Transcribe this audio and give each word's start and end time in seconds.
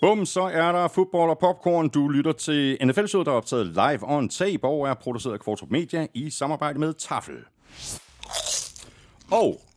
Bum, 0.00 0.26
så 0.26 0.42
er 0.42 0.72
der 0.72 0.88
fodbold 0.88 1.30
og 1.30 1.38
popcorn. 1.38 1.88
Du 1.88 2.08
lytter 2.08 2.32
til 2.32 2.78
NFL-showet, 2.84 3.26
der 3.26 3.32
er 3.32 3.36
optaget 3.36 3.66
live 3.66 3.98
on 4.02 4.28
tape 4.28 4.66
og 4.66 4.88
er 4.88 4.94
produceret 4.94 5.34
af 5.34 5.40
Kvartrup 5.40 5.70
Media 5.70 6.06
i 6.14 6.30
samarbejde 6.30 6.78
med 6.78 6.94
Tafel. 6.94 7.36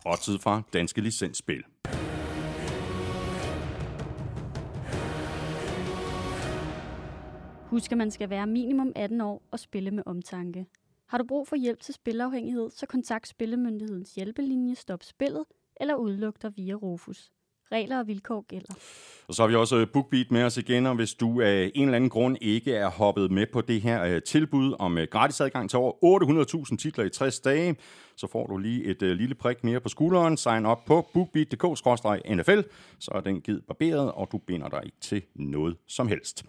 Og 0.06 0.20
tid 0.22 0.40
fra 0.40 0.62
Danske 0.74 1.02
Licensspil. 1.02 1.64
Husk, 7.70 7.92
at 7.92 7.98
man 7.98 8.12
skal 8.12 8.30
være 8.30 8.48
minimum 8.48 8.92
18 8.96 9.22
år 9.22 9.42
og 9.52 9.60
spille 9.60 9.92
med 9.92 10.04
omtanke. 10.06 10.66
Har 11.08 11.18
du 11.18 11.24
brug 11.28 11.48
for 11.48 11.56
hjælp 11.56 11.80
til 11.80 11.94
spilafhængighed, 11.94 12.70
så 12.72 12.86
kontakt 12.86 13.28
Spillemyndighedens 13.28 14.16
hjælpelinje 14.16 14.76
Stop 14.76 15.04
Spillet 15.04 15.44
eller 15.80 15.96
udluk 15.96 16.42
dig 16.42 16.52
via 16.58 16.74
Rufus. 16.74 17.33
Regler 17.72 18.00
og 18.00 18.08
vilkår 18.08 18.46
gælder. 18.48 18.74
Og 19.28 19.34
så 19.34 19.44
har 19.44 19.48
vi 19.48 19.56
også 19.56 19.78
øh, 19.78 19.88
BookBeat 19.94 20.32
med 20.32 20.44
os 20.44 20.58
igen, 20.58 20.86
og 20.86 20.96
hvis 20.96 21.14
du 21.14 21.42
af 21.42 21.72
en 21.76 21.84
eller 21.84 21.96
anden 21.96 22.10
grund 22.10 22.38
ikke 22.42 22.74
er 22.74 22.90
hoppet 22.90 23.32
med 23.32 23.46
på 23.54 23.62
det 23.62 23.82
her 23.82 24.04
øh, 24.04 24.22
tilbud 24.22 24.76
om 24.80 24.98
øh, 24.98 25.08
gratis 25.12 25.42
adgang 25.42 25.70
til 25.70 25.80
over 25.80 26.66
800.000 26.72 26.78
titler 26.78 27.06
i 27.06 27.10
60 27.10 27.40
dage, 27.40 27.76
så 28.16 28.28
får 28.28 28.48
du 28.48 28.58
lige 28.58 28.84
et 28.84 29.02
lille 29.02 29.36
prik 29.36 29.64
mere 29.64 29.80
på 29.80 29.90
skulderen. 29.90 30.38
Sign 30.38 30.66
op 30.66 30.86
på 30.86 31.10
bookbeat.dk-nfl, 31.14 32.62
så 33.00 33.12
er 33.16 33.22
den 33.22 33.42
givet 33.42 33.62
barberet, 33.68 34.12
og 34.12 34.30
du 34.32 34.38
binder 34.38 34.70
dig 34.70 34.82
ikke 34.86 34.98
til 35.02 35.22
noget 35.36 35.78
som 35.88 36.08
helst. 36.08 36.46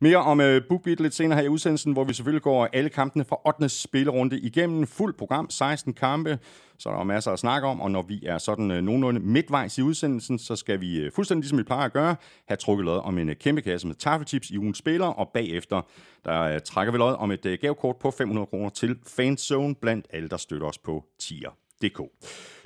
Mere 0.00 0.16
om 0.16 0.38
BookBeat 0.68 1.00
lidt 1.00 1.14
senere 1.14 1.38
her 1.38 1.44
i 1.44 1.48
udsendelsen, 1.48 1.92
hvor 1.92 2.04
vi 2.04 2.14
selvfølgelig 2.14 2.42
går 2.42 2.68
alle 2.72 2.90
kampene 2.90 3.24
fra 3.24 3.36
8. 3.46 3.68
spillerunde 3.68 4.38
igennem. 4.38 4.86
Fuld 4.86 5.14
program, 5.14 5.50
16 5.50 5.94
kampe, 5.94 6.38
så 6.78 6.90
der 6.90 6.98
er 6.98 7.04
masser 7.04 7.30
at 7.30 7.38
snakke 7.38 7.68
om, 7.68 7.80
og 7.80 7.90
når 7.90 8.02
vi 8.02 8.22
er 8.26 8.38
sådan 8.38 8.70
øh, 8.70 8.82
nogenlunde 8.82 9.20
midtvejs 9.20 9.78
i 9.78 9.82
udsendelsen, 9.82 10.38
så 10.38 10.56
skal 10.56 10.80
vi 10.80 10.98
øh, 10.98 11.12
fuldstændig 11.12 11.42
ligesom 11.42 11.58
vi 11.58 11.62
plejer 11.62 11.84
at 11.84 11.92
gøre, 11.92 12.16
have 12.48 12.56
trukket 12.56 12.84
lod 12.84 12.98
om 12.98 13.18
en 13.18 13.28
øh, 13.28 13.36
kæmpe 13.36 13.62
kasse 13.62 13.86
med 13.86 13.94
taffeltips 13.94 14.50
i 14.50 14.58
ugens 14.58 14.78
spiller, 14.78 15.06
og 15.06 15.30
bagefter 15.34 15.82
der 16.24 16.58
trækker 16.58 16.92
vi 16.92 16.98
lod 16.98 17.14
om 17.18 17.30
et 17.30 17.58
gavekort 17.60 17.96
på 17.96 18.10
500 18.10 18.46
kroner 18.46 18.68
til 18.68 18.96
Fanzone 19.06 19.74
blandt 19.74 20.06
alle, 20.10 20.28
der 20.28 20.36
støtter 20.36 20.66
os 20.66 20.78
på 20.78 21.04
tier.dk. 21.18 22.00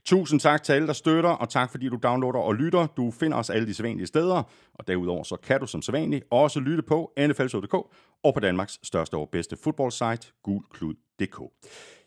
Tusind 0.04 0.40
tak 0.40 0.62
til 0.62 0.72
alle, 0.72 0.86
der 0.86 0.92
støtter, 0.92 1.30
og 1.30 1.48
tak 1.48 1.70
fordi 1.70 1.88
du 1.88 1.98
downloader 2.02 2.38
og 2.38 2.54
lytter. 2.54 2.86
Du 2.86 3.10
finder 3.10 3.36
os 3.38 3.50
alle 3.50 3.66
de 3.66 3.74
sædvanlige 3.74 4.06
steder, 4.06 4.42
og 4.74 4.86
derudover 4.86 5.22
så 5.22 5.36
kan 5.36 5.60
du 5.60 5.66
som 5.66 5.82
sædvanligt 5.82 6.24
også 6.30 6.60
lytte 6.60 6.82
på 6.82 7.12
nflshow.dk 7.18 7.74
og 8.24 8.34
på 8.34 8.40
Danmarks 8.40 8.78
største 8.82 9.14
og 9.14 9.28
bedste 9.32 9.56
fodboldsite, 9.56 10.32
gulklud.dk. 10.42 11.40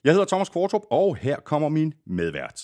Jeg 0.05 0.13
hedder 0.13 0.25
Thomas 0.25 0.49
Kvartrup, 0.49 0.81
og 0.91 1.17
her 1.21 1.35
kommer 1.35 1.69
min 1.69 1.93
medvært. 2.07 2.61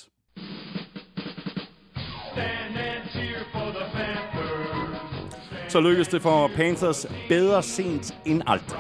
Så 5.70 5.80
lykkedes 5.80 6.08
det 6.08 6.22
for 6.22 6.52
Panthers 6.56 7.06
bedre 7.30 7.64
sent 7.64 8.16
end 8.26 8.42
aldrig. 8.48 8.80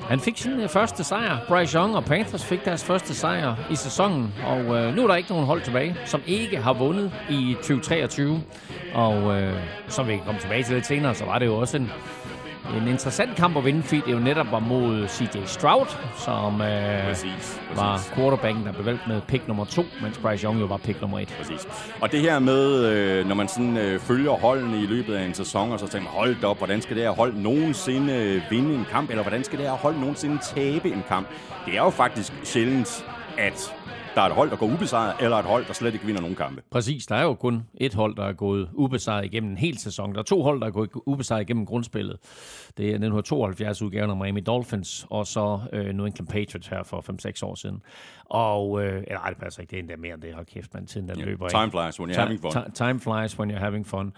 Han 0.00 0.20
fik 0.20 0.38
sin 0.38 0.60
øh, 0.60 0.68
første 0.68 1.04
sejr. 1.04 1.38
Bryce 1.48 1.78
Young 1.78 1.96
og 1.96 2.04
Panthers 2.04 2.44
fik 2.44 2.64
deres 2.64 2.84
første 2.84 3.14
sejr 3.14 3.54
i 3.70 3.76
sæsonen, 3.76 4.34
og 4.46 4.60
øh, 4.60 4.94
nu 4.94 5.02
er 5.02 5.06
der 5.06 5.16
ikke 5.16 5.30
nogen 5.30 5.46
hold 5.46 5.62
tilbage, 5.62 5.96
som 6.04 6.22
ikke 6.26 6.56
har 6.56 6.72
vundet 6.72 7.12
i 7.30 7.54
2023. 7.54 8.42
Og 8.94 9.40
øh, 9.40 9.54
som 9.88 10.08
vi 10.08 10.16
kan 10.16 10.24
komme 10.24 10.40
tilbage 10.40 10.62
til 10.62 10.74
lidt 10.74 10.86
senere, 10.86 11.14
så 11.14 11.24
var 11.24 11.38
det 11.38 11.46
jo 11.46 11.58
også 11.58 11.76
en 11.76 11.90
en 12.74 12.88
interessant 12.88 13.36
kamp 13.36 13.56
at 13.56 13.64
vinde, 13.64 13.82
fordi 13.82 14.00
det 14.06 14.12
jo 14.12 14.18
netop 14.18 14.46
var 14.50 14.58
mod 14.58 15.08
CJ 15.08 15.44
Stroud, 15.46 15.86
som 16.18 16.60
øh, 16.60 17.04
præcis, 17.04 17.30
præcis. 17.32 17.76
var 17.76 18.02
quarterbacken, 18.14 18.66
der 18.66 18.72
blev 18.72 18.86
valgt 18.86 19.08
med 19.08 19.20
pick 19.28 19.48
nummer 19.48 19.64
to, 19.64 19.82
mens 20.02 20.18
Bryce 20.18 20.44
Young 20.44 20.60
jo 20.60 20.66
var 20.66 20.76
pick 20.76 21.00
nummer 21.00 21.18
et. 21.18 21.34
Præcis. 21.38 21.68
Og 22.00 22.12
det 22.12 22.20
her 22.20 22.38
med, 22.38 22.84
øh, 22.84 23.28
når 23.28 23.34
man 23.34 23.48
sådan 23.48 23.76
øh, 23.76 24.00
følger 24.00 24.32
holdene 24.32 24.82
i 24.82 24.86
løbet 24.86 25.14
af 25.14 25.24
en 25.24 25.34
sæson, 25.34 25.72
og 25.72 25.80
så 25.80 25.88
tænker 25.88 26.10
man, 26.10 26.18
hold 26.18 26.44
op, 26.44 26.58
hvordan 26.58 26.82
skal 26.82 26.96
det 26.96 27.04
her 27.04 27.10
hold 27.10 27.34
nogensinde 27.34 28.12
øh, 28.14 28.42
vinde 28.50 28.74
en 28.74 28.86
kamp, 28.90 29.10
eller 29.10 29.22
hvordan 29.22 29.44
skal 29.44 29.58
det 29.58 29.66
her 29.66 29.74
hold 29.74 29.96
nogensinde 29.96 30.38
tabe 30.42 30.88
en 30.88 31.04
kamp? 31.08 31.28
Det 31.66 31.74
er 31.74 31.82
jo 31.82 31.90
faktisk 31.90 32.32
sjældent, 32.44 33.04
at 33.38 33.74
der 34.16 34.22
er 34.22 34.26
et 34.26 34.32
hold, 34.32 34.50
der 34.50 34.56
går 34.56 34.66
ubesejret, 34.66 35.14
eller 35.20 35.36
et 35.36 35.44
hold, 35.44 35.66
der 35.66 35.72
slet 35.72 35.94
ikke 35.94 36.06
vinder 36.06 36.20
nogen 36.20 36.36
kampe. 36.36 36.62
Præcis. 36.70 37.06
Der 37.06 37.14
er 37.14 37.22
jo 37.22 37.34
kun 37.34 37.66
et 37.74 37.94
hold, 37.94 38.16
der 38.16 38.24
er 38.24 38.32
gået 38.32 38.70
ubesejret 38.74 39.24
igennem 39.24 39.50
en 39.50 39.56
hel 39.56 39.78
sæson. 39.78 40.12
Der 40.12 40.18
er 40.18 40.22
to 40.22 40.42
hold, 40.42 40.60
der 40.60 40.66
er 40.66 40.70
gået 40.70 40.90
ubesejret 41.06 41.42
igennem 41.42 41.66
grundspillet. 41.66 42.16
Det 42.76 42.84
er 42.84 42.88
1972 42.88 43.82
udgaven 43.82 44.10
af 44.10 44.16
Miami 44.16 44.40
Dolphins, 44.40 45.06
og 45.10 45.26
så 45.26 45.60
øh, 45.72 45.86
New 45.86 46.06
England 46.06 46.28
Patriots 46.28 46.68
her 46.68 46.82
for 46.82 47.04
5-6 47.42 47.46
år 47.46 47.54
siden. 47.54 47.82
Og, 48.24 48.84
øh, 48.84 49.02
eller 49.06 49.20
ej, 49.20 49.28
det 49.28 49.38
passer 49.38 49.60
ikke, 49.60 49.70
det 49.70 49.76
er 49.76 49.80
endda 49.80 49.96
mere 49.96 50.14
end 50.14 50.22
det. 50.22 50.34
Hold 50.34 50.46
kæft, 50.46 50.74
man, 50.74 50.86
tiden 50.86 51.08
den 51.08 51.18
yeah. 51.18 51.28
løber 51.28 51.48
Time 51.48 51.70
flies 51.70 52.00
when 52.00 52.10
you're 52.10 52.20
having 52.20 52.40
fun. 52.40 52.72
Time 52.72 53.00
flies 53.00 53.38
when 53.38 53.50
you're 53.50 53.60
having 53.60 53.86
fun. 53.86 54.12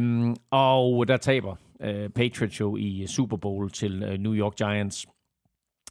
Um, 0.00 0.36
og 0.50 1.08
der 1.08 1.16
taber 1.16 1.56
uh, 1.80 2.08
Patriots 2.14 2.60
jo 2.60 2.76
i 2.76 3.06
Super 3.06 3.36
Bowl 3.36 3.70
til 3.70 4.02
uh, 4.02 4.20
New 4.20 4.34
York 4.34 4.56
Giants 4.56 5.06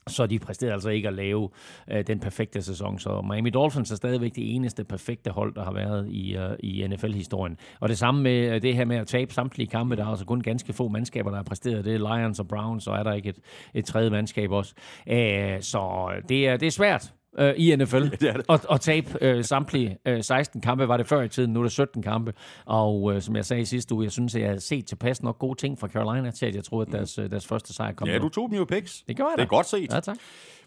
så 0.08 0.26
de 0.26 0.40
præsterede 0.40 0.74
altså 0.74 0.90
ikke 0.90 1.08
at 1.08 1.14
lave 1.14 1.50
øh, 1.92 2.08
den 2.08 2.20
perfekte 2.20 2.62
sæson. 2.62 3.00
Så 3.00 3.22
Miami 3.22 3.50
Dolphins 3.50 3.92
er 3.92 3.96
stadigvæk 3.96 4.36
det 4.36 4.56
eneste 4.56 4.84
perfekte 4.84 5.32
hold, 5.32 5.56
der 5.56 5.64
har 5.64 5.74
været 5.74 6.08
i, 6.10 6.36
øh, 6.36 6.52
i 6.60 6.88
NFL-historien. 6.88 7.58
Og 7.80 7.90
det 7.90 7.98
samme 7.98 8.24
med 8.24 8.56
øh, 8.56 8.62
det 8.62 8.76
her 8.76 8.86
med 8.86 8.98
at 8.98 9.08
tabe 9.08 9.34
samtlige 9.34 9.68
kampe. 9.68 9.96
Der 9.96 10.04
er 10.04 10.08
altså 10.08 10.26
kun 10.26 10.42
ganske 10.42 10.74
få 10.74 10.88
mandskaber, 10.88 11.30
der 11.30 11.38
har 11.38 11.44
præsteret 11.44 11.86
det. 11.86 12.00
Lions 12.00 12.40
og 12.40 12.48
Browns, 12.48 12.88
og 12.88 12.98
er 12.98 13.04
der 13.04 13.14
ikke 13.14 13.30
et, 13.30 13.40
et 13.74 13.86
tredje 13.86 14.10
mandskab 14.10 14.52
også. 14.52 14.74
Æh, 15.08 15.62
så 15.62 16.10
det 16.30 16.48
er, 16.48 16.58
det 16.58 16.68
er 16.68 16.72
svært 16.72 17.14
øh, 17.40 17.54
i 17.58 17.76
NFL. 17.76 17.98
Ja, 18.04 18.04
det 18.04 18.20
det. 18.22 18.46
Og, 18.48 18.60
og 18.70 18.82
tabe 18.82 19.18
øh, 19.22 19.44
samtlige 19.44 19.98
øh, 20.06 20.24
16 20.24 20.62
kampe 20.62 20.88
var 20.88 20.98
det 20.98 21.08
før 21.08 21.22
i 21.22 21.30
tiden, 21.30 21.54
nu 21.54 21.60
er 21.60 21.64
det 21.64 21.72
17 21.72 22.04
kampe. 22.04 22.34
Og 22.66 23.16
øh, 23.16 23.22
som 23.22 23.36
jeg 23.36 23.46
sagde 23.46 23.62
i 23.62 23.66
sidste 23.66 23.96
uge, 23.96 24.04
jeg 24.04 24.12
synes, 24.12 24.36
at 24.36 24.42
jeg 24.42 24.50
har 24.50 24.58
set 24.58 24.86
tilpas 24.86 25.24
nok 25.24 25.40
gode 25.40 25.60
ting 25.60 25.80
fra 25.80 25.88
Carolina 25.88 26.32
til, 26.32 26.46
at 26.46 26.56
jeg 26.56 26.64
tror, 26.64 26.82
at 26.82 26.88
deres, 26.92 27.18
mm. 27.18 27.30
deres 27.30 27.48
første 27.48 27.74
sejr 27.74 27.94
kom. 27.94 28.08
Ja, 28.08 28.18
du 28.18 28.30
tog 28.30 28.50
dem 28.50 28.58
jo 28.58 28.66
picks. 28.66 29.04
Det 29.08 29.18
gør 29.18 29.24
jeg 29.24 29.34
Det 29.38 29.44
er 29.44 29.48
godt 29.48 29.70
set. 29.70 29.94
Ja, 29.94 30.00
tak. 30.00 30.18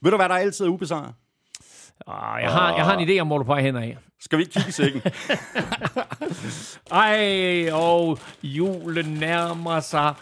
Ved 0.03 0.11
du, 0.11 0.17
hvad 0.17 0.29
der 0.29 0.35
altid 0.35 0.65
er 0.65 0.69
ubesejret? 0.69 1.15
Ah, 2.07 2.43
jeg, 2.43 2.51
har, 2.53 2.77
jeg 2.77 2.85
har 2.85 2.97
en 2.97 3.09
idé 3.09 3.21
om, 3.21 3.27
hvor 3.27 3.39
du 3.39 3.45
på 3.45 3.55
hen 3.55 3.77
af. 3.77 3.99
Skal 4.21 4.39
vi 4.39 4.43
ikke 4.43 4.53
kigge 4.53 4.69
i 4.69 4.73
sækken? 4.73 5.03
Ej, 6.93 7.71
og 7.73 8.19
julen 8.43 9.07
nærmer 9.07 9.81
sig. 9.81 10.15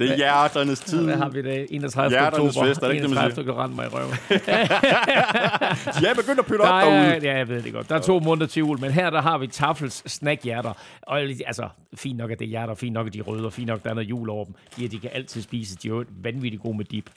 Det 0.00 0.10
er 0.10 0.16
hjerternes 0.16 0.80
tid. 0.80 1.04
Hvad 1.04 1.16
har 1.16 1.28
vi 1.28 1.42
det? 1.42 1.66
31. 1.70 2.10
Hjerternes 2.10 2.56
oktober. 2.56 2.68
fest, 2.68 2.82
er 2.82 2.86
det 2.86 2.94
ikke 2.94 3.06
det, 3.08 3.14
man 3.14 3.32
siger? 3.34 3.66
mig 3.66 3.86
i 3.86 3.88
røven. 3.88 4.14
jeg 6.02 6.10
er 6.10 6.14
begyndt 6.14 6.38
at 6.38 6.46
pytte 6.46 6.62
op 6.62 6.82
derude. 6.82 7.18
Ja, 7.22 7.36
jeg 7.36 7.48
ved 7.48 7.62
det 7.62 7.72
godt. 7.72 7.88
Der 7.88 7.94
er 7.94 8.00
to 8.00 8.18
måneder 8.18 8.46
til 8.46 8.60
jul, 8.60 8.80
men 8.80 8.90
her 8.90 9.10
der 9.10 9.20
har 9.20 9.38
vi 9.38 9.46
Tafels 9.46 10.12
snackhjerter. 10.12 10.72
Og 11.02 11.20
altså, 11.20 11.68
fint 11.94 12.18
nok, 12.18 12.30
at 12.30 12.38
det 12.38 12.44
er 12.44 12.48
hjerter, 12.48 12.74
fint 12.74 12.92
nok, 12.92 13.06
at 13.06 13.12
de 13.12 13.18
er 13.18 13.22
røde, 13.22 13.46
og 13.46 13.52
fint 13.52 13.66
nok, 13.66 13.78
at 13.78 13.84
der 13.84 13.90
er 13.90 13.94
noget 13.94 14.10
jul 14.10 14.28
over 14.30 14.44
dem. 14.44 14.54
De, 14.76 14.88
de 14.88 14.98
kan 14.98 15.10
altid 15.12 15.42
spise. 15.42 15.76
De 15.76 15.88
er 15.88 15.92
jo 15.92 16.04
vanvittigt 16.22 16.62
gode 16.62 16.76
med 16.76 16.84
dip. 16.84 17.10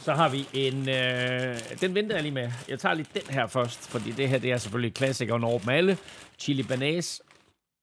Så 0.00 0.14
har 0.14 0.28
vi 0.28 0.48
en... 0.54 0.88
Øh, 0.88 1.56
den 1.80 1.94
venter 1.94 2.14
jeg 2.14 2.22
lige 2.22 2.34
med. 2.34 2.50
Jeg 2.68 2.78
tager 2.78 2.94
lige 2.94 3.06
den 3.14 3.34
her 3.34 3.46
først, 3.46 3.90
fordi 3.90 4.10
det 4.10 4.28
her 4.28 4.38
det 4.38 4.52
er 4.52 4.56
selvfølgelig 4.56 4.94
klassikeren 4.94 5.44
over 5.44 5.58
dem 5.58 5.68
alle. 5.68 5.96
Chili 6.38 6.62
banase 6.62 7.22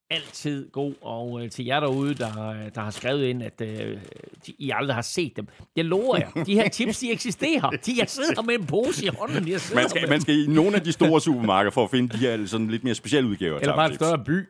altid 0.09 0.71
god, 0.71 0.93
og 1.01 1.43
øh, 1.43 1.49
til 1.49 1.65
jer 1.65 1.79
derude, 1.79 2.13
der, 2.13 2.55
der 2.75 2.81
har 2.81 2.91
skrevet 2.91 3.25
ind, 3.25 3.43
at 3.43 3.61
øh, 3.61 3.97
de, 4.47 4.53
I 4.57 4.71
aldrig 4.75 4.95
har 4.95 5.01
set 5.01 5.37
dem. 5.37 5.47
Jeg 5.75 5.85
lover 5.85 6.17
jer, 6.17 6.43
de 6.43 6.53
her 6.53 6.69
tips, 6.69 6.99
de 6.99 7.11
eksisterer. 7.11 7.69
De, 7.69 7.95
jeg 7.99 8.09
sidder 8.09 8.41
med 8.41 8.55
en 8.55 8.65
pose 8.65 9.05
i 9.05 9.09
hånden. 9.19 9.47
Jeg 9.47 9.61
man, 9.75 9.89
skal, 9.89 10.09
man 10.09 10.21
skal 10.21 10.35
i 10.35 10.47
nogle 10.47 10.75
af 10.75 10.81
de 10.81 10.91
store 10.91 11.21
supermarkeder 11.21 11.71
for 11.71 11.83
at 11.83 11.91
finde 11.91 12.13
de 12.13 12.17
her 12.17 12.45
sådan 12.45 12.67
lidt 12.67 12.83
mere 12.83 12.95
specielle 12.95 13.29
udgaver. 13.29 13.59
Eller 13.59 13.75
bare 13.75 13.89
en 13.89 13.95
større 13.95 14.23
by. 14.25 14.47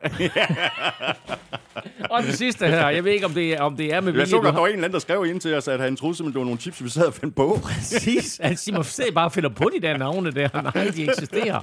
og 2.10 2.22
den 2.22 2.32
sidste 2.32 2.66
her, 2.66 2.88
jeg 2.88 3.04
ved 3.04 3.12
ikke, 3.12 3.26
om 3.26 3.32
det 3.32 3.58
om 3.58 3.76
det 3.76 3.94
er 3.94 4.00
med 4.00 4.12
vilje. 4.12 4.20
Jeg 4.20 4.28
så 4.28 4.40
godt, 4.40 4.54
der 4.54 4.60
var 4.60 4.66
en 4.66 4.72
eller 4.72 4.84
anden, 4.84 4.92
der 4.92 4.98
skrev 4.98 5.26
ind 5.26 5.40
til 5.40 5.54
os, 5.54 5.68
at 5.68 5.80
han 5.80 5.96
troede 5.96 6.16
simpelthen, 6.16 6.34
det 6.34 6.38
var 6.40 6.44
nogle 6.44 6.60
chips, 6.60 6.84
vi 6.84 6.88
sad 6.88 7.06
og 7.06 7.14
fandt 7.14 7.36
på. 7.36 7.58
Præcis. 7.62 8.40
Altså, 8.40 8.72
må 8.72 8.82
se 8.82 9.02
bare 9.14 9.30
finder 9.30 9.48
på 9.48 9.70
de 9.74 9.86
der 9.86 9.96
navne 9.96 10.30
der. 10.30 10.48
Nej, 10.74 10.90
de 10.96 11.04
eksisterer. 11.04 11.60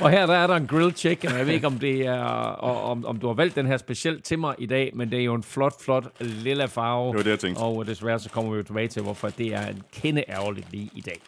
Og 0.00 0.10
her 0.10 0.26
der 0.26 0.34
er 0.34 0.46
der 0.46 0.54
en 0.56 0.66
grilled 0.66 0.92
chicken, 0.92 1.30
jeg 1.30 1.46
ved 1.46 1.54
ikke, 1.54 1.66
om 1.66 1.78
det 1.78 2.06
er, 2.06 2.22
og, 2.22 2.90
om, 2.90 3.06
om 3.06 3.18
du 3.18 3.26
har 3.26 3.34
valgt 3.34 3.56
den 3.56 3.66
her 3.66 3.76
specielt 3.76 4.24
til 4.24 4.38
mig 4.38 4.54
i 4.58 4.66
dag, 4.66 4.90
men 4.94 5.10
det 5.10 5.20
er 5.20 5.24
jo 5.24 5.34
en 5.34 5.42
flot, 5.42 5.84
flot 5.84 6.04
lille 6.20 6.68
farve. 6.68 7.08
Det 7.08 7.16
var 7.16 7.22
det, 7.22 7.30
jeg 7.30 7.38
tænkte. 7.38 7.60
Og 7.60 7.86
desværre 7.86 8.18
så 8.18 8.30
kommer 8.30 8.50
vi 8.50 8.56
jo 8.56 8.62
tilbage 8.62 8.88
til, 8.88 9.02
hvorfor 9.02 9.28
det 9.28 9.46
er 9.54 9.66
en 9.66 9.82
kende 9.92 10.24
ærgerligt 10.28 10.72
lige 10.72 10.90
i 10.94 11.00
dag. 11.00 11.20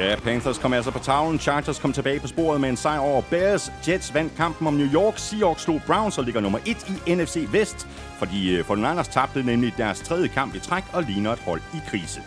Ja, 0.00 0.16
Panthers 0.16 0.58
kom 0.58 0.72
altså 0.72 0.90
på 0.90 0.98
tavlen. 0.98 1.38
Chargers 1.38 1.78
kom 1.78 1.92
tilbage 1.92 2.20
på 2.20 2.26
sporet 2.26 2.60
med 2.60 2.68
en 2.68 2.76
sejr 2.76 2.98
over 2.98 3.22
Bears. 3.30 3.72
Jets 3.88 4.14
vandt 4.14 4.36
kampen 4.36 4.66
om 4.66 4.74
New 4.74 4.92
York. 4.92 5.18
Seahawks 5.18 5.62
slog 5.62 5.80
Browns 5.86 6.18
og 6.18 6.24
ligger 6.24 6.40
nummer 6.40 6.58
1 6.66 7.00
i 7.06 7.14
NFC 7.14 7.48
Vest. 7.52 7.88
Fordi 8.18 8.56
øh, 8.56 8.70
49ers 8.70 8.98
øh, 8.98 9.04
tabte 9.04 9.42
nemlig 9.42 9.74
deres 9.76 10.00
tredje 10.00 10.28
kamp 10.28 10.54
i 10.54 10.58
træk 10.58 10.84
og 10.92 11.02
ligner 11.02 11.32
et 11.32 11.38
hold 11.38 11.60
i 11.74 11.78
krise. 11.90 12.22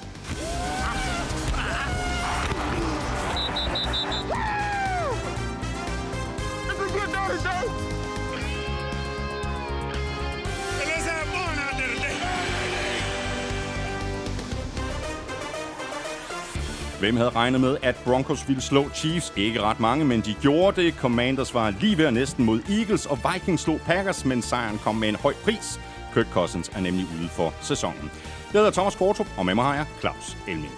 Hvem 17.04 17.18
havde 17.18 17.30
regnet 17.30 17.62
med, 17.62 17.78
at 17.82 17.96
Broncos 17.96 18.48
ville 18.48 18.62
slå 18.62 18.90
Chiefs? 18.90 19.34
Ikke 19.36 19.62
ret 19.62 19.80
mange, 19.80 20.06
men 20.06 20.22
de 20.22 20.34
gjorde 20.42 20.82
det. 20.82 20.94
Commanders 20.94 21.54
var 21.54 21.70
lige 21.70 21.98
ved 21.98 22.12
næsten 22.12 22.46
mod 22.46 22.60
Eagles, 22.70 23.06
og 23.06 23.20
Vikings 23.34 23.62
slog 23.62 23.80
Packers, 23.86 24.26
men 24.26 24.42
sejren 24.42 24.78
kom 24.78 24.96
med 24.96 25.10
en 25.10 25.16
høj 25.16 25.34
pris. 25.44 25.80
Kirk 26.14 26.28
Cousins 26.32 26.70
er 26.70 26.80
nemlig 26.80 27.06
ude 27.20 27.30
for 27.30 27.54
sæsonen. 27.62 28.12
Jeg 28.54 28.60
hedder 28.60 28.72
Thomas 28.72 28.96
Kortrup, 28.96 29.28
og 29.38 29.46
med 29.46 29.56
mig 29.56 29.66
har 29.66 29.76
jeg 29.76 29.86
Claus 30.00 30.38
Elming. 30.48 30.74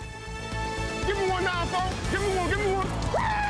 Give 1.06 1.18
me 1.18 1.33
one 1.33 1.44
now, 1.44 1.81
Give 2.12 2.22
me 2.22 2.39
one, 2.42 2.50
give 2.50 2.69
me 2.69 2.77
one. 2.77 3.44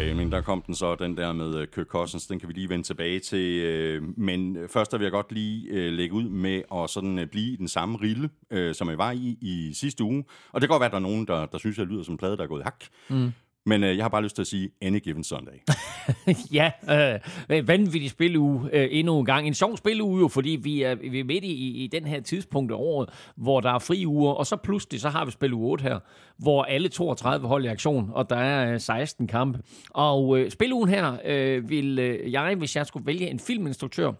Øh, 0.00 0.16
men 0.16 0.32
der 0.32 0.40
kom 0.40 0.62
den 0.62 0.74
så, 0.74 0.94
den 0.94 1.16
der 1.16 1.32
med 1.32 1.54
øh, 1.54 1.68
Kirk 1.68 1.86
Cousins, 1.86 2.26
den 2.26 2.38
kan 2.40 2.48
vi 2.48 2.54
lige 2.54 2.68
vende 2.68 2.86
tilbage 2.86 3.20
til. 3.20 3.62
Øh, 3.64 4.18
men 4.18 4.56
øh, 4.56 4.68
først 4.68 4.92
vil 4.92 5.02
jeg 5.02 5.10
godt 5.10 5.32
lige 5.32 5.90
lægge 5.90 6.14
ud 6.14 6.28
med 6.28 6.62
at 6.74 6.90
sådan 6.90 7.28
blive 7.30 7.52
i 7.52 7.56
den 7.56 7.68
samme 7.68 7.98
rille, 8.02 8.30
som 8.74 8.88
jeg 8.88 8.98
var 8.98 9.10
i 9.12 9.38
i 9.40 9.72
sidste 9.74 10.04
uge. 10.04 10.24
Og 10.52 10.60
det 10.60 10.68
kan 10.68 10.74
godt 10.74 10.80
være, 10.80 10.86
at 10.86 10.92
der 10.92 10.98
er 10.98 11.02
nogen, 11.02 11.26
der, 11.26 11.46
der 11.46 11.58
synes, 11.58 11.78
at 11.78 11.78
jeg 11.78 11.86
lyder 11.86 12.02
som 12.02 12.14
en 12.14 12.18
plade, 12.18 12.36
der 12.36 12.42
er 12.42 12.46
gået 12.46 12.64
hak. 12.64 12.84
Mm. 13.08 13.32
Men 13.66 13.84
øh, 13.84 13.96
jeg 13.96 14.04
har 14.04 14.08
bare 14.08 14.22
lyst 14.22 14.34
til 14.34 14.42
at 14.42 14.46
sige 14.46 14.70
Any 14.82 14.98
Given 14.98 15.24
Sunday. 15.24 15.52
ja, 16.58 16.70
øh, 17.50 17.68
vanvittig 17.68 18.10
spilleuge 18.10 18.68
øh, 18.72 18.88
endnu 18.90 19.18
en 19.18 19.24
gang. 19.24 19.46
En 19.46 19.54
sjov 19.54 19.76
spilleuge 19.76 20.20
jo, 20.20 20.28
fordi 20.28 20.50
vi 20.50 20.82
er, 20.82 20.94
vi 20.94 21.20
er 21.20 21.24
midt 21.24 21.44
i, 21.44 21.84
i 21.84 21.86
den 21.86 22.04
her 22.04 22.20
tidspunkt 22.20 22.72
af 22.72 22.76
året, 22.76 23.08
hvor 23.36 23.60
der 23.60 23.70
er 23.70 23.78
fri 23.78 24.06
uger, 24.06 24.32
og 24.32 24.46
så 24.46 24.56
pludselig 24.56 25.00
så 25.00 25.08
har 25.08 25.24
vi 25.24 25.30
spillet 25.30 25.58
8 25.58 25.82
her, 25.82 25.98
hvor 26.38 26.62
alle 26.62 26.88
32 26.88 27.48
hold 27.48 27.64
i 27.64 27.68
aktion, 27.68 28.10
og 28.12 28.30
der 28.30 28.36
er 28.36 28.74
øh, 28.74 28.80
16 28.80 29.26
kampe. 29.26 29.58
Og 29.90 30.38
øh, 30.38 30.50
spilleugen 30.50 30.88
her 30.88 31.16
øh, 31.24 31.70
vil 31.70 31.98
øh, 31.98 32.32
jeg, 32.32 32.54
hvis 32.54 32.76
jeg 32.76 32.86
skulle 32.86 33.06
vælge 33.06 33.30
en 33.30 33.38
filminstruktør, 33.38 34.12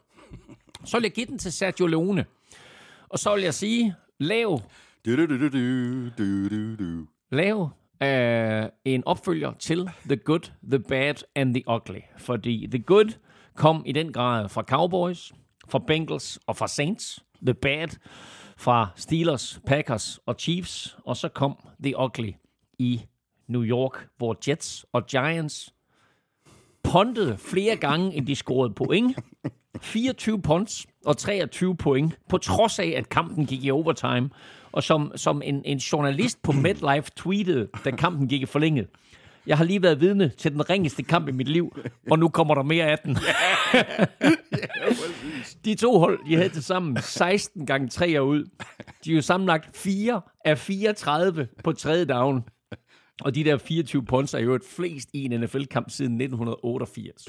så 0.84 0.96
vil 0.96 1.02
jeg 1.02 1.12
give 1.12 1.26
den 1.26 1.38
til 1.38 1.52
Sergio 1.52 1.87
Leone. 1.87 2.25
Og 3.08 3.19
så 3.19 3.34
vil 3.34 3.42
jeg 3.42 3.54
sige, 3.54 3.94
lav... 4.19 4.60
Du, 5.06 5.16
du, 5.16 5.26
du, 5.26 5.48
du, 5.48 5.48
du, 6.19 6.48
du, 6.48 6.76
du. 6.76 7.06
Lav 7.31 7.70
uh, 8.05 8.69
en 8.85 9.05
opfølger 9.06 9.52
til 9.58 9.91
The 10.05 10.17
Good, 10.17 10.52
The 10.70 10.79
Bad 10.79 11.14
and 11.35 11.55
The 11.55 11.62
Ugly. 11.69 12.00
Fordi 12.19 12.67
The 12.70 12.82
Good 12.82 13.19
kom 13.55 13.82
i 13.87 13.93
den 13.93 14.12
grad 14.12 14.49
fra 14.49 14.62
Cowboys, 14.62 15.32
fra 15.69 15.79
Bengals 15.87 16.38
og 16.47 16.56
fra 16.56 16.69
Saints. 16.69 17.25
The 17.43 17.55
Bad 17.55 17.88
fra 18.56 18.88
Steelers, 18.97 19.61
Packers 19.67 20.20
og 20.26 20.37
Chiefs. 20.38 20.97
Og 21.05 21.17
så 21.17 21.29
kom 21.29 21.56
The 21.85 21.99
Ugly 21.99 22.32
i 22.79 23.00
New 23.47 23.62
York, 23.62 24.08
hvor 24.17 24.37
Jets 24.49 24.87
og 24.93 25.06
Giants 25.06 25.75
pontede 26.82 27.38
flere 27.38 27.76
gange, 27.76 28.14
end 28.14 28.26
de 28.26 28.35
scorede 28.35 28.75
point. 28.75 29.19
24 29.81 30.43
punts 30.43 30.87
og 31.06 31.17
23 31.17 31.76
point, 31.76 32.19
på 32.29 32.38
trods 32.38 32.79
af, 32.79 32.94
at 32.97 33.08
kampen 33.08 33.47
gik 33.47 33.64
i 33.64 33.70
overtime 33.70 34.31
og 34.72 34.82
som, 34.82 35.12
som 35.17 35.43
en, 35.44 35.62
en 35.64 35.78
journalist 35.78 36.43
på 36.43 36.52
MetLife 36.52 37.11
tweetede, 37.17 37.69
da 37.84 37.90
kampen 37.90 38.28
gik 38.28 38.43
i 38.43 38.46
forlænget. 38.46 38.87
Jeg 39.46 39.56
har 39.56 39.64
lige 39.64 39.82
været 39.82 40.00
vidne 40.00 40.28
til 40.28 40.52
den 40.52 40.70
ringeste 40.70 41.02
kamp 41.02 41.28
i 41.28 41.32
mit 41.32 41.49
liv, 41.49 41.76
og 42.11 42.19
nu 42.19 42.28
kommer 42.28 42.55
der 42.55 42.62
mere 42.62 42.84
af 42.84 42.99
den. 42.99 43.17
de 45.64 45.75
to 45.75 45.99
hold, 45.99 46.19
de 46.28 46.37
havde 46.37 46.49
til 46.49 46.64
sammen 46.64 46.96
16 47.02 47.67
gange 47.67 47.88
3 47.88 48.22
ud. 48.22 48.44
De 49.05 49.11
er 49.11 49.14
jo 49.14 49.22
sammenlagt 49.22 49.76
4 49.76 50.20
af 50.44 50.58
34 50.58 51.49
på 51.64 51.73
tredje 51.73 52.05
down. 52.05 52.44
Og 53.23 53.34
de 53.34 53.44
der 53.44 53.58
24 53.58 54.05
punts 54.05 54.34
er 54.34 54.38
jo 54.38 54.55
et 54.55 54.62
flest 54.76 55.08
i 55.12 55.25
en 55.25 55.40
NFL-kamp 55.40 55.90
siden 55.90 56.12
1988. 56.12 57.25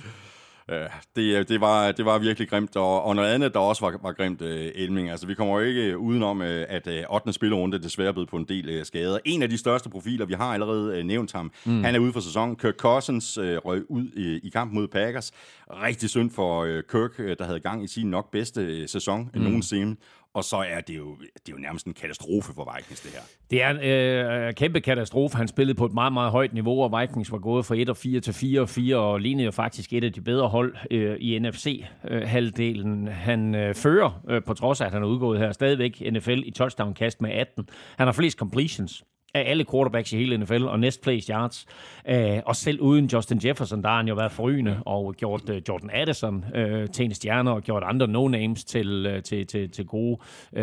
Det, 1.16 1.50
det, 1.50 1.62
var, 1.62 1.92
det 1.92 2.06
var 2.06 2.20
virkelig 2.20 2.50
grimt, 2.50 2.76
og, 2.76 3.04
og 3.04 3.16
noget 3.16 3.30
andet, 3.30 3.54
der 3.54 3.60
også 3.60 3.86
var, 3.86 4.00
var 4.04 4.14
grimt, 4.14 4.42
uh, 4.42 4.48
Elming. 4.50 5.10
Altså, 5.10 5.28
vi 5.28 5.34
kommer 5.34 5.60
jo 5.60 5.66
ikke 5.66 5.98
udenom, 5.98 6.40
uh, 6.40 6.46
at 6.48 6.88
uh, 6.88 7.16
8. 7.16 7.34
spillerunde 7.34 7.80
desværre 7.80 8.14
blevet 8.14 8.30
på 8.30 8.38
en 8.38 8.46
del 8.46 8.80
uh, 8.80 8.86
skader. 8.86 9.18
En 9.26 9.42
af 9.42 9.50
de 9.50 9.58
største 9.58 9.90
profiler, 9.90 10.26
vi 10.26 10.34
har 10.34 10.54
allerede 10.54 11.00
uh, 11.00 11.06
nævnt 11.06 11.32
ham, 11.32 11.52
mm. 11.66 11.84
han 11.84 11.96
er 11.96 12.00
ude 12.00 12.14
for 12.14 12.20
sæsonen. 12.20 12.56
Kirk 12.56 12.76
Cousins 12.76 13.38
uh, 13.38 13.46
røg 13.46 13.92
ud 13.92 14.06
uh, 14.16 14.48
i 14.48 14.50
kamp 14.54 14.74
mod 14.74 14.88
Packers. 14.88 15.32
Rigtig 15.72 16.10
synd 16.10 16.32
for 16.32 16.64
uh, 16.64 16.70
Kirk, 16.92 17.20
uh, 17.20 17.26
der 17.26 17.46
havde 17.46 17.60
gang 17.60 17.84
i 17.84 17.88
sin 17.88 18.10
nok 18.10 18.32
bedste 18.32 18.82
uh, 18.82 18.88
sæson 18.88 19.30
mm. 19.34 19.42
nogensinde. 19.42 19.96
Og 20.34 20.44
så 20.44 20.58
er 20.58 20.82
det 20.82 20.98
jo, 20.98 21.16
det 21.20 21.50
er 21.50 21.52
jo 21.52 21.58
nærmest 21.58 21.86
en 21.86 21.94
katastrofe 21.94 22.54
for 22.54 22.74
Vikings, 22.76 23.02
det 23.02 23.12
her. 23.12 23.22
Det 23.52 23.64
er 23.64 23.70
en 23.70 23.78
øh, 23.78 24.54
kæmpe 24.54 24.82
katastrofe. 24.82 25.38
Han 25.38 25.48
spillede 25.48 25.78
på 25.78 25.86
et 25.86 25.94
meget, 25.94 26.14
meget 26.14 26.32
højt 26.32 26.54
niveau, 26.54 26.84
og 26.84 27.02
Vikings 27.02 27.32
var 27.32 27.38
gået 27.38 27.66
fra 27.66 27.76
1-4 27.76 28.20
til 28.20 28.92
4-4, 28.92 28.96
og 28.96 29.20
lignede 29.20 29.46
jo 29.46 29.52
faktisk 29.52 29.94
et 29.94 30.04
af 30.04 30.14
de 30.14 30.22
bedre 30.22 30.48
hold 30.48 30.76
øh, 30.92 31.18
i 31.20 31.40
NFC-halvdelen. 31.40 33.08
Øh, 33.08 33.14
han 33.14 33.56
øh, 33.56 33.76
fører, 33.76 34.22
øh, 34.30 34.44
på 34.44 34.54
trods 34.54 34.82
af, 34.82 34.86
at 34.86 34.94
han 34.94 35.04
er 35.04 35.08
udgået 35.08 35.40
her, 35.40 35.52
stadigvæk 35.52 36.04
NFL 36.12 36.42
i 36.46 36.52
touchdown-kast 36.52 37.22
med 37.22 37.32
18. 37.32 37.70
Han 37.98 38.08
har 38.08 38.12
flest 38.12 38.38
completions 38.38 39.04
af 39.34 39.50
alle 39.50 39.66
quarterbacks 39.72 40.14
i 40.14 40.18
hele 40.18 40.38
NFL, 40.38 40.64
og 40.64 40.80
næst 40.80 41.04
flest 41.04 41.28
yards. 41.28 41.66
Uh, 42.12 42.40
og 42.46 42.56
selv 42.56 42.82
uden 42.82 43.06
Justin 43.06 43.42
Jefferson, 43.46 43.84
der 43.84 43.90
har 43.90 43.98
han 43.98 44.08
jo 44.08 44.16
været 44.16 44.32
forrygende, 44.32 44.84
og 44.86 45.14
gjort 45.14 45.50
uh, 45.50 45.56
Jordan 45.70 45.90
Addison 45.94 46.36
uh, 46.36 46.90
til 46.94 47.06
en 47.06 47.14
stjerne, 47.14 47.52
og 47.52 47.62
gjort 47.62 47.84
andre 47.84 48.08
no-names 48.08 48.64
til, 48.66 49.16
uh, 49.16 49.24
til, 49.24 49.48
til, 49.48 49.72
til 49.72 49.86
gode 49.86 50.18
uh, 50.52 50.60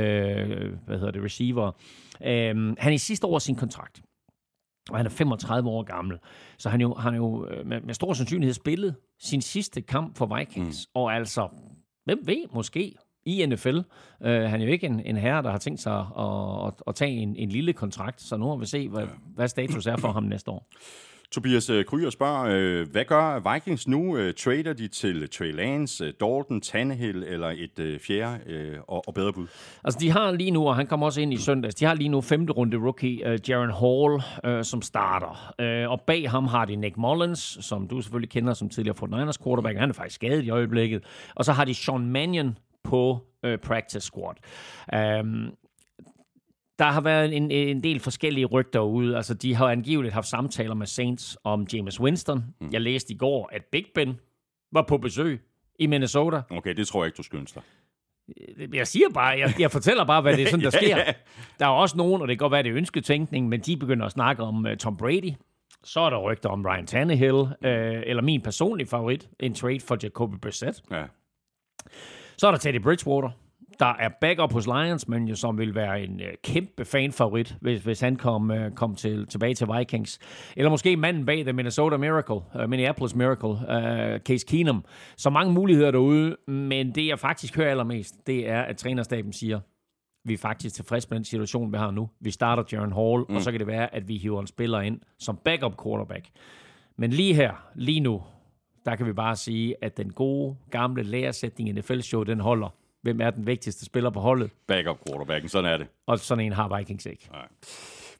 hvad 0.86 0.98
hedder 0.98 1.10
det, 1.10 1.24
receiver. 1.24 1.66
Uh, 2.20 2.26
han 2.26 2.76
er 2.78 2.90
i 2.90 2.98
sidste 2.98 3.26
år 3.26 3.38
sin 3.38 3.56
kontrakt, 3.56 4.02
og 4.90 4.96
han 4.96 5.06
er 5.06 5.10
35 5.10 5.68
år 5.68 5.82
gammel. 5.82 6.18
Så 6.58 6.68
han 6.68 6.80
jo, 6.80 6.94
han 6.94 7.14
jo 7.14 7.48
med, 7.64 7.80
med 7.80 7.94
stor 7.94 8.12
sandsynlighed 8.12 8.54
spillet 8.54 8.94
sin 9.20 9.42
sidste 9.42 9.82
kamp 9.82 10.16
for 10.16 10.36
Vikings, 10.38 10.86
mm. 10.86 11.00
og 11.00 11.14
altså, 11.14 11.48
hvem 12.04 12.18
ved, 12.26 12.44
måske 12.54 12.94
i 13.28 13.46
NFL. 13.46 13.78
Øh, 14.24 14.40
han 14.40 14.60
er 14.60 14.64
jo 14.64 14.72
ikke 14.72 14.86
en, 14.86 15.00
en 15.04 15.16
herre, 15.16 15.42
der 15.42 15.50
har 15.50 15.58
tænkt 15.58 15.80
sig 15.80 15.98
at, 16.18 16.66
at, 16.66 16.74
at 16.86 16.94
tage 16.94 17.12
en, 17.12 17.36
en 17.36 17.48
lille 17.48 17.72
kontrakt, 17.72 18.22
så 18.22 18.36
nu 18.36 18.44
må 18.44 18.56
vi 18.56 18.66
se, 18.66 18.88
hvad, 18.88 19.06
hvad 19.34 19.48
status 19.48 19.86
er 19.86 19.96
for 19.96 20.12
ham 20.12 20.22
næste 20.22 20.50
år. 20.50 20.66
Tobias 21.32 21.70
uh, 21.70 21.84
Kryer 21.84 22.10
spørger, 22.10 22.80
uh, 22.82 22.90
hvad 22.90 23.04
gør 23.04 23.52
Vikings 23.54 23.88
nu? 23.88 24.16
Uh, 24.16 24.30
trader 24.38 24.72
de 24.72 24.88
til 24.88 25.30
Trey 25.30 25.52
Lance, 25.52 26.04
Dalton, 26.04 26.60
Tannehill 26.60 27.24
eller 27.24 27.48
et 27.48 28.00
fjerde 28.06 28.40
og, 28.88 29.08
og 29.08 29.14
bedre 29.14 29.32
bud? 29.32 29.46
Altså, 29.84 29.98
de 30.00 30.10
har 30.10 30.30
lige 30.30 30.50
nu, 30.50 30.68
og 30.68 30.76
han 30.76 30.86
kommer 30.86 31.06
også 31.06 31.20
ind 31.20 31.32
i 31.32 31.36
søndags, 31.36 31.74
de 31.74 31.84
har 31.84 31.94
lige 31.94 32.08
nu 32.08 32.20
femte 32.20 32.52
runde 32.52 32.76
rookie 32.76 33.32
uh, 33.32 33.50
Jaron 33.50 33.70
Hall, 33.70 34.22
uh, 34.56 34.62
som 34.62 34.82
starter. 34.82 35.54
Uh, 35.84 35.90
og 35.92 36.00
bag 36.00 36.30
ham 36.30 36.46
har 36.46 36.64
de 36.64 36.76
Nick 36.76 36.96
Mullins, 36.96 37.58
som 37.60 37.88
du 37.88 38.00
selvfølgelig 38.00 38.30
kender 38.30 38.54
som 38.54 38.68
tidligere 38.68 38.96
49ers 38.96 39.44
quarterback. 39.44 39.78
Han 39.78 39.88
er 39.88 39.94
faktisk 39.94 40.14
skadet 40.14 40.44
i 40.44 40.50
øjeblikket. 40.50 41.04
Og 41.34 41.44
så 41.44 41.52
har 41.52 41.64
de 41.64 41.74
Sean 41.74 42.06
Mannion, 42.06 42.58
på 42.88 43.26
øh, 43.42 43.58
practice 43.58 44.00
squad. 44.00 44.34
Um, 45.20 45.52
der 46.78 46.84
har 46.84 47.00
været 47.00 47.36
en, 47.36 47.50
en 47.50 47.82
del 47.82 48.00
forskellige 48.00 48.46
rygter 48.46 48.80
ude. 48.80 49.16
Altså, 49.16 49.34
de 49.34 49.54
har 49.54 49.68
angiveligt 49.68 50.14
haft 50.14 50.26
samtaler 50.26 50.74
med 50.74 50.86
Saints 50.86 51.38
om 51.44 51.66
James 51.72 52.00
Winston. 52.00 52.44
Mm. 52.60 52.68
Jeg 52.72 52.80
læste 52.80 53.12
i 53.12 53.16
går, 53.16 53.48
at 53.52 53.62
Big 53.72 53.84
Ben 53.94 54.20
var 54.72 54.82
på 54.82 54.98
besøg 54.98 55.40
i 55.78 55.86
Minnesota. 55.86 56.42
Okay, 56.50 56.74
det 56.74 56.88
tror 56.88 57.02
jeg 57.02 57.06
ikke, 57.06 57.16
du 57.16 57.22
skyndes 57.22 57.52
dig. 57.52 57.62
Øh, 58.58 58.76
jeg 58.76 58.86
siger 58.86 59.06
bare, 59.14 59.38
jeg, 59.38 59.54
jeg 59.58 59.70
fortæller 59.70 60.04
bare, 60.04 60.22
hvad 60.22 60.36
det 60.36 60.42
er 60.42 60.46
sådan, 60.50 60.64
der 60.64 60.70
sker. 60.82 60.96
Der 61.58 61.66
er 61.66 61.70
også 61.70 61.96
nogen, 61.96 62.22
og 62.22 62.28
det 62.28 62.38
kan 62.38 62.44
godt 62.44 62.52
være, 62.52 62.62
det 62.62 62.70
er 62.70 62.76
ønsketænkning, 62.76 63.48
men 63.48 63.60
de 63.60 63.76
begynder 63.76 64.06
at 64.06 64.12
snakke 64.12 64.42
om 64.42 64.64
uh, 64.64 64.74
Tom 64.74 64.96
Brady. 64.96 65.32
Så 65.84 66.00
er 66.00 66.10
der 66.10 66.18
rygter 66.18 66.48
om 66.48 66.66
Ryan 66.66 66.86
Tannehill, 66.86 67.34
uh, 67.34 67.48
eller 67.60 68.22
min 68.22 68.40
personlige 68.40 68.88
favorit, 68.88 69.28
en 69.40 69.54
trade 69.54 69.80
for 69.80 69.98
Jacoby 70.02 70.34
Brissett. 70.42 70.82
Ja. 70.90 71.04
Så 72.38 72.46
er 72.46 72.50
der 72.50 72.58
Teddy 72.58 72.82
Bridgewater, 72.82 73.30
der 73.78 73.94
er 73.98 74.08
backup 74.20 74.52
hos 74.52 74.66
Lions, 74.66 75.08
men 75.08 75.28
jo 75.28 75.34
som 75.34 75.58
vil 75.58 75.74
være 75.74 76.02
en 76.02 76.20
øh, 76.20 76.32
kæmpe 76.44 76.84
fanfavorit, 76.84 77.56
hvis, 77.60 77.82
hvis 77.82 78.00
han 78.00 78.16
kom, 78.16 78.50
øh, 78.50 78.72
kom 78.72 78.94
til, 78.94 79.26
tilbage 79.26 79.54
til 79.54 79.66
Vikings. 79.78 80.18
Eller 80.56 80.70
måske 80.70 80.96
manden 80.96 81.26
bag 81.26 81.44
The 81.44 81.52
Minnesota 81.52 81.96
Miracle, 81.96 82.40
uh, 82.62 82.70
Minneapolis 82.70 83.14
Miracle, 83.14 83.48
uh, 83.48 84.20
Case 84.20 84.46
Keenum. 84.46 84.84
Så 85.16 85.30
mange 85.30 85.52
muligheder 85.52 85.90
derude, 85.90 86.36
men 86.48 86.94
det 86.94 87.06
jeg 87.06 87.18
faktisk 87.18 87.56
hører 87.56 87.70
allermest, 87.70 88.14
det 88.26 88.48
er, 88.48 88.62
at 88.62 88.76
trænerstaben 88.76 89.32
siger, 89.32 89.60
vi 90.24 90.34
er 90.34 90.38
faktisk 90.38 90.74
tilfredse 90.74 91.08
med 91.10 91.16
den 91.16 91.24
situation, 91.24 91.72
vi 91.72 91.78
har 91.78 91.90
nu. 91.90 92.08
Vi 92.20 92.30
starter 92.30 92.62
Jaron 92.72 92.92
Hall, 92.92 93.24
mm. 93.28 93.36
og 93.36 93.42
så 93.42 93.50
kan 93.50 93.60
det 93.60 93.66
være, 93.66 93.94
at 93.94 94.08
vi 94.08 94.16
hiver 94.16 94.40
en 94.40 94.46
spiller 94.46 94.80
ind 94.80 95.00
som 95.18 95.38
backup 95.44 95.82
quarterback. 95.82 96.28
Men 96.96 97.10
lige 97.10 97.34
her, 97.34 97.52
lige 97.74 98.00
nu, 98.00 98.22
der 98.88 98.96
kan 98.96 99.06
vi 99.06 99.12
bare 99.12 99.36
sige, 99.36 99.74
at 99.82 99.96
den 99.96 100.12
gode, 100.12 100.56
gamle 100.70 101.02
læresætning 101.02 101.68
i 101.68 101.72
NFL-show, 101.72 102.22
den 102.22 102.40
holder. 102.40 102.68
Hvem 103.02 103.20
er 103.20 103.30
den 103.30 103.46
vigtigste 103.46 103.84
spiller 103.84 104.10
på 104.10 104.20
holdet? 104.20 104.50
Backup 104.66 104.98
quarterbacken, 105.08 105.48
sådan 105.48 105.72
er 105.72 105.76
det. 105.76 105.86
Og 106.06 106.18
sådan 106.18 106.44
en 106.44 106.52
har 106.52 106.76
Vikings 106.76 107.06
ikke. 107.06 107.28
Nej. 107.32 107.48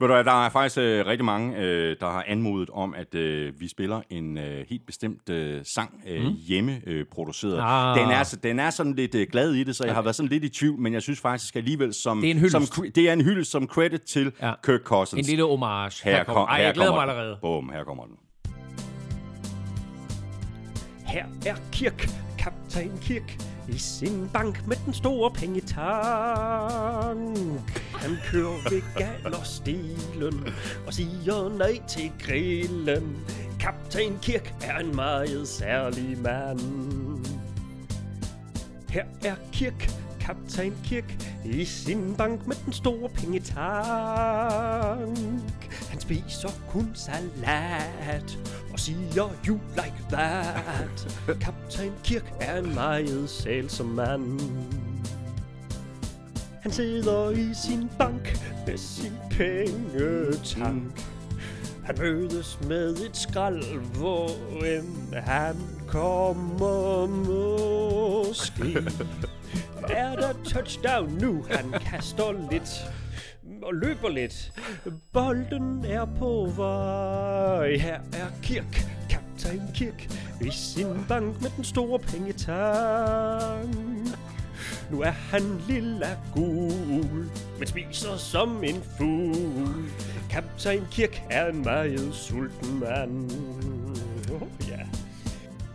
Ved 0.00 0.08
du 0.08 0.14
der 0.14 0.44
er 0.46 0.48
faktisk 0.48 0.78
øh, 0.78 1.06
rigtig 1.06 1.24
mange, 1.24 1.56
øh, 1.58 1.96
der 2.00 2.10
har 2.10 2.24
anmodet 2.28 2.70
om, 2.70 2.94
at 2.94 3.14
øh, 3.14 3.60
vi 3.60 3.68
spiller 3.68 4.00
en 4.10 4.38
øh, 4.38 4.66
helt 4.68 4.86
bestemt 4.86 5.28
øh, 5.28 5.60
sang 5.64 6.02
øh, 6.06 6.22
mm. 6.22 6.32
hjemmeproduceret. 6.46 7.60
Ah. 7.60 7.98
Den, 7.98 8.10
er, 8.10 8.38
den 8.42 8.58
er 8.58 8.70
sådan 8.70 8.94
lidt 8.94 9.14
øh, 9.14 9.26
glad 9.32 9.52
i 9.52 9.64
det, 9.64 9.76
så 9.76 9.84
jeg 9.84 9.94
har 9.94 10.02
været 10.02 10.16
sådan 10.16 10.28
lidt 10.28 10.44
i 10.44 10.48
tvivl, 10.48 10.80
men 10.80 10.92
jeg 10.92 11.02
synes 11.02 11.20
faktisk 11.20 11.56
alligevel, 11.56 11.94
som, 11.94 12.20
det 12.20 12.30
er 12.30 12.34
en 12.34 12.50
som, 12.50 12.62
det 12.94 13.08
er 13.08 13.12
en 13.12 13.20
hyldest 13.20 13.50
som 13.50 13.66
credit 13.66 14.02
til 14.02 14.32
ja. 14.42 14.52
Kirk 14.64 14.80
Cousins. 14.80 15.28
En 15.28 15.30
lille 15.30 15.44
homage. 15.44 16.04
Her, 16.04 16.16
her, 16.16 16.24
kom, 16.24 16.48
Ej, 16.48 16.62
jeg 16.62 16.74
glæder 16.74 16.92
mig 16.92 17.00
allerede. 17.00 17.38
Boom, 17.40 17.70
her 17.70 17.84
kommer 17.84 18.04
den. 18.04 18.14
Her 21.08 21.24
er 21.46 21.56
Kirk, 21.72 22.08
kaptajn 22.38 22.98
Kirk. 23.00 23.38
i 23.68 23.78
sin 23.78 24.28
bank 24.32 24.66
med 24.66 24.76
den 24.86 24.94
store 24.94 25.30
pengetank. 25.30 25.78
Han 27.94 28.16
kører 28.30 28.70
vegan 28.70 29.34
og 29.34 29.46
stilen 29.46 30.48
og 30.86 30.94
siger 30.94 31.58
nej 31.58 31.80
til 31.88 32.12
grillen. 32.26 33.16
Kaptajn 33.60 34.18
Kirk 34.22 34.54
er 34.62 34.78
en 34.78 34.96
meget 34.96 35.48
særlig 35.48 36.18
mand. 36.18 36.60
Her 38.88 39.04
er 39.24 39.34
Kirk, 39.52 39.90
kaptajn 40.28 40.74
Kirk, 40.84 41.34
i 41.44 41.64
sin 41.64 42.14
bank 42.18 42.46
med 42.46 42.56
den 42.64 42.72
store 42.72 43.08
pengetank. 43.08 43.48
Han 45.90 46.00
spiser 46.00 46.48
kun 46.70 46.90
salat 46.94 48.38
og 48.72 48.80
siger 48.80 49.28
you 49.46 49.58
like 49.74 50.04
that. 50.10 51.18
Kaptajn 51.40 51.92
Kirk 52.04 52.32
er 52.40 52.58
en 52.58 52.74
meget 52.74 53.30
sælsom 53.30 53.86
mand. 53.86 54.40
Han 56.62 56.72
sidder 56.72 57.30
i 57.30 57.54
sin 57.66 57.88
bank 57.98 58.38
med 58.66 58.78
sin 58.78 59.12
pengetank. 59.30 61.08
Han 61.84 61.98
mødes 61.98 62.58
med 62.68 62.96
et 62.96 63.16
skrald, 63.16 63.96
hvor 63.98 64.28
end 64.64 65.14
han 65.14 65.56
kommer 65.86 67.06
måske. 67.06 68.82
Er 69.88 70.16
der 70.16 70.32
touchdown 70.44 71.18
nu? 71.20 71.44
Han 71.50 71.80
kaster 71.80 72.50
lidt 72.50 72.86
og 73.62 73.74
løber 73.74 74.08
lidt. 74.08 74.52
Bolden 75.12 75.84
er 75.84 76.04
på 76.04 76.52
vej. 76.56 77.76
Her 77.76 78.00
er 78.12 78.26
Kirk, 78.42 78.86
kaptajn 79.10 79.62
Kirk, 79.74 80.08
i 80.40 80.50
sin 80.50 81.04
bank 81.08 81.42
med 81.42 81.50
den 81.56 81.64
store 81.64 81.98
pengetang. 81.98 83.74
Nu 84.90 85.00
er 85.00 85.10
han 85.10 85.42
lilla 85.68 86.18
gul, 86.34 87.30
men 87.58 87.66
spiser 87.66 88.16
som 88.16 88.64
en 88.64 88.82
fugl. 88.98 89.90
Kaptajn 90.30 90.86
Kirk 90.90 91.22
er 91.30 91.46
en 91.46 91.62
meget 91.62 92.14
sulten 92.14 92.80
mand. 92.80 93.30
Oh, 94.32 94.68
ja. 94.68 94.80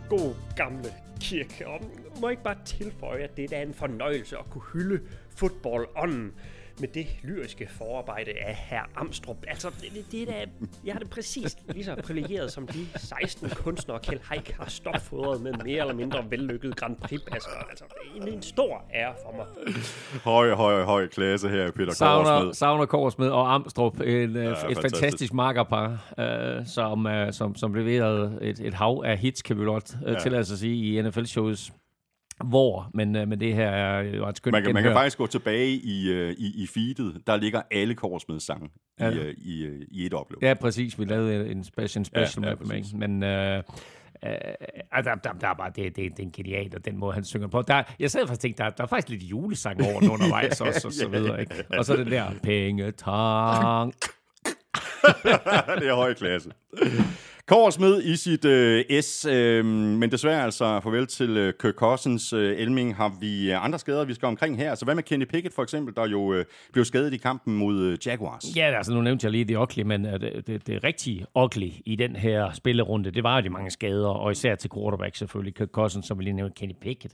God 0.09 0.35
gamle 0.55 0.93
Kirk. 1.19 1.61
Oh, 1.65 1.79
må 2.21 2.29
ikke 2.29 2.43
bare 2.43 2.57
tilføje, 2.65 3.21
at 3.23 3.37
det 3.37 3.53
er 3.53 3.61
en 3.61 3.73
fornøjelse 3.73 4.37
at 4.37 4.49
kunne 4.49 4.63
hylde 4.73 4.99
fodboldånden 5.37 6.31
med 6.79 6.87
det 6.87 7.07
lyriske 7.23 7.67
forarbejde 7.77 8.31
af 8.31 8.55
herr 8.55 8.89
Amstrup. 8.95 9.37
Altså, 9.47 9.69
det, 9.81 9.89
det, 9.93 10.05
det 10.11 10.21
er 10.21 10.25
da, 10.25 10.45
jeg 10.85 10.93
har 10.93 10.99
det 10.99 11.09
præcis 11.09 11.57
lige 11.73 11.85
så 11.85 11.95
privilegeret 12.03 12.51
som 12.51 12.67
de 12.67 12.85
16 12.95 13.49
kunstnere, 13.49 13.99
Kjell 13.99 14.21
Haik 14.23 14.51
har 14.59 14.69
stopfodret 14.69 15.41
med 15.41 15.53
mere 15.65 15.81
eller 15.81 15.93
mindre 15.93 16.25
vellykket 16.29 16.75
Grand 16.75 16.95
Prix-passer. 16.97 17.49
Altså, 17.69 17.85
det 17.89 18.21
er 18.21 18.25
en, 18.27 18.33
en 18.33 18.41
stor 18.41 18.85
ære 18.93 19.13
for 19.25 19.35
mig. 19.37 19.45
Høj, 20.23 20.51
høj, 20.53 20.83
høj 20.83 21.07
klasse 21.07 21.49
her, 21.49 21.71
Peter 21.71 21.93
Savner, 21.93 22.23
Korsmed. 22.31 22.53
savner 22.53 22.85
Korsmed 22.85 23.27
og 23.29 23.53
Amstrup, 23.53 23.99
en, 23.99 24.05
ja, 24.05 24.17
et 24.19 24.57
fantastisk. 24.57 24.81
fantastisk 24.81 25.33
makkerpar, 25.33 26.13
øh, 26.19 26.65
som, 26.67 27.07
øh, 27.07 27.33
som, 27.33 27.55
som 27.55 27.73
leverede 27.73 28.37
et, 28.41 28.59
et 28.59 28.73
hav 28.73 29.03
af 29.05 29.17
hits, 29.17 29.41
kan 29.41 29.59
vi 29.59 29.63
godt 29.65 29.95
øh, 30.05 30.13
Ja. 30.13 30.19
tillade 30.19 30.41
os 30.41 30.51
at 30.51 30.57
sige, 30.59 30.97
i 30.99 31.01
NFL-shows. 31.01 31.71
Hvor, 32.43 32.89
men, 32.93 33.15
øh, 33.15 33.27
men 33.27 33.39
det 33.39 33.53
her 33.55 33.69
er 33.69 34.01
jo 34.01 34.27
et 34.27 34.37
skønt 34.37 34.51
Man 34.51 34.63
kan, 34.63 34.73
man 34.73 34.83
kan 34.83 34.91
faktisk 34.93 35.17
gå 35.17 35.27
tilbage 35.27 35.69
i, 35.71 36.11
øh, 36.11 36.31
i, 36.37 36.63
i 36.63 36.67
feedet. 36.67 37.21
Der 37.27 37.35
ligger 37.37 37.61
alle 37.71 37.95
Korsmeds 37.95 38.43
sange 38.43 38.69
Ja. 38.99 39.09
i, 39.09 39.17
øh, 39.17 39.33
i, 39.37 39.63
øh, 39.65 39.81
i 39.91 40.05
et 40.05 40.13
oplevelse. 40.13 40.47
Ja, 40.47 40.53
præcis. 40.53 40.99
Vi 40.99 41.05
lavede 41.05 41.51
en 41.51 41.63
special, 41.63 42.05
special 42.05 42.43
Ja, 42.43 42.49
ja, 42.49 42.55
med 42.55 42.65
dem, 42.65 42.75
ikke? 42.75 42.83
præcis. 42.83 42.93
Men 42.93 43.23
øh, 43.23 43.57
øh, 43.57 43.63
altså, 44.91 45.11
der, 45.11 45.15
der, 45.15 45.39
der 45.39 45.47
er 45.47 45.53
bare, 45.53 45.71
det, 45.75 45.95
det, 45.95 45.95
det 45.95 46.19
er 46.19 46.23
en 46.23 46.31
genial, 46.31 46.71
og 46.75 46.85
den 46.85 46.97
måde, 46.97 47.13
han 47.13 47.23
synger 47.25 47.47
på. 47.47 47.61
Der, 47.61 47.83
jeg 47.99 48.11
sad 48.11 48.21
faktisk 48.27 48.41
tænkte, 48.41 48.63
der, 48.63 48.69
der 48.69 48.83
er 48.83 48.87
faktisk 48.87 49.09
lidt 49.09 49.23
julesang 49.23 49.81
over 49.81 49.99
den 49.99 50.09
undervejs 50.09 50.61
også, 50.67 50.87
og 50.87 50.93
så 50.93 51.07
videre, 51.07 51.41
ikke? 51.41 51.63
Og 51.77 51.85
så 51.85 51.95
den 51.95 52.11
der, 52.11 52.31
pengetang. 52.43 53.93
det 55.79 55.87
er 55.87 55.95
høj 55.95 56.13
klasse. 56.13 56.49
Korsmed 57.47 58.03
i 58.03 58.15
sit 58.15 58.45
øh, 58.45 59.01
S, 59.01 59.25
øh, 59.25 59.65
men 59.65 60.11
desværre 60.11 60.43
altså 60.43 60.79
farvel 60.79 61.07
til 61.07 61.37
øh, 61.37 61.53
Kirk 61.61 61.73
Cousins. 61.73 62.33
Øh, 62.33 62.59
Elming 62.59 62.95
har 62.95 63.13
vi 63.19 63.51
øh, 63.51 63.65
andre 63.65 63.79
skader, 63.79 64.05
vi 64.05 64.13
skal 64.13 64.27
omkring 64.27 64.57
her. 64.57 64.75
Så 64.75 64.85
hvad 64.85 64.95
med 64.95 65.03
Kenny 65.03 65.25
Pickett 65.25 65.55
for 65.55 65.63
eksempel, 65.63 65.95
der 65.95 66.07
jo 66.07 66.33
øh, 66.33 66.45
blev 66.73 66.85
skadet 66.85 67.13
i 67.13 67.17
kampen 67.17 67.57
mod 67.57 67.79
øh, 67.79 67.97
Jaguars? 68.05 68.55
Ja, 68.55 68.77
altså 68.77 68.93
nu 68.93 69.01
nævnte 69.01 69.25
jeg 69.25 69.31
lige 69.31 69.45
det 69.45 69.57
ugly, 69.57 69.81
men 69.83 70.05
øh, 70.05 70.21
det, 70.21 70.47
det, 70.47 70.67
det 70.67 70.83
rigtige 70.83 71.25
ugly 71.35 71.69
i 71.85 71.95
den 71.95 72.15
her 72.15 72.51
spillerunde, 72.53 73.11
det 73.11 73.23
var 73.23 73.35
jo 73.35 73.41
de 73.41 73.49
mange 73.49 73.71
skader, 73.71 74.07
og 74.07 74.31
især 74.31 74.55
til 74.55 74.69
quarterback 74.75 75.15
selvfølgelig. 75.15 75.55
Kirk 75.55 75.69
Cousins, 75.69 76.07
som 76.07 76.19
vi 76.19 76.23
lige 76.23 76.33
nævnte, 76.33 76.55
Kenny 76.55 76.75
Pickett. 76.81 77.13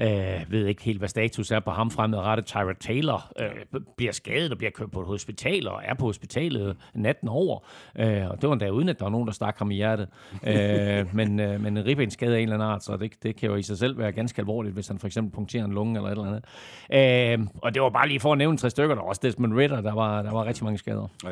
Øh, 0.00 0.08
ved 0.48 0.66
ikke 0.66 0.82
helt, 0.82 0.98
hvad 0.98 1.08
status 1.08 1.50
er 1.50 1.60
på 1.60 1.70
ham 1.70 1.90
fremadrettet. 1.90 2.46
Tyra 2.46 2.72
Taylor 2.80 3.32
øh, 3.40 3.80
bliver 3.96 4.12
skadet 4.12 4.52
og 4.52 4.58
bliver 4.58 4.70
kørt 4.70 4.90
på 4.90 5.00
et 5.00 5.06
hospital, 5.06 5.68
og 5.68 5.82
er 5.84 5.94
på 5.94 6.04
hospitalet 6.04 6.76
natten 6.94 7.28
over. 7.28 7.58
Øh, 7.98 8.30
og 8.30 8.40
det 8.40 8.48
var 8.48 8.52
endda 8.52 8.70
uden, 8.70 8.88
at 8.88 8.98
der 8.98 9.04
var 9.04 9.10
nogen, 9.10 9.26
der 9.26 9.32
stak 9.32 9.55
ham 9.58 9.70
i 9.70 9.74
hjertet. 9.74 10.08
Øh, 10.46 11.06
men, 11.18 11.40
øh, 11.40 11.60
men 11.60 11.76
en 11.76 11.86
ribbenskade 11.86 12.36
af 12.36 12.40
en 12.40 12.42
eller 12.42 12.54
anden 12.54 12.68
art, 12.68 12.84
så 12.84 12.96
det, 12.96 13.12
det 13.22 13.36
kan 13.36 13.48
jo 13.48 13.56
i 13.56 13.62
sig 13.62 13.78
selv 13.78 13.98
være 13.98 14.12
ganske 14.12 14.40
alvorligt, 14.40 14.74
hvis 14.74 14.88
han 14.88 14.98
for 14.98 15.06
eksempel 15.06 15.34
punkterer 15.34 15.64
en 15.64 15.72
lunge 15.72 15.96
eller 15.96 16.08
et 16.08 16.12
eller 16.12 16.24
andet. 16.24 17.42
Øh, 17.42 17.46
og 17.62 17.74
det 17.74 17.82
var 17.82 17.90
bare 17.90 18.08
lige 18.08 18.20
for 18.20 18.32
at 18.32 18.38
nævne 18.38 18.58
tre 18.58 18.70
stykker. 18.70 18.94
Der 18.94 19.02
var 19.02 19.08
også 19.08 19.20
Desmond 19.24 19.54
Ritter, 19.54 19.80
der 19.80 19.94
var, 19.94 20.22
der 20.22 20.30
var 20.30 20.44
rigtig 20.44 20.64
mange 20.64 20.78
skader. 20.78 21.08
Ja. 21.24 21.30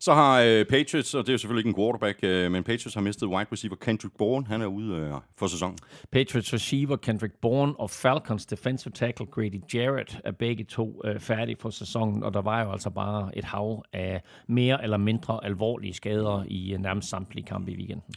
Så 0.00 0.14
har 0.14 0.40
øh, 0.40 0.64
Patriots, 0.64 1.14
og 1.14 1.26
det 1.26 1.28
er 1.28 1.34
jo 1.34 1.38
selvfølgelig 1.38 1.60
ikke 1.60 1.78
en 1.78 1.82
quarterback, 1.82 2.18
øh, 2.22 2.52
men 2.52 2.64
Patriots 2.64 2.94
har 2.94 3.00
mistet 3.00 3.28
wide 3.28 3.46
receiver 3.52 3.76
Kendrick 3.76 4.16
Bourne. 4.18 4.46
Han 4.46 4.62
er 4.62 4.66
ude 4.66 4.96
øh, 4.96 5.12
for 5.36 5.46
sæsonen. 5.46 5.78
Patriots 6.12 6.54
receiver 6.54 6.96
Kendrick 6.96 7.34
Bourne 7.42 7.80
og 7.80 7.90
Falcons 7.90 8.46
defensive 8.46 8.92
tackle 8.92 9.26
Grady 9.26 9.60
Jarrett 9.74 10.20
er 10.24 10.32
begge 10.32 10.64
to 10.64 11.00
øh, 11.04 11.20
færdige 11.20 11.56
for 11.60 11.70
sæsonen, 11.70 12.22
og 12.22 12.34
der 12.34 12.42
var 12.42 12.64
jo 12.64 12.72
altså 12.72 12.90
bare 12.90 13.38
et 13.38 13.44
hav 13.44 13.84
af 13.92 14.22
mere 14.46 14.82
eller 14.82 14.96
mindre 14.96 15.44
alvorlige 15.44 15.94
skader 15.94 16.44
i 16.48 16.72
øh, 16.72 16.80
nærmest 16.80 17.08
samtlige 17.08 17.46
kampe 17.46 17.72
i 17.72 17.76
weekenden. 17.76 18.14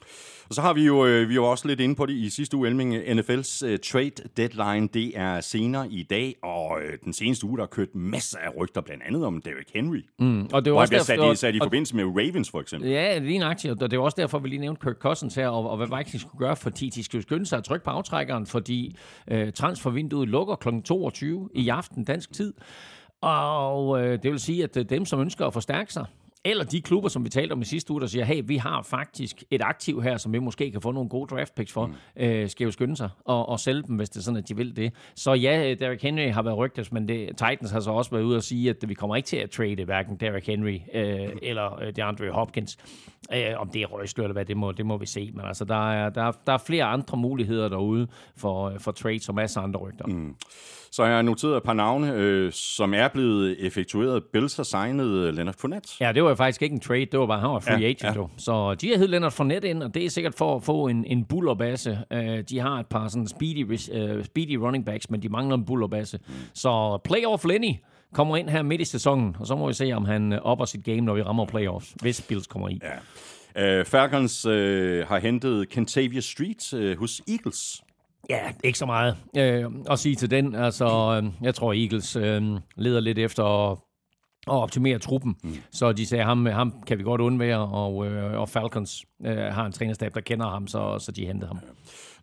Og 0.52 0.56
så 0.56 0.62
har 0.62 0.74
vi 0.74 0.86
jo, 0.86 1.06
øh, 1.06 1.30
vi 1.30 1.40
var 1.40 1.46
også 1.46 1.68
lidt 1.68 1.80
inde 1.80 1.96
på 1.96 2.06
det 2.06 2.14
i 2.14 2.30
sidste 2.30 2.58
uge, 2.58 2.68
Elming. 2.68 2.96
NFL's 2.96 3.66
øh, 3.66 3.80
trade 3.80 4.12
deadline, 4.38 4.88
det 4.94 5.12
er 5.20 5.42
senere 5.42 5.90
i 5.90 6.04
dag, 6.04 6.36
og 6.44 6.80
øh, 6.82 6.98
den 7.04 7.14
seneste 7.14 7.46
uge, 7.46 7.58
der 7.58 7.62
har 7.64 7.68
kørt 7.68 7.96
masser 7.96 8.38
af 8.40 8.50
rygter, 8.58 8.82
blandt 8.82 9.04
andet 9.08 9.26
om 9.26 9.42
Derrick 9.42 9.70
Henry. 9.76 10.02
Mm. 10.20 10.50
Og 10.54 10.66
det 10.66 10.74
var 10.74 10.80
han 10.80 10.94
også 10.94 11.06
sat, 11.06 11.18
derfor, 11.20 11.32
i, 11.32 11.36
sat 11.36 11.56
i 11.56 11.60
og- 11.60 11.66
forbindelse 11.66 11.96
med 11.96 12.04
Ravens, 12.06 12.50
for 12.50 12.60
eksempel. 12.62 12.90
Ja, 12.90 13.18
lige 13.18 13.40
nøjagtigt, 13.40 13.84
og 13.84 13.92
det 13.92 13.98
er 13.98 14.02
også 14.02 14.16
derfor, 14.22 14.40
vi 14.40 14.50
lige 14.50 14.60
nævnte 14.60 14.82
Kirk 14.84 14.96
Cousins 14.96 15.36
her, 15.36 15.48
og, 15.48 15.70
og 15.70 15.78
hvad 15.78 15.98
Vikings 15.98 16.22
skulle 16.22 16.40
gøre, 16.40 16.56
fordi 16.56 16.90
de 16.90 17.04
skal 17.04 17.18
jo 17.18 17.22
skynde 17.22 17.46
sig 17.46 17.58
at 17.58 17.64
trykke 17.64 17.86
på 17.86 17.92
aftrækkeren, 17.92 18.46
fordi 18.46 18.96
øh, 19.28 19.52
transfervinduet 19.52 20.30
lukker 20.30 20.56
kl. 20.56 20.70
22 20.86 21.50
i 21.56 21.70
aften 21.70 22.04
dansk 22.04 22.34
tid. 22.34 22.54
Og 23.22 24.02
øh, 24.04 24.24
det 24.24 24.32
vil 24.32 24.40
sige, 24.40 24.64
at 24.64 24.90
dem, 24.90 25.06
som 25.06 25.20
ønsker 25.22 25.46
at 25.46 25.54
forstærke 25.54 25.94
sig, 25.94 26.06
eller 26.46 26.64
de 26.64 26.82
klubber, 26.82 27.10
som 27.10 27.26
vi 27.26 27.30
talte 27.30 27.54
om 27.54 27.62
i 27.62 27.66
sidste 27.66 27.92
uge, 27.92 28.02
der 28.02 28.08
siger, 28.08 28.26
hey, 28.26 28.42
vi 28.46 28.58
har 28.58 28.82
faktisk 28.82 29.44
et 29.52 29.62
aktiv 29.62 30.02
her, 30.02 30.18
som 30.18 30.34
vi 30.34 30.40
måske 30.40 30.72
kan 30.72 30.82
få 30.82 30.92
nogle 30.92 31.10
gode 31.10 31.28
draft 31.36 31.56
picks 31.56 31.72
for, 31.72 31.86
mm. 31.86 31.94
øh, 32.16 32.50
skal 32.50 32.66
jo 32.66 32.72
skynde 32.72 32.96
sig 32.96 33.10
og, 33.26 33.50
og 33.50 33.60
sælge 33.60 33.84
dem, 33.88 33.96
hvis 33.96 34.10
det 34.10 34.20
er 34.20 34.24
sådan, 34.24 34.38
at 34.38 34.50
de 34.50 34.56
vil 34.56 34.76
det. 34.76 34.94
Så 35.16 35.34
ja, 35.34 35.76
Derrick 35.80 36.02
Henry 36.02 36.32
har 36.32 36.42
været 36.42 36.58
rygtet, 36.58 36.94
men 36.94 37.08
det, 37.08 37.28
Titans 37.28 37.72
har 37.72 37.80
så 37.80 37.92
også 37.92 38.12
været 38.12 38.24
ude 38.24 38.38
og 38.38 38.44
sige, 38.44 38.70
at 38.70 38.76
vi 38.88 38.94
kommer 38.94 39.16
ikke 39.16 39.28
til 39.28 39.38
at 39.38 39.50
trade 39.50 39.84
hverken 39.84 40.16
Derrick 40.16 40.48
Henry 40.48 40.80
øh, 40.94 41.30
eller 41.42 41.82
øh, 41.82 41.96
DeAndre 41.96 42.32
Hopkins. 42.32 42.78
Øh, 43.34 43.54
om 43.58 43.70
det 43.70 43.82
er 43.82 43.86
røgslør 43.86 44.24
eller 44.24 44.34
hvad, 44.34 44.46
det 44.46 44.58
må, 44.58 44.72
det 44.72 44.86
må 44.86 44.98
vi 44.98 45.06
se. 45.06 45.32
Men 45.34 45.46
altså, 45.46 45.66
der 45.66 45.92
er, 45.92 46.10
der, 46.10 46.24
er, 46.24 46.32
der 46.46 46.54
er 46.54 46.58
flere 46.58 46.84
andre 46.84 47.18
muligheder 47.18 47.70
derude 47.70 48.08
for, 48.38 48.70
øh, 48.70 48.80
for 48.80 48.92
trades 48.92 49.30
og 49.30 49.36
masser 49.36 49.60
af 49.62 49.64
andre 49.64 49.80
rygter. 49.80 50.06
Mm. 50.06 50.36
Så 50.92 51.04
har 51.04 51.12
jeg 51.12 51.24
noteret 51.24 51.58
et 51.58 51.64
par 51.64 51.74
navne, 51.74 52.14
øh, 52.14 52.52
som 52.52 52.94
er 52.94 53.08
blevet 53.08 53.66
effektueret. 53.66 54.24
Bills 54.34 54.56
har 54.56 54.64
signet 54.64 55.08
øh, 55.08 55.34
Leonard 55.34 55.56
Fournette. 55.58 55.90
Ja, 56.00 56.12
det 56.12 56.24
var 56.24 56.30
jo 56.30 56.36
faktisk 56.36 56.62
ikke 56.62 56.74
en 56.74 56.80
trade, 56.80 57.06
det 57.06 57.20
var 57.20 57.26
bare, 57.26 57.40
han 57.40 57.50
var 57.50 57.60
free 57.60 57.80
Ja, 57.80 57.88
agent 57.88 58.16
ja. 58.18 58.24
Så 58.38 58.76
de 58.76 58.90
har 58.90 58.96
heddet 58.96 59.10
Leonard 59.10 59.32
Fournette 59.32 59.70
ind, 59.70 59.84
og 59.84 59.94
det 59.94 60.06
er 60.06 60.10
sikkert 60.10 60.36
for 60.36 60.56
at 60.56 60.64
få 60.64 60.88
en, 60.88 61.06
en 61.06 61.26
bullerbasse. 61.26 62.00
Uh, 62.16 62.20
de 62.50 62.60
har 62.60 62.80
et 62.80 62.88
par 62.88 63.08
sådan 63.08 63.28
speedy, 63.28 63.72
uh, 63.72 64.24
speedy 64.24 64.56
running 64.56 64.86
backs, 64.86 65.10
men 65.10 65.22
de 65.22 65.30
mangler 65.30 65.56
en 65.56 65.66
bullerbasse. 65.66 66.20
Mm. 66.28 66.34
Så 66.54 67.00
playoff 67.04 67.46
Lenny 67.46 67.74
kommer 68.14 68.38
ind 68.38 68.50
her 68.50 68.62
midt 68.62 68.82
i 68.82 68.86
sæsonen, 68.86 69.36
og 69.40 69.48
så 69.48 69.56
må 69.56 69.68
vi 69.68 69.74
se, 69.74 69.92
om 69.92 70.06
han 70.06 70.34
øh, 70.34 70.40
opper 70.42 70.66
sit 70.66 70.84
game, 70.84 71.02
når 71.02 71.14
vi 71.14 71.22
rammer 71.22 71.46
playoffs, 71.46 71.96
hvis 72.02 72.22
Bills 72.22 72.48
kommer 72.48 72.70
i. 72.70 72.80
Ja. 73.56 73.80
Øh, 73.80 73.86
Falcons 73.86 74.46
øh, 74.46 75.08
har 75.08 75.20
hentet 75.20 75.70
Kentavious 75.70 76.26
Street 76.26 76.74
øh, 76.74 77.00
hos 77.00 77.22
Eagles. 77.28 77.82
Ja, 78.30 78.40
ikke 78.64 78.78
så 78.78 78.86
meget 78.86 79.18
øh, 79.38 79.66
at 79.90 80.00
sige 80.00 80.16
til 80.16 80.32
den. 80.32 80.56
Altså, 80.56 81.22
øh, 81.24 81.32
jeg 81.42 81.56
tror, 81.56 81.74
Eagles 81.74 82.16
øh, 82.16 82.44
leder 82.76 83.00
lidt 83.00 83.20
efter 83.20 83.44
at 84.48 84.54
optimere 84.54 85.00
truppen. 85.00 85.36
Mm. 85.44 85.56
Så 85.72 85.92
de 85.92 86.06
sagde, 86.06 86.24
ham, 86.24 86.46
ham 86.46 86.74
kan 86.88 86.98
vi 86.98 87.04
godt 87.04 87.22
undvære, 87.22 87.60
og, 87.60 88.08
øh, 88.08 88.40
og 88.40 88.50
Falcons 88.50 89.06
øh, 89.26 89.38
har 89.38 89.66
en 89.66 89.72
trænerstab, 89.72 90.14
der 90.14 90.22
kender 90.22 90.50
ham, 90.50 90.68
så, 90.68 91.00
så 91.00 91.12
de 91.12 91.26
hentede 91.26 91.48
ham. 91.48 91.60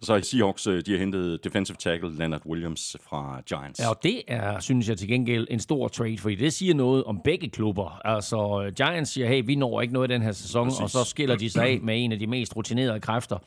Så 0.02 0.12
har 0.12 0.20
Seahawks, 0.20 0.66
øh, 0.66 0.82
de 0.86 0.90
har 0.90 0.98
hentet 0.98 1.44
defensive 1.44 1.76
tackle 1.76 2.16
Leonard 2.18 2.46
Williams 2.46 2.96
fra 3.08 3.40
Giants. 3.48 3.80
Ja, 3.80 3.88
og 3.88 4.02
det 4.02 4.22
er, 4.28 4.60
synes 4.60 4.88
jeg 4.88 4.98
til 4.98 5.08
gengæld, 5.08 5.46
en 5.50 5.60
stor 5.60 5.88
trade, 5.88 6.18
fordi 6.18 6.34
det 6.34 6.52
siger 6.52 6.74
noget 6.74 7.04
om 7.04 7.20
begge 7.24 7.48
klubber. 7.48 8.00
Altså, 8.06 8.70
Giants 8.76 9.10
siger, 9.10 9.28
hey, 9.28 9.42
vi 9.46 9.54
når 9.54 9.80
ikke 9.80 9.94
noget 9.94 10.10
i 10.10 10.14
den 10.14 10.22
her 10.22 10.32
sæson, 10.32 10.66
Præcis. 10.66 10.80
og 10.80 10.90
så 10.90 11.04
skiller 11.04 11.36
de 11.36 11.50
sig 11.50 11.64
af 11.64 11.80
med 11.82 12.04
en 12.04 12.12
af 12.12 12.18
de 12.18 12.26
mest 12.26 12.56
rutinerede 12.56 13.00
kræfter 13.00 13.38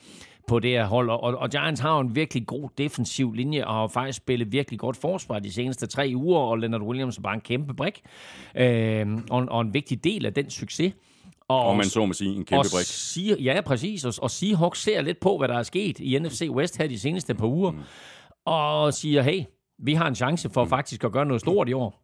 på 0.48 0.58
det 0.58 0.70
her 0.70 0.86
hold. 0.86 1.10
Og, 1.10 1.20
og 1.20 1.50
Giants 1.50 1.80
har 1.80 1.94
jo 1.94 2.00
en 2.00 2.14
virkelig 2.14 2.46
god 2.46 2.68
defensiv 2.78 3.32
linje, 3.32 3.66
og 3.66 3.74
har 3.74 3.86
faktisk 3.86 4.16
spillet 4.16 4.52
virkelig 4.52 4.80
godt 4.80 4.96
forsvar 4.96 5.38
de 5.38 5.52
seneste 5.52 5.86
tre 5.86 6.12
uger, 6.14 6.38
og 6.38 6.58
Leonard 6.58 6.82
Williams 6.82 7.18
er 7.18 7.22
bare 7.22 7.34
en 7.34 7.40
kæmpe 7.40 7.74
brik, 7.74 8.02
øh, 8.54 9.06
og, 9.30 9.46
og 9.50 9.60
en 9.60 9.74
vigtig 9.74 10.04
del 10.04 10.26
af 10.26 10.34
den 10.34 10.50
succes. 10.50 10.94
Og, 11.48 11.64
og 11.66 11.76
man 11.76 11.86
så 11.86 12.06
må 12.06 12.12
sige, 12.12 12.36
en 12.36 12.44
kæmpe 12.44 12.68
brik. 12.72 12.84
Sige, 12.84 13.42
ja, 13.42 13.60
præcis. 13.60 14.04
Og, 14.04 14.14
og 14.22 14.30
Seahawks 14.30 14.82
ser 14.82 15.02
lidt 15.02 15.20
på, 15.20 15.38
hvad 15.38 15.48
der 15.48 15.58
er 15.58 15.62
sket 15.62 15.98
i 15.98 16.18
NFC 16.18 16.48
West 16.50 16.78
her 16.78 16.86
de 16.86 16.98
seneste 16.98 17.34
par 17.34 17.46
uger, 17.46 17.70
mm. 17.70 17.78
og 18.44 18.94
siger, 18.94 19.22
hey, 19.22 19.42
vi 19.78 19.94
har 19.94 20.08
en 20.08 20.14
chance 20.14 20.50
for 20.50 20.64
mm. 20.64 20.70
faktisk 20.70 21.04
at 21.04 21.12
gøre 21.12 21.26
noget 21.26 21.40
stort 21.40 21.68
i 21.68 21.72
år. 21.72 22.02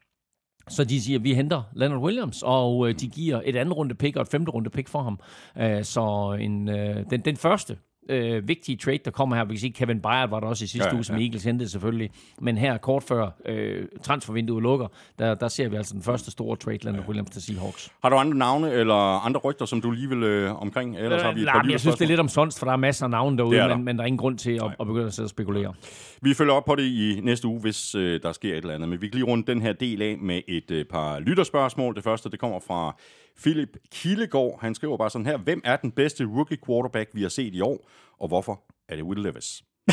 Så 0.68 0.84
de 0.84 1.02
siger, 1.02 1.18
at 1.18 1.24
vi 1.24 1.34
henter 1.34 1.62
Leonard 1.72 2.00
Williams, 2.00 2.42
og 2.42 2.88
øh, 2.88 2.94
de 2.94 3.08
giver 3.08 3.40
et 3.44 3.56
andet 3.56 3.76
runde 3.76 3.94
pick 3.94 4.16
og 4.16 4.22
et 4.22 4.28
femte 4.28 4.50
runde 4.50 4.70
pick 4.70 4.88
for 4.88 5.02
ham. 5.02 5.20
Øh, 5.58 5.84
så 5.84 6.36
en, 6.40 6.68
øh, 6.68 7.04
den, 7.10 7.20
den 7.20 7.36
første 7.36 7.78
øh, 8.08 8.48
vigtige 8.48 8.76
trade, 8.76 8.98
der 9.04 9.10
kommer 9.10 9.36
her. 9.36 9.44
Vi 9.44 9.54
kan 9.54 9.60
sige, 9.60 9.72
Kevin 9.72 10.00
Byard 10.00 10.30
var 10.30 10.40
der 10.40 10.46
også 10.46 10.64
i 10.64 10.68
sidste 10.68 10.88
ja, 10.88 10.94
uge, 10.94 11.04
som 11.04 11.16
ja. 11.16 11.22
Eagles 11.22 11.44
hentede 11.44 11.68
selvfølgelig. 11.68 12.10
Men 12.40 12.58
her 12.58 12.76
kort 12.76 13.02
før 13.02 13.30
øh, 13.46 13.86
transfervinduet 14.02 14.62
lukker, 14.62 14.86
der, 15.18 15.34
der 15.34 15.48
ser 15.48 15.68
vi 15.68 15.76
altså 15.76 15.94
den 15.94 16.02
første 16.02 16.30
store 16.30 16.56
trade, 16.56 16.78
Leonard 16.82 17.02
ja. 17.02 17.08
Williams 17.08 17.30
til 17.30 17.42
Seahawks. 17.42 17.92
Har 18.02 18.08
du 18.08 18.16
andre 18.16 18.38
navne 18.38 18.72
eller 18.72 19.24
andre 19.26 19.40
rygter, 19.40 19.64
som 19.64 19.80
du 19.80 19.90
lige 19.90 20.08
vil 20.08 20.22
øh, 20.22 20.62
omkring? 20.62 20.96
Ellers 20.96 21.20
øh, 21.20 21.26
har 21.26 21.32
vi 21.32 21.40
et 21.40 21.46
nej, 21.46 21.62
jeg 21.70 21.80
synes, 21.80 21.96
det 21.96 22.04
er 22.04 22.08
lidt 22.08 22.20
omsonst, 22.20 22.58
for 22.58 22.66
der 22.66 22.72
er 22.72 22.76
masser 22.76 23.04
af 23.04 23.10
navne 23.10 23.38
derude, 23.38 23.56
der. 23.56 23.76
Men, 23.76 23.84
men 23.84 23.96
der 23.96 24.02
er 24.02 24.06
ingen 24.06 24.18
grund 24.18 24.38
til 24.38 24.52
at, 24.52 24.76
at 24.80 24.86
begynde 24.86 25.06
at 25.06 25.14
sidde 25.14 25.26
og 25.26 25.30
spekulere. 25.30 25.74
Vi 26.22 26.34
følger 26.34 26.54
op 26.54 26.64
på 26.64 26.74
det 26.74 26.82
i 26.82 27.20
næste 27.22 27.48
uge, 27.48 27.60
hvis 27.60 27.94
øh, 27.94 28.22
der 28.22 28.32
sker 28.32 28.52
et 28.52 28.56
eller 28.56 28.74
andet. 28.74 28.88
Men 28.88 29.02
vi 29.02 29.08
kan 29.08 29.14
lige 29.14 29.30
runde 29.30 29.52
den 29.52 29.62
her 29.62 29.72
del 29.72 30.02
af 30.02 30.18
med 30.18 30.40
et 30.48 30.70
øh, 30.70 30.84
par 30.84 31.18
lytterspørgsmål. 31.18 31.94
Det 31.94 32.04
første, 32.04 32.30
det 32.30 32.38
kommer 32.38 32.60
fra 32.66 32.96
Philip 33.42 33.76
Kilegaard. 33.92 34.58
Han 34.60 34.74
skriver 34.74 34.96
bare 34.96 35.10
sådan 35.10 35.26
her. 35.26 35.38
Hvem 35.38 35.60
er 35.64 35.76
den 35.76 35.90
bedste 35.90 36.24
rookie 36.24 36.58
quarterback, 36.66 37.10
vi 37.14 37.22
har 37.22 37.28
set 37.28 37.54
i 37.54 37.60
år? 37.60 37.88
Og 38.20 38.28
hvorfor 38.28 38.62
er 38.88 38.96
det 38.96 39.04
Will 39.04 39.22
Levis? 39.22 39.62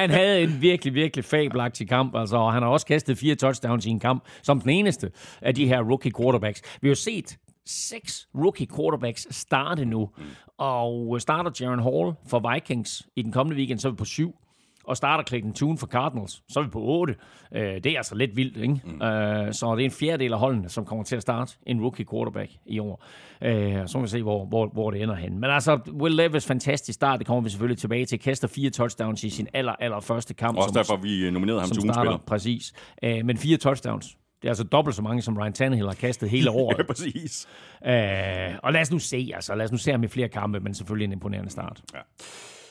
han 0.00 0.10
havde 0.10 0.42
en 0.42 0.62
virkelig, 0.62 0.94
virkelig 0.94 1.24
fabelagtig 1.24 1.88
kamp, 1.88 2.16
altså, 2.16 2.36
og 2.36 2.52
han 2.52 2.62
har 2.62 2.70
også 2.70 2.86
kastet 2.86 3.18
fire 3.18 3.34
touchdowns 3.34 3.86
i 3.86 3.90
en 3.90 4.00
kamp, 4.00 4.24
som 4.42 4.60
den 4.60 4.70
eneste 4.70 5.10
af 5.42 5.54
de 5.54 5.66
her 5.66 5.82
rookie 5.82 6.12
quarterbacks. 6.18 6.62
Vi 6.80 6.88
har 6.88 6.94
set 6.94 7.38
seks 7.66 8.28
rookie 8.34 8.66
quarterbacks 8.76 9.36
starte 9.36 9.84
nu, 9.84 10.08
mm. 10.18 10.24
og 10.58 11.20
starter 11.20 11.50
Jaron 11.60 11.82
Hall 11.82 12.14
for 12.26 12.52
Vikings 12.52 13.08
i 13.16 13.22
den 13.22 13.32
kommende 13.32 13.56
weekend, 13.56 13.78
så 13.78 13.88
er 13.88 13.92
vi 13.92 13.96
på 13.96 14.04
syv 14.04 14.34
og 14.88 14.96
starter 14.96 15.24
Clayton 15.24 15.52
Tune 15.52 15.78
for 15.78 15.86
Cardinals, 15.86 16.42
så 16.48 16.60
er 16.60 16.64
vi 16.64 16.70
på 16.70 16.80
8. 16.82 17.14
Øh, 17.54 17.62
det 17.62 17.86
er 17.86 17.96
altså 17.96 18.14
lidt 18.14 18.36
vildt, 18.36 18.56
ikke? 18.56 18.80
Mm. 18.84 19.02
Øh, 19.02 19.52
så 19.52 19.74
det 19.76 19.80
er 19.80 19.84
en 19.84 19.90
fjerdedel 19.90 20.32
af 20.32 20.38
holdene, 20.38 20.68
som 20.68 20.84
kommer 20.84 21.04
til 21.04 21.16
at 21.16 21.22
starte 21.22 21.56
en 21.66 21.80
rookie 21.80 22.06
quarterback 22.10 22.50
i 22.66 22.78
år. 22.78 23.04
Øh, 23.42 23.88
så 23.88 23.98
må 23.98 24.02
vi 24.02 24.08
se, 24.08 24.22
hvor, 24.22 24.44
hvor, 24.44 24.66
hvor 24.66 24.90
det 24.90 25.02
ender 25.02 25.14
hen. 25.14 25.38
Men 25.38 25.50
altså, 25.50 25.80
Will 25.92 26.14
Levis 26.14 26.46
fantastisk 26.46 26.96
start, 26.96 27.18
det 27.18 27.26
kommer 27.26 27.40
vi 27.40 27.50
selvfølgelig 27.50 27.78
tilbage 27.78 28.06
til. 28.06 28.18
Kaster 28.20 28.48
fire 28.48 28.70
touchdowns 28.70 29.24
i 29.24 29.30
sin 29.30 29.48
aller, 29.52 29.72
aller 29.72 30.00
første 30.00 30.34
kamp. 30.34 30.58
Også 30.58 30.68
som, 30.68 30.74
derfor, 30.74 30.96
vi 30.96 31.30
nominerede 31.30 31.60
ham 31.60 31.70
til 31.70 31.82
spiller. 31.82 32.18
Præcis. 32.26 32.72
Øh, 33.02 33.24
men 33.24 33.36
fire 33.36 33.56
touchdowns. 33.56 34.16
Det 34.42 34.44
er 34.44 34.50
altså 34.50 34.64
dobbelt 34.64 34.96
så 34.96 35.02
mange, 35.02 35.22
som 35.22 35.36
Ryan 35.38 35.52
Tannehill 35.52 35.88
har 35.88 35.94
kastet 35.94 36.30
hele 36.30 36.50
året. 36.60 36.78
ja, 36.78 36.82
præcis. 36.82 37.48
Øh, 37.86 38.58
og 38.62 38.72
lad 38.72 38.80
os 38.80 38.90
nu 38.90 38.98
se, 38.98 39.30
altså. 39.34 39.54
Lad 39.54 39.64
os 39.64 39.72
nu 39.72 39.78
se 39.78 39.90
ham 39.90 40.04
i 40.04 40.08
flere 40.08 40.28
kampe, 40.28 40.60
men 40.60 40.74
selvfølgelig 40.74 41.04
en 41.04 41.12
imponerende 41.12 41.50
start. 41.50 41.82
Ja. 41.94 41.98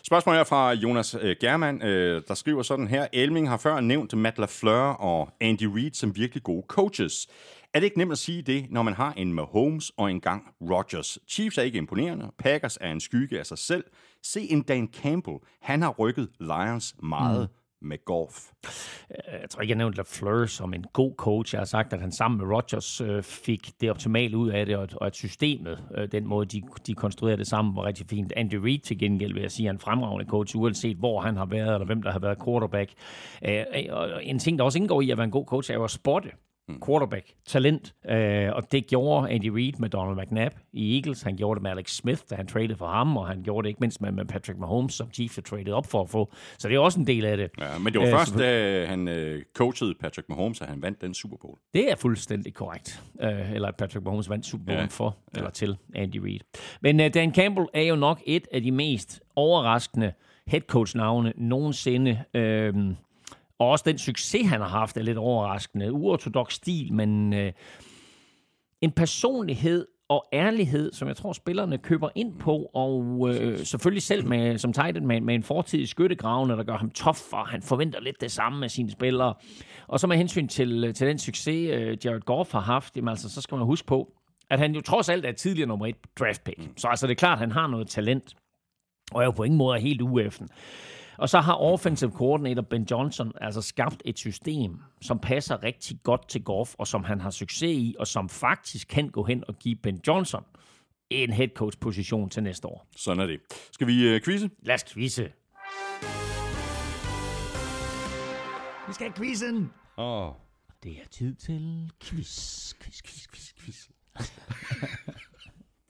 Spørgsmålet 0.08 0.40
er 0.40 0.44
fra 0.44 0.74
Jonas 0.74 1.16
øh, 1.22 1.36
German, 1.42 1.82
øh, 1.82 2.22
der 2.28 2.34
skriver 2.34 2.64
sådan 2.64 2.88
her. 2.88 3.08
Elming 3.14 3.50
har 3.50 3.58
før 3.58 3.80
nævnt 3.80 4.18
Matt 4.18 4.38
LaFleur 4.38 4.94
og 4.94 5.30
Andy 5.42 5.64
Reid 5.64 5.92
som 5.94 6.16
virkelig 6.16 6.44
gode 6.44 6.66
coaches. 6.68 7.28
Er 7.74 7.80
det 7.80 7.86
ikke 7.86 7.98
nemt 7.98 8.12
at 8.12 8.18
sige 8.18 8.42
det, 8.42 8.66
når 8.70 8.84
man 8.84 8.94
har 8.94 9.14
en 9.18 9.34
Mahomes 9.34 9.92
og 9.98 10.12
en 10.12 10.22
gang 10.22 10.44
Rodgers? 10.62 11.20
Chiefs 11.28 11.58
er 11.58 11.62
ikke 11.62 11.78
imponerende. 11.78 12.32
Packers 12.40 12.78
er 12.82 12.92
en 12.92 13.00
skygge 13.00 13.40
af 13.40 13.46
sig 13.46 13.58
selv. 13.58 13.84
Se 14.24 14.52
en 14.52 14.62
Dan 14.62 14.90
Campbell. 15.02 15.38
Han 15.62 15.82
har 15.82 15.90
rykket 15.90 16.30
Lions 16.40 16.96
meget. 17.04 17.50
Mm 17.50 17.58
med 17.82 18.06
golf. 18.06 18.52
Øh, 19.12 19.42
jeg 19.42 19.50
tror 19.50 19.62
ikke, 19.62 19.72
jeg 19.72 19.78
nævnte 19.78 19.98
LaFleur 19.98 20.46
som 20.46 20.74
en 20.74 20.86
god 20.94 21.14
coach. 21.18 21.54
Jeg 21.54 21.60
har 21.60 21.66
sagt, 21.66 21.94
at 21.94 22.02
han 22.02 22.12
sammen 22.12 22.38
med 22.38 22.56
Rodgers 22.56 23.02
øh, 23.02 23.24
fik 23.24 23.72
det 23.82 23.90
optimale 23.90 24.38
ud 24.38 24.50
af 24.50 24.66
det, 24.66 24.76
og, 24.76 25.06
at 25.06 25.16
systemet, 25.16 25.84
øh, 25.98 26.12
den 26.12 26.28
måde, 26.28 26.46
de, 26.46 26.62
de 26.88 26.94
konstruerede 26.94 27.38
det 27.38 27.48
sammen, 27.48 27.76
var 27.76 27.86
rigtig 27.86 28.06
fint. 28.10 28.34
Andy 28.36 28.56
Reid 28.56 28.80
til 28.80 29.00
gengæld, 29.00 29.34
vil 29.34 29.42
jeg 29.42 29.52
sige, 29.52 29.68
er 29.68 29.72
en 29.72 29.80
fremragende 29.80 30.26
coach, 30.30 30.56
uanset 30.56 30.98
hvor 30.98 31.22
han 31.22 31.38
har 31.38 31.46
været, 31.46 31.74
eller 31.74 31.86
hvem 31.86 32.02
der 32.02 32.12
har 32.12 32.20
været 32.20 32.38
quarterback. 32.46 32.92
Og 33.92 34.24
en 34.26 34.40
ting, 34.40 34.60
der 34.60 34.66
også 34.66 34.80
indgår 34.80 35.02
i 35.02 35.10
at 35.10 35.18
være 35.18 35.26
en 35.26 35.32
god 35.32 35.46
coach, 35.46 35.72
er 35.72 35.76
jo 35.76 35.84
at 35.84 35.92
spotte 35.92 36.30
quarterback, 36.86 37.34
talent, 37.46 37.94
øh, 38.10 38.50
og 38.54 38.72
det 38.72 38.88
gjorde 38.88 39.30
Andy 39.30 39.48
Reid 39.48 39.74
med 39.80 39.90
Donald 39.90 40.18
McNabb 40.18 40.56
i 40.74 40.96
Eagles, 40.96 41.22
han 41.22 41.36
gjorde 41.36 41.58
det 41.58 41.64
med 41.64 41.72
Alex 41.72 41.92
Smith, 41.92 42.22
da 42.30 42.36
han 42.36 42.48
traded 42.48 42.76
for 42.76 42.88
ham, 42.88 43.18
og 43.18 43.28
han 43.28 43.44
gjorde 43.44 43.66
det 43.66 43.70
ikke 43.70 43.80
mindst 43.80 44.02
med, 44.02 44.12
med 44.12 44.26
Patrick 44.26 44.60
Mahomes, 44.60 44.94
som 44.94 45.12
Chiefs 45.14 45.40
traded 45.46 45.74
op 45.74 45.86
for 45.86 46.02
at 46.02 46.10
få, 46.10 46.34
så 46.58 46.68
det 46.68 46.76
er 46.76 46.80
også 46.80 47.00
en 47.00 47.08
del 47.08 47.26
af 47.26 47.38
det. 47.38 47.50
Ja, 47.60 47.78
men 47.80 47.94
det 47.94 48.02
var 48.02 48.08
øh, 48.08 48.14
først, 48.14 48.38
da 48.38 48.86
han 48.86 49.08
øh, 49.08 49.44
coachede 49.54 49.96
Patrick 50.00 50.30
Mahomes, 50.30 50.62
at 50.62 50.68
han 50.68 50.82
vandt 50.82 51.02
den 51.02 51.14
Super 51.14 51.38
Bowl. 51.42 51.58
Det 51.74 51.92
er 51.92 51.96
fuldstændig 51.96 52.54
korrekt, 52.54 53.04
øh, 53.22 53.54
eller 53.54 53.68
at 53.68 53.76
Patrick 53.76 54.06
Mahomes 54.06 54.30
vandt 54.30 54.46
Super 54.46 54.66
Bowl 54.66 54.80
ja. 54.80 54.86
for, 54.86 55.18
ja. 55.34 55.40
eller 55.40 55.52
til 55.52 55.78
Andy 55.96 56.18
Reid. 56.18 56.40
Men 56.82 57.00
øh, 57.00 57.14
Dan 57.14 57.34
Campbell 57.34 57.68
er 57.74 57.82
jo 57.84 57.96
nok 57.96 58.22
et 58.26 58.48
af 58.52 58.62
de 58.62 58.72
mest 58.72 59.22
overraskende 59.36 60.14
head 60.48 60.62
coach 60.62 60.98
navne 60.98 61.34
nogensinde. 61.38 62.24
Øh, 62.34 62.74
og 63.60 63.70
også 63.70 63.84
den 63.88 63.98
succes, 63.98 64.48
han 64.48 64.62
har 64.62 64.68
haft, 64.68 64.98
er 64.98 65.02
lidt 65.02 65.18
overraskende. 65.18 65.92
Uortodox 65.92 66.54
stil, 66.54 66.94
men 66.94 67.34
øh, 67.34 67.52
en 68.82 68.92
personlighed 68.92 69.88
og 70.10 70.26
ærlighed, 70.34 70.94
som 70.94 71.08
jeg 71.08 71.16
tror, 71.16 71.34
spillerne 71.34 71.78
køber 71.78 72.10
ind 72.16 72.40
på, 72.40 72.56
og 72.74 73.30
øh, 73.30 73.60
selvfølgelig 73.60 74.04
selv 74.04 74.28
med, 74.28 74.58
som 74.58 74.74
Titan 74.74 75.08
med, 75.08 75.22
med 75.22 75.36
en 75.36 75.44
fortid 75.44 75.80
i 75.80 75.86
skyttegravene, 75.86 76.54
der 76.54 76.64
gør 76.64 76.78
ham 76.78 76.90
tof, 76.90 77.34
og 77.34 77.48
han 77.48 77.62
forventer 77.62 78.00
lidt 78.00 78.22
det 78.22 78.32
samme 78.32 78.66
af 78.66 78.72
sine 78.72 78.92
spillere. 78.92 79.34
Og 79.88 80.00
så 80.00 80.08
med 80.08 80.18
hensyn 80.18 80.48
til, 80.48 80.84
øh, 80.84 80.94
til 80.94 81.08
den 81.08 81.20
succes, 81.20 81.72
øh, 81.74 81.98
Jared 82.06 82.22
Goff 82.22 82.52
har 82.52 82.60
haft, 82.60 82.98
jamen 82.98 83.10
altså, 83.10 83.30
så 83.30 83.42
skal 83.42 83.56
man 83.56 83.66
huske 83.66 83.88
på, 83.88 84.14
at 84.50 84.60
han 84.60 84.76
jo 84.76 84.82
trods 84.82 85.10
alt 85.10 85.26
er 85.26 85.32
tidligere 85.32 85.68
nummer 85.68 85.88
et 85.88 85.96
draft 86.20 86.44
pick. 86.44 86.60
Så 86.78 86.88
altså, 86.88 87.08
det 87.08 87.12
er 87.12 87.16
klart, 87.16 87.34
at 87.34 87.40
han 87.40 87.52
har 87.52 87.68
noget 87.68 87.88
talent, 87.88 88.36
og 89.12 89.22
er 89.22 89.26
jo 89.26 89.32
på 89.32 89.44
ingen 89.44 89.58
måde 89.58 89.80
helt 89.80 90.02
ueffen. 90.02 90.50
Og 91.18 91.30
så 91.30 91.40
har 91.40 91.54
offensive 91.56 92.12
coordinator 92.12 92.62
Ben 92.62 92.88
Johnson 92.92 93.32
altså 93.42 93.62
skabt 93.62 94.02
et 94.06 94.20
system, 94.20 94.80
som 95.02 95.20
passer 95.20 95.64
rigtig 95.64 96.00
godt 96.04 96.30
til 96.30 96.44
Goff, 96.44 96.76
og 96.78 96.88
som 96.88 97.04
han 97.04 97.22
har 97.22 97.30
succes 97.30 97.64
i, 97.64 97.96
og 98.00 98.08
som 98.08 98.30
faktisk 98.30 98.88
kan 98.88 99.10
gå 99.10 99.24
hen 99.24 99.44
og 99.48 99.56
give 99.60 99.76
Ben 99.76 100.02
Johnson 100.08 100.44
en 101.10 101.34
head 101.34 101.50
coach 101.56 101.80
position 101.80 102.30
til 102.30 102.44
næste 102.44 102.68
år. 102.68 102.88
Sådan 102.96 103.24
er 103.24 103.28
det. 103.28 103.40
Skal 103.72 103.88
vi 103.88 104.16
uh, 104.16 104.22
quizze? 104.22 104.50
Lad 104.62 104.76
os 104.76 104.84
quizze. 104.84 105.32
Vi 108.88 108.94
skal 108.94 109.08
have 109.08 109.14
quizzen. 109.18 109.72
Åh. 109.98 110.28
Oh. 110.28 110.34
Det 110.84 110.92
er 110.92 111.08
tid 111.12 111.36
til 111.36 111.92
quiz, 112.04 112.74
quiz, 112.82 113.02
quiz, 113.02 113.28
quiz, 113.28 113.54
quiz. 113.60 113.88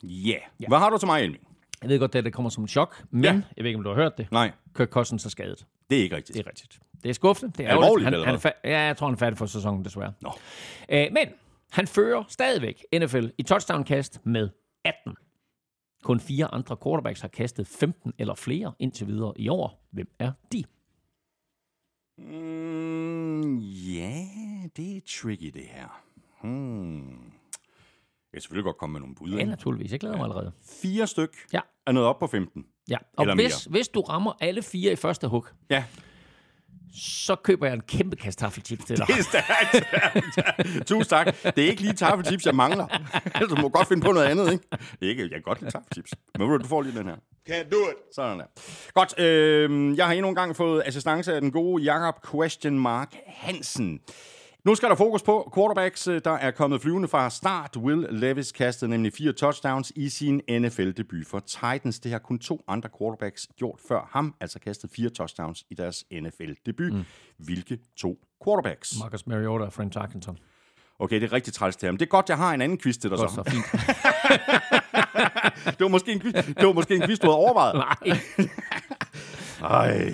yeah. 0.03 0.41
ja. 0.61 0.67
Hvad 0.67 0.77
har 0.77 0.89
du 0.89 0.97
til 0.97 1.07
mig, 1.07 1.23
Elming? 1.23 1.46
Jeg 1.87 1.93
ved 1.93 1.99
godt, 1.99 2.15
at 2.15 2.25
det 2.25 2.33
kommer 2.33 2.49
som 2.49 2.63
en 2.63 2.67
chok, 2.67 3.03
men 3.11 3.23
ja. 3.23 3.31
jeg 3.31 3.43
ved 3.57 3.65
ikke, 3.65 3.77
om 3.77 3.83
du 3.83 3.89
har 3.89 3.95
hørt 3.95 4.17
det. 4.17 4.31
Nej. 4.31 4.51
Kirk 4.75 4.89
Cousins 4.89 5.25
er 5.25 5.29
skadet. 5.29 5.65
Det 5.89 5.99
er 5.99 6.03
ikke 6.03 6.15
rigtigt. 6.15 6.37
Det 6.37 6.45
er 6.45 6.49
rigtigt. 6.49 6.79
Det 7.03 7.09
er 7.09 7.13
skuffende. 7.13 7.53
Det 7.57 7.65
er, 7.65 7.69
alvorligt, 7.69 8.09
han, 8.09 8.13
han 8.25 8.35
er 8.35 8.51
Ja, 8.63 8.79
jeg 8.79 8.97
tror, 8.97 9.07
han 9.07 9.13
er 9.13 9.17
færdig 9.17 9.37
for 9.37 9.45
sæsonen, 9.45 9.85
desværre. 9.85 10.13
Nå. 10.21 10.31
Æ, 10.89 11.09
men 11.09 11.27
han 11.71 11.87
fører 11.87 12.23
stadigvæk 12.27 12.83
NFL 12.93 13.27
i 13.37 13.43
touchdown-kast 13.43 14.19
med 14.23 14.49
18. 14.85 15.15
Kun 16.03 16.19
fire 16.19 16.53
andre 16.53 16.77
quarterbacks 16.83 17.21
har 17.21 17.27
kastet 17.27 17.67
15 17.67 18.13
eller 18.17 18.35
flere 18.35 18.73
indtil 18.79 19.07
videre 19.07 19.33
i 19.35 19.49
år. 19.49 19.87
Hvem 19.91 20.07
er 20.19 20.31
de? 20.51 20.63
Mm, 22.17 23.57
ja, 23.59 24.23
det 24.77 24.97
er 24.97 25.01
tricky, 25.21 25.51
det 25.53 25.63
her. 25.63 26.03
Hmm. 26.41 27.36
Jeg 28.33 28.37
kan 28.37 28.41
selvfølgelig 28.41 28.63
godt 28.63 28.77
komme 28.77 28.93
med 28.93 28.99
nogle 28.99 29.15
bud. 29.15 29.29
Ja, 29.29 29.45
naturligvis. 29.45 29.91
Jeg 29.91 29.99
glæder 29.99 30.15
mig 30.15 30.23
allerede. 30.23 30.51
Fire 30.81 31.07
styk 31.07 31.37
ja. 31.53 31.59
er 31.87 31.91
nået 31.91 32.05
op 32.05 32.19
på 32.19 32.27
15. 32.27 32.65
Ja, 32.89 32.97
og 33.17 33.23
Eller 33.23 33.35
hvis, 33.35 33.63
hvis 33.63 33.87
du 33.87 34.01
rammer 34.01 34.33
alle 34.39 34.61
fire 34.61 34.91
i 34.91 34.95
første 34.95 35.27
hug, 35.27 35.45
ja. 35.69 35.83
så 36.93 37.35
køber 37.35 37.65
jeg 37.67 37.73
en 37.73 37.81
kæmpe 37.81 38.15
kasse 38.15 38.39
taffelchips 38.39 38.85
til 38.85 38.97
dig. 38.97 39.07
Det 39.07 39.15
er 39.19 39.23
stærkt. 39.23 40.87
Tusind 40.87 41.05
tak. 41.05 41.25
Det 41.43 41.63
er 41.65 41.69
ikke 41.69 41.81
lige 41.81 41.93
taffelchips, 41.93 42.45
jeg 42.45 42.55
mangler. 42.55 42.87
du 43.49 43.55
må 43.61 43.69
godt 43.69 43.87
finde 43.87 44.05
på 44.05 44.11
noget 44.11 44.25
andet, 44.25 44.51
ikke? 44.51 44.63
Ikke, 45.01 45.21
jeg 45.21 45.29
kan 45.29 45.41
godt 45.41 45.61
lide 45.61 45.71
taffelchips. 45.71 46.13
Men 46.37 46.59
du 46.59 46.67
får 46.67 46.81
lige 46.81 46.99
den 46.99 47.07
her. 47.07 47.15
Can't 47.49 47.69
do 47.69 47.77
it. 47.89 48.15
Sådan 48.15 48.39
der. 48.39 48.45
Godt, 48.93 49.19
øh, 49.19 49.97
jeg 49.97 50.05
har 50.05 50.13
endnu 50.13 50.29
en 50.29 50.35
gang 50.35 50.55
fået 50.55 50.83
assistance 50.85 51.33
af 51.33 51.41
den 51.41 51.51
gode 51.51 51.83
Jakob 51.83 52.15
Question 52.31 52.79
Mark 52.79 53.15
Hansen. 53.27 53.99
Nu 54.65 54.75
skal 54.75 54.89
der 54.89 54.95
fokus 54.95 55.23
på 55.23 55.51
quarterbacks, 55.55 56.03
der 56.03 56.31
er 56.31 56.51
kommet 56.51 56.81
flyvende 56.81 57.07
fra 57.07 57.29
start. 57.29 57.77
Will 57.77 58.07
Levis 58.09 58.51
kastede 58.51 58.91
nemlig 58.91 59.13
fire 59.13 59.33
touchdowns 59.33 59.91
i 59.95 60.09
sin 60.09 60.41
NFL-debut 60.49 61.27
for 61.27 61.39
Titans. 61.39 61.99
Det 61.99 62.11
har 62.11 62.19
kun 62.19 62.39
to 62.39 62.63
andre 62.67 62.89
quarterbacks 62.99 63.47
gjort 63.57 63.79
før 63.87 64.09
ham, 64.11 64.35
altså 64.39 64.59
kastet 64.59 64.89
fire 64.95 65.09
touchdowns 65.09 65.65
i 65.69 65.73
deres 65.73 66.05
NFL-debut. 66.13 66.93
Mm. 66.93 67.03
Hvilke 67.37 67.77
to 67.97 68.17
quarterbacks? 68.45 68.93
Marcus 68.99 69.27
Mariota 69.27 69.65
og 69.65 69.73
Frank 69.73 69.93
Tarkenton. 69.93 70.37
Okay, 70.99 71.15
det 71.15 71.23
er 71.23 71.33
rigtig 71.33 71.53
træls 71.53 71.75
til 71.75 71.85
ham. 71.85 71.97
Det 71.97 72.05
er 72.05 72.09
godt, 72.09 72.29
jeg 72.29 72.37
har 72.37 72.53
en 72.53 72.61
anden 72.61 72.77
quiz 72.79 72.97
til 72.97 73.09
dig 73.09 73.19
Godt 73.19 73.31
så. 73.31 73.35
så 73.35 73.43
fint. 73.51 73.65
Det 75.77 75.79
var 75.79 75.87
måske 75.87 76.11
en 76.11 76.19
quiz, 76.19 76.33
det 76.33 76.65
var 76.67 76.73
måske 76.73 76.95
en 76.95 77.01
quiz 77.01 77.19
du 77.19 77.27
havde 77.27 77.37
overvejet. 77.37 77.75
Nej. 77.75 78.17
Ej, 79.79 80.13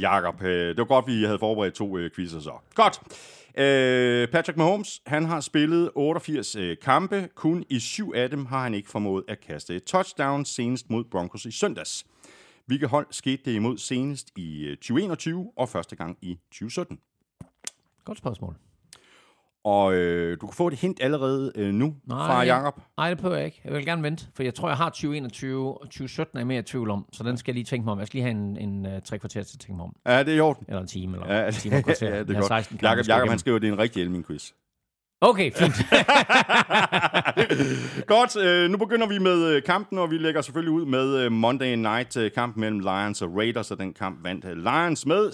Jacob, 0.00 0.42
øh, 0.42 0.68
det 0.68 0.78
var 0.78 0.84
godt, 0.84 1.06
vi 1.06 1.24
havde 1.24 1.38
forberedt 1.38 1.74
to 1.74 1.98
øh, 1.98 2.10
quizzer 2.16 2.40
så. 2.40 2.52
Godt. 2.74 3.00
Øh, 3.58 4.28
Patrick 4.28 4.56
Mahomes, 4.56 5.02
han 5.06 5.24
har 5.24 5.40
spillet 5.40 5.90
88 5.94 6.56
øh, 6.56 6.76
kampe. 6.82 7.28
Kun 7.34 7.64
i 7.68 7.78
syv 7.78 8.12
af 8.14 8.30
dem 8.30 8.46
har 8.46 8.62
han 8.62 8.74
ikke 8.74 8.88
formået 8.88 9.24
at 9.28 9.40
kaste 9.40 9.76
et 9.76 9.84
touchdown, 9.84 10.44
senest 10.44 10.90
mod 10.90 11.04
Broncos 11.04 11.44
i 11.44 11.50
søndags. 11.50 12.06
Hvilke 12.66 12.86
hold 12.86 13.06
skete 13.10 13.42
det 13.44 13.54
imod 13.54 13.78
senest 13.78 14.30
i 14.36 14.64
øh, 14.64 14.76
2021 14.76 15.52
og 15.56 15.68
første 15.68 15.96
gang 15.96 16.18
i 16.22 16.38
2017? 16.50 16.98
Godt 18.04 18.18
spørgsmål. 18.18 18.56
Og 19.64 19.94
øh, 19.94 20.36
du 20.40 20.46
kan 20.46 20.54
få 20.54 20.66
et 20.68 20.74
hint 20.74 20.98
allerede 21.02 21.52
øh, 21.56 21.74
nu 21.74 21.94
Nej, 22.06 22.26
fra 22.26 22.42
Jacob. 22.42 22.80
Nej, 22.96 23.08
det 23.08 23.18
behøver 23.18 23.36
jeg 23.36 23.46
ikke. 23.46 23.60
Jeg 23.64 23.72
vil 23.72 23.84
gerne 23.84 24.02
vente, 24.02 24.26
for 24.34 24.42
jeg 24.42 24.54
tror, 24.54 24.68
jeg 24.68 24.76
har 24.76 24.88
2021 24.88 25.80
og 25.80 25.86
2017 25.86 26.36
er 26.36 26.40
jeg 26.40 26.46
mere 26.46 26.58
i 26.58 26.62
tvivl 26.62 26.90
om, 26.90 27.04
så 27.12 27.24
den 27.24 27.36
skal 27.36 27.52
jeg 27.52 27.54
lige 27.54 27.64
tænke 27.64 27.84
mig 27.84 27.92
om. 27.92 27.98
Jeg 27.98 28.06
skal 28.06 28.16
lige 28.18 28.24
have 28.24 28.44
en, 28.44 28.56
en 28.56 28.86
uh, 28.86 28.92
tre 29.04 29.18
kvarter 29.18 29.42
til 29.42 29.56
at 29.56 29.60
tænke 29.60 29.76
mig 29.76 29.84
om. 29.84 29.96
Ja, 30.06 30.18
det 30.18 30.28
er 30.28 30.36
i 30.36 30.40
orden. 30.40 30.64
Eller 30.68 30.80
en 30.80 30.86
time, 30.88 31.16
eller 31.16 31.34
Ja, 31.34 31.46
en 31.46 31.52
time 31.52 31.76
og 31.76 31.84
kvarter. 31.84 32.08
ja, 32.14 32.22
det 32.22 32.30
er 32.30 32.34
godt. 32.34 32.46
16 32.46 32.78
kampe, 32.78 32.86
Jakob, 32.88 33.08
Jakob 33.08 33.28
han 33.28 33.38
skriver, 33.38 33.56
at 33.56 33.62
det 33.62 33.68
er 33.68 33.72
en 33.72 33.78
rigtig 33.78 34.02
Elming 34.02 34.26
quiz. 34.26 34.50
Okay, 35.22 35.52
fint. 35.52 35.74
Godt, 38.14 38.36
øh, 38.36 38.70
nu 38.70 38.76
begynder 38.76 39.06
vi 39.06 39.18
med 39.18 39.46
øh, 39.46 39.62
kampen, 39.62 39.98
og 39.98 40.10
vi 40.10 40.18
lægger 40.18 40.40
selvfølgelig 40.40 40.72
ud 40.72 40.84
med 40.84 41.16
øh, 41.16 41.32
Monday 41.32 41.74
Night-kamp 41.74 42.56
mellem 42.56 42.78
Lions 42.78 43.22
og 43.22 43.36
Raiders, 43.36 43.70
og 43.70 43.78
den 43.78 43.94
kamp 43.94 44.24
vandt 44.24 44.44
Lions 44.44 45.06
med 45.06 45.28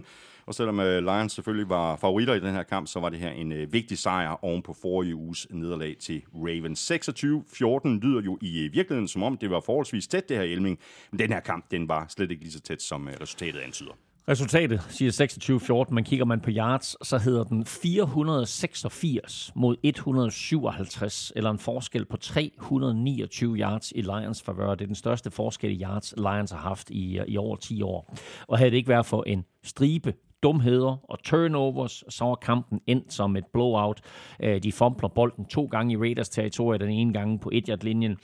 26-14. 0.00 0.04
Og 0.46 0.54
selvom 0.54 0.80
øh, 0.80 1.02
Lions 1.02 1.32
selvfølgelig 1.32 1.68
var 1.68 1.96
favoritter 1.96 2.34
i 2.34 2.40
den 2.40 2.54
her 2.54 2.62
kamp, 2.62 2.88
så 2.88 3.00
var 3.00 3.08
det 3.08 3.18
her 3.18 3.30
en 3.30 3.52
øh, 3.52 3.72
vigtig 3.72 3.98
sejr 3.98 4.44
oven 4.44 4.62
på 4.62 4.76
forrige 4.82 5.14
uges 5.14 5.46
nederlag 5.50 5.96
til 6.00 6.22
Ravens. 6.34 6.90
26-14 6.90 8.06
lyder 8.06 8.22
jo 8.24 8.38
i 8.42 8.64
øh, 8.64 8.72
virkeligheden 8.72 9.08
som 9.08 9.22
om, 9.22 9.36
det 9.36 9.50
var 9.50 9.60
forholdsvis 9.60 10.06
tæt 10.06 10.28
det 10.28 10.36
her 10.36 10.44
Elming, 10.44 10.78
men 11.10 11.18
den 11.18 11.32
her 11.32 11.40
kamp, 11.40 11.70
den 11.70 11.88
var 11.88 12.06
slet 12.08 12.30
ikke 12.30 12.42
lige 12.42 12.52
så 12.52 12.60
tæt, 12.60 12.82
som 12.82 13.08
øh, 13.08 13.14
resultatet 13.20 13.60
antyder. 13.60 13.92
Resultatet 14.28 14.80
siger 14.88 15.84
26-14, 15.88 15.94
men 15.94 16.04
kigger 16.04 16.24
man 16.24 16.40
på 16.40 16.50
yards, 16.50 17.06
så 17.06 17.18
hedder 17.18 17.44
den 17.44 17.66
486 17.66 19.52
mod 19.54 19.76
157, 19.82 21.32
eller 21.36 21.50
en 21.50 21.58
forskel 21.58 22.04
på 22.04 22.16
329 22.16 23.56
yards 23.56 23.92
i 23.96 24.00
Lions 24.00 24.42
favør. 24.42 24.74
Det 24.74 24.80
er 24.80 24.86
den 24.86 24.94
største 24.94 25.30
forskel 25.30 25.70
i 25.70 25.82
yards, 25.82 26.14
Lions 26.16 26.50
har 26.50 26.58
haft 26.58 26.90
i, 26.90 27.18
øh, 27.18 27.24
i 27.28 27.36
over 27.36 27.56
10 27.56 27.82
år. 27.82 28.16
Og 28.48 28.58
havde 28.58 28.70
det 28.70 28.76
ikke 28.76 28.88
været 28.88 29.06
for 29.06 29.22
en 29.26 29.44
stribe 29.64 30.14
dumheder 30.44 30.96
og 31.10 31.22
turnovers, 31.22 32.04
så 32.08 32.24
er 32.24 32.34
kampen 32.34 32.80
endt 32.86 33.12
som 33.12 33.36
et 33.36 33.44
blowout. 33.52 34.00
Øh, 34.40 34.62
De 34.62 34.72
fompler 34.72 35.08
bolden 35.08 35.44
to 35.44 35.64
gange 35.64 35.92
i 35.92 35.96
Raiders 35.96 36.28
territorie, 36.28 36.78
den 36.78 36.90
ene 36.90 37.12
gang 37.12 37.40
på 37.40 37.50
1 37.52 37.84
linjen 37.84 38.16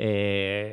Øh, 0.00 0.72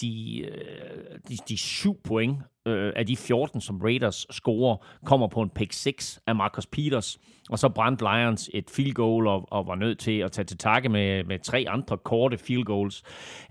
de, 0.00 0.40
øh, 0.40 1.18
de, 1.28 1.36
de 1.48 1.58
syv 1.58 2.02
point 2.04 2.38
øh, 2.66 2.92
af 2.96 3.06
de 3.06 3.16
14, 3.16 3.60
som 3.60 3.80
Raiders 3.80 4.26
scorer, 4.30 4.76
kommer 5.04 5.26
på 5.26 5.42
en 5.42 5.50
pick 5.50 5.72
6 5.72 6.20
af 6.26 6.36
Marcus 6.36 6.66
Peters. 6.66 7.18
Og 7.50 7.58
så 7.58 7.68
brændte 7.68 8.04
Lions 8.04 8.50
et 8.54 8.70
field 8.70 8.94
goal 8.94 9.26
og, 9.26 9.48
og 9.50 9.66
var 9.66 9.74
nødt 9.74 9.98
til 9.98 10.18
at 10.18 10.32
tage 10.32 10.44
til 10.44 10.58
takke 10.58 10.88
med, 10.88 11.24
med 11.24 11.38
tre 11.38 11.64
andre 11.68 11.98
korte 11.98 12.38
field 12.38 12.64
goals. 12.64 13.02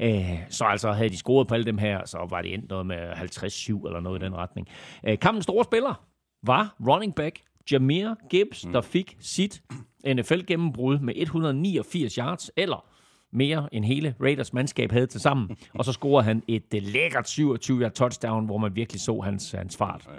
Øh, 0.02 0.40
så 0.50 0.66
altså 0.66 0.92
havde 0.92 1.10
de 1.10 1.18
scoret 1.18 1.48
på 1.48 1.54
alle 1.54 1.66
dem 1.66 1.78
her, 1.78 2.06
så 2.06 2.28
var 2.30 2.42
det 2.42 2.54
endt 2.54 2.70
noget 2.70 2.86
med 2.86 3.12
50-7 3.12 3.88
eller 3.88 4.00
noget 4.00 4.22
i 4.22 4.26
den 4.26 4.36
retning. 4.36 4.68
Øh, 5.08 5.20
kampens 5.20 5.44
store 5.44 5.64
spiller 5.64 6.06
var 6.48 6.76
running 6.88 7.16
back 7.16 7.40
Jameer 7.72 8.16
Gibbs, 8.30 8.66
mm. 8.66 8.72
der 8.72 8.82
fik 8.82 9.18
sit 9.20 9.62
NFL-gennembrud 10.08 11.00
med 11.00 11.14
189 11.18 12.16
yards, 12.16 12.52
eller 12.58 12.86
mere 13.32 13.70
end 13.72 13.86
hele 13.86 14.16
Raiders 14.22 14.54
mandskab 14.54 14.92
havde 14.92 15.08
til 15.08 15.22
sammen. 15.22 15.58
Og 15.74 15.86
så 15.86 15.92
scorede 15.92 16.24
han 16.24 16.44
et 16.48 16.74
øh, 16.76 16.82
lækkert 16.84 17.30
27 17.30 17.90
touchdown, 17.90 18.46
hvor 18.46 18.58
man 18.58 18.76
virkelig 18.76 19.02
så 19.02 19.20
hans, 19.20 19.52
hans 19.52 19.78
fart. 19.78 20.10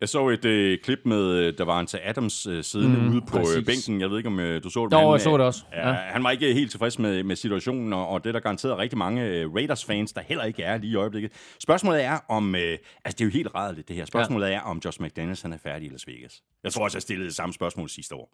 Jeg 0.00 0.08
så 0.08 0.28
et 0.28 0.44
øh, 0.44 0.78
klip 0.78 0.98
med, 1.04 1.32
øh, 1.32 1.58
der 1.58 1.64
var 1.64 1.80
en 1.80 1.86
til 1.86 2.00
Adams 2.04 2.46
øh, 2.46 2.64
siddende 2.64 3.00
mm, 3.00 3.08
ude 3.08 3.20
på 3.20 3.38
øh, 3.38 3.64
bænken. 3.66 4.00
Jeg 4.00 4.10
ved 4.10 4.16
ikke, 4.16 4.26
om 4.26 4.40
øh, 4.40 4.62
du 4.62 4.70
så 4.70 4.84
det. 4.84 4.92
Jo, 4.92 4.98
han, 4.98 5.12
jeg 5.12 5.20
så 5.20 5.32
øh, 5.32 5.38
det 5.38 5.46
også. 5.46 5.64
Ja. 5.72 5.88
Ja. 5.88 5.94
Han 5.94 6.24
var 6.24 6.30
ikke 6.30 6.54
helt 6.54 6.70
tilfreds 6.70 6.98
med, 6.98 7.22
med 7.22 7.36
situationen, 7.36 7.92
og, 7.92 8.08
og 8.08 8.24
det 8.24 8.28
er 8.28 8.32
der 8.32 8.40
garanteret 8.40 8.78
rigtig 8.78 8.98
mange 8.98 9.24
øh, 9.24 9.54
Raiders-fans, 9.54 10.12
der 10.12 10.20
heller 10.20 10.44
ikke 10.44 10.62
er 10.62 10.78
lige 10.78 10.92
i 10.92 10.96
øjeblikket. 10.96 11.32
Spørgsmålet 11.62 12.04
er 12.04 12.18
om, 12.28 12.54
øh, 12.54 12.78
altså 13.04 13.16
det 13.18 13.20
er 13.20 13.24
jo 13.24 13.30
helt 13.30 13.54
rædderligt 13.54 13.88
det 13.88 13.96
her, 13.96 14.04
spørgsmålet 14.04 14.46
ja. 14.46 14.54
er 14.54 14.60
om 14.60 14.80
Josh 14.84 15.02
McDaniels 15.02 15.42
han 15.42 15.52
er 15.52 15.58
færdig 15.58 15.86
i 15.86 15.90
Las 15.90 16.06
Vegas. 16.06 16.42
Jeg 16.64 16.72
tror 16.72 16.84
også, 16.84 16.96
jeg 16.96 17.02
stillede 17.02 17.26
det 17.26 17.36
samme 17.36 17.52
spørgsmål 17.52 17.88
sidste 17.88 18.14
år. 18.14 18.32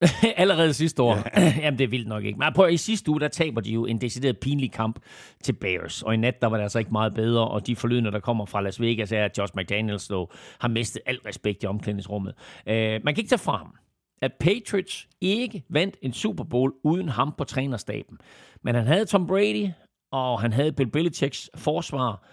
Allerede 0.36 0.74
sidste 0.74 1.02
år. 1.02 1.18
Jamen, 1.62 1.78
det 1.78 1.84
er 1.84 1.88
vildt 1.88 2.08
nok 2.08 2.24
ikke. 2.24 2.38
Men 2.38 2.52
prøv, 2.54 2.70
i 2.70 2.76
sidste 2.76 3.10
uge, 3.10 3.20
der 3.20 3.28
taber 3.28 3.60
de 3.60 3.72
jo 3.72 3.86
en 3.86 4.00
decideret 4.00 4.38
pinlig 4.38 4.72
kamp 4.72 4.98
til 5.42 5.52
Bears. 5.52 6.02
Og 6.02 6.14
i 6.14 6.16
nat, 6.16 6.40
der 6.40 6.46
var 6.46 6.56
det 6.56 6.62
altså 6.62 6.78
ikke 6.78 6.92
meget 6.92 7.14
bedre. 7.14 7.48
Og 7.48 7.66
de 7.66 7.76
forlydende, 7.76 8.12
der 8.12 8.20
kommer 8.20 8.46
fra 8.46 8.60
Las 8.60 8.80
Vegas, 8.80 9.12
er, 9.12 9.24
at 9.24 9.38
Josh 9.38 9.52
McDaniels 9.56 10.08
dog 10.08 10.32
har 10.60 10.68
mistet 10.68 11.02
al 11.06 11.18
respekt 11.26 11.62
i 11.62 11.66
omklædningsrummet. 11.66 12.34
Uh, 12.66 12.72
man 12.74 13.00
kan 13.04 13.18
ikke 13.18 13.28
tage 13.28 13.38
fra 13.38 13.56
ham, 13.56 13.74
at 14.22 14.32
Patriots 14.40 15.08
ikke 15.20 15.64
vandt 15.70 15.96
en 16.02 16.12
Super 16.12 16.44
Bowl 16.44 16.72
uden 16.84 17.08
ham 17.08 17.34
på 17.38 17.44
trænerstaben. 17.44 18.18
Men 18.62 18.74
han 18.74 18.86
havde 18.86 19.04
Tom 19.04 19.26
Brady, 19.26 19.68
og 20.12 20.40
han 20.40 20.52
havde 20.52 20.72
Bill 20.72 20.90
Belichicks 20.90 21.50
forsvar. 21.56 22.26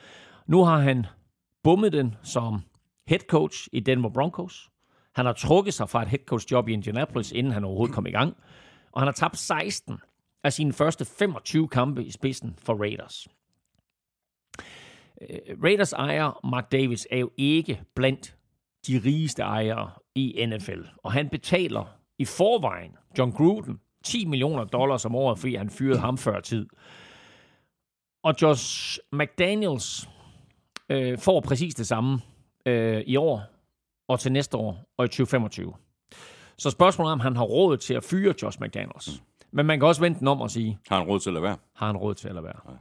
Nu 0.47 0.63
har 0.63 0.79
han 0.79 1.05
bummet 1.63 1.93
den 1.93 2.15
som 2.23 2.61
head 3.07 3.19
coach 3.19 3.67
i 3.73 3.79
Denver 3.79 4.09
Broncos. 4.09 4.69
Han 5.15 5.25
har 5.25 5.33
trukket 5.33 5.73
sig 5.73 5.89
fra 5.89 6.01
et 6.01 6.07
head 6.07 6.25
coach 6.25 6.51
job 6.51 6.67
i 6.67 6.73
Indianapolis, 6.73 7.31
inden 7.31 7.53
han 7.53 7.63
overhovedet 7.63 7.95
kom 7.95 8.05
i 8.05 8.11
gang. 8.11 8.37
Og 8.91 9.01
han 9.01 9.07
har 9.07 9.13
tabt 9.13 9.37
16 9.37 9.99
af 10.43 10.53
sine 10.53 10.73
første 10.73 11.05
25 11.05 11.67
kampe 11.67 12.03
i 12.03 12.11
spidsen 12.11 12.55
for 12.57 12.73
Raiders. 12.73 13.27
Øh, 15.21 15.63
Raiders 15.63 15.93
ejer 15.93 16.39
Mark 16.43 16.71
Davis 16.71 17.07
er 17.11 17.17
jo 17.17 17.31
ikke 17.37 17.81
blandt 17.95 18.35
de 18.87 19.01
rigeste 19.05 19.41
ejere 19.41 19.91
i 20.15 20.45
NFL. 20.45 20.81
Og 20.97 21.11
han 21.11 21.29
betaler 21.29 21.85
i 22.17 22.25
forvejen 22.25 22.91
John 23.17 23.31
Gruden 23.31 23.79
10 24.03 24.25
millioner 24.25 24.63
dollars 24.63 25.05
om 25.05 25.15
året, 25.15 25.39
fordi 25.39 25.55
han 25.55 25.69
fyrede 25.69 25.99
ham 25.99 26.17
før 26.17 26.39
tid. 26.39 26.67
Og 28.23 28.35
Josh 28.41 28.99
McDaniels 29.13 30.09
øh, 30.89 31.17
får 31.17 31.39
præcis 31.39 31.75
det 31.75 31.87
samme 31.87 32.19
øh, 32.65 33.03
i 33.07 33.15
år, 33.15 33.54
og 34.07 34.19
til 34.19 34.31
næste 34.31 34.57
år, 34.57 34.83
og 34.97 35.05
i 35.05 35.07
2025. 35.07 35.73
Så 36.57 36.69
spørgsmålet 36.69 37.09
er, 37.09 37.13
om 37.13 37.19
han 37.19 37.35
har 37.35 37.43
råd 37.43 37.77
til 37.77 37.93
at 37.93 38.03
fyre 38.03 38.33
Josh 38.41 38.61
McDaniels. 38.61 39.21
Men 39.51 39.65
man 39.65 39.79
kan 39.79 39.87
også 39.87 40.01
vente 40.01 40.19
den 40.19 40.27
om 40.27 40.41
og 40.41 40.51
sige, 40.51 40.77
Har 40.89 40.97
han 40.97 41.07
råd 41.07 41.19
til 41.19 41.29
at 41.29 41.33
lade 41.33 41.43
være? 41.43 41.57
har 41.75 41.87
han 41.87 41.97
råd 41.97 42.15
til 42.15 42.27
at 42.27 42.33
lade 42.35 42.43
være? 42.43 42.77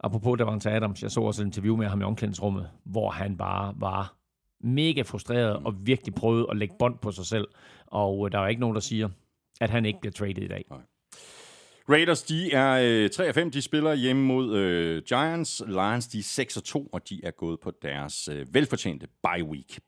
Apropos, 0.00 0.38
der 0.38 0.44
var 0.44 0.52
en 0.52 0.60
til 0.60 0.68
Adams. 0.68 1.02
Jeg 1.02 1.10
så 1.10 1.20
også 1.20 1.42
et 1.42 1.46
interview 1.46 1.76
med 1.76 1.86
ham 1.86 2.00
i 2.00 2.04
omklædningsrummet, 2.04 2.70
hvor 2.84 3.10
han 3.10 3.36
bare 3.36 3.74
var 3.76 4.14
mega 4.64 5.02
frustreret 5.02 5.56
og 5.56 5.74
virkelig 5.86 6.14
prøvede 6.14 6.46
at 6.50 6.56
lægge 6.56 6.74
bånd 6.78 6.98
på 6.98 7.10
sig 7.12 7.26
selv. 7.26 7.48
Og 7.86 8.26
øh, 8.26 8.32
der 8.32 8.38
er 8.38 8.48
ikke 8.48 8.60
nogen, 8.60 8.74
der 8.74 8.80
siger, 8.80 9.08
at 9.60 9.70
han 9.70 9.84
ikke 9.84 10.00
bliver 10.00 10.12
traded 10.12 10.42
i 10.42 10.48
dag. 10.48 10.64
Raiders, 11.88 12.22
de 12.22 12.52
er 12.52 12.80
øh, 13.04 13.10
3 13.10 13.26
af 13.26 13.34
5, 13.34 13.50
de 13.50 13.62
spiller 13.62 13.94
hjemme 13.94 14.22
mod 14.22 14.56
øh, 14.56 15.02
Giants. 15.02 15.62
Lions, 15.66 16.06
de 16.08 16.18
er 16.18 16.22
6 16.22 16.56
og 16.56 16.64
2, 16.64 16.86
og 16.92 17.08
de 17.08 17.20
er 17.24 17.30
gået 17.30 17.60
på 17.60 17.72
deres 17.82 18.28
øh, 18.28 18.54
velfortjente 18.54 19.06
bye 19.22 19.44
week. 19.44 19.78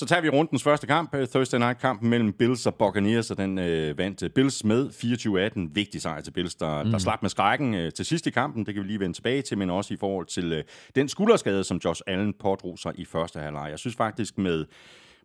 Så 0.00 0.06
tager 0.06 0.22
vi 0.22 0.28
rundens 0.28 0.62
første 0.62 0.86
kamp, 0.86 1.14
øh, 1.14 1.28
Thursday 1.28 1.58
Night-kampen 1.58 2.10
mellem 2.10 2.32
Bills 2.32 2.66
og 2.66 2.74
Buccaneers, 2.74 3.30
og 3.30 3.36
den 3.36 3.58
øh, 3.58 3.98
vandt 3.98 4.22
øh, 4.22 4.30
Bills 4.30 4.64
med 4.64 4.88
24-18. 5.68 5.70
Vigtig 5.74 6.02
sejr 6.02 6.20
til 6.20 6.30
Bills, 6.30 6.54
der, 6.54 6.84
mm. 6.84 6.90
der 6.90 6.98
slap 6.98 7.22
med 7.22 7.30
skrækken 7.30 7.74
øh, 7.74 7.92
til 7.92 8.04
sidst 8.04 8.26
i 8.26 8.30
kampen. 8.30 8.66
Det 8.66 8.74
kan 8.74 8.82
vi 8.82 8.88
lige 8.88 9.00
vende 9.00 9.16
tilbage 9.16 9.42
til, 9.42 9.58
men 9.58 9.70
også 9.70 9.94
i 9.94 9.96
forhold 9.96 10.26
til 10.26 10.52
øh, 10.52 10.64
den 10.94 11.08
skulderskade, 11.08 11.64
som 11.64 11.80
Josh 11.84 12.02
Allen 12.06 12.34
pådrog 12.40 12.78
sig 12.78 12.92
i 12.96 13.04
første 13.04 13.40
halvleg. 13.40 13.66
Jeg 13.70 13.78
synes 13.78 13.96
faktisk 13.96 14.38
med 14.38 14.64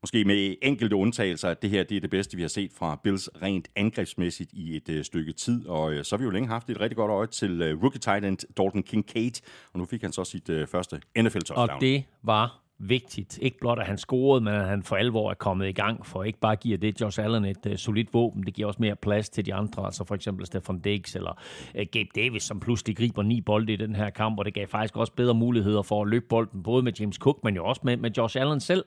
måske 0.02 0.26
med 0.26 0.56
enkelte 0.62 0.96
undtagelser, 0.96 1.50
at 1.50 1.62
det 1.62 1.70
her 1.70 1.84
det 1.84 1.98
er 1.98 2.02
det 2.02 2.10
bedste, 2.10 2.36
vi 2.36 2.42
har 2.42 2.50
set 2.50 2.72
fra 2.78 3.00
Bills 3.04 3.30
rent 3.42 3.68
angrebsmæssigt 3.76 4.54
i 4.54 4.76
et 4.76 4.90
øh, 4.90 5.04
stykke 5.04 5.34
tid. 5.34 5.68
Og 5.68 5.94
øh, 5.94 6.04
så 6.04 6.16
har 6.16 6.18
vi 6.18 6.24
jo 6.24 6.30
længe 6.30 6.50
haft 6.50 6.70
et 6.70 6.80
rigtig 6.80 6.98
godt 6.98 7.12
øje 7.12 7.28
til 7.28 7.62
øh, 7.62 7.82
rookie 7.82 8.00
tight 8.00 8.26
end 8.26 8.38
Dalton 8.58 8.84
Kincaid, 8.84 9.42
og 9.74 9.80
nu 9.80 9.86
fik 9.86 10.02
han 10.02 10.12
så 10.12 10.24
sit 10.24 10.50
øh, 10.50 10.68
første 10.68 11.02
NFL-touchdown. 11.20 11.70
Og 11.70 11.82
det 11.82 12.04
var 12.24 12.65
vigtigt. 12.80 13.38
Ikke 13.42 13.58
blot, 13.60 13.80
at 13.80 13.86
han 13.86 13.98
scorede, 13.98 14.42
men 14.44 14.54
at 14.54 14.68
han 14.68 14.84
for 14.84 14.96
alvor 14.96 15.30
er 15.30 15.34
kommet 15.34 15.68
i 15.68 15.72
gang, 15.72 16.06
for 16.06 16.24
ikke 16.24 16.40
bare 16.40 16.56
giver 16.56 16.78
det 16.78 17.02
Josh 17.02 17.24
Allen 17.24 17.46
et 17.46 17.66
uh, 17.66 17.76
solidt 17.76 18.14
våben, 18.14 18.44
det 18.44 18.54
giver 18.54 18.68
også 18.68 18.82
mere 18.82 18.96
plads 18.96 19.30
til 19.30 19.46
de 19.46 19.54
andre, 19.54 19.86
altså 19.86 20.04
for 20.04 20.16
eksempel 20.16 20.46
Stefan 20.46 20.80
Diggs 20.80 21.16
eller 21.16 21.40
uh, 21.76 21.82
Gabe 21.92 22.10
Davis, 22.16 22.44
som 22.44 22.60
pludselig 22.60 22.98
griber 22.98 23.24
ni 23.24 23.42
bolde 23.42 23.74
i 23.74 23.76
den 23.76 23.96
her 23.96 24.10
kamp, 24.10 24.40
og 24.40 24.46
det 24.46 24.54
gav 24.54 24.68
faktisk 24.68 24.98
også 24.98 25.14
bedre 25.14 25.34
muligheder 25.34 25.82
for 25.82 26.02
at 26.02 26.08
løbe 26.08 26.26
bolden, 26.30 26.64
både 26.64 26.84
med 26.84 26.94
James 27.00 27.16
Cook, 27.16 27.40
men 27.44 27.56
jo 27.56 27.66
også 27.66 27.82
med, 27.84 27.98
med 27.98 28.12
Josh 28.12 28.42
Allen 28.42 28.60
selv. 28.60 28.86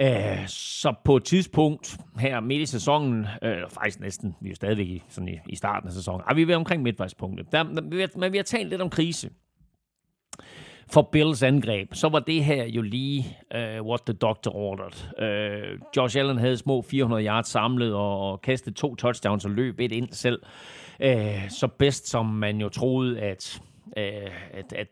Uh, 0.00 0.46
så 0.46 0.94
på 1.04 1.16
et 1.16 1.24
tidspunkt 1.24 1.98
her 2.18 2.40
midt 2.40 2.62
i 2.62 2.66
sæsonen, 2.66 3.26
uh, 3.42 3.48
faktisk 3.68 4.00
næsten, 4.00 4.34
vi 4.40 4.48
er 4.48 4.50
jo 4.50 4.56
stadigvæk 4.56 4.86
i, 4.86 5.02
sådan 5.08 5.28
i, 5.28 5.38
i 5.48 5.56
starten 5.56 5.88
af 5.88 5.92
sæsonen, 5.92 6.20
er 6.30 6.34
vi 6.34 6.48
ved 6.48 6.54
omkring 6.54 6.82
midtvejspunktet, 6.82 7.52
der, 7.52 7.62
der, 7.62 8.18
men 8.18 8.32
vi 8.32 8.36
har 8.36 8.44
talt 8.44 8.68
lidt 8.68 8.82
om 8.82 8.90
krise 8.90 9.30
for 10.90 11.08
Bills 11.12 11.42
angreb, 11.42 11.94
så 11.94 12.08
var 12.08 12.18
det 12.18 12.44
her 12.44 12.64
jo 12.64 12.82
lige 12.82 13.36
uh, 13.54 13.86
what 13.86 14.00
the 14.06 14.12
doctor 14.12 14.54
ordered. 14.54 14.94
Uh, 15.18 15.80
Josh 15.96 16.18
Allen 16.18 16.38
havde 16.38 16.56
små 16.56 16.82
400 16.82 17.26
yards 17.26 17.48
samlet 17.48 17.94
og, 17.94 18.30
og 18.30 18.40
kastede 18.40 18.74
to 18.74 18.94
touchdowns 18.94 19.44
og 19.44 19.50
løb 19.50 19.80
et 19.80 19.92
ind 19.92 20.08
selv. 20.12 20.42
Uh, 21.04 21.48
så 21.48 21.68
bedst 21.78 22.08
som 22.08 22.26
man 22.26 22.60
jo 22.60 22.68
troede, 22.68 23.20
at, 23.20 23.62
uh, 23.86 24.32
at, 24.52 24.72
at 24.72 24.88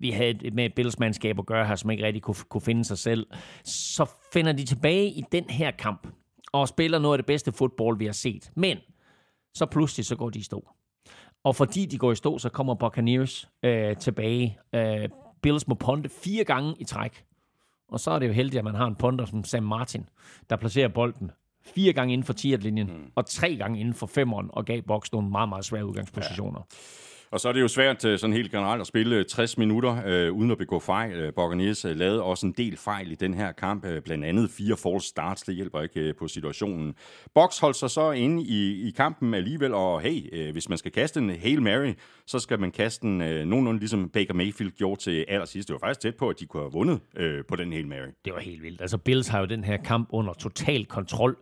vi 0.00 0.10
havde 0.10 0.50
med 0.52 0.70
Bills 0.70 0.98
mandskab 0.98 1.38
at 1.38 1.46
gøre 1.46 1.66
her, 1.66 1.74
som 1.74 1.90
ikke 1.90 2.06
rigtig 2.06 2.22
kunne, 2.22 2.36
kunne 2.48 2.60
finde 2.60 2.84
sig 2.84 2.98
selv, 2.98 3.26
så 3.64 4.10
finder 4.32 4.52
de 4.52 4.64
tilbage 4.64 5.06
i 5.06 5.24
den 5.32 5.44
her 5.44 5.70
kamp 5.70 6.06
og 6.52 6.68
spiller 6.68 6.98
noget 6.98 7.14
af 7.14 7.18
det 7.18 7.26
bedste 7.26 7.52
fodbold, 7.52 7.98
vi 7.98 8.06
har 8.06 8.12
set. 8.12 8.50
Men 8.54 8.78
så 9.54 9.66
pludselig 9.66 10.06
så 10.06 10.16
går 10.16 10.30
de 10.30 10.38
i 10.38 10.42
stå. 10.42 10.68
Og 11.44 11.56
fordi 11.56 11.86
de 11.86 11.98
går 11.98 12.12
i 12.12 12.14
stå, 12.14 12.38
så 12.38 12.48
kommer 12.48 12.74
Buccaneers 12.74 13.48
øh, 13.62 13.96
tilbage. 13.96 14.58
Øh, 14.74 15.08
Bills 15.42 15.68
må 15.68 15.74
ponte 15.74 16.08
fire 16.08 16.44
gange 16.44 16.74
i 16.78 16.84
træk. 16.84 17.24
Og 17.88 18.00
så 18.00 18.10
er 18.10 18.18
det 18.18 18.28
jo 18.28 18.32
heldigt, 18.32 18.58
at 18.58 18.64
man 18.64 18.74
har 18.74 18.86
en 18.86 18.94
ponder 18.94 19.24
som 19.24 19.44
Sam 19.44 19.62
Martin, 19.62 20.08
der 20.50 20.56
placerer 20.56 20.88
bolden 20.88 21.30
fire 21.64 21.92
gange 21.92 22.12
inden 22.12 22.24
for 22.24 22.32
10-linjen, 22.32 22.86
mm. 22.86 23.12
og 23.14 23.26
tre 23.26 23.56
gange 23.56 23.80
inden 23.80 23.94
for 23.94 24.06
femeren, 24.06 24.50
og 24.52 24.64
gav 24.64 24.82
Box 24.82 25.12
nogle 25.12 25.30
meget, 25.30 25.48
meget 25.48 25.64
svære 25.64 25.86
udgangspositioner. 25.86 26.60
Ja. 26.60 26.76
Og 27.32 27.40
så 27.40 27.48
er 27.48 27.52
det 27.52 27.60
jo 27.60 27.68
svært 27.68 28.04
øh, 28.04 28.18
sådan 28.18 28.34
helt 28.34 28.50
generelt 28.50 28.80
at 28.80 28.86
spille 28.86 29.16
øh, 29.16 29.24
60 29.24 29.58
minutter 29.58 30.02
øh, 30.06 30.32
uden 30.32 30.50
at 30.50 30.58
begå 30.58 30.78
fejl. 30.78 31.12
Øh, 31.12 31.32
øh, 31.84 31.96
lavede 31.96 32.22
også 32.22 32.46
en 32.46 32.52
del 32.52 32.76
fejl 32.76 33.12
i 33.12 33.14
den 33.14 33.34
her 33.34 33.52
kamp, 33.52 33.86
blandt 34.04 34.24
andet 34.24 34.50
fire 34.50 34.76
false 34.76 35.08
starts, 35.08 35.42
det 35.42 35.54
hjælper 35.54 35.80
ikke 35.82 36.00
øh, 36.00 36.14
på 36.14 36.28
situationen. 36.28 36.94
Box 37.34 37.58
holdt 37.58 37.76
sig 37.76 37.90
så 37.90 38.10
inde 38.10 38.42
i, 38.42 38.88
i 38.88 38.90
kampen 38.90 39.34
alligevel, 39.34 39.74
og 39.74 40.00
hey, 40.00 40.28
øh, 40.32 40.52
hvis 40.52 40.68
man 40.68 40.78
skal 40.78 40.92
kaste 40.92 41.20
en 41.20 41.30
Hail 41.30 41.62
Mary, 41.62 41.92
så 42.26 42.38
skal 42.38 42.60
man 42.60 42.70
kaste 42.70 43.06
den 43.06 43.20
øh, 43.20 43.46
nogenlunde 43.46 43.80
ligesom 43.80 44.08
Baker 44.08 44.34
Mayfield 44.34 44.72
gjorde 44.72 45.00
til 45.00 45.24
allersidst. 45.28 45.68
Det 45.68 45.74
var 45.74 45.78
faktisk 45.78 46.00
tæt 46.00 46.14
på, 46.14 46.28
at 46.28 46.40
de 46.40 46.46
kunne 46.46 46.62
have 46.62 46.72
vundet 46.72 47.00
øh, 47.16 47.44
på 47.48 47.56
den 47.56 47.72
Hail 47.72 47.86
Mary. 47.86 48.08
Det 48.24 48.32
var 48.32 48.40
helt 48.40 48.62
vildt. 48.62 48.80
Altså 48.80 48.98
Bills 48.98 49.28
har 49.28 49.40
jo 49.40 49.46
den 49.46 49.64
her 49.64 49.76
kamp 49.76 50.08
under 50.12 50.32
total 50.32 50.86
kontrol 50.86 51.36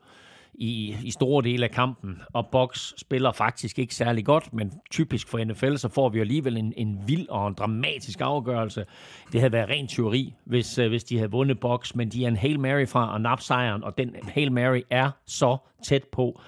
i, 0.55 0.97
i 1.05 1.11
store 1.11 1.45
dele 1.45 1.65
af 1.65 1.71
kampen, 1.71 2.23
og 2.33 2.47
Box 2.53 2.93
spiller 2.97 3.33
faktisk 3.33 3.79
ikke 3.79 3.95
særlig 3.95 4.25
godt, 4.25 4.55
men 4.55 4.73
typisk 4.91 5.29
for 5.29 5.45
NFL, 5.45 5.77
så 5.77 5.89
får 5.89 6.09
vi 6.09 6.21
alligevel 6.21 6.57
en, 6.57 6.73
en 6.77 6.99
vild 7.07 7.29
og 7.29 7.49
en 7.49 7.55
dramatisk 7.55 8.21
afgørelse. 8.21 8.85
Det 9.33 9.41
havde 9.41 9.53
været 9.53 9.69
ren 9.69 9.87
teori, 9.87 10.35
hvis, 10.45 10.79
øh, 10.79 10.89
hvis 10.89 11.05
de 11.05 11.17
havde 11.17 11.31
vundet 11.31 11.61
Box, 11.61 11.95
men 11.95 12.09
de 12.09 12.25
er 12.25 12.29
en 12.29 12.37
Hail 12.37 12.61
Mary 12.61 12.87
fra 12.87 13.13
og 13.13 13.21
nappe 13.21 13.45
sejren, 13.45 13.85
og 13.85 13.99
den 13.99 14.15
Hail 14.29 14.53
Mary 14.53 14.81
er 14.91 15.11
så 15.27 15.57
tæt 15.85 16.05
på 16.13 16.41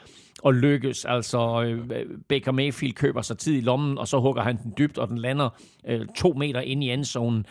og 0.42 0.54
lykkes. 0.54 1.04
Altså, 1.04 1.62
øh, 1.62 2.06
Baker 2.28 2.52
Mayfield 2.52 2.94
køber 2.94 3.22
sig 3.22 3.38
tid 3.38 3.54
i 3.54 3.60
lommen, 3.60 3.98
og 3.98 4.08
så 4.08 4.20
hugger 4.20 4.42
han 4.42 4.62
den 4.62 4.74
dybt, 4.78 4.98
og 4.98 5.08
den 5.08 5.18
lander 5.18 5.48
øh, 5.86 6.06
to 6.16 6.32
meter 6.32 6.60
ind 6.60 6.84
i 6.84 6.90
endzonen. 6.90 7.46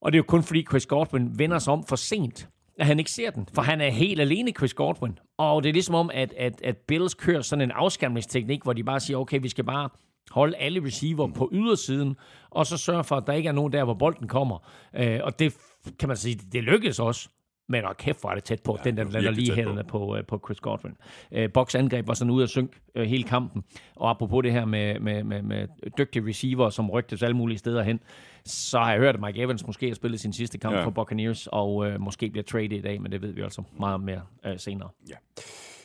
Og 0.00 0.12
det 0.12 0.16
er 0.16 0.18
jo 0.18 0.24
kun 0.28 0.42
fordi 0.42 0.64
Chris 0.70 0.86
Godwin 0.86 1.38
vender 1.38 1.58
sig 1.58 1.72
om 1.72 1.84
for 1.84 1.96
sent 1.96 2.48
at 2.78 2.86
han 2.86 2.98
ikke 2.98 3.10
ser 3.10 3.30
den, 3.30 3.48
for 3.54 3.62
han 3.62 3.80
er 3.80 3.90
helt 3.90 4.20
alene, 4.20 4.50
Chris 4.50 4.74
Godwin. 4.74 5.18
Og 5.38 5.62
det 5.62 5.68
er 5.68 5.72
ligesom 5.72 5.94
om, 5.94 6.10
at, 6.14 6.34
at, 6.36 6.62
at 6.62 6.76
Bills 6.76 7.14
kører 7.14 7.40
sådan 7.40 7.62
en 7.62 7.70
afskærmningsteknik, 7.70 8.62
hvor 8.62 8.72
de 8.72 8.84
bare 8.84 9.00
siger, 9.00 9.18
okay, 9.18 9.40
vi 9.42 9.48
skal 9.48 9.64
bare 9.64 9.88
holde 10.30 10.56
alle 10.56 10.84
receiver 10.84 11.26
på 11.26 11.50
ydersiden, 11.52 12.16
og 12.50 12.66
så 12.66 12.76
sørge 12.76 13.04
for, 13.04 13.16
at 13.16 13.26
der 13.26 13.32
ikke 13.32 13.48
er 13.48 13.52
nogen 13.52 13.72
der, 13.72 13.84
hvor 13.84 13.94
bolden 13.94 14.28
kommer. 14.28 14.68
Øh, 14.96 15.20
og 15.22 15.38
det 15.38 15.56
kan 15.98 16.08
man 16.08 16.16
sige, 16.16 16.40
det 16.52 16.64
lykkedes 16.64 17.00
også. 17.00 17.28
Men 17.68 17.84
og 17.84 17.96
kæft, 17.96 18.24
var 18.24 18.34
det 18.34 18.44
tæt 18.44 18.62
på. 18.62 18.76
Ja, 18.78 18.90
den 18.90 18.96
der 18.96 19.04
lander 19.04 19.30
lige 19.30 19.54
hænderne 19.54 19.84
på. 19.84 19.98
På, 19.98 20.16
uh, 20.16 20.18
på 20.28 20.40
Chris 20.46 20.60
Godwin. 20.60 20.92
Uh, 21.36 21.44
Box 21.54 21.74
angreb 21.74 22.08
var 22.08 22.14
sådan 22.14 22.30
ude 22.30 22.42
at 22.42 22.50
synk 22.50 22.78
uh, 22.98 23.02
hele 23.02 23.24
kampen. 23.24 23.64
Og 23.96 24.10
apropos 24.10 24.42
det 24.42 24.52
her 24.52 24.64
med, 24.64 25.00
med, 25.00 25.24
med, 25.24 25.42
med 25.42 25.68
dygtige 25.98 26.28
receiver, 26.28 26.70
som 26.70 26.90
rygtes 26.90 27.22
alle 27.22 27.36
mulige 27.36 27.58
steder 27.58 27.82
hen, 27.82 28.00
så 28.46 28.78
har 28.78 28.90
jeg 28.90 29.00
hørt, 29.00 29.14
at 29.14 29.20
Mike 29.20 29.40
Evans 29.40 29.66
måske 29.66 29.88
har 29.88 29.94
spillet 29.94 30.20
sin 30.20 30.32
sidste 30.32 30.58
kamp 30.58 30.76
ja. 30.76 30.84
for 30.84 30.90
Buccaneers, 30.90 31.46
og 31.46 31.76
uh, 31.76 32.00
måske 32.00 32.30
bliver 32.30 32.44
traded 32.44 32.78
i 32.78 32.80
dag, 32.80 33.02
men 33.02 33.12
det 33.12 33.22
ved 33.22 33.32
vi 33.32 33.42
altså 33.42 33.62
meget 33.78 34.00
mere 34.00 34.22
uh, 34.46 34.52
senere. 34.58 34.88
Ja. 35.08 35.14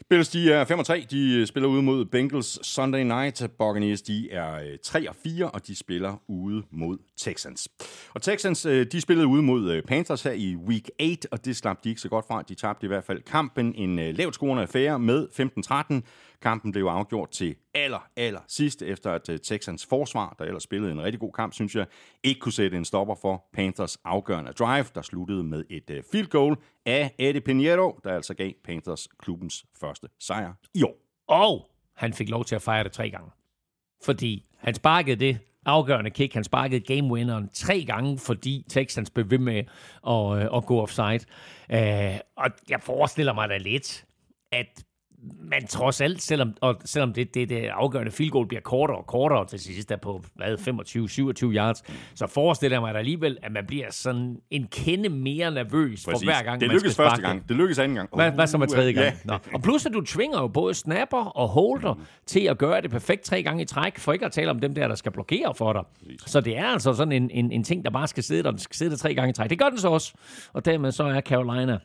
Bills, 0.10 0.30
de 0.30 0.54
er 0.54 0.66
5 0.66 0.80
og 0.80 0.86
3. 0.86 1.06
De 1.12 1.46
spiller 1.46 1.70
ude 1.70 1.82
mod 1.82 2.06
Bengals 2.06 2.68
Sunday 2.68 3.04
night. 3.04 3.44
Buccaneers, 3.58 4.02
de 4.02 4.32
er 4.32 4.78
3 4.84 5.10
og 5.10 5.16
4, 5.24 5.50
og 5.50 5.68
de 5.68 5.76
spiller 5.76 6.22
ude 6.28 6.64
mod 6.72 6.98
Texans. 7.18 7.68
Og 8.14 8.22
Texans, 8.22 8.62
de 8.62 9.02
spillede 9.02 9.28
ude 9.28 9.42
mod 9.42 9.82
Panthers 9.82 10.24
her 10.24 10.32
i 10.32 10.56
week 10.56 10.90
8, 11.02 11.28
og 11.32 11.46
det 11.46 11.56
slap 11.56 11.84
de 11.84 11.90
ikke 11.90 12.02
så 12.02 12.10
godt 12.10 12.26
fra. 12.28 12.42
De 12.42 12.56
tabte 12.56 12.86
i 12.86 12.88
hvert 12.88 13.04
fald 13.04 13.22
kampen. 13.22 13.76
En 13.76 14.16
lavt 14.16 14.36
scorende 14.36 14.64
affære 14.64 15.00
med 15.00 15.28
15-13. 15.40 16.02
Kampen 16.42 16.72
blev 16.72 16.86
afgjort 16.86 17.30
til 17.30 17.56
aller, 17.74 18.10
aller 18.16 18.40
sidst, 18.48 18.82
efter 18.82 19.12
at 19.12 19.30
øh, 19.30 19.40
Texans 19.40 19.86
forsvar, 19.86 20.36
der 20.40 20.46
ellers 20.46 20.64
spillede 20.64 20.92
en 20.92 21.04
rigtig 21.04 21.20
god 21.20 21.32
kamp, 21.32 21.54
synes 21.54 21.76
jeg, 21.76 21.86
ikke 22.24 22.40
kunne 22.40 22.54
sætte 22.54 22.78
en 22.78 22.86
stopper 22.86 23.16
for 23.16 23.46
Panthers 23.54 23.98
afgørende 24.06 24.52
drive, 24.52 24.86
der 24.96 25.02
sluttede 25.02 25.44
med 25.44 25.66
et 25.70 25.90
øh, 25.90 26.04
field 26.12 26.28
goal 26.28 26.56
af 26.86 27.16
Eddie 27.18 27.42
Pinheiro, 27.42 28.00
der 28.04 28.14
altså 28.16 28.34
gav 28.34 28.52
Panthers 28.66 29.08
klubbens 29.20 29.66
første 29.82 30.08
sejr 30.20 30.54
i 30.74 30.84
år. 30.84 30.96
Og 31.28 31.70
han 31.96 32.14
fik 32.14 32.30
lov 32.30 32.46
til 32.46 32.56
at 32.56 32.62
fejre 32.62 32.84
det 32.84 32.92
tre 32.92 33.10
gange. 33.10 33.32
Fordi 34.06 34.46
han 34.58 34.74
sparkede 34.76 35.16
det 35.16 35.40
afgørende 35.66 36.10
kick. 36.10 36.34
Han 36.34 36.44
sparkede 36.44 36.96
game 36.96 37.14
winneren 37.14 37.50
tre 37.54 37.84
gange, 37.86 38.20
fordi 38.20 38.66
Texans 38.70 39.10
blev 39.10 39.32
ved 39.32 39.38
med 39.38 39.64
at, 40.08 40.46
øh, 40.46 40.58
at 40.58 40.66
gå 40.66 40.82
offside. 40.82 41.26
Uh, 41.74 42.20
og 42.36 42.52
jeg 42.70 42.82
forestiller 42.82 43.34
mig 43.34 43.50
da 43.50 43.58
lidt, 43.58 44.06
at 44.52 44.84
men 45.24 45.68
trods 45.68 46.02
alt, 46.02 46.22
selvom, 46.22 46.54
og 46.62 46.76
selvom 46.86 47.14
det, 47.14 47.34
det, 47.34 47.50
det 47.50 47.68
afgørende 47.68 48.12
field 48.12 48.32
goal 48.32 48.48
bliver 48.48 48.62
kortere 48.62 48.98
og 48.98 49.06
kortere 49.08 49.46
til 49.46 49.60
sidst, 49.60 49.90
der 49.90 49.98
på 49.98 50.24
25-27 50.42 51.46
yards, 51.46 51.84
så 52.16 52.28
forestiller 52.28 52.76
jeg 52.76 52.82
mig 52.82 52.96
alligevel, 52.96 53.38
at 53.44 53.52
man 53.52 53.66
bliver 53.68 53.86
sådan 53.90 54.38
en 54.52 54.68
kende 54.68 55.10
mere 55.10 55.52
nervøs 55.52 56.06
Præcis. 56.06 56.06
for 56.06 56.26
hver 56.26 56.44
gang, 56.44 56.62
det 56.62 56.68
man 56.68 56.76
lykkes 56.76 56.96
første 56.96 57.22
gang. 57.22 57.50
Det 57.50 57.56
lykkes 57.56 57.80
anden 57.80 57.96
gang. 57.96 58.10
Hvad, 58.16 58.32
hvad 58.32 58.48
så 58.48 58.58
med 58.58 58.68
tredje 58.68 58.92
gang? 58.92 59.06
Ja. 59.06 59.14
Nå. 59.24 59.38
Og 59.54 59.62
plus, 59.62 59.86
at 59.86 59.94
du 59.94 60.02
tvinger 60.02 60.42
jo 60.42 60.48
både 60.48 60.74
snapper 60.74 61.26
og 61.26 61.48
holder 61.48 61.94
mm. 61.94 62.02
til 62.26 62.40
at 62.40 62.58
gøre 62.58 62.82
det 62.82 62.92
perfekt 62.92 63.22
tre 63.22 63.44
gange 63.44 63.64
i 63.64 63.66
træk, 63.66 64.00
for 64.00 64.14
ikke 64.14 64.26
at 64.26 64.32
tale 64.32 64.52
om 64.52 64.60
dem 64.60 64.76
der, 64.76 64.88
der 64.88 64.96
skal 64.96 65.12
blokere 65.12 65.54
for 65.56 65.74
dig. 65.74 65.82
Præcis. 66.00 66.32
Så 66.32 66.42
det 66.42 66.58
er 66.58 66.66
altså 66.66 66.94
sådan 66.94 67.12
en, 67.12 67.30
en, 67.30 67.52
en 67.52 67.64
ting, 67.64 67.86
der 67.86 67.92
bare 67.92 68.08
skal 68.08 68.24
sidde 68.24 68.44
der, 68.44 68.52
den 68.52 68.60
skal 68.60 68.76
sidde 68.76 68.92
der 68.92 68.98
tre 68.98 69.16
gange 69.16 69.30
i 69.30 69.34
træk. 69.34 69.50
Det 69.50 69.60
gør 69.60 69.70
den 69.70 69.78
så 69.78 69.90
også. 69.90 70.14
Og 70.54 70.66
dermed 70.66 70.92
så 70.92 71.04
er 71.04 71.22
Carolina 71.22 71.78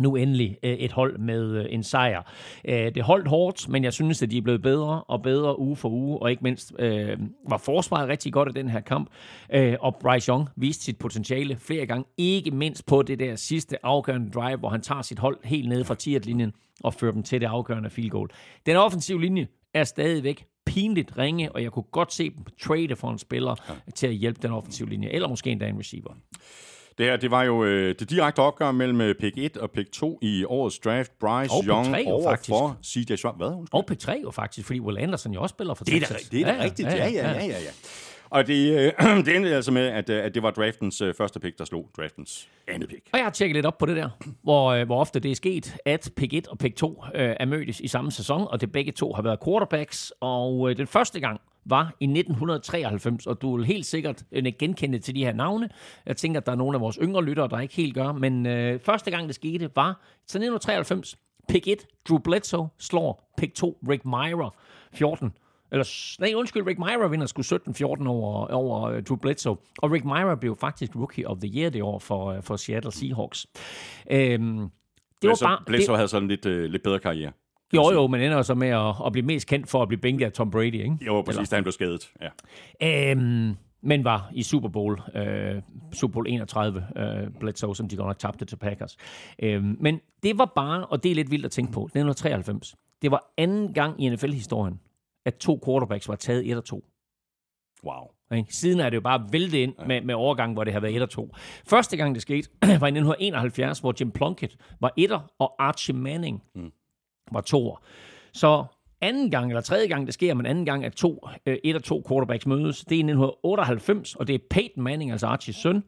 nu 0.00 0.16
endelig 0.16 0.58
øh, 0.62 0.72
et 0.72 0.92
hold 0.92 1.18
med 1.18 1.56
øh, 1.56 1.66
en 1.68 1.82
sejr. 1.82 2.22
Øh, 2.64 2.94
det 2.94 3.02
holdt 3.02 3.28
hårdt, 3.28 3.68
men 3.68 3.84
jeg 3.84 3.92
synes, 3.92 4.22
at 4.22 4.30
de 4.30 4.38
er 4.38 4.42
blevet 4.42 4.62
bedre 4.62 5.02
og 5.02 5.22
bedre 5.22 5.58
uge 5.58 5.76
for 5.76 5.88
uge, 5.88 6.18
og 6.22 6.30
ikke 6.30 6.42
mindst 6.42 6.72
øh, 6.78 7.18
var 7.48 7.58
forsvaret 7.58 8.08
rigtig 8.08 8.32
godt 8.32 8.48
i 8.48 8.52
den 8.52 8.68
her 8.68 8.80
kamp. 8.80 9.10
Øh, 9.52 9.76
og 9.80 9.96
Bryce 10.00 10.28
Young 10.28 10.48
viste 10.56 10.84
sit 10.84 10.98
potentiale 10.98 11.56
flere 11.56 11.86
gange, 11.86 12.04
ikke 12.18 12.50
mindst 12.50 12.86
på 12.86 13.02
det 13.02 13.18
der 13.18 13.36
sidste 13.36 13.86
afgørende 13.86 14.30
drive, 14.30 14.56
hvor 14.56 14.68
han 14.68 14.80
tager 14.80 15.02
sit 15.02 15.18
hold 15.18 15.38
helt 15.44 15.68
nede 15.68 15.84
fra 15.84 15.94
10-linjen 16.02 16.52
og 16.84 16.94
fører 16.94 17.12
dem 17.12 17.22
til 17.22 17.40
det 17.40 17.46
afgørende 17.46 17.90
field 17.90 18.10
goal. 18.10 18.28
Den 18.66 18.76
offensive 18.76 19.20
linje 19.20 19.46
er 19.74 19.84
stadigvæk 19.84 20.44
pinligt 20.66 21.18
ringe, 21.18 21.52
og 21.52 21.62
jeg 21.62 21.72
kunne 21.72 21.82
godt 21.92 22.12
se 22.12 22.30
dem 22.30 22.44
trade 22.62 22.96
for 22.96 23.10
en 23.10 23.18
spiller 23.18 23.54
ja. 23.68 23.74
til 23.94 24.06
at 24.06 24.14
hjælpe 24.14 24.40
den 24.42 24.52
offensive 24.52 24.88
linje, 24.88 25.08
eller 25.08 25.28
måske 25.28 25.50
endda 25.50 25.68
en 25.68 25.78
receiver. 25.78 26.14
Det 26.98 27.06
her, 27.06 27.16
det 27.16 27.30
var 27.30 27.42
jo 27.42 27.64
øh, 27.64 27.94
det 27.98 28.10
direkte 28.10 28.40
opgør 28.40 28.72
mellem 28.72 29.00
øh, 29.00 29.14
pick 29.14 29.38
1 29.38 29.56
og 29.56 29.70
pick 29.70 29.92
2 29.92 30.18
i 30.22 30.44
årets 30.44 30.78
draft. 30.78 31.12
Bryce 31.20 31.52
og 31.52 31.64
Young 31.64 31.96
over 32.06 32.30
faktisk. 32.30 32.48
for 32.48 32.78
CJ 32.84 33.16
Schwab. 33.16 33.36
Hvad? 33.36 33.48
Undskyld? 33.48 33.78
Og 33.78 33.86
pick 33.86 34.00
3 34.00 34.20
jo 34.24 34.30
faktisk, 34.30 34.66
fordi 34.66 34.80
Will 34.80 34.98
Anderson 34.98 35.32
jo 35.32 35.42
også 35.42 35.52
spiller 35.52 35.74
for 35.74 35.84
det 35.84 36.00
Texas. 36.00 36.28
Det 36.28 36.40
er 36.40 36.54
da, 36.54 36.62
rigtigt. 36.62 36.88
Ja, 36.88 36.96
ja, 36.96 37.08
ja. 37.10 37.30
ja, 37.30 37.44
ja, 37.44 37.46
ja. 37.46 37.70
Og 38.30 38.46
det, 38.46 38.78
øh, 38.78 38.92
det 39.24 39.36
endte 39.36 39.54
altså 39.54 39.70
med, 39.72 39.86
at, 39.86 40.10
øh, 40.10 40.24
at 40.24 40.34
det 40.34 40.42
var 40.42 40.50
draftens 40.50 41.00
øh, 41.00 41.14
første 41.14 41.40
pick, 41.40 41.58
der 41.58 41.64
slog 41.64 41.90
draftens 41.96 42.48
andet 42.68 42.88
pick. 42.88 43.02
Og 43.12 43.18
jeg 43.18 43.26
har 43.26 43.30
tjekket 43.30 43.54
lidt 43.54 43.66
op 43.66 43.78
på 43.78 43.86
det 43.86 43.96
der, 43.96 44.08
hvor, 44.42 44.68
øh, 44.68 44.86
hvor 44.86 45.00
ofte 45.00 45.20
det 45.20 45.30
er 45.30 45.34
sket, 45.34 45.76
at 45.84 46.10
pick 46.16 46.34
1 46.34 46.48
og 46.48 46.58
pick 46.58 46.76
2 46.76 47.04
øh, 47.14 47.36
er 47.40 47.44
mødtes 47.44 47.80
i 47.80 47.88
samme 47.88 48.10
sæson, 48.10 48.46
og 48.50 48.60
det 48.60 48.72
begge 48.72 48.92
to 48.92 49.12
har 49.12 49.22
været 49.22 49.38
quarterbacks. 49.44 50.12
Og 50.20 50.70
øh, 50.70 50.76
den 50.76 50.86
første 50.86 51.20
gang 51.20 51.40
var 51.70 51.96
i 52.00 52.04
1993, 52.04 53.26
og 53.26 53.42
du 53.42 53.56
vil 53.56 53.66
helt 53.66 53.86
sikkert 53.86 54.24
øh, 54.32 54.44
genkende 54.58 54.98
til 54.98 55.14
de 55.14 55.24
her 55.24 55.32
navne. 55.32 55.68
Jeg 56.06 56.16
tænker, 56.16 56.40
at 56.40 56.46
der 56.46 56.52
er 56.52 56.56
nogle 56.56 56.76
af 56.76 56.80
vores 56.80 56.98
yngre 57.02 57.24
lyttere, 57.24 57.48
der 57.48 57.60
ikke 57.60 57.74
helt 57.74 57.94
gør, 57.94 58.12
men 58.12 58.46
øh, 58.46 58.80
første 58.80 59.10
gang 59.10 59.26
det 59.26 59.34
skete 59.34 59.70
var 59.76 60.00
til 60.26 60.38
1993. 60.38 61.16
Pick 61.48 61.68
1, 61.68 61.86
Drew 62.08 62.18
Bledsoe 62.18 62.68
slår 62.78 63.32
pick 63.36 63.54
2, 63.54 63.78
Rick 63.88 64.04
Myra, 64.04 64.54
14 64.92 65.32
Eller, 65.72 66.20
nej, 66.20 66.32
undskyld, 66.36 66.66
Rick 66.66 66.78
Myra 66.78 67.06
vinder 67.06 67.26
sgu 67.26 67.42
17-14 67.42 68.06
over, 68.06 68.46
over 68.46 68.96
uh, 68.96 69.02
Drew 69.02 69.16
Bledsoe. 69.16 69.56
Og 69.78 69.92
Rick 69.92 70.04
Myra 70.04 70.34
blev 70.34 70.56
faktisk 70.56 70.96
Rookie 70.96 71.28
of 71.28 71.38
the 71.38 71.50
Year 71.58 71.70
det 71.70 71.82
år 71.82 71.98
for, 71.98 72.36
uh, 72.36 72.42
for 72.42 72.56
Seattle 72.56 72.92
Seahawks. 72.92 73.46
Øhm, 74.10 74.58
det 74.58 74.60
var 74.60 74.70
Bledsoe, 75.20 75.46
bare... 75.46 75.58
Bledsoe 75.66 75.96
havde 75.96 76.08
sådan 76.08 76.28
lidt, 76.28 76.46
øh, 76.46 76.64
lidt 76.64 76.82
bedre 76.82 76.98
karriere. 76.98 77.32
Jo, 77.74 77.92
jo, 77.92 78.06
men 78.06 78.20
ender 78.20 78.42
så 78.42 78.54
med 78.54 78.68
at, 78.68 78.94
at 79.06 79.12
blive 79.12 79.26
mest 79.26 79.46
kendt 79.48 79.68
for 79.68 79.82
at 79.82 79.88
blive 79.88 80.00
bænket 80.00 80.26
af 80.26 80.32
Tom 80.32 80.50
Brady, 80.50 80.74
ikke? 80.74 80.98
Jo, 81.06 81.22
præcis, 81.22 81.48
da 81.48 81.56
han 81.56 81.64
blev 81.64 81.72
skadet. 81.72 82.10
Ja. 82.80 83.10
Øhm, 83.10 83.56
men 83.80 84.04
var 84.04 84.30
i 84.34 84.42
Super 84.42 84.68
Bowl, 84.68 85.00
øh, 85.14 85.62
Super 85.92 86.12
Bowl 86.12 86.26
31, 86.28 86.86
øh, 86.96 87.30
Bledsoe, 87.40 87.76
som 87.76 87.88
de 87.88 87.96
godt 87.96 88.06
nok 88.06 88.18
tabte 88.18 88.44
til 88.44 88.56
Packers. 88.56 88.96
Øhm, 89.42 89.76
men 89.80 90.00
det 90.22 90.38
var 90.38 90.52
bare, 90.56 90.86
og 90.86 91.02
det 91.02 91.10
er 91.10 91.14
lidt 91.14 91.30
vildt 91.30 91.44
at 91.44 91.50
tænke 91.50 91.72
på, 91.72 91.80
1993, 91.80 92.74
det 93.02 93.10
var 93.10 93.32
anden 93.36 93.74
gang 93.74 94.04
i 94.04 94.08
NFL-historien, 94.08 94.80
at 95.26 95.34
to 95.34 95.60
quarterbacks 95.64 96.08
var 96.08 96.16
taget 96.16 96.50
1 96.50 96.56
og 96.56 96.64
2. 96.64 96.84
Wow. 97.84 98.36
Ikke? 98.38 98.54
Siden 98.54 98.80
er 98.80 98.90
det 98.90 98.96
jo 98.96 99.00
bare 99.00 99.26
væltet 99.32 99.58
ind 99.58 99.74
med, 99.86 100.00
med 100.00 100.14
overgang, 100.14 100.52
hvor 100.52 100.64
det 100.64 100.72
har 100.72 100.80
været 100.80 100.96
1 100.96 101.02
og 101.02 101.10
2. 101.10 101.34
Første 101.66 101.96
gang 101.96 102.14
det 102.14 102.22
skete, 102.22 102.48
var 102.62 102.68
i 102.68 102.74
1971, 102.74 103.78
hvor 103.78 103.94
Jim 104.00 104.10
Plunkett 104.10 104.56
var 104.80 104.92
etter, 104.96 105.32
og 105.38 105.54
Archie 105.58 105.94
Manning 105.94 106.42
mm 106.54 106.72
var 107.32 107.40
toer. 107.40 107.82
Så 108.32 108.64
anden 109.00 109.30
gang, 109.30 109.50
eller 109.50 109.60
tredje 109.60 109.86
gang 109.86 110.06
det 110.06 110.14
sker, 110.14 110.34
men 110.34 110.46
anden 110.46 110.64
gang, 110.64 110.84
at 110.84 110.92
to, 110.92 111.28
øh, 111.46 111.56
et 111.64 111.76
og 111.76 111.82
to 111.82 112.04
quarterbacks 112.08 112.46
mødes, 112.46 112.84
det 112.84 112.94
er 112.94 112.98
i 112.98 113.02
1998, 113.02 114.14
og 114.14 114.26
det 114.26 114.34
er 114.34 114.38
Peyton 114.50 114.84
Manning, 114.84 115.10
altså 115.10 115.26
Archies 115.26 115.56
søn, 115.56 115.84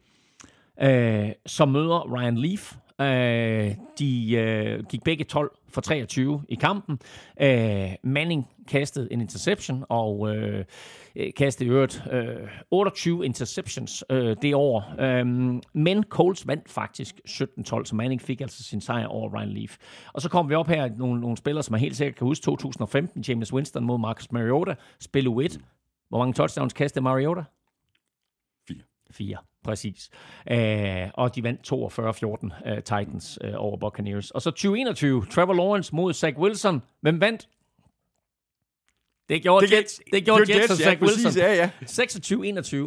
øh, 0.83 1.29
som 1.47 1.69
møder 1.69 2.15
Ryan 2.15 2.37
Leaf. 2.39 2.77
Øh, 3.01 3.75
de 3.99 4.33
øh, 4.33 4.85
gik 4.85 5.03
begge 5.05 5.25
12 5.25 5.51
for 5.73 5.81
23 5.81 6.43
i 6.49 6.55
kampen. 6.55 6.99
Øh, 7.41 7.91
Manning 8.03 8.49
kastede 8.69 9.13
en 9.13 9.21
interception, 9.21 9.85
og 9.89 10.37
øh, 10.37 10.65
øh, 11.17 11.33
kastede 11.37 11.69
i 11.69 11.73
øvrigt 11.73 12.03
øh, 12.13 12.49
28 12.71 13.25
interceptions 13.25 14.05
øh, 14.11 14.37
det 14.43 14.55
år. 14.55 14.95
Øh, 15.01 15.27
men 15.73 16.03
Colts 16.03 16.47
vandt 16.47 16.69
faktisk 16.69 17.21
17-12, 17.29 17.45
så 17.85 17.91
Manning 17.95 18.23
fik 18.23 18.41
altså 18.41 18.63
sin 18.63 18.81
sejr 18.81 19.07
over 19.07 19.39
Ryan 19.39 19.49
Leaf. 19.49 19.77
Og 20.13 20.23
så 20.23 20.29
kom 20.29 20.49
vi 20.49 20.55
op 20.55 20.67
her 20.67 20.91
nogle, 20.97 21.21
nogle 21.21 21.37
spillere, 21.37 21.63
som 21.63 21.73
man 21.73 21.81
helt 21.81 21.97
sikkert 21.97 22.17
kan 22.17 22.27
huske 22.27 22.45
2015, 22.45 23.25
James 23.29 23.53
Winston 23.53 23.85
mod 23.85 23.99
Marcus 23.99 24.33
Mariota, 24.33 24.75
spil 25.01 25.29
U1. 25.29 25.59
Hvor 26.09 26.19
mange 26.19 26.33
touchdowns 26.33 26.73
kastede 26.73 27.03
Mariota? 27.03 27.45
Fire. 28.69 28.83
Fire, 29.11 29.39
præcis. 29.65 30.11
Øh, 30.51 31.09
og 31.15 31.35
de 31.35 31.43
vandt 31.43 31.73
42-14 31.73 32.71
uh, 32.71 32.77
Titans 32.77 33.39
uh, 33.45 33.51
over 33.55 33.77
Buccaneers. 33.77 34.31
Og 34.31 34.43
så 34.43 34.51
2021, 34.51 35.27
Trevor 35.31 35.55
Lawrence 35.55 35.95
mod 35.95 36.13
Zach 36.15 36.39
Wilson. 36.39 36.83
Hvem 37.01 37.21
vandt? 37.21 37.49
Det 39.29 39.43
gjorde 39.43 39.67
Det 39.67 39.77
Jets. 39.77 40.01
Det 40.13 40.25
gjorde 40.25 40.55
Jets, 40.55 40.71
og 40.73 40.79
ja, 40.79 40.85
Zach 40.85 40.99
præcis, 40.99 41.25
Wilson. 41.25 41.43
ja, 41.43 41.55
ja. 41.55 41.71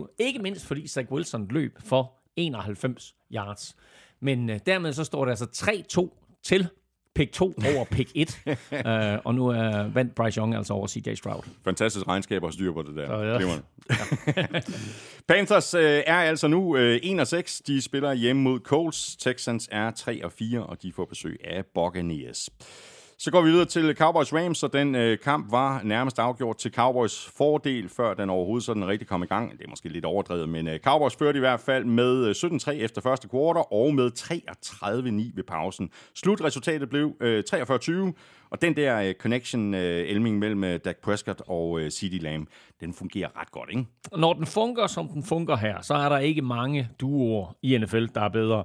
26-21. 0.09 0.15
Ikke 0.19 0.39
mindst 0.39 0.65
fordi 0.65 0.87
Zach 0.87 1.11
Wilson 1.11 1.47
løb 1.49 1.77
for 1.85 2.13
91 2.35 3.15
yards. 3.33 3.75
Men 4.19 4.49
uh, 4.49 4.55
dermed 4.65 4.93
så 4.93 5.03
står 5.03 5.25
det 5.25 5.31
altså 5.31 5.45
3-2 6.15 6.39
til 6.43 6.67
pick 7.15 7.31
2 7.31 7.53
over 7.75 7.85
pick 7.85 8.11
1. 8.15 8.41
uh, 8.47 8.55
og 9.25 9.35
nu 9.35 9.47
er 9.47 9.85
uh, 9.85 9.95
vandt 9.95 10.15
Bryce 10.15 10.37
Young 10.39 10.55
altså 10.55 10.73
over 10.73 10.87
CJ 10.87 11.13
Stroud. 11.15 11.43
Fantastisk 11.63 12.07
regnskab 12.07 12.43
og 12.43 12.53
styr 12.53 12.73
på 12.73 12.81
det 12.81 12.95
der. 12.95 13.07
Så, 13.07 13.13
ja. 13.13 13.37
Glimrende. 13.37 13.63
Panthers 15.27 15.73
øh, 15.73 16.03
er 16.07 16.15
altså 16.15 16.47
nu 16.47 16.77
øh, 16.77 16.99
1 17.03 17.19
og 17.19 17.27
6. 17.27 17.61
De 17.67 17.81
spiller 17.81 18.13
hjemme 18.13 18.41
mod 18.41 18.59
Colts. 18.59 19.15
Texans 19.15 19.69
er 19.71 19.91
3 19.91 20.25
og 20.25 20.31
4, 20.31 20.63
og 20.63 20.81
de 20.81 20.93
får 20.93 21.05
besøg 21.05 21.39
af 21.43 21.65
Buccaneers. 21.65 22.49
Så 23.23 23.31
går 23.31 23.41
vi 23.41 23.51
videre 23.51 23.65
til 23.65 23.95
Cowboys 23.95 24.33
Rams, 24.33 24.63
og 24.63 24.73
den 24.73 24.95
øh, 24.95 25.17
kamp 25.19 25.51
var 25.51 25.81
nærmest 25.83 26.19
afgjort 26.19 26.57
til 26.57 26.73
Cowboys 26.73 27.31
fordel, 27.37 27.89
før 27.89 28.13
den 28.13 28.29
overhovedet 28.29 28.65
sådan 28.65 28.87
rigtig 28.87 29.07
kom 29.07 29.23
i 29.23 29.25
gang. 29.25 29.51
Det 29.51 29.65
er 29.65 29.69
måske 29.69 29.89
lidt 29.89 30.05
overdrevet, 30.05 30.49
men 30.49 30.67
øh, 30.67 30.79
Cowboys 30.79 31.15
førte 31.15 31.37
i 31.37 31.39
hvert 31.39 31.59
fald 31.59 31.85
med 31.85 32.25
øh, 32.25 32.31
17-3 32.31 32.71
efter 32.71 33.01
første 33.01 33.27
kvartal 33.27 33.63
og 33.71 33.95
med 33.95 34.11
33-9 34.17 35.35
ved 35.35 35.43
pausen. 35.43 35.89
Slutresultatet 36.15 36.89
blev 36.89 37.15
øh, 37.19 37.43
43-20, 37.53 37.91
og 38.49 38.61
den 38.61 38.75
der 38.75 39.01
øh, 39.01 39.13
connection, 39.13 39.73
øh, 39.73 40.09
Elming, 40.09 40.39
mellem 40.39 40.63
øh, 40.63 40.79
Dak 40.85 40.97
Prescott 40.97 41.41
og 41.47 41.79
øh, 41.79 41.91
CeeDee 41.91 42.19
Lamb, 42.19 42.47
den 42.79 42.93
fungerer 42.93 43.41
ret 43.41 43.51
godt, 43.51 43.69
ikke? 43.69 43.85
Når 44.17 44.33
den 44.33 44.45
fungerer, 44.45 44.87
som 44.87 45.07
den 45.07 45.23
fungerer 45.23 45.57
her, 45.57 45.81
så 45.81 45.93
er 45.93 46.09
der 46.09 46.17
ikke 46.17 46.41
mange 46.41 46.89
duoer 46.99 47.55
i 47.61 47.77
NFL, 47.77 48.05
der 48.15 48.21
er 48.21 48.29
bedre. 48.29 48.63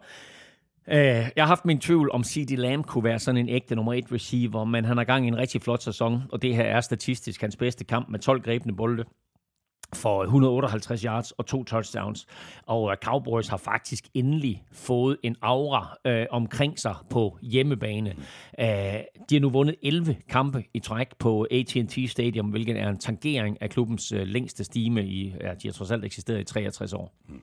Øh, 0.91 0.99
jeg 1.37 1.45
har 1.45 1.47
haft 1.47 1.65
min 1.65 1.81
tvivl 1.81 2.11
om 2.13 2.25
CD 2.25 2.57
Lamb 2.57 2.87
kunne 2.87 3.05
være 3.05 3.19
sådan 3.19 3.41
en 3.41 3.49
ægte 3.49 3.75
nummer 3.77 3.95
et 3.95 4.13
receiver, 4.13 4.65
men 4.65 4.85
han 4.85 4.97
har 4.97 5.05
gang 5.05 5.25
i 5.25 5.29
en 5.29 5.37
rigtig 5.37 5.63
flot 5.63 5.83
sæson, 5.83 6.23
og 6.33 6.43
det 6.43 6.57
her 6.57 6.65
er 6.65 6.81
statistisk 6.81 7.41
hans 7.41 7.57
bedste 7.57 7.85
kamp 7.85 8.09
med 8.09 8.19
12 8.19 8.43
grebne 8.43 8.77
bolde 8.77 9.05
for 9.95 10.23
158 10.23 11.03
yards 11.03 11.31
og 11.31 11.47
to 11.47 11.65
touchdowns. 11.65 12.27
Og 12.67 12.91
øh, 12.91 12.97
Cowboys 12.97 13.49
har 13.49 13.57
faktisk 13.57 14.09
endelig 14.15 14.65
fået 14.73 15.17
en 15.23 15.37
aura 15.43 15.97
øh, 16.05 16.27
omkring 16.31 16.79
sig 16.79 16.95
på 17.11 17.39
hjemmebane. 17.43 18.15
Uh, 18.59 18.65
de 19.31 19.35
har 19.35 19.41
nu 19.41 19.51
vundet 19.51 19.75
11 19.83 20.17
kampe 20.29 20.65
i 20.75 20.79
træk 20.79 21.07
på 21.19 21.47
AT&T 21.51 22.11
Stadium, 22.11 22.47
hvilket 22.47 22.77
er 22.77 22.89
en 22.89 22.99
tangering 22.99 23.63
af 23.63 23.71
klubbens 23.71 24.13
øh, 24.13 24.27
længste 24.27 24.65
stime 24.65 25.07
i, 25.07 25.35
ja, 25.41 25.55
de 25.55 25.69
har 25.69 25.73
trods 25.73 25.91
alt 25.91 26.05
eksisteret 26.05 26.41
i 26.41 26.45
63 26.45 26.93
år. 26.93 27.15
Mm. 27.29 27.41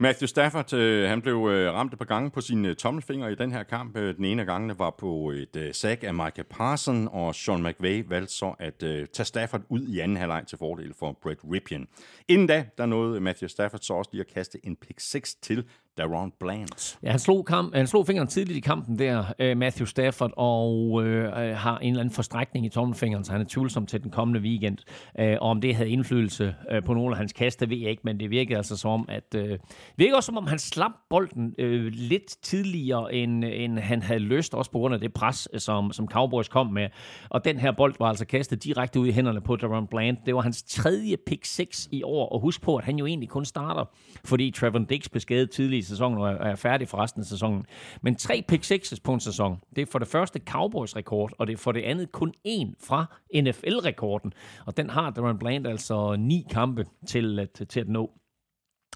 Matthew 0.00 0.26
Stafford, 0.26 0.72
øh, 0.72 1.08
han 1.08 1.22
blev 1.22 1.48
øh, 1.50 1.72
ramt 1.72 1.92
et 1.92 1.98
par 1.98 2.04
gange 2.04 2.30
på 2.30 2.40
sine 2.40 2.68
øh, 2.68 2.76
tommelfinger 2.76 3.28
i 3.28 3.34
den 3.34 3.52
her 3.52 3.62
kamp. 3.62 3.96
Øh, 3.96 4.16
den 4.16 4.24
ene 4.24 4.42
af 4.42 4.46
gangene 4.46 4.78
var 4.78 4.94
på 4.98 5.30
et 5.30 5.56
øh, 5.56 5.74
sack 5.74 6.04
af 6.04 6.14
Michael 6.14 6.44
Parson, 6.50 7.08
og 7.12 7.34
Sean 7.34 7.62
McVay 7.62 8.04
valgte 8.08 8.34
så 8.34 8.54
at 8.58 8.82
øh, 8.82 9.06
tage 9.06 9.26
Stafford 9.26 9.62
ud 9.68 9.88
i 9.88 9.98
anden 9.98 10.16
halvleg 10.16 10.44
til 10.46 10.58
fordel 10.58 10.94
for 10.98 11.18
Brett 11.22 11.40
Ripien. 11.52 11.86
Inden 12.28 12.46
da, 12.46 12.66
der 12.78 12.86
nåede 12.86 13.20
Matthew 13.20 13.48
Stafford 13.48 13.80
så 13.82 13.94
også 13.94 14.10
lige 14.12 14.20
at 14.20 14.34
kaste 14.34 14.66
en 14.66 14.76
pick 14.76 15.00
6 15.00 15.34
til 15.34 15.64
Daron 15.98 16.32
Bland. 16.40 16.98
Ja, 17.02 17.10
han 17.10 17.18
slog, 17.18 17.44
kamp, 17.44 17.74
han 17.74 17.86
slog 17.86 18.06
fingeren 18.06 18.28
tidligt 18.28 18.56
i 18.56 18.60
kampen 18.60 18.98
der, 18.98 19.24
øh, 19.38 19.56
Matthew 19.56 19.86
Stafford, 19.86 20.32
og 20.36 21.02
øh, 21.04 21.24
øh, 21.24 21.56
har 21.56 21.78
en 21.78 21.88
eller 21.88 22.00
anden 22.00 22.14
forstrækning 22.14 22.66
i 22.66 22.68
tommelfingeren, 22.68 23.24
så 23.24 23.32
han 23.32 23.40
er 23.40 23.44
tvivlsom 23.48 23.86
til 23.86 24.02
den 24.02 24.10
kommende 24.10 24.40
weekend. 24.40 24.78
Øh, 25.18 25.36
og 25.40 25.50
om 25.50 25.60
det 25.60 25.74
havde 25.74 25.90
indflydelse 25.90 26.54
øh, 26.70 26.84
på 26.84 26.94
nogle 26.94 27.10
af 27.10 27.18
hans 27.18 27.32
kast, 27.32 27.60
det 27.60 27.70
ved 27.70 27.76
jeg 27.76 27.90
ikke, 27.90 28.02
men 28.04 28.20
det 28.20 28.30
virkede 28.30 28.56
altså 28.56 28.76
som 28.76 28.90
om, 28.90 29.08
at 29.08 29.34
øh, 29.34 29.58
virkede 29.96 30.16
også 30.16 30.26
som 30.26 30.36
om, 30.36 30.46
han 30.46 30.58
slap 30.58 30.92
bolden 31.10 31.54
øh, 31.58 31.92
lidt 31.92 32.42
tidligere, 32.42 33.14
end, 33.14 33.44
end 33.44 33.78
han 33.78 34.02
havde 34.02 34.20
lyst, 34.20 34.54
også 34.54 34.70
på 34.70 34.78
grund 34.78 34.94
af 34.94 35.00
det 35.00 35.12
pres, 35.12 35.48
øh, 35.52 35.60
som, 35.60 35.92
som 35.92 36.08
Cowboys 36.08 36.48
kom 36.48 36.66
med. 36.66 36.88
Og 37.28 37.44
den 37.44 37.58
her 37.58 37.72
bold 37.72 37.94
var 37.98 38.06
altså 38.06 38.26
kastet 38.26 38.64
direkte 38.64 39.00
ud 39.00 39.06
i 39.06 39.12
hænderne 39.12 39.40
på 39.40 39.56
Daron 39.56 39.86
Bland. 39.86 40.16
Det 40.26 40.34
var 40.34 40.40
hans 40.40 40.62
tredje 40.62 41.16
pick 41.26 41.44
6 41.44 41.88
i 41.92 42.02
år, 42.02 42.28
og 42.28 42.40
husk 42.40 42.62
på, 42.62 42.76
at 42.76 42.84
han 42.84 42.98
jo 42.98 43.06
egentlig 43.06 43.28
kun 43.28 43.44
starter, 43.44 43.84
fordi 44.24 44.50
Trevor 44.50 44.78
Dix 44.78 45.10
blev 45.10 45.20
skadet 45.20 45.50
tidligt 45.50 45.87
sæsonen, 45.88 46.18
og 46.18 46.28
er- 46.32 46.54
færdig 46.56 46.88
for 46.88 46.98
resten 46.98 47.20
af 47.20 47.26
sæsonen. 47.26 47.66
Men 48.02 48.16
tre 48.16 48.44
pick 48.48 48.64
sixes 48.64 49.00
på 49.00 49.14
en 49.14 49.20
sæson, 49.20 49.60
det 49.76 49.82
er 49.82 49.86
for 49.92 49.98
det 49.98 50.08
første 50.08 50.40
Cowboys 50.46 50.96
rekord, 50.96 51.32
og 51.38 51.46
det 51.46 51.52
er 51.52 51.56
for 51.56 51.72
det 51.72 51.82
andet 51.82 52.12
kun 52.12 52.32
en 52.44 52.74
fra 52.86 53.06
NFL-rekorden. 53.34 54.32
Og 54.66 54.76
den 54.76 54.90
har 54.90 55.10
Darren 55.10 55.38
Bland 55.38 55.66
altså 55.66 56.16
ni 56.16 56.46
kampe 56.50 56.84
til 57.06 57.38
at, 57.38 57.62
til 57.68 57.80
at 57.80 57.88
nå. 57.88 58.10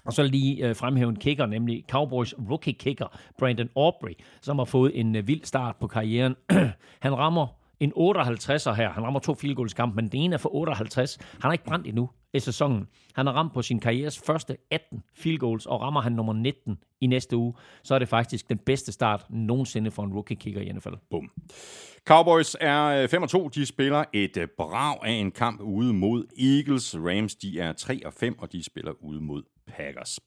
Og 0.05 0.13
så 0.13 0.23
lige 0.23 0.67
øh, 0.67 0.75
fremhæve 0.75 1.09
en 1.09 1.15
kicker, 1.15 1.45
nemlig 1.45 1.83
Cowboys 1.89 2.33
rookie 2.49 2.73
kicker, 2.73 3.17
Brandon 3.39 3.69
Aubrey, 3.75 4.13
som 4.41 4.57
har 4.57 4.65
fået 4.65 4.99
en 4.99 5.15
øh, 5.15 5.27
vild 5.27 5.43
start 5.43 5.75
på 5.79 5.87
karrieren. 5.87 6.35
han 7.05 7.17
rammer 7.17 7.47
en 7.79 7.93
58'er 7.97 8.73
her. 8.73 8.89
Han 8.89 9.03
rammer 9.03 9.19
to 9.19 9.33
field 9.35 9.55
goals 9.55 9.73
kamp, 9.73 9.95
men 9.95 10.07
den 10.07 10.19
ene 10.19 10.33
er 10.33 10.37
for 10.37 10.55
58. 10.55 11.17
Han 11.31 11.41
har 11.41 11.51
ikke 11.51 11.63
brændt 11.65 11.87
endnu 11.87 12.09
i 12.33 12.39
sæsonen. 12.39 12.87
Han 13.13 13.25
har 13.25 13.33
ramt 13.33 13.53
på 13.53 13.61
sin 13.61 13.79
karrieres 13.79 14.19
første 14.19 14.57
18 14.71 15.03
field 15.15 15.39
goals, 15.39 15.65
og 15.65 15.81
rammer 15.81 16.01
han 16.01 16.11
nummer 16.11 16.33
19 16.33 16.77
i 17.01 17.07
næste 17.07 17.37
uge, 17.37 17.53
så 17.83 17.95
er 17.95 17.99
det 17.99 18.09
faktisk 18.09 18.49
den 18.49 18.57
bedste 18.57 18.91
start 18.91 19.25
nogensinde 19.29 19.91
for 19.91 20.03
en 20.03 20.13
rookie 20.13 20.37
kicker 20.37 20.61
i 20.61 20.71
NFL. 20.71 20.93
Bum. 21.09 21.31
Cowboys 22.05 22.55
er 22.61 22.83
øh, 22.85 23.09
5 23.09 23.23
og 23.23 23.29
2. 23.29 23.47
De 23.47 23.65
spiller 23.65 24.03
et 24.13 24.37
øh, 24.37 24.47
brag 24.57 24.97
af 25.03 25.11
en 25.11 25.31
kamp 25.31 25.61
ude 25.61 25.93
mod 25.93 26.25
Eagles. 26.39 26.95
Rams 26.95 27.35
de 27.35 27.59
er 27.59 27.73
3 27.73 28.05
og 28.05 28.13
5, 28.13 28.39
og 28.39 28.51
de 28.51 28.63
spiller 28.63 28.91
ude 29.01 29.21
mod 29.21 29.43
Packers. 29.67 30.19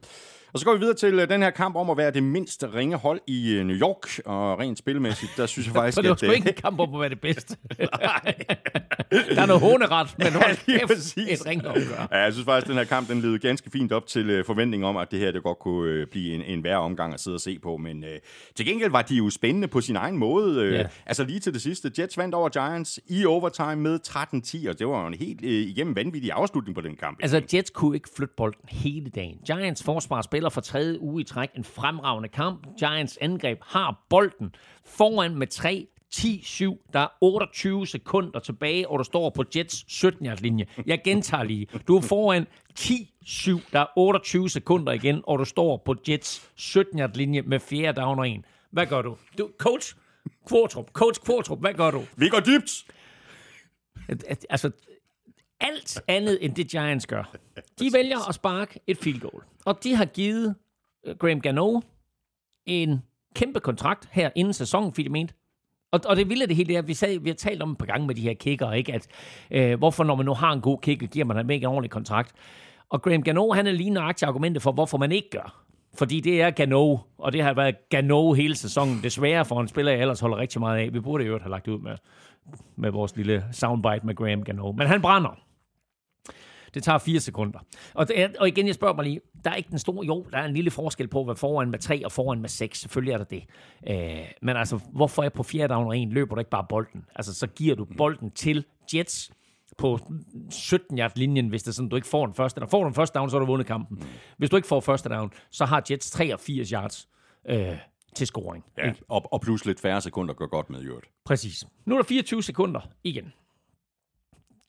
Og 0.52 0.58
så 0.60 0.64
går 0.66 0.72
vi 0.72 0.78
videre 0.78 0.94
til 0.96 1.14
øh, 1.18 1.28
den 1.28 1.42
her 1.42 1.50
kamp 1.50 1.76
om 1.76 1.90
at 1.90 1.96
være 1.96 2.10
det 2.10 2.22
mindste 2.22 2.74
ringe 2.74 2.96
hold 2.96 3.20
i 3.26 3.52
øh, 3.54 3.64
New 3.66 3.76
York. 3.76 4.18
Og 4.26 4.58
rent 4.58 4.78
spilmæssigt, 4.78 5.32
der 5.36 5.46
synes 5.46 5.66
jeg 5.66 5.74
faktisk, 5.80 5.94
Så 5.94 6.02
det 6.02 6.08
var 6.08 6.14
at... 6.14 6.18
sgu 6.20 6.28
øh, 6.30 6.34
ikke 6.36 6.48
en 6.48 6.54
kamp 6.54 6.80
om 6.80 6.94
at 6.94 7.00
være 7.00 7.08
det 7.08 7.20
bedste. 7.20 7.56
der 9.36 9.42
er 9.42 9.46
noget 9.46 9.62
håneret, 9.62 10.14
men 10.18 10.32
hold 10.32 10.56
lige 10.66 10.78
kæft, 10.78 10.88
præcis. 10.88 11.40
et 11.40 11.46
ringopgør. 11.46 12.08
Ja, 12.12 12.18
jeg 12.18 12.32
synes 12.32 12.44
faktisk, 12.44 12.66
at 12.66 12.68
den 12.68 12.76
her 12.78 12.84
kamp 12.84 13.08
den 13.08 13.20
levede 13.20 13.38
ganske 13.38 13.70
fint 13.70 13.92
op 13.92 14.06
til 14.06 14.44
forventningen 14.46 14.88
om, 14.88 14.96
at 14.96 15.10
det 15.10 15.18
her 15.18 15.30
det 15.32 15.42
godt 15.42 15.58
kunne 15.58 16.06
blive 16.06 16.34
en, 16.34 16.42
en 16.42 16.64
værre 16.64 16.78
omgang 16.78 17.14
at 17.14 17.20
sidde 17.20 17.34
og 17.34 17.40
se 17.40 17.58
på. 17.58 17.76
Men 17.76 18.04
øh, 18.04 18.10
til 18.56 18.66
gengæld 18.66 18.90
var 18.90 19.02
de 19.02 19.14
jo 19.14 19.30
spændende 19.30 19.68
på 19.68 19.80
sin 19.80 19.96
egen 19.96 20.16
måde. 20.18 20.62
Øh, 20.62 20.76
Ja. 20.76 20.86
Altså 21.06 21.24
lige 21.24 21.40
til 21.40 21.54
det 21.54 21.62
sidste. 21.62 21.92
Jets 21.98 22.18
vandt 22.18 22.34
over 22.34 22.48
Giants 22.48 23.00
i 23.08 23.24
overtime 23.24 23.76
med 23.76 23.98
13-10, 24.08 24.68
og 24.70 24.78
det 24.78 24.86
var 24.88 25.00
jo 25.00 25.06
en 25.06 25.14
helt 25.14 25.40
øh, 25.44 25.50
igennem 25.50 25.96
vanvittig 25.96 26.32
afslutning 26.32 26.74
på 26.74 26.80
den 26.80 26.96
kamp. 26.96 27.18
Altså, 27.22 27.42
Jets 27.54 27.70
kunne 27.70 27.96
ikke 27.96 28.08
flytte 28.16 28.34
bolden 28.36 28.60
hele 28.68 29.10
dagen. 29.10 29.38
Giants 29.46 29.82
forsvar 29.82 30.22
spiller 30.22 30.45
for 30.50 30.60
tredje 30.60 31.00
uge 31.00 31.20
i 31.20 31.24
træk 31.24 31.50
en 31.54 31.64
fremragende 31.64 32.28
kamp. 32.28 32.66
Giants 32.78 33.18
angreb 33.20 33.58
har 33.62 34.06
bolden 34.10 34.54
foran 34.84 35.34
med 35.34 35.46
tre 35.46 35.86
10-7. 36.14 36.90
Der 36.92 37.00
er 37.00 37.08
28 37.20 37.86
sekunder 37.86 38.40
tilbage, 38.40 38.88
og 38.88 38.98
du 38.98 39.04
står 39.04 39.30
på 39.30 39.44
Jets 39.56 39.84
17 39.88 40.28
linje. 40.40 40.66
Jeg 40.86 41.00
gentager 41.04 41.44
lige. 41.44 41.66
Du 41.88 41.96
er 41.96 42.00
foran 42.00 42.46
10-7. 42.78 43.60
Der 43.72 43.80
er 43.80 43.86
28 43.96 44.50
sekunder 44.50 44.92
igen, 44.92 45.20
og 45.24 45.38
du 45.38 45.44
står 45.44 45.82
på 45.84 45.94
Jets 46.08 46.50
17 46.56 47.10
linje 47.14 47.42
med 47.42 47.60
fjerde 47.60 48.00
down 48.00 48.18
og 48.18 48.28
en. 48.28 48.44
Hvad 48.70 48.86
gør 48.86 49.02
du? 49.02 49.16
du 49.38 49.50
coach 49.58 49.94
Kvartrup, 50.46 50.90
coach 50.92 51.20
Kvartrup, 51.20 51.60
hvad 51.60 51.74
gør 51.74 51.90
du? 51.90 52.02
Vi 52.16 52.28
går 52.28 52.40
dybt! 52.40 52.84
Altså, 54.50 54.70
alt 55.60 56.02
andet 56.08 56.38
end 56.40 56.54
det 56.54 56.68
Giants 56.68 57.06
gør. 57.06 57.36
De 57.78 57.90
vælger 57.92 58.28
at 58.28 58.34
sparke 58.34 58.80
et 58.86 58.98
field 58.98 59.20
goal. 59.20 59.42
Og 59.64 59.84
de 59.84 59.94
har 59.94 60.04
givet 60.04 60.54
øh, 61.06 61.16
Graham 61.16 61.40
Gano 61.40 61.80
en 62.66 63.02
kæmpe 63.34 63.60
kontrakt 63.60 64.08
her 64.12 64.30
inden 64.34 64.52
sæsonen, 64.54 64.92
fordi 64.92 65.02
de 65.02 65.08
mente, 65.08 65.34
og, 65.92 66.00
og 66.04 66.16
det 66.16 66.28
vilde 66.28 66.46
det 66.46 66.56
hele 66.56 66.74
er, 66.74 66.82
vi, 66.82 66.94
sad, 66.94 67.18
vi 67.18 67.28
har 67.28 67.34
talt 67.34 67.62
om 67.62 67.70
et 67.70 67.78
par 67.78 67.86
gange 67.86 68.06
med 68.06 68.14
de 68.14 68.20
her 68.20 68.34
kicker, 68.34 68.72
ikke? 68.72 68.92
At, 68.92 69.06
øh, 69.50 69.78
hvorfor 69.78 70.04
når 70.04 70.14
man 70.14 70.26
nu 70.26 70.34
har 70.34 70.52
en 70.52 70.60
god 70.60 70.78
kicker, 70.78 71.06
giver 71.06 71.24
man 71.24 71.36
ham 71.36 71.50
ikke 71.50 71.64
en 71.64 71.68
ordentlig 71.68 71.90
kontrakt. 71.90 72.32
Og 72.88 73.02
Graham 73.02 73.22
Gano, 73.22 73.52
han 73.52 73.66
er 73.66 73.72
lige 73.72 73.90
nøjagtig 73.90 74.28
argumentet 74.28 74.62
for, 74.62 74.72
hvorfor 74.72 74.98
man 74.98 75.12
ikke 75.12 75.30
gør. 75.30 75.62
Fordi 75.98 76.20
det 76.20 76.42
er 76.42 76.50
Gano, 76.50 76.96
og 77.18 77.32
det 77.32 77.42
har 77.42 77.54
været 77.54 77.88
Gano 77.90 78.32
hele 78.32 78.56
sæsonen. 78.56 79.00
Desværre 79.02 79.44
for 79.44 79.60
en 79.60 79.68
spiller, 79.68 79.92
jeg 79.92 80.00
ellers 80.00 80.20
holder 80.20 80.36
rigtig 80.36 80.60
meget 80.60 80.78
af. 80.78 80.92
Vi 80.92 81.00
burde 81.00 81.24
jo 81.24 81.38
have 81.38 81.50
lagt 81.50 81.68
ud 81.68 81.78
med, 81.78 81.96
med 82.76 82.90
vores 82.90 83.16
lille 83.16 83.44
soundbite 83.52 84.06
med 84.06 84.14
Graham 84.14 84.42
Gano. 84.42 84.72
Men 84.72 84.86
han 84.86 85.02
brænder. 85.02 85.45
Det 86.74 86.82
tager 86.82 86.98
fire 86.98 87.20
sekunder. 87.20 87.58
Og, 87.94 88.06
og 88.38 88.48
igen, 88.48 88.66
jeg 88.66 88.74
spørger 88.74 88.94
mig 88.94 89.04
lige, 89.04 89.20
der 89.44 89.50
er 89.50 89.54
ikke 89.54 89.70
den 89.70 89.78
store, 89.78 90.06
jo, 90.06 90.26
der 90.32 90.38
er 90.38 90.44
en 90.44 90.54
lille 90.54 90.70
forskel 90.70 91.08
på, 91.08 91.24
hvad 91.24 91.34
foran 91.34 91.70
med 91.70 91.78
tre 91.78 92.04
og 92.04 92.12
foran 92.12 92.40
med 92.40 92.48
seks. 92.48 92.80
Selvfølgelig 92.80 93.12
er 93.12 93.18
der 93.18 93.24
det. 93.24 93.44
Øh, 93.88 94.26
men 94.42 94.56
altså, 94.56 94.80
hvorfor 94.92 95.22
er 95.22 95.28
på 95.28 95.42
fjerde 95.42 95.74
down 95.74 95.86
og 95.86 95.98
en, 95.98 96.12
løber 96.12 96.34
du 96.34 96.38
ikke 96.38 96.50
bare 96.50 96.66
bolden? 96.68 97.04
Altså, 97.14 97.34
så 97.34 97.46
giver 97.46 97.74
du 97.74 97.86
bolden 97.96 98.30
til 98.30 98.64
Jets 98.94 99.30
på 99.78 99.98
17 100.50 100.98
yard 100.98 101.12
linjen, 101.16 101.48
hvis 101.48 101.62
det 101.62 101.68
er 101.68 101.72
sådan, 101.72 101.88
du 101.88 101.96
ikke 101.96 102.08
får 102.08 102.26
den 102.26 102.34
første. 102.34 102.60
Der 102.60 102.66
får 102.66 102.82
du 102.82 102.86
den 102.86 102.94
første 102.94 103.18
down, 103.18 103.30
så 103.30 103.36
har 103.36 103.40
du 103.40 103.46
vundet 103.46 103.66
kampen. 103.66 104.02
Hvis 104.38 104.50
du 104.50 104.56
ikke 104.56 104.68
får 104.68 104.80
første 104.80 105.08
down, 105.08 105.32
så 105.50 105.64
har 105.64 105.82
Jets 105.90 106.10
83 106.10 106.70
yards 106.70 107.08
øh, 107.48 107.76
til 108.14 108.26
scoring. 108.26 108.64
Ja, 108.78 108.92
og, 109.08 109.32
og 109.32 109.40
plus 109.40 109.64
lidt 109.64 109.80
færre 109.80 110.00
sekunder 110.00 110.34
går 110.34 110.46
godt 110.46 110.70
med, 110.70 110.82
i 110.82 110.84
øvrigt. 110.84 111.06
Præcis. 111.24 111.64
Nu 111.84 111.94
er 111.94 111.98
der 111.98 112.04
24 112.04 112.42
sekunder 112.42 112.80
igen. 113.04 113.32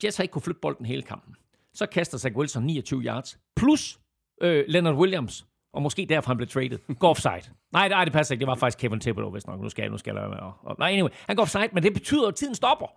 Jets 0.03 0.17
har 0.17 0.21
ikke 0.21 0.31
kunne 0.31 0.41
flytte 0.41 0.61
bolden 0.61 0.85
hele 0.85 1.01
kampen. 1.01 1.35
Så 1.77 1.85
kaster 1.85 2.17
Zach 2.17 2.35
Wilson 2.35 2.63
29 2.63 3.01
yards, 3.01 3.39
plus 3.55 3.99
øh, 4.41 4.65
Leonard 4.67 4.95
Williams, 4.95 5.45
og 5.73 5.81
måske 5.81 6.05
derfor 6.09 6.29
han 6.29 6.37
blev 6.37 6.47
traded, 6.49 6.79
går 6.99 7.09
offside. 7.09 7.53
Nej, 7.71 7.87
nej, 7.89 8.03
det 8.03 8.13
passer 8.13 8.33
ikke. 8.33 8.39
Det 8.39 8.47
var 8.47 8.55
faktisk 8.55 8.77
Kevin 8.77 8.99
Thibodeau, 8.99 9.31
hvis 9.31 9.47
nok. 9.47 9.61
Nu 9.61 9.69
skal 9.69 9.81
jeg, 9.83 9.91
nu 9.91 9.97
skal 9.97 10.15
jeg 10.15 10.29
med. 10.29 10.37
at- 10.37 10.43
Og, 10.43 10.75
nej, 10.79 10.89
anyway, 10.91 11.09
han 11.27 11.35
går 11.35 11.43
offside, 11.43 11.69
men 11.73 11.83
det 11.83 11.93
betyder, 11.93 12.27
at 12.27 12.35
tiden 12.35 12.55
stopper, 12.55 12.87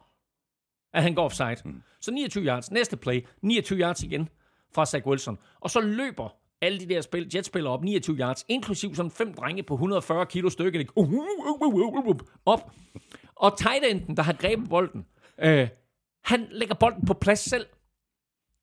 at 0.97 1.03
han 1.03 1.15
går 1.15 1.25
offside. 1.25 1.57
Mm. 1.65 1.83
Så 2.01 2.11
29 2.13 2.45
yards. 2.45 2.71
Næste 2.71 2.97
play, 2.97 3.27
29 3.43 3.79
yards 3.81 4.03
igen 4.03 4.29
fra 4.75 4.87
Zach 4.87 5.07
Wilson. 5.07 5.39
Og 5.61 5.71
så 5.71 5.81
løber 5.81 6.29
alle 6.61 6.81
de 6.81 6.89
der 6.89 7.01
spil, 7.01 7.31
jetspillere 7.35 7.73
op 7.73 7.83
29 7.85 8.17
yards, 8.17 8.45
inklusiv 8.49 8.95
sådan 8.95 9.11
fem 9.11 9.35
drenge 9.35 9.63
på 9.63 9.75
140 9.75 10.27
kilo? 10.27 10.51
Uh, 10.97 11.09
uh, 11.09 11.15
uh, 11.15 11.63
uh, 11.63 11.75
uh, 11.75 12.07
uh, 12.07 12.17
op. 12.47 12.73
Og 13.35 13.59
tight 13.59 13.85
enden, 13.91 14.17
der 14.17 14.23
har 14.23 14.33
grebet 14.33 14.69
bolden, 14.69 15.07
øh, 15.39 15.69
han 16.25 16.47
lægger 16.51 16.75
bolden 16.75 17.07
på 17.07 17.15
plads 17.15 17.39
selv, 17.41 17.67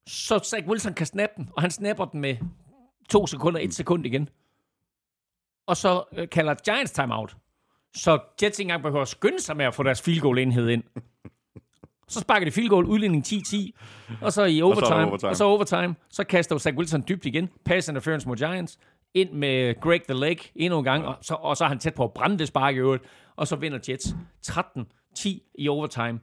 så 0.08 0.40
Zach 0.40 0.68
Wilson 0.68 0.94
kan 0.94 1.06
snappe 1.06 1.34
den, 1.38 1.50
og 1.56 1.62
han 1.62 1.72
snapper 1.72 2.06
den 2.06 2.22
med 2.22 2.36
to 3.10 3.28
sekunder, 3.28 3.60
et 3.60 3.74
sekund 3.74 4.06
igen. 4.06 4.30
Og 5.68 5.78
så 5.78 6.04
øh, 6.14 6.30
kalder 6.30 6.56
Giants 6.56 6.92
timeout. 6.92 7.38
Så 7.96 8.20
Jets 8.44 8.60
ikke 8.60 8.68
engang 8.68 8.82
behøver 8.82 9.02
at 9.02 9.08
skynde 9.08 9.42
sig 9.42 9.58
med 9.58 9.66
at 9.66 9.76
få 9.76 9.84
deres 9.84 10.02
field 10.02 10.20
goal 10.22 10.38
enhed 10.38 10.70
ind. 10.70 10.84
Så 12.08 12.20
sparker 12.20 12.46
de 12.46 12.52
field 12.52 12.70
goal, 12.70 12.86
udligning 12.86 13.26
10-10, 13.28 13.72
og 14.22 14.34
så 14.34 14.44
i 14.44 14.62
overtime, 14.62 14.86
og 14.86 14.88
så, 14.88 14.94
overtime. 15.10 15.30
og 15.30 15.36
så 15.36 15.44
overtime, 15.44 15.96
så 16.10 16.24
kaster 16.24 16.58
Zach 16.58 16.78
Wilson 16.78 17.04
dybt 17.10 17.26
igen, 17.26 17.50
pass 17.66 17.88
interference 17.88 18.28
mod 18.28 18.38
Giants, 18.38 18.80
ind 19.14 19.32
med 19.32 19.82
Greg 19.82 20.04
the 20.04 20.14
Leg 20.20 20.38
endnu 20.56 20.78
en 20.80 20.84
gang, 20.84 21.06
og 21.06 21.18
så, 21.22 21.34
og 21.34 21.58
så 21.58 21.64
er 21.64 21.68
han 21.68 21.80
tæt 21.80 21.94
på 21.94 22.04
at 22.04 22.14
brænde 22.14 22.38
det 22.40 22.48
spark 22.48 22.76
i 22.76 22.78
øvrigt, 22.78 23.04
og 23.36 23.48
så 23.48 23.56
vinder 23.56 23.80
Jets 23.90 24.16
13-10 24.48 25.30
i 25.56 25.68
overtime. 25.68 26.20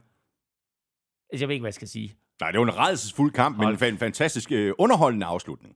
Altså, 1.29 1.43
Jeg 1.43 1.47
ved 1.47 1.55
ikke, 1.55 1.61
hvad 1.63 1.69
jeg 1.69 1.73
skal 1.73 1.87
sige. 1.87 2.15
Nej, 2.41 2.51
det 2.51 2.59
var 2.59 2.65
en 2.65 2.77
redselsfuld 2.77 3.31
kamp, 3.31 3.57
men 3.57 3.69
en 3.69 3.77
fan- 3.77 3.97
fantastisk 3.97 4.51
øh, 4.51 4.73
underholdende 4.77 5.25
afslutning. 5.25 5.75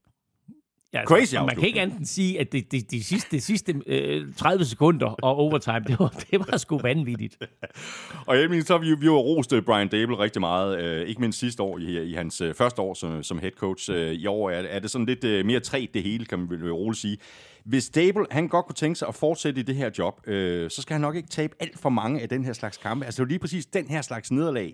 Ja, 0.94 1.04
Crazy 1.06 1.36
Man 1.36 1.56
kan 1.56 1.68
ikke 1.68 1.82
enten 1.82 2.06
sige, 2.06 2.40
at 2.40 2.52
det, 2.52 2.72
det, 2.72 2.92
de 2.92 3.04
sidste, 3.04 3.36
de 3.36 3.42
sidste 3.42 3.82
øh, 3.88 4.34
30 4.34 4.66
sekunder 4.66 5.08
og 5.08 5.36
overtime, 5.36 5.80
det 5.88 6.00
var, 6.00 6.24
det 6.32 6.40
var 6.40 6.58
sgu 6.58 6.78
vanvittigt. 6.78 7.38
Og 8.28 8.40
jeg 8.40 8.50
mener, 8.50 8.64
så 8.66 8.78
vi, 8.78 8.96
vi 8.96 9.06
har 9.06 9.12
rost 9.12 9.54
øh, 9.54 9.62
Brian 9.64 9.88
Dable 9.88 10.20
rigtig 10.20 10.40
meget, 10.40 10.82
øh, 10.84 11.08
ikke 11.08 11.22
mindst 11.22 11.40
sidste 11.40 11.64
år 11.64 11.78
i, 11.78 12.04
i 12.10 12.14
hans 12.14 12.42
øh, 12.42 12.54
første 12.54 12.82
år 12.82 12.94
som, 12.94 13.24
som 13.24 13.40
head 13.40 13.52
coach. 13.52 13.92
Øh, 13.92 14.12
I 14.12 14.26
år 14.26 14.50
er, 14.50 14.62
er 14.62 14.80
det 14.80 14.92
sådan 14.92 15.06
lidt 15.06 15.24
øh, 15.24 15.46
mere 15.46 15.60
træt 15.60 15.90
det 15.94 16.04
hele, 16.04 16.26
kan 16.26 16.40
man 16.40 16.50
vel 16.50 16.74
roligt 16.74 17.02
sige. 17.02 17.18
Hvis 17.66 17.90
Dable, 17.90 18.26
han 18.32 18.48
godt 18.48 18.66
kunne 18.66 18.76
tænke 18.76 19.00
sig 19.00 19.08
at 19.08 19.16
fortsætte 19.16 19.60
i 19.60 19.64
det 19.64 19.76
her 19.76 19.90
job, 19.98 20.28
øh, 20.28 20.70
så 20.70 20.82
skal 20.82 20.94
han 20.94 21.02
nok 21.02 21.16
ikke 21.16 21.30
tabe 21.30 21.54
alt 21.60 21.80
for 21.80 21.90
mange 21.90 22.22
af 22.22 22.30
den 22.30 22.46
her 22.46 22.54
slags 22.54 22.78
kampe. 22.78 23.06
Altså 23.06 23.18
det 23.18 23.24
er 23.24 23.28
jo 23.28 23.30
lige 23.30 23.40
præcis 23.40 23.66
den 23.66 23.88
her 23.88 24.02
slags 24.02 24.32
nederlag, 24.32 24.74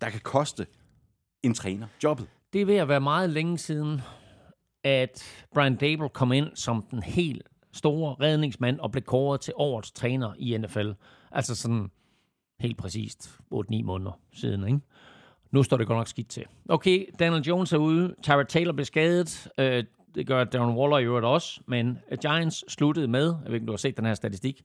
der 0.00 0.10
kan 0.10 0.20
koste 0.20 0.66
en 1.46 1.54
træner 1.54 1.86
jobbet. 2.04 2.26
Det 2.52 2.60
er 2.60 2.66
ved 2.66 2.76
at 2.76 2.88
være 2.88 3.00
meget 3.00 3.30
længe 3.30 3.58
siden, 3.58 4.00
at 4.84 5.44
Brian 5.54 5.76
Dable 5.76 6.08
kom 6.08 6.32
ind 6.32 6.48
som 6.54 6.86
den 6.90 7.02
helt 7.02 7.42
store 7.72 8.16
redningsmand 8.20 8.80
og 8.80 8.92
blev 8.92 9.02
kåret 9.02 9.40
til 9.40 9.52
årets 9.56 9.92
træner 9.92 10.34
i 10.38 10.58
NFL. 10.58 10.90
Altså 11.32 11.54
sådan 11.54 11.90
helt 12.60 12.78
præcist 12.78 13.38
8-9 13.54 13.82
måneder 13.82 14.20
siden, 14.32 14.66
ikke? 14.66 14.80
Nu 15.50 15.62
står 15.62 15.76
det 15.76 15.86
godt 15.86 15.96
nok 15.96 16.08
skidt 16.08 16.28
til. 16.28 16.44
Okay, 16.68 17.06
Daniel 17.18 17.42
Jones 17.42 17.72
er 17.72 17.76
ude. 17.76 18.14
Tyra 18.22 18.42
Taylor 18.42 18.72
blev 18.72 18.84
skadet. 18.84 19.48
Øh, 19.58 19.84
det 20.14 20.26
gør 20.26 20.44
Darren 20.44 20.76
Waller 20.76 20.98
i 20.98 21.04
øvrigt 21.04 21.26
også. 21.26 21.60
Men 21.66 21.98
Giants 22.22 22.72
sluttede 22.72 23.08
med, 23.08 23.34
jeg 23.42 23.46
ved 23.46 23.54
ikke, 23.54 23.66
du 23.66 23.72
har 23.72 23.76
set 23.76 23.96
den 23.96 24.06
her 24.06 24.14
statistik, 24.14 24.62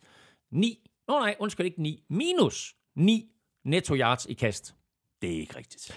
9, 0.52 0.90
nå 1.08 1.20
nej, 1.20 1.36
undskyld 1.40 1.66
ikke 1.66 1.82
9, 1.82 2.04
minus 2.10 2.76
9 2.96 3.26
netto 3.66 3.96
yards 3.96 4.26
i 4.26 4.34
kast. 4.34 4.76
Det 5.22 5.36
er 5.36 5.40
ikke 5.40 5.58
rigtigt. 5.58 5.92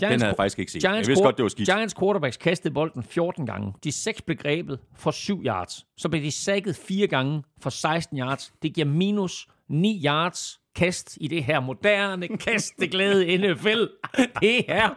Giants, 0.00 0.12
Den 0.12 0.20
havde 0.20 0.28
jeg 0.28 0.36
faktisk 0.36 0.58
ikke 0.58 0.72
set. 0.72 0.82
Giants, 0.82 1.08
jeg 1.08 1.10
vidste 1.10 1.24
godt, 1.24 1.36
det 1.36 1.42
var 1.42 1.48
skidt. 1.48 1.68
Giants 1.68 1.94
quarterbacks 2.00 2.36
kastede 2.36 2.74
bolden 2.74 3.02
14 3.02 3.46
gange. 3.46 3.72
De 3.84 3.92
seks 3.92 4.22
blev 4.22 4.36
grebet 4.36 4.78
for 4.96 5.10
7 5.10 5.42
yards. 5.44 5.86
Så 5.96 6.08
blev 6.08 6.22
de 6.22 6.30
sækket 6.30 6.76
fire 6.76 7.06
gange 7.06 7.42
for 7.60 7.70
16 7.70 8.18
yards. 8.18 8.52
Det 8.62 8.74
giver 8.74 8.86
minus 8.86 9.48
9 9.68 10.02
yards 10.04 10.60
kast 10.74 11.18
i 11.20 11.28
det 11.28 11.44
her 11.44 11.60
moderne 11.60 12.28
kasteglæde 12.28 13.38
NFL. 13.38 13.84
Det 14.40 14.64
er 14.68 14.90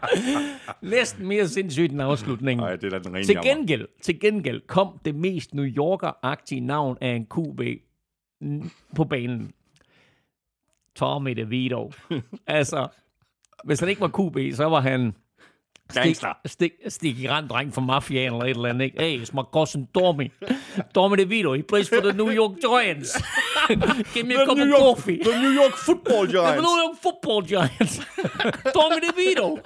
næsten 0.85 1.27
mere 1.27 1.47
sindssygt 1.47 1.91
end 1.91 2.01
afslutningen. 2.01 2.63
Nej, 2.63 2.75
det 2.75 2.93
er 2.93 2.99
den 2.99 3.23
Til 3.23 3.37
gengæld, 3.43 3.87
til 4.01 4.19
gengæld 4.19 4.61
kom 4.67 4.99
det 5.05 5.15
mest 5.15 5.53
New 5.53 5.65
Yorker-agtige 5.65 6.61
navn 6.61 6.97
af 7.01 7.09
en 7.09 7.25
QB 7.25 7.61
på 8.95 9.03
banen. 9.03 9.53
Tommy 10.95 11.31
DeVito. 11.31 11.91
altså, 12.47 12.87
hvis 13.65 13.79
han 13.79 13.89
ikke 13.89 14.01
var 14.01 14.07
QB, 14.07 14.55
så 14.55 14.69
var 14.69 14.79
han 14.81 15.13
stik, 15.91 16.17
stik, 16.45 16.71
stik 16.87 17.19
i 17.19 17.29
rand 17.29 17.49
dreng 17.49 17.73
fra 17.73 17.81
mafiaen 17.81 18.33
eller 18.33 18.45
et 18.45 18.49
eller 18.49 18.69
andet. 18.69 18.85
Ikke? 18.85 18.99
Hey, 19.01 19.21
it's 19.23 19.31
my 19.33 19.41
cousin 19.53 19.87
Tommy. 19.93 20.31
Tommy 20.95 21.15
DeVito, 21.17 21.53
he 21.53 21.61
plays 21.63 21.89
for 21.89 21.95
the 22.01 22.13
New 22.13 22.29
York 22.29 22.51
Giants. 22.61 23.17
Give 24.13 24.25
me 24.27 24.33
a 24.35 24.45
cup 24.45 24.57
New 24.57 24.63
of 24.63 24.69
York, 24.79 24.95
coffee. 24.97 25.19
the 25.23 25.41
New 25.41 25.51
York 25.61 25.73
Football 25.85 26.25
The 26.27 26.31
Giants. 26.39 26.61
New 26.63 26.77
York 26.83 26.95
Football 27.03 27.41
Giants. 27.45 27.97
Tommy 28.75 28.99
DeVito. 29.07 29.57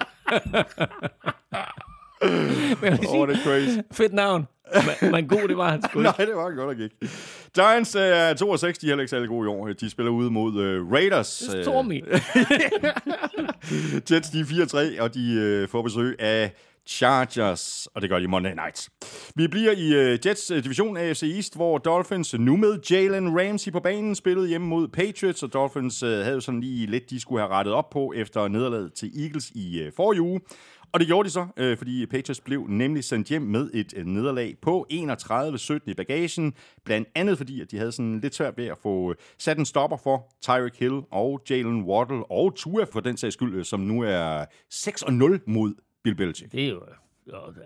Men 2.80 2.92
jeg 2.92 2.98
sige, 2.98 3.26
det 3.26 3.36
er 3.36 3.42
crazy. 3.44 3.78
fedt 3.92 4.12
navn. 4.12 4.46
Men, 4.74 5.10
men 5.10 5.28
god, 5.28 5.48
det 5.48 5.56
var 5.56 5.70
han 5.70 5.82
sgu 5.82 5.98
ikke. 6.00 6.12
Nej, 6.18 6.26
det 6.26 6.36
var 6.36 6.42
han 6.48 6.56
godt 6.56 6.68
nok 6.68 6.80
ikke. 6.80 6.96
Giants 7.54 7.94
øh, 7.94 8.02
er 8.02 8.34
2 8.34 8.50
og 8.50 8.58
6, 8.58 8.78
de 8.78 8.86
er 8.86 8.90
heller 8.90 9.02
ikke 9.02 9.10
særlig 9.10 9.28
gode 9.28 9.46
i 9.46 9.48
år. 9.48 9.68
De 9.68 9.90
spiller 9.90 10.12
ude 10.12 10.30
mod 10.30 10.52
uh, 10.54 10.92
Raiders. 10.92 11.54
Øh, 11.54 11.64
Tommy. 11.64 12.04
Jets, 14.10 14.30
de 14.30 14.40
er 14.40 14.94
4-3, 14.98 15.02
og 15.02 15.14
de 15.14 15.32
øh, 15.34 15.68
får 15.68 15.82
besøg 15.82 16.16
af 16.20 16.52
Chargers, 16.88 17.88
og 17.94 18.02
det 18.02 18.10
gør 18.10 18.18
de 18.18 18.28
Monday 18.28 18.54
Nights. 18.54 18.90
Vi 19.34 19.48
bliver 19.48 19.72
i 19.72 19.94
øh, 19.94 20.18
Jets 20.26 20.50
øh, 20.50 20.64
division 20.64 20.96
AFC 20.96 21.22
East, 21.22 21.56
hvor 21.56 21.78
Dolphins 21.78 22.34
nu 22.38 22.56
med 22.56 22.78
Jalen 22.90 23.40
Ramsey 23.40 23.72
på 23.72 23.80
banen 23.80 24.14
spillede 24.14 24.48
hjemme 24.48 24.66
mod 24.66 24.88
Patriots, 24.88 25.42
og 25.42 25.52
Dolphins 25.52 26.02
øh, 26.02 26.10
havde 26.10 26.34
jo 26.34 26.40
sådan 26.40 26.60
lige 26.60 26.86
lidt, 26.86 27.10
de 27.10 27.20
skulle 27.20 27.40
have 27.40 27.52
rettet 27.52 27.74
op 27.74 27.90
på 27.90 28.12
efter 28.16 28.48
nederlaget 28.48 28.92
til 28.92 29.22
Eagles 29.22 29.50
i 29.50 29.80
øh, 29.80 29.92
forrige 29.96 30.22
uge. 30.22 30.40
Og 30.92 31.00
det 31.00 31.06
gjorde 31.06 31.26
de 31.26 31.32
så, 31.32 31.46
øh, 31.56 31.78
fordi 31.78 32.06
Patriots 32.06 32.40
blev 32.40 32.66
nemlig 32.68 33.04
sendt 33.04 33.28
hjem 33.28 33.42
med 33.42 33.70
et 33.74 33.94
øh, 33.96 34.06
nederlag 34.06 34.56
på 34.62 34.86
31-17 34.92 35.78
i 35.86 35.94
bagagen. 35.94 36.54
Blandt 36.84 37.08
andet 37.14 37.38
fordi, 37.38 37.60
at 37.60 37.70
de 37.70 37.78
havde 37.78 37.92
sådan 37.92 38.20
lidt 38.20 38.34
svært 38.34 38.56
ved 38.56 38.66
at 38.66 38.78
få 38.82 39.10
øh, 39.10 39.16
sat 39.38 39.58
en 39.58 39.66
stopper 39.66 39.96
for 39.96 40.34
Tyreek 40.42 40.78
Hill 40.78 41.00
og 41.10 41.42
Jalen 41.50 41.82
Waddle 41.82 42.30
og 42.30 42.54
Tua 42.56 42.84
for 42.92 43.00
den 43.00 43.16
sags 43.16 43.34
skyld, 43.34 43.54
øh, 43.54 43.64
som 43.64 43.80
nu 43.80 44.02
er 44.02 44.44
6-0 44.74 45.38
mod 45.46 45.74
Bill 46.04 46.16
Belichick. 46.16 46.52
Det 46.52 46.64
er 46.64 46.68
jo 46.68 46.76
øh, 46.76 46.94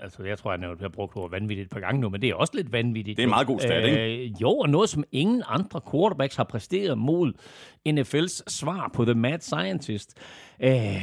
altså, 0.03 0.25
jeg 0.25 0.39
tror, 0.39 0.51
han 0.51 0.63
har 0.81 0.89
brugt 0.89 1.17
ordet 1.17 1.33
vanvittigt 1.33 1.67
et 1.67 1.71
par 1.71 1.81
gange 1.81 2.01
nu, 2.01 2.09
men 2.09 2.23
det 2.23 2.31
er 2.31 2.35
også 2.35 2.53
lidt 2.57 2.73
vanvittigt. 2.73 3.17
Det 3.17 3.23
er 3.23 3.27
en 3.27 3.31
meget 3.31 3.47
god 3.47 3.61
stat, 3.61 3.85
ikke? 3.85 4.25
Øh, 4.25 4.43
jo, 4.43 4.51
og 4.51 4.69
noget, 4.69 4.89
som 4.89 5.05
ingen 5.13 5.43
andre 5.47 5.81
quarterbacks 5.93 6.37
har 6.37 6.45
præsteret 6.45 6.99
mod 6.99 7.33
NFL's 7.89 8.43
svar 8.47 8.91
på 8.95 9.05
The 9.05 9.15
Mad 9.15 9.41
Scientist. 9.41 10.19
Øh, 10.61 11.03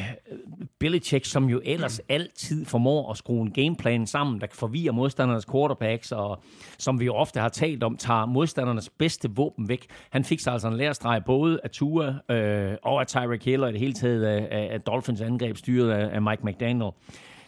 Belichick, 0.80 1.26
som 1.26 1.49
jo 1.49 1.62
ellers 1.66 2.01
altid 2.10 2.66
formår 2.66 3.12
at 3.12 3.18
skrue 3.18 3.41
en 3.41 3.51
gameplan 3.51 4.07
sammen, 4.07 4.41
der 4.41 4.47
kan 4.47 4.55
forvirre 4.55 4.91
modstandernes 4.91 5.45
quarterbacks, 5.51 6.12
og 6.12 6.43
som 6.78 6.99
vi 6.99 7.05
jo 7.05 7.16
ofte 7.16 7.39
har 7.39 7.49
talt 7.49 7.84
om, 7.84 7.97
tager 7.97 8.26
modstandernes 8.26 8.89
bedste 8.89 9.30
våben 9.36 9.70
væk. 9.70 9.86
Han 10.10 10.24
fik 10.24 10.39
sig 10.39 10.53
altså 10.53 10.68
en 10.68 10.78
lærestreg 10.78 11.22
både 11.26 11.60
af 11.64 11.70
Tua 11.70 12.16
øh, 12.30 12.78
og 12.84 13.01
af 13.01 13.07
Tyreek 13.07 13.45
Hill, 13.45 13.64
og 13.64 13.70
i 13.70 13.72
det 13.72 13.80
hele 13.80 13.93
taget 13.93 14.24
af, 14.24 14.70
af 14.72 14.82
Dolphins 14.82 15.22
angreb, 15.22 15.57
styret 15.57 15.91
af, 15.91 16.16
af 16.16 16.22
Mike 16.22 16.45
McDaniel. 16.45 16.91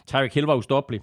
Tyreek 0.06 0.34
Hill 0.34 0.46
var 0.46 0.54
ustoppelig. 0.54 1.00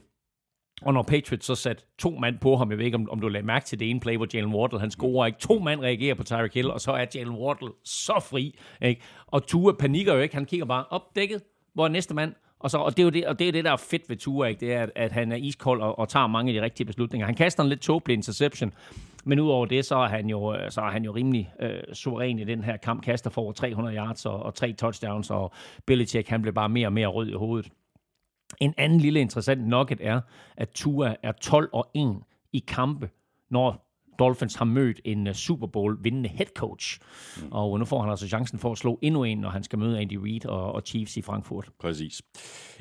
Og 0.81 0.93
når 0.93 1.01
Patriots 1.01 1.45
så 1.45 1.55
satte 1.55 1.83
to 1.97 2.09
mand 2.09 2.39
på 2.39 2.55
ham, 2.55 2.69
jeg 2.69 2.77
ved 2.77 2.85
ikke, 2.85 2.95
om, 2.95 3.09
om 3.09 3.19
du 3.19 3.27
lagde 3.27 3.47
mærke 3.47 3.65
til 3.65 3.79
det 3.79 3.89
ene 3.89 3.99
play, 3.99 4.17
hvor 4.17 4.27
Jalen 4.33 4.53
Wardle, 4.53 4.79
han 4.79 4.91
scorer 4.91 5.25
ikke. 5.25 5.39
To 5.39 5.59
mand 5.59 5.79
reagerer 5.79 6.15
på 6.15 6.23
Tyreek 6.23 6.53
Hill, 6.53 6.71
og 6.71 6.81
så 6.81 6.91
er 6.91 7.05
Jalen 7.15 7.33
Wardle 7.33 7.69
så 7.83 8.25
fri. 8.29 8.59
Ikke? 8.81 9.01
Og 9.27 9.47
Tua 9.47 9.73
panikker 9.79 10.13
jo 10.13 10.19
ikke, 10.19 10.35
han 10.35 10.45
kigger 10.45 10.65
bare 10.65 10.85
op 10.89 11.15
dækket, 11.15 11.41
hvor 11.73 11.85
er 11.85 11.89
næste 11.89 12.13
mand? 12.13 12.33
Og, 12.59 12.71
så, 12.71 12.77
og, 12.77 12.97
det 12.97 12.99
er 12.99 13.03
jo 13.03 13.09
det, 13.09 13.27
og 13.27 13.39
det 13.39 13.47
er 13.47 13.51
det, 13.51 13.65
der 13.65 13.71
er 13.71 13.77
fedt 13.77 14.09
ved 14.09 14.17
Tua, 14.17 14.47
ikke? 14.47 14.59
det 14.59 14.73
er, 14.73 14.83
at, 14.83 14.91
at 14.95 15.11
han 15.11 15.31
er 15.31 15.35
iskold 15.35 15.81
og, 15.81 15.99
og 15.99 16.09
tager 16.09 16.27
mange 16.27 16.49
af 16.49 16.53
de 16.53 16.65
rigtige 16.65 16.87
beslutninger. 16.87 17.25
Han 17.25 17.35
kaster 17.35 17.63
en 17.63 17.69
lidt 17.69 17.81
tåbelig 17.81 18.13
interception, 18.13 18.73
men 19.25 19.39
udover 19.39 19.65
det, 19.65 19.85
så 19.85 19.95
er 19.95 20.07
han 20.07 20.29
jo, 20.29 20.57
så 20.69 20.81
er 20.81 20.89
han 20.89 21.03
jo 21.03 21.11
rimelig 21.11 21.53
øh, 21.59 21.79
suveræn 21.93 22.39
i 22.39 22.43
den 22.43 22.63
her 22.63 22.77
kamp. 22.77 23.03
Kaster 23.03 23.29
for 23.29 23.41
over 23.41 23.51
300 23.51 23.95
yards 23.95 24.25
og, 24.25 24.43
og 24.43 24.55
tre 24.55 24.73
touchdowns, 24.73 25.29
og 25.29 25.51
Belichick, 25.85 26.29
han 26.29 26.41
blev 26.41 26.53
bare 26.53 26.69
mere 26.69 26.87
og 26.87 26.93
mere 26.93 27.07
rød 27.07 27.27
i 27.27 27.33
hovedet. 27.33 27.71
En 28.59 28.73
anden 28.77 28.99
lille 28.99 29.21
interessant 29.21 29.67
nugget 29.67 29.99
er, 30.01 30.21
at 30.57 30.69
Tua 30.69 31.15
er 31.23 31.31
12 31.31 31.69
og 31.73 31.89
1 31.93 32.23
i 32.53 32.63
kampe, 32.67 33.09
når 33.49 33.88
Dolphins 34.19 34.55
har 34.55 34.65
mødt 34.65 35.01
en 35.05 35.27
uh, 35.27 35.33
Super 35.33 35.67
Bowl 35.67 35.97
vindende 36.01 36.29
head 36.29 36.47
coach. 36.55 36.99
Mm. 37.37 37.47
Og 37.51 37.79
nu 37.79 37.85
får 37.85 38.01
han 38.01 38.09
altså 38.09 38.27
chancen 38.27 38.59
for 38.59 38.71
at 38.71 38.77
slå 38.77 38.99
endnu 39.01 39.23
en, 39.23 39.37
når 39.37 39.49
han 39.49 39.63
skal 39.63 39.79
møde 39.79 39.99
Andy 39.99 40.17
Reid 40.23 40.45
og, 40.45 40.71
og 40.71 40.81
Chiefs 40.85 41.17
i 41.17 41.21
Frankfurt. 41.21 41.69
Præcis. 41.79 42.21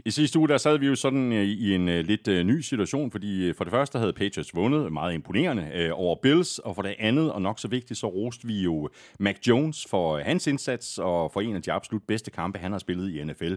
I 0.07 0.11
sidste 0.11 0.39
uge, 0.39 0.49
der 0.49 0.59
sad 0.59 0.79
vi 0.79 0.87
jo 0.87 0.95
sådan 0.95 1.33
uh, 1.33 1.39
i 1.39 1.75
en 1.75 1.89
uh, 1.89 1.95
lidt 1.95 2.27
ny 2.27 2.61
situation, 2.61 3.11
fordi 3.11 3.53
for 3.53 3.65
det 3.65 3.71
første 3.71 3.99
havde 3.99 4.13
Patriots 4.13 4.55
vundet 4.55 4.93
meget 4.93 5.15
imponerende 5.15 5.93
over 5.93 6.17
Bills, 6.23 6.59
og 6.59 6.75
for 6.75 6.83
det 6.83 6.95
andet, 6.99 7.33
og 7.33 7.43
nok 7.43 7.59
så 7.59 7.69
vigtigt, 7.69 8.01
så 8.01 8.07
roste 8.07 8.47
vi 8.47 8.63
jo 8.63 8.89
Mac 9.21 9.37
Jones 9.49 9.87
for 9.91 10.19
hans 10.19 10.47
indsats, 10.47 10.99
og 10.99 11.33
for 11.33 11.41
en 11.41 11.57
af 11.57 11.63
de 11.63 11.73
absolut 11.73 12.03
bedste 12.09 12.31
kampe, 12.31 12.59
han 12.59 12.73
har 12.73 12.79
spillet 12.79 13.11
i 13.11 13.25
NFL. 13.25 13.55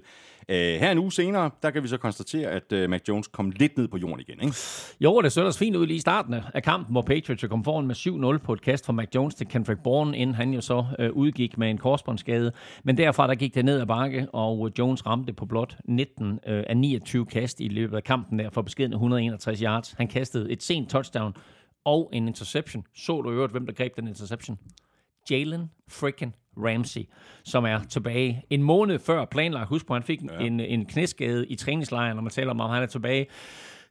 Her 0.50 0.92
en 0.92 0.98
uge 0.98 1.12
senere, 1.12 1.52
der 1.64 1.72
kan 1.72 1.84
vi 1.84 1.88
så 1.88 1.98
konstatere, 1.98 2.50
at 2.50 2.90
Mac 2.90 3.02
Jones 3.08 3.28
kom 3.28 3.52
lidt 3.56 3.78
ned 3.78 3.88
på 3.88 3.98
jorden 3.98 4.20
igen. 4.20 4.40
Ikke? 4.42 4.56
Jo, 5.02 5.22
det 5.22 5.32
så 5.32 5.42
ellers 5.42 5.58
fint 5.58 5.76
ud 5.76 5.86
lige 5.86 5.98
i 5.98 6.00
starten 6.00 6.36
af 6.54 6.64
kampen, 6.64 6.92
hvor 6.92 7.02
Patriots 7.02 7.46
kom 7.50 7.64
foran 7.72 7.88
med 7.88 8.36
7-0 8.40 8.46
på 8.46 8.54
et 8.54 8.62
kast 8.62 8.86
fra 8.86 8.94
Mac 8.94 9.08
Jones 9.16 9.36
til 9.36 9.48
Kendrick 9.48 9.84
Bourne, 9.84 10.18
inden 10.18 10.36
han 10.36 10.54
jo 10.54 10.62
så 10.62 10.86
øh, 11.00 11.12
udgik 11.12 11.58
med 11.58 11.70
en 11.70 11.78
korsbåndsskade. 11.78 12.52
Men 12.84 12.98
derfra 12.98 13.28
der 13.28 13.36
gik 13.36 13.56
det 13.56 13.66
ned 13.66 13.82
ad 13.82 13.86
bakke, 13.86 14.28
og 14.34 14.72
Jones 14.80 15.06
ramte 15.06 15.34
på 15.34 15.46
blot 15.46 15.78
19 15.86 16.40
øh, 16.48 16.64
af 16.68 16.78
29 16.78 17.26
kast 17.26 17.60
i 17.60 17.68
løbet 17.68 17.98
af 17.98 18.04
kampen 18.04 18.40
der 18.40 18.50
for 18.50 18.62
beskeden 18.62 18.94
161 18.94 19.60
yards. 19.60 19.92
Han 19.92 20.08
kastede 20.08 20.52
et 20.52 20.64
sent 20.64 20.90
touchdown 20.90 21.34
og 21.86 22.10
en 22.14 22.28
interception. 22.28 22.84
Så 22.96 23.22
du 23.22 23.32
øvrigt, 23.32 23.52
hvem 23.52 23.66
der 23.66 23.74
greb 23.74 23.96
den 23.96 24.08
interception? 24.08 24.60
Jalen 25.32 25.72
freaking 25.90 26.36
Ramsey, 26.58 27.02
som 27.44 27.66
er 27.66 27.80
tilbage 27.90 28.44
en 28.50 28.64
måned 28.64 29.00
før 29.00 29.26
planlagt. 29.26 29.70
Husk 29.70 29.86
på, 29.86 29.94
han 29.94 30.04
fik 30.04 30.20
ja. 30.24 30.46
en, 30.46 30.60
en 30.60 30.86
knæskade 30.86 31.48
i 31.48 31.56
træningslejren, 31.56 32.16
når 32.16 32.24
man 32.24 32.32
taler 32.32 32.52
om, 32.52 32.60
om 32.60 32.70
han 32.70 32.84
er 32.84 32.88
tilbage 32.88 33.28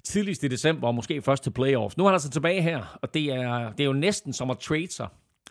tidligst 0.04 0.44
i 0.44 0.48
december, 0.48 0.88
og 0.88 0.94
måske 0.94 1.22
først 1.22 1.42
til 1.42 1.50
playoffs. 1.50 1.96
Nu 1.96 2.04
er 2.04 2.08
han 2.08 2.14
altså 2.14 2.30
tilbage 2.30 2.62
her, 2.62 2.98
og 3.02 3.14
det 3.14 3.24
er, 3.32 3.72
det 3.72 3.80
er 3.80 3.84
jo 3.84 3.92
næsten 3.92 4.32
som 4.32 4.50
at 4.50 4.58
trade 4.58 4.92
sig 4.92 5.08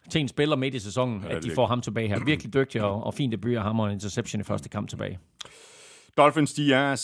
til 0.09 0.21
en 0.21 0.27
spiller 0.27 0.55
midt 0.55 0.75
i 0.75 0.79
sæsonen, 0.79 1.23
ja, 1.23 1.35
at 1.35 1.43
de 1.43 1.51
får 1.51 1.67
ham 1.67 1.81
tilbage 1.81 2.07
her. 2.07 2.23
Virkelig 2.25 2.53
dygtig 2.53 2.81
og, 2.81 3.03
og 3.03 3.13
fint 3.13 3.31
debut 3.31 3.55
af 3.55 3.63
ham 3.63 3.79
og 3.79 3.87
en 3.87 3.93
interception 3.93 4.41
i 4.41 4.43
første 4.43 4.69
kamp 4.69 4.89
tilbage. 4.89 5.19
Dolphins, 6.17 6.53
de 6.53 6.73
er 6.73 6.95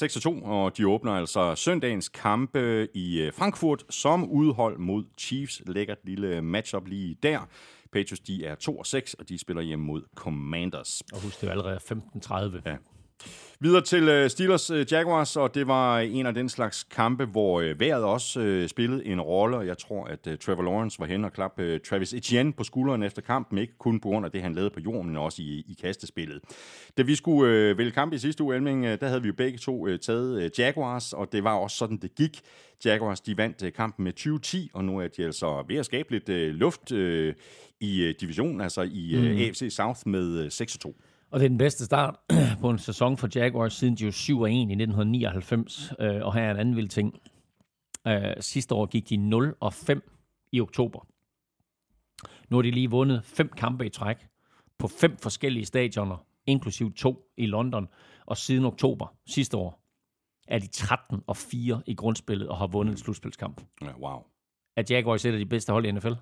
6-2, 0.41 0.45
og 0.45 0.77
de 0.77 0.87
åbner 0.87 1.11
altså 1.11 1.55
søndagens 1.55 2.09
kampe 2.09 2.87
i 2.93 3.21
øh, 3.21 3.33
Frankfurt 3.33 3.83
som 3.89 4.29
udhold 4.29 4.77
mod 4.77 5.03
Chiefs. 5.17 5.61
Lækkert 5.67 5.97
lille 6.03 6.41
matchup 6.41 6.87
lige 6.87 7.17
der. 7.23 7.39
Patriots, 7.93 8.19
de 8.19 8.45
er 8.45 8.55
2-6, 9.09 9.13
og 9.19 9.29
de 9.29 9.37
spiller 9.37 9.63
hjemme 9.63 9.85
mod 9.85 10.01
Commanders. 10.15 11.01
Og 11.13 11.21
husk, 11.21 11.41
det 11.41 11.47
er 11.47 11.51
allerede 11.51 11.79
15-30. 11.91 12.61
Ja. 12.65 12.75
Videre 13.59 13.81
til 13.81 14.09
øh, 14.09 14.29
Steelers 14.29 14.69
øh, 14.69 14.85
Jaguars, 14.91 15.35
og 15.35 15.55
det 15.55 15.67
var 15.67 15.99
en 15.99 16.25
af 16.25 16.33
den 16.33 16.49
slags 16.49 16.83
kampe, 16.83 17.25
hvor 17.25 17.61
øh, 17.61 17.79
vejret 17.79 18.03
også 18.03 18.65
spillede 18.67 19.05
en 19.05 19.21
rolle, 19.21 19.57
og 19.57 19.67
jeg 19.67 19.77
tror, 19.77 20.05
at 20.05 20.39
Trevor 20.39 20.63
Lawrence 20.63 20.99
var 20.99 21.05
hen 21.05 21.25
og 21.25 21.33
klappe 21.33 21.79
Travis 21.79 22.13
Etienne 22.13 22.53
på 22.53 22.63
skulderen 22.63 23.03
efter 23.03 23.21
kampen, 23.21 23.57
ikke 23.57 23.77
kun 23.77 23.99
på 23.99 24.07
grund 24.07 24.25
af 24.25 24.31
det, 24.31 24.41
han 24.41 24.55
lavede 24.55 24.69
på 24.69 24.79
jorden, 24.79 25.07
men 25.07 25.17
også 25.17 25.41
i, 25.41 25.65
i 25.67 25.77
kastespillet. 25.81 26.41
Da 26.97 27.01
vi 27.01 27.15
skulle 27.15 27.77
vælge 27.77 27.91
kamp 27.91 28.13
i 28.13 28.17
sidste 28.17 28.43
uge, 28.43 28.55
Elming, 28.55 28.83
der 28.83 29.07
havde 29.07 29.21
vi 29.21 29.27
jo 29.27 29.33
begge 29.37 29.57
to 29.57 29.97
taget 29.97 30.59
Jaguars, 30.59 31.13
og 31.13 31.31
det 31.31 31.43
var 31.43 31.53
også 31.53 31.77
sådan, 31.77 31.97
det 31.97 32.15
gik. 32.15 32.41
Jaguars, 32.85 33.21
de 33.21 33.37
vandt 33.37 33.73
kampen 33.75 34.03
med 34.03 34.13
20-10, 34.19 34.69
og 34.73 34.85
nu 34.85 34.99
er 34.99 35.07
de 35.07 35.25
altså 35.25 35.63
ved 35.67 35.75
at 35.75 35.85
skabe 35.85 36.11
lidt 36.11 36.29
luft 36.55 36.91
i 37.79 38.13
divisionen, 38.19 38.61
altså 38.61 38.81
i 38.81 39.15
mm. 39.17 39.37
AFC 39.37 39.67
South 39.69 39.99
med 40.05 40.47
6-2. 40.47 41.04
Og 41.35 41.39
det 41.39 41.45
er 41.45 41.49
den 41.49 41.57
bedste 41.57 41.85
start 41.85 42.15
på 42.61 42.69
en 42.69 42.77
sæson 42.77 43.17
for 43.17 43.29
Jaguars 43.35 43.73
siden 43.73 43.95
de 43.95 44.05
jo 44.05 44.11
7 44.11 44.43
1 44.43 44.51
i 44.51 44.61
1999. 44.61 45.93
Øh, 45.99 46.25
og 46.25 46.33
her 46.33 46.41
er 46.41 46.51
en 46.51 46.57
anden 46.57 46.75
vild 46.75 46.89
ting. 46.89 47.19
Øh, 48.07 48.21
sidste 48.39 48.75
år 48.75 48.85
gik 48.85 49.09
de 49.09 49.17
0 49.17 49.55
og 49.59 49.73
5 49.73 50.11
i 50.51 50.61
oktober. 50.61 51.07
Nu 52.49 52.57
har 52.57 52.61
de 52.61 52.71
lige 52.71 52.89
vundet 52.89 53.23
fem 53.23 53.49
kampe 53.57 53.85
i 53.85 53.89
træk 53.89 54.27
på 54.77 54.87
fem 54.87 55.17
forskellige 55.17 55.65
stadioner, 55.65 56.25
inklusiv 56.45 56.93
to 56.93 57.31
i 57.37 57.45
London. 57.45 57.87
Og 58.25 58.37
siden 58.37 58.65
oktober 58.65 59.15
sidste 59.27 59.57
år 59.57 59.81
er 60.47 60.59
de 60.59 60.67
13 60.67 61.21
og 61.27 61.37
4 61.37 61.81
i 61.85 61.95
grundspillet 61.95 62.49
og 62.49 62.57
har 62.57 62.67
vundet 62.67 62.91
en 62.91 62.97
slutspilskamp. 62.97 63.61
Ja, 63.81 63.93
wow. 63.99 64.23
Er 64.75 64.83
Jaguars 64.89 65.25
et 65.25 65.33
af 65.33 65.39
de 65.39 65.45
bedste 65.45 65.71
hold 65.71 65.85
i 65.85 65.91
NFL? 65.91 66.13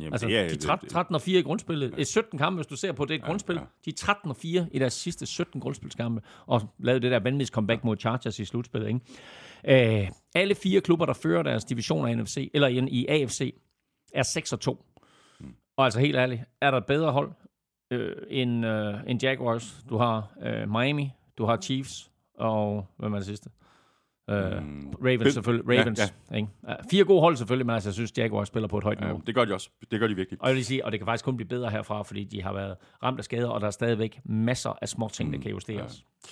Jamen, 0.00 0.12
altså, 0.12 0.28
er, 0.28 0.48
de 0.48 0.56
13, 0.56 0.88
13 0.88 1.14
og 1.14 1.20
4 1.20 1.38
i 1.38 1.42
grundspillet. 1.42 1.94
Ja. 1.98 2.04
17 2.04 2.38
kampe, 2.38 2.56
hvis 2.56 2.66
du 2.66 2.76
ser 2.76 2.92
på 2.92 3.04
det, 3.04 3.14
et 3.14 3.20
ja, 3.20 3.26
grundspil. 3.26 3.56
Ja. 3.56 3.60
De 3.84 3.90
er 3.90 3.94
13 3.98 4.30
og 4.30 4.36
4 4.36 4.66
i 4.72 4.78
deres 4.78 4.92
sidste 4.92 5.26
17 5.26 5.60
grundspilskampe, 5.60 6.22
og 6.46 6.60
lavede 6.78 7.02
det 7.02 7.10
der 7.10 7.20
vanvittige 7.20 7.54
comeback 7.54 7.84
mod 7.84 7.96
Chargers 7.96 8.38
i 8.38 8.44
slutspillet. 8.44 8.88
Ikke? 8.88 10.02
Øh, 10.02 10.08
alle 10.34 10.54
fire 10.54 10.80
klubber, 10.80 11.06
der 11.06 11.12
fører 11.12 11.42
deres 11.42 11.64
division 11.64 12.08
af 12.08 12.18
NFC, 12.18 12.50
eller 12.54 12.68
i, 12.68 12.88
i 12.88 13.06
AFC, 13.06 13.54
er 14.14 14.22
6 14.22 14.52
og 14.52 14.60
2. 14.60 14.84
Hmm. 15.40 15.54
Og 15.76 15.84
altså 15.84 16.00
helt 16.00 16.16
ærligt, 16.16 16.42
er 16.60 16.70
der 16.70 16.78
et 16.78 16.86
bedre 16.86 17.12
hold 17.12 17.32
øh, 17.90 18.16
end, 18.28 18.66
øh, 18.66 18.94
end 19.06 19.22
Jaguars? 19.22 19.84
Du 19.88 19.96
har 19.96 20.32
øh, 20.42 20.70
Miami, 20.70 21.10
du 21.38 21.44
har 21.44 21.56
Chiefs, 21.56 22.10
og 22.34 22.86
hvem 22.96 23.12
er 23.12 23.16
det 23.18 23.26
sidste? 23.26 23.50
Uh, 24.28 24.34
Ravens 25.04 25.34
selvfølgelig. 25.34 25.78
Ravens. 25.78 25.98
Ja, 25.98 26.04
ja. 26.30 26.36
Ikke? 26.36 26.48
Uh, 26.62 26.74
fire 26.90 27.04
gode 27.04 27.20
hold 27.20 27.36
selvfølgelig, 27.36 27.66
men 27.66 27.74
altså, 27.74 27.88
jeg 27.88 27.94
synes, 27.94 28.12
Jaguars 28.18 28.48
spiller 28.48 28.68
på 28.68 28.78
et 28.78 28.84
højt 28.84 29.00
niveau. 29.00 29.16
Ja, 29.16 29.22
det 29.26 29.34
gør 29.34 29.44
de 29.44 29.54
også. 29.54 29.70
Det 29.90 30.00
gør 30.00 30.06
de 30.06 30.16
virkelig. 30.16 30.42
Og 30.42 30.48
jeg 30.48 30.56
vil 30.56 30.64
sige, 30.64 30.84
og 30.84 30.92
det 30.92 31.00
kan 31.00 31.06
faktisk 31.06 31.24
kun 31.24 31.36
blive 31.36 31.48
bedre 31.48 31.70
herfra, 31.70 32.02
fordi 32.02 32.24
de 32.24 32.42
har 32.42 32.52
været 32.52 32.76
ramt 33.02 33.18
af 33.18 33.24
skader, 33.24 33.48
og 33.48 33.60
der 33.60 33.66
er 33.66 33.70
stadigvæk 33.70 34.20
masser 34.24 34.78
af 34.82 34.88
små 34.88 35.08
ting, 35.08 35.28
mm, 35.28 35.32
der 35.32 35.42
kan 35.42 35.50
justeres. 35.50 36.04
Ja. 36.24 36.28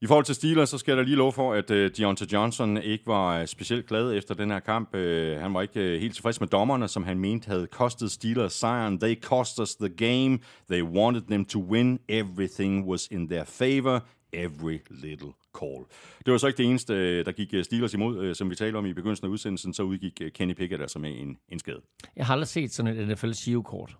I 0.00 0.06
forhold 0.06 0.24
til 0.24 0.34
Steelers, 0.34 0.68
så 0.68 0.78
skal 0.78 0.96
da 0.96 1.02
lige 1.02 1.16
love 1.16 1.32
for, 1.32 1.52
at 1.54 1.70
uh, 1.70 1.76
Deontay 1.76 2.26
Johnson 2.32 2.76
ikke 2.76 3.06
var 3.06 3.46
specielt 3.46 3.86
glad 3.86 4.14
efter 4.14 4.34
den 4.34 4.50
her 4.50 4.60
kamp. 4.60 4.94
Uh, 4.94 5.00
han 5.40 5.54
var 5.54 5.62
ikke 5.62 5.80
uh, 5.80 6.00
helt 6.00 6.14
tilfreds 6.14 6.40
med 6.40 6.48
dommerne, 6.48 6.88
som 6.88 7.04
han 7.04 7.18
mente 7.18 7.48
havde 7.48 7.66
kostet 7.66 8.10
Steelers 8.10 8.52
sejren. 8.52 9.00
They 9.00 9.20
cost 9.20 9.58
us 9.58 9.74
the 9.74 9.88
game. 9.88 10.38
They 10.70 10.82
wanted 10.82 11.22
them 11.22 11.44
to 11.44 11.60
win. 11.60 11.98
Everything 12.08 12.88
was 12.88 13.08
in 13.10 13.28
their 13.28 13.44
favor. 13.44 14.00
Every 14.32 14.78
little 14.90 15.32
call. 15.58 15.84
Det 16.26 16.32
var 16.32 16.38
så 16.38 16.46
ikke 16.46 16.56
det 16.56 16.66
eneste, 16.66 16.94
øh, 16.94 17.24
der 17.24 17.32
gik 17.32 17.54
øh, 17.54 17.64
Steelers 17.64 17.94
imod, 17.94 18.24
øh, 18.24 18.34
som 18.34 18.50
vi 18.50 18.54
talte 18.54 18.76
om 18.76 18.86
i 18.86 18.92
begyndelsen 18.92 19.26
af 19.26 19.30
udsendelsen, 19.30 19.74
så 19.74 19.82
udgik 19.82 20.22
Kenny 20.34 20.54
Pickett 20.54 20.82
altså 20.82 20.98
med 20.98 21.20
en, 21.20 21.38
en 21.48 21.58
skade. 21.58 21.80
Jeg 22.16 22.26
har 22.26 22.32
aldrig 22.32 22.48
set 22.48 22.72
sådan 22.72 22.98
et 22.98 23.08
NFL 23.08 23.60
kort 23.62 23.96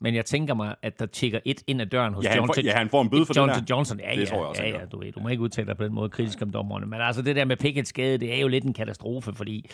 men 0.00 0.14
jeg 0.14 0.24
tænker 0.24 0.54
mig, 0.54 0.74
at 0.82 0.98
der 0.98 1.06
tækker 1.06 1.40
et 1.44 1.62
ind 1.66 1.80
ad 1.80 1.86
døren 1.86 2.14
hos 2.14 2.24
ja, 2.24 2.36
Johnson. 2.36 2.64
Ja, 2.64 2.72
han 2.76 2.88
får 2.88 3.02
en 3.02 3.10
bøde 3.10 3.26
for 3.26 3.34
Johnson, 3.36 3.60
det 3.60 3.68
der. 3.68 3.74
Johnson, 3.74 4.00
ja, 4.00 4.10
det 4.14 4.20
ja, 4.20 4.24
tror 4.24 4.36
jeg 4.36 4.46
også, 4.46 4.62
ja, 4.62 4.68
ja, 4.68 4.84
du 4.92 4.98
ved, 4.98 5.12
du 5.12 5.20
må 5.20 5.28
ikke 5.28 5.42
udtale 5.42 5.66
dig 5.66 5.76
på 5.76 5.84
den 5.84 5.92
måde 5.94 6.08
kritisk 6.08 6.42
om 6.42 6.50
dommerne. 6.50 6.86
Men 6.86 7.00
altså 7.00 7.22
det 7.22 7.36
der 7.36 7.44
med 7.44 7.64
Pickett's 7.64 7.84
skade, 7.84 8.18
det 8.18 8.34
er 8.34 8.40
jo 8.40 8.48
lidt 8.48 8.64
en 8.64 8.72
katastrofe, 8.72 9.32
fordi 9.32 9.70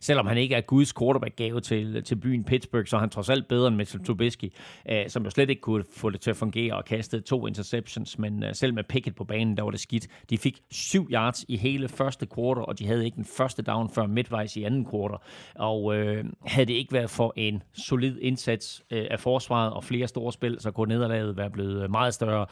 selvom 0.00 0.26
han 0.26 0.38
ikke 0.38 0.54
er 0.54 0.60
Guds 0.60 0.94
quarterback-gave 0.98 1.60
til, 1.60 2.02
til 2.02 2.16
byen 2.16 2.44
Pittsburgh, 2.44 2.86
så 2.86 2.96
er 2.96 3.00
han 3.00 3.10
trods 3.10 3.30
alt 3.30 3.48
bedre 3.48 3.68
end 3.68 3.76
Mitchell 3.76 4.04
Trubisky, 4.04 4.52
øh, 4.90 5.08
som 5.08 5.24
jo 5.24 5.30
slet 5.30 5.50
ikke 5.50 5.62
kunne 5.62 5.84
få 5.96 6.10
det 6.10 6.20
til 6.20 6.30
at 6.30 6.36
fungere 6.36 6.74
og 6.76 6.84
kastede 6.84 7.22
to 7.22 7.46
interceptions, 7.46 8.18
men 8.18 8.42
øh, 8.42 8.54
selv 8.54 8.74
med 8.74 8.84
Pickett 8.84 9.16
på 9.16 9.24
banen, 9.24 9.56
der 9.56 9.62
var 9.62 9.70
det 9.70 9.80
skidt. 9.80 10.06
De 10.30 10.38
fik 10.38 10.60
syv 10.70 11.08
yards 11.12 11.44
i 11.48 11.56
hele 11.56 11.88
første 11.88 12.26
quarter, 12.34 12.62
og 12.62 12.78
de 12.78 12.86
havde 12.86 13.04
ikke 13.04 13.16
den 13.16 13.24
første 13.24 13.62
down 13.62 13.90
før 13.94 14.06
midtvejs 14.06 14.56
i 14.56 14.62
anden 14.62 14.86
quarter. 14.90 15.22
Og 15.54 15.96
øh, 15.96 16.24
havde 16.46 16.66
det 16.66 16.74
ikke 16.74 16.92
været 16.92 17.10
for 17.10 17.32
en 17.36 17.62
solid 17.72 18.18
indsats 18.20 18.82
øh, 18.90 19.06
af 19.10 19.20
forsvaret 19.20 19.63
og 19.70 19.84
flere 19.84 20.08
store 20.08 20.32
spil, 20.32 20.56
så 20.60 20.70
kunne 20.70 20.94
nederlaget 20.94 21.36
være 21.36 21.50
blevet 21.50 21.82
øh, 21.82 21.90
meget 21.90 22.14
større. 22.14 22.46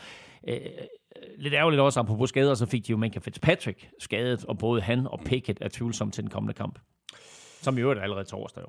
Øh, 0.48 0.54
øh, 0.54 0.62
lidt 1.38 1.54
ærgerligt 1.54 1.80
også, 1.80 2.00
apropos 2.00 2.28
skader, 2.28 2.54
så 2.54 2.66
fik 2.66 2.86
de 2.86 2.90
jo 2.90 2.96
Minka 2.96 3.18
Fitzpatrick 3.18 3.88
skadet, 3.98 4.44
og 4.44 4.58
både 4.58 4.80
han 4.80 5.06
og 5.06 5.20
Pickett 5.24 5.58
er 5.62 5.68
tvivlsomme 5.68 6.12
til 6.12 6.22
den 6.22 6.30
kommende 6.30 6.54
kamp. 6.54 6.78
Som 7.62 7.78
i 7.78 7.80
øvrigt 7.80 7.98
er 7.98 8.02
allerede 8.02 8.24
torsdag 8.24 8.62
jo. 8.62 8.68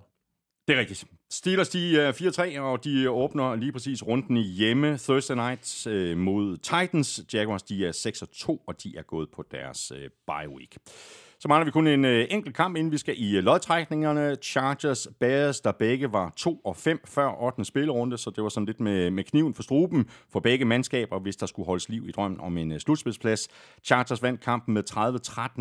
Det 0.68 0.76
er 0.76 0.80
rigtigt. 0.80 1.06
Steelers, 1.32 1.70
de 1.70 1.90
øh, 1.90 1.98
er 1.98 2.58
4-3, 2.58 2.60
og 2.60 2.84
de 2.84 3.10
åbner 3.10 3.56
lige 3.56 3.72
præcis 3.72 4.08
runden 4.08 4.38
i 4.38 4.42
hjemme 4.42 4.98
Thursday 4.98 5.36
night 5.36 5.88
øh, 5.88 6.18
mod 6.18 6.58
Titans. 6.58 7.22
Jaguars, 7.34 7.64
de 7.64 7.86
er 7.86 7.92
6-2, 8.52 8.64
og 8.68 8.84
de 8.84 8.98
er 8.98 9.02
gået 9.02 9.30
på 9.32 9.44
deres 9.52 9.92
øh, 9.96 10.10
bye 10.28 10.50
week. 10.50 10.78
Så 11.44 11.50
mangler 11.50 11.66
vi 11.66 11.72
kun 11.72 11.88
en 11.88 12.06
øh, 12.06 12.28
enkelt 12.30 12.56
kamp, 12.56 12.78
inden 12.78 12.92
vi 12.92 12.98
skal 12.98 13.16
i 13.18 13.38
øh, 13.38 13.44
lodtrækningerne. 13.44 14.36
Chargers, 14.36 15.08
Bears, 15.20 15.62
der 15.62 15.72
begge 15.72 16.14
var 16.14 16.34
2 16.36 16.62
og 16.66 16.76
5 16.76 17.00
før 17.06 17.44
8. 17.44 17.66
spillerunde, 17.66 18.18
så 18.18 18.30
det 18.30 18.44
var 18.44 18.50
sådan 18.50 18.66
lidt 18.66 18.80
med, 18.80 19.12
med 19.12 19.24
kniven 19.24 19.54
for 19.54 19.64
struben 19.64 20.06
for 20.32 20.40
begge 20.40 20.66
mandskaber, 20.66 21.20
hvis 21.20 21.36
der 21.36 21.46
skulle 21.46 21.66
holdes 21.66 21.90
liv 21.90 22.08
i 22.08 22.12
drømmen 22.12 22.40
om 22.40 22.58
en 22.58 22.72
øh, 22.72 22.80
slutspilsplads. 22.80 23.48
Chargers 23.84 24.24
vandt 24.24 24.42
kampen 24.42 24.74
med 24.74 24.84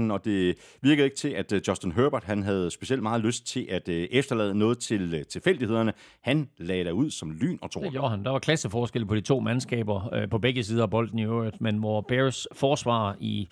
30-13, 0.08 0.12
og 0.12 0.24
det 0.24 0.58
virkede 0.82 1.04
ikke 1.04 1.16
til, 1.16 1.28
at 1.28 1.52
øh, 1.52 1.60
Justin 1.68 1.92
Herbert 1.92 2.24
han 2.24 2.42
havde 2.42 2.70
specielt 2.70 3.02
meget 3.02 3.20
lyst 3.20 3.46
til 3.46 3.66
at 3.70 3.88
øh, 3.88 4.08
efterlade 4.10 4.54
noget 4.54 4.78
til 4.78 5.14
øh, 5.14 5.24
tilfældighederne. 5.24 5.92
Han 6.20 6.48
lagde 6.58 6.84
der 6.84 6.92
ud 6.92 7.10
som 7.10 7.30
lyn 7.30 7.58
og 7.62 7.74
Det 7.74 7.92
gjorde 7.92 8.10
han. 8.10 8.24
Der 8.24 8.30
var 8.30 8.38
klasseforskel 8.38 9.06
på 9.06 9.14
de 9.14 9.20
to 9.20 9.40
mandskaber 9.40 10.14
øh, 10.14 10.28
på 10.28 10.38
begge 10.38 10.64
sider 10.64 10.82
af 10.82 10.90
bolden 10.90 11.18
i 11.18 11.24
øvrigt, 11.24 11.60
men 11.60 11.76
hvor 11.76 12.00
Bears 12.00 12.46
forsvar 12.52 13.16
i 13.20 13.48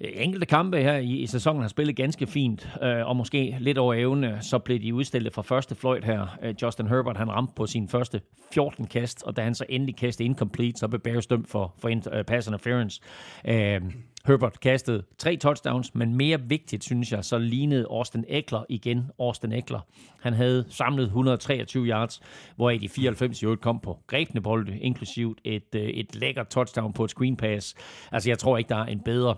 Øh, 0.00 0.10
enkelte 0.14 0.46
kampe 0.46 0.76
her 0.76 0.96
i, 0.96 1.16
i 1.16 1.26
sæsonen 1.26 1.62
har 1.62 1.68
spillet 1.68 1.96
ganske 1.96 2.26
fint, 2.26 2.68
øh, 2.82 3.06
og 3.06 3.16
måske 3.16 3.56
lidt 3.60 3.78
over 3.78 3.94
evne, 3.94 4.38
så 4.40 4.58
blev 4.58 4.80
de 4.82 4.94
udstillet 4.94 5.34
fra 5.34 5.42
første 5.42 5.74
fløjt 5.74 6.04
her. 6.04 6.38
Øh, 6.42 6.54
Justin 6.62 6.86
Herbert, 6.86 7.16
han 7.16 7.30
ramte 7.30 7.52
på 7.56 7.66
sin 7.66 7.88
første 7.88 8.20
14 8.54 8.86
kast, 8.86 9.22
og 9.22 9.36
da 9.36 9.42
han 9.42 9.54
så 9.54 9.64
endelig 9.68 9.96
kastede 9.96 10.24
incomplete, 10.28 10.78
så 10.78 10.88
blev 10.88 11.00
Bears 11.00 11.26
dømt 11.26 11.48
for, 11.48 11.74
for 11.78 11.88
in, 11.88 12.02
uh, 12.06 12.18
øh, 12.18 12.24
pass 12.24 12.46
interference. 12.46 13.00
Øh, 13.48 13.80
Herbert 14.26 14.60
kastede 14.60 15.02
tre 15.18 15.36
touchdowns, 15.36 15.94
men 15.94 16.16
mere 16.16 16.40
vigtigt, 16.40 16.84
synes 16.84 17.12
jeg, 17.12 17.24
så 17.24 17.38
lignede 17.38 17.86
Austin 17.90 18.24
Eckler 18.28 18.64
igen 18.68 19.10
Austin 19.18 19.52
Eckler. 19.52 19.80
Han 20.22 20.32
havde 20.32 20.64
samlet 20.68 21.04
123 21.04 21.86
yards, 21.86 22.20
hvoraf 22.56 22.78
de 22.80 22.88
94 22.88 23.42
i 23.42 23.44
øvrigt 23.44 23.62
kom 23.62 23.80
på 23.80 23.98
grebne 24.06 24.40
bolde, 24.40 24.78
inklusivt 24.78 25.40
et, 25.44 25.74
øh, 25.74 25.82
et 25.82 26.16
lækkert 26.16 26.48
touchdown 26.48 26.92
på 26.92 27.04
et 27.04 27.10
screen 27.10 27.36
pass. 27.36 27.74
Altså, 28.12 28.30
jeg 28.30 28.38
tror 28.38 28.58
ikke, 28.58 28.68
der 28.68 28.76
er 28.76 28.86
en 28.86 29.00
bedre 29.00 29.36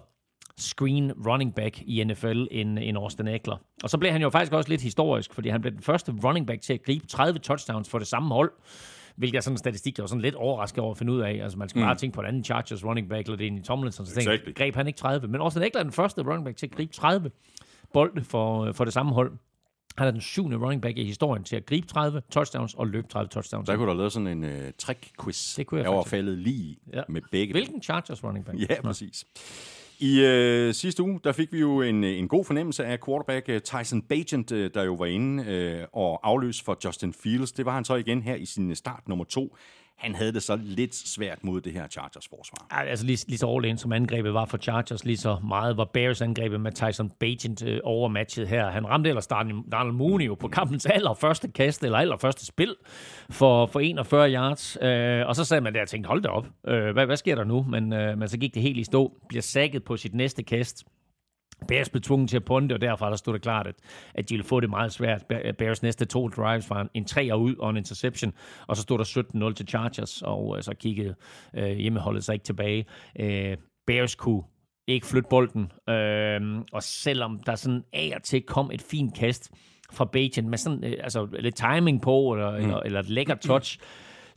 screen 0.59 1.12
running 1.26 1.55
back 1.55 1.82
i 1.82 2.05
NFL 2.05 2.44
end, 2.51 2.78
end 2.78 2.96
Austin 2.98 3.28
Eckler. 3.28 3.57
Og 3.82 3.90
så 3.90 3.98
blev 3.98 4.12
han 4.12 4.22
jo 4.22 4.30
faktisk 4.30 4.53
også 4.53 4.68
lidt 4.70 4.80
historisk, 4.80 5.34
fordi 5.34 5.48
han 5.48 5.61
blev 5.61 5.72
den 5.72 5.82
første 5.82 6.12
running 6.24 6.46
back 6.46 6.61
til 6.62 6.72
at 6.72 6.82
gribe 6.82 7.07
30 7.07 7.38
touchdowns 7.38 7.88
for 7.88 7.98
det 7.98 8.07
samme 8.07 8.34
hold. 8.34 8.53
Hvilket 9.16 9.36
er 9.36 9.40
sådan 9.42 9.55
en 9.55 9.59
statistik, 9.59 9.98
jeg 9.98 10.03
var 10.03 10.07
sådan 10.07 10.22
lidt 10.22 10.34
overrasket 10.34 10.78
over 10.78 10.90
at 10.90 10.98
finde 10.98 11.12
ud 11.12 11.20
af. 11.20 11.40
Altså, 11.42 11.59
man 11.59 11.68
skal 11.68 11.78
mm. 11.80 11.86
bare 11.86 11.94
tænke 11.94 12.14
på 12.14 12.20
en 12.20 12.26
anden 12.26 12.44
Chargers 12.44 12.84
running 12.84 13.09
back, 13.09 13.26
eller 13.26 13.36
det 13.36 13.46
er 13.46 13.51
en 13.51 13.62
Tomlinson, 13.62 14.07
så 14.07 14.12
Exactly. 14.12 14.32
exactly. 14.34 14.55
greb 14.55 14.74
han 14.74 14.86
ikke 14.86 14.96
30. 14.96 15.28
Men 15.28 15.40
Austin 15.40 15.62
Eckler 15.62 15.78
er 15.78 15.82
den 15.82 15.92
første 15.92 16.22
running 16.22 16.44
back 16.44 16.57
til 16.57 16.66
at 16.66 16.72
gribe 16.72 16.92
30 16.92 17.30
bolde 17.92 18.24
for, 18.24 18.72
for 18.72 18.84
det 18.84 18.92
samme 18.92 19.12
hold. 19.12 19.32
Han 19.98 20.07
er 20.07 20.11
den 20.11 20.20
syvende 20.20 20.57
running 20.57 20.82
back 20.82 20.98
i 20.98 21.05
historien 21.05 21.44
til 21.44 21.57
at 21.57 21.66
gribe 21.66 21.86
30 21.86 22.22
touchdowns 22.30 22.74
og 22.74 22.86
løbe 22.86 23.09
30 23.09 23.28
touchdowns. 23.28 23.66
Der 23.66 23.76
kunne 23.76 23.86
du 23.86 23.90
have 23.90 23.98
lavet 23.98 24.12
sådan 24.12 24.26
en 24.26 24.44
øh, 24.44 24.72
trick-quiz. 24.82 25.55
Det 25.57 25.66
kunne 25.66 25.78
jeg 25.80 25.84
jeg 25.88 25.96
var 25.96 26.03
faldet 26.03 26.38
lige 26.38 26.76
Ja. 26.92 27.03
med 27.09 27.22
begge. 27.30 27.53
Hvilken 27.55 27.82
Chargers 27.82 28.24
running 28.24 28.44
back? 28.44 28.59
Ja, 28.70 28.82
præcis. 28.82 29.24
I 30.03 30.20
øh, 30.20 30.74
sidste 30.74 31.03
uge, 31.03 31.20
der 31.24 31.32
fik 31.32 31.53
vi 31.53 31.61
jo 31.61 31.82
en, 31.82 32.05
øh, 32.05 32.18
en 32.18 32.28
god 32.28 32.44
fornemmelse 32.44 32.84
af 32.84 32.98
quarterback 33.07 33.48
øh, 33.48 33.61
Tyson 33.61 34.03
Bagent, 34.03 34.53
øh, 34.53 34.70
der 34.74 34.82
jo 34.82 34.94
var 34.94 35.07
inde 35.07 35.44
øh, 35.44 35.86
og 35.92 36.20
afløs 36.22 36.62
for 36.62 36.78
Justin 36.84 37.12
Fields. 37.12 37.53
Det 37.53 37.66
var 37.66 37.74
han 37.74 37.84
så 37.84 37.94
igen 37.94 38.22
her 38.22 38.34
i 38.34 38.44
sin 38.44 38.74
start 38.74 39.09
nummer 39.09 39.24
to. 39.24 39.57
Han 40.01 40.14
havde 40.14 40.32
det 40.32 40.42
så 40.42 40.57
lidt 40.62 40.94
svært 40.94 41.44
mod 41.44 41.61
det 41.61 41.72
her 41.72 41.88
Chargers 41.88 42.28
forsvar. 42.28 42.66
Altså 42.70 43.07
lige, 43.07 43.24
lige 43.28 43.38
så 43.38 43.57
all 43.57 43.64
in, 43.64 43.78
som 43.78 43.92
angrebet 43.92 44.34
var 44.34 44.44
for 44.44 44.59
Chargers, 44.59 45.05
lige 45.05 45.16
så 45.16 45.36
meget 45.48 45.76
var 45.76 45.84
Bears 45.84 46.20
angrebet 46.20 46.61
med 46.61 46.72
Tyson 46.72 47.11
Bagent 47.11 47.62
øh, 47.62 47.80
overmatchet 47.84 48.48
her. 48.48 48.70
Han 48.70 48.88
ramte 48.88 49.09
ellers 49.09 49.26
Darnell 49.26 49.59
Darnell 49.72 49.94
Mooney 49.94 50.26
jo 50.26 50.34
på 50.34 50.48
kampens 50.48 50.86
allerførste 50.86 51.48
kast, 51.48 51.84
eller 51.84 51.98
allerførste 51.98 52.46
spil, 52.46 52.76
for, 53.30 53.66
for 53.66 53.80
41 53.80 54.32
yards. 54.32 54.78
Øh, 54.82 55.26
og 55.26 55.36
så 55.36 55.44
sad 55.44 55.61
man 55.61 55.74
der 55.74 55.80
og 55.82 55.88
tænkte, 55.88 56.09
hold 56.09 56.22
da 56.22 56.28
op, 56.28 56.46
øh, 56.68 56.92
hvad, 56.92 57.07
hvad 57.07 57.16
sker 57.16 57.34
der 57.34 57.44
nu? 57.44 57.62
Men, 57.62 57.92
øh, 57.92 58.18
men 58.18 58.28
så 58.28 58.38
gik 58.38 58.55
det 58.55 58.62
helt 58.62 58.78
i 58.78 58.84
stå, 58.84 59.12
bliver 59.28 59.42
sækket 59.42 59.84
på 59.84 59.96
sit 59.96 60.14
næste 60.14 60.42
kast. 60.42 60.84
Bears 61.68 61.88
blev 61.88 62.02
tvunget 62.02 62.30
til 62.30 62.36
at 62.36 62.44
punte, 62.44 62.72
og 62.72 62.80
derfra 62.80 63.11
der 63.11 63.16
stod 63.16 63.34
det 63.34 63.42
klart, 63.42 63.66
at, 63.66 63.74
at 64.14 64.28
de 64.28 64.34
ville 64.34 64.44
få 64.44 64.61
det 64.61 64.70
meget 64.70 64.92
svært. 64.92 65.24
Bears 65.58 65.82
næste 65.82 66.04
to 66.04 66.28
drives 66.28 66.70
var 66.70 66.80
en, 66.80 66.88
en 66.94 67.04
treer 67.04 67.34
ud 67.34 67.56
og 67.56 67.70
en 67.70 67.76
interception, 67.76 68.32
og 68.66 68.76
så 68.76 68.82
stod 68.82 68.98
der 68.98 69.48
17-0 69.48 69.54
til 69.54 69.68
Chargers, 69.68 70.22
og 70.22 70.56
øh, 70.56 70.62
så 70.62 70.74
kiggede 70.74 71.14
øh, 71.54 71.76
hjemmeholdet 71.76 72.24
sig 72.24 72.32
ikke 72.32 72.44
tilbage. 72.44 72.86
Øh, 73.20 73.56
Bears 73.86 74.14
kunne 74.14 74.42
ikke 74.86 75.06
flytte 75.06 75.28
bolden, 75.30 75.72
øh, 75.88 76.40
og 76.72 76.82
selvom 76.82 77.40
der 77.46 77.54
sådan 77.54 77.84
af 77.92 78.12
og 78.16 78.22
til 78.22 78.42
kom 78.42 78.70
et 78.70 78.82
fint 78.82 79.14
kast 79.14 79.50
fra 79.92 80.04
Bajan 80.04 80.48
med 80.48 80.58
sådan 80.58 80.84
øh, 80.84 80.92
altså 81.00 81.28
lidt 81.38 81.56
timing 81.56 82.02
på, 82.02 82.32
eller, 82.32 82.50
mm. 82.50 82.64
eller, 82.64 82.80
eller 82.80 83.00
et 83.00 83.08
lækkert 83.08 83.40
touch, 83.40 83.78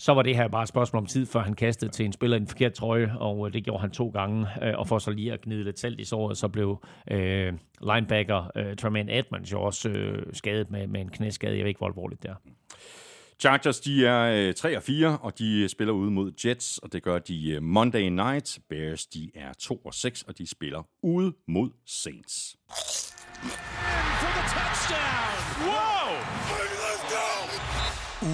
så 0.03 0.13
var 0.13 0.21
det 0.21 0.35
her 0.35 0.47
bare 0.47 0.63
et 0.63 0.69
spørgsmål 0.69 1.01
om 1.01 1.05
tid, 1.05 1.25
før 1.25 1.39
han 1.39 1.53
kastede 1.53 1.91
til 1.91 2.05
en 2.05 2.13
spiller 2.13 2.37
i 2.37 2.41
en 2.41 2.47
forkert 2.47 2.73
trøje, 2.73 3.13
og 3.19 3.47
øh, 3.47 3.53
det 3.53 3.63
gjorde 3.63 3.81
han 3.81 3.91
to 3.91 4.09
gange. 4.09 4.47
Øh, 4.61 4.73
og 4.77 4.87
for 4.87 4.99
så 4.99 5.11
lige 5.11 5.33
at 5.33 5.41
gnide 5.41 5.63
lidt 5.63 5.79
salt 5.79 5.99
i 5.99 6.03
såret, 6.03 6.37
så 6.37 6.47
blev 6.47 6.83
øh, 7.11 7.53
linebacker 7.81 8.51
øh, 8.55 8.75
Tremaine 8.75 9.17
Edmonds 9.17 9.51
jo 9.51 9.61
også 9.61 9.89
øh, 9.89 10.33
skadet 10.33 10.71
med, 10.71 10.87
med 10.87 11.01
en 11.01 11.09
knæskade. 11.09 11.57
Jeg 11.57 11.63
ved 11.63 11.67
ikke, 11.67 11.77
hvor 11.77 11.87
alvorligt 11.87 12.23
det 12.23 12.29
er. 12.29 12.35
Chargers, 13.39 13.79
de 13.79 14.05
er 14.05 14.47
øh, 14.47 14.53
3 14.53 14.77
og 14.77 14.83
4, 14.83 15.17
og 15.17 15.39
de 15.39 15.69
spiller 15.69 15.93
ude 15.93 16.11
mod 16.11 16.31
Jets, 16.45 16.77
og 16.77 16.93
det 16.93 17.03
gør 17.03 17.19
de 17.19 17.51
øh, 17.51 17.63
Monday 17.63 18.09
night. 18.09 18.59
Bears, 18.69 19.05
de 19.05 19.31
er 19.35 19.53
2 19.53 19.75
og 19.75 19.93
6, 19.93 20.21
og 20.21 20.37
de 20.37 20.49
spiller 20.49 20.87
ude 21.03 21.33
mod 21.47 21.69
Saints. 21.85 22.55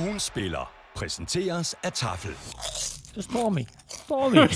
Ugen 0.03 0.19
spiller 0.19 0.78
præsenteres 0.99 1.75
af 1.83 1.91
Tafel. 1.93 2.31
Det 2.31 3.17
er 3.17 3.21
Stormy. 3.21 3.61
Stormy. 3.89 4.47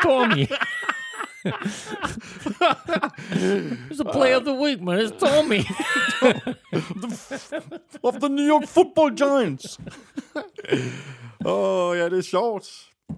Stormy. 0.00 0.46
It's 3.90 4.02
the 4.02 4.12
play 4.12 4.34
of 4.36 4.42
the 4.42 4.56
week, 4.64 4.80
man. 4.82 4.98
It's 4.98 5.12
Stormy. 5.18 5.60
Of 8.02 8.14
the 8.14 8.28
New 8.28 8.46
York 8.54 8.68
Football 8.68 9.10
Giants! 9.16 9.78
Åh, 11.46 11.88
oh, 11.88 11.96
ja, 11.98 12.08
det 12.08 12.18
er 12.18 12.22
sjovt. 12.22 12.64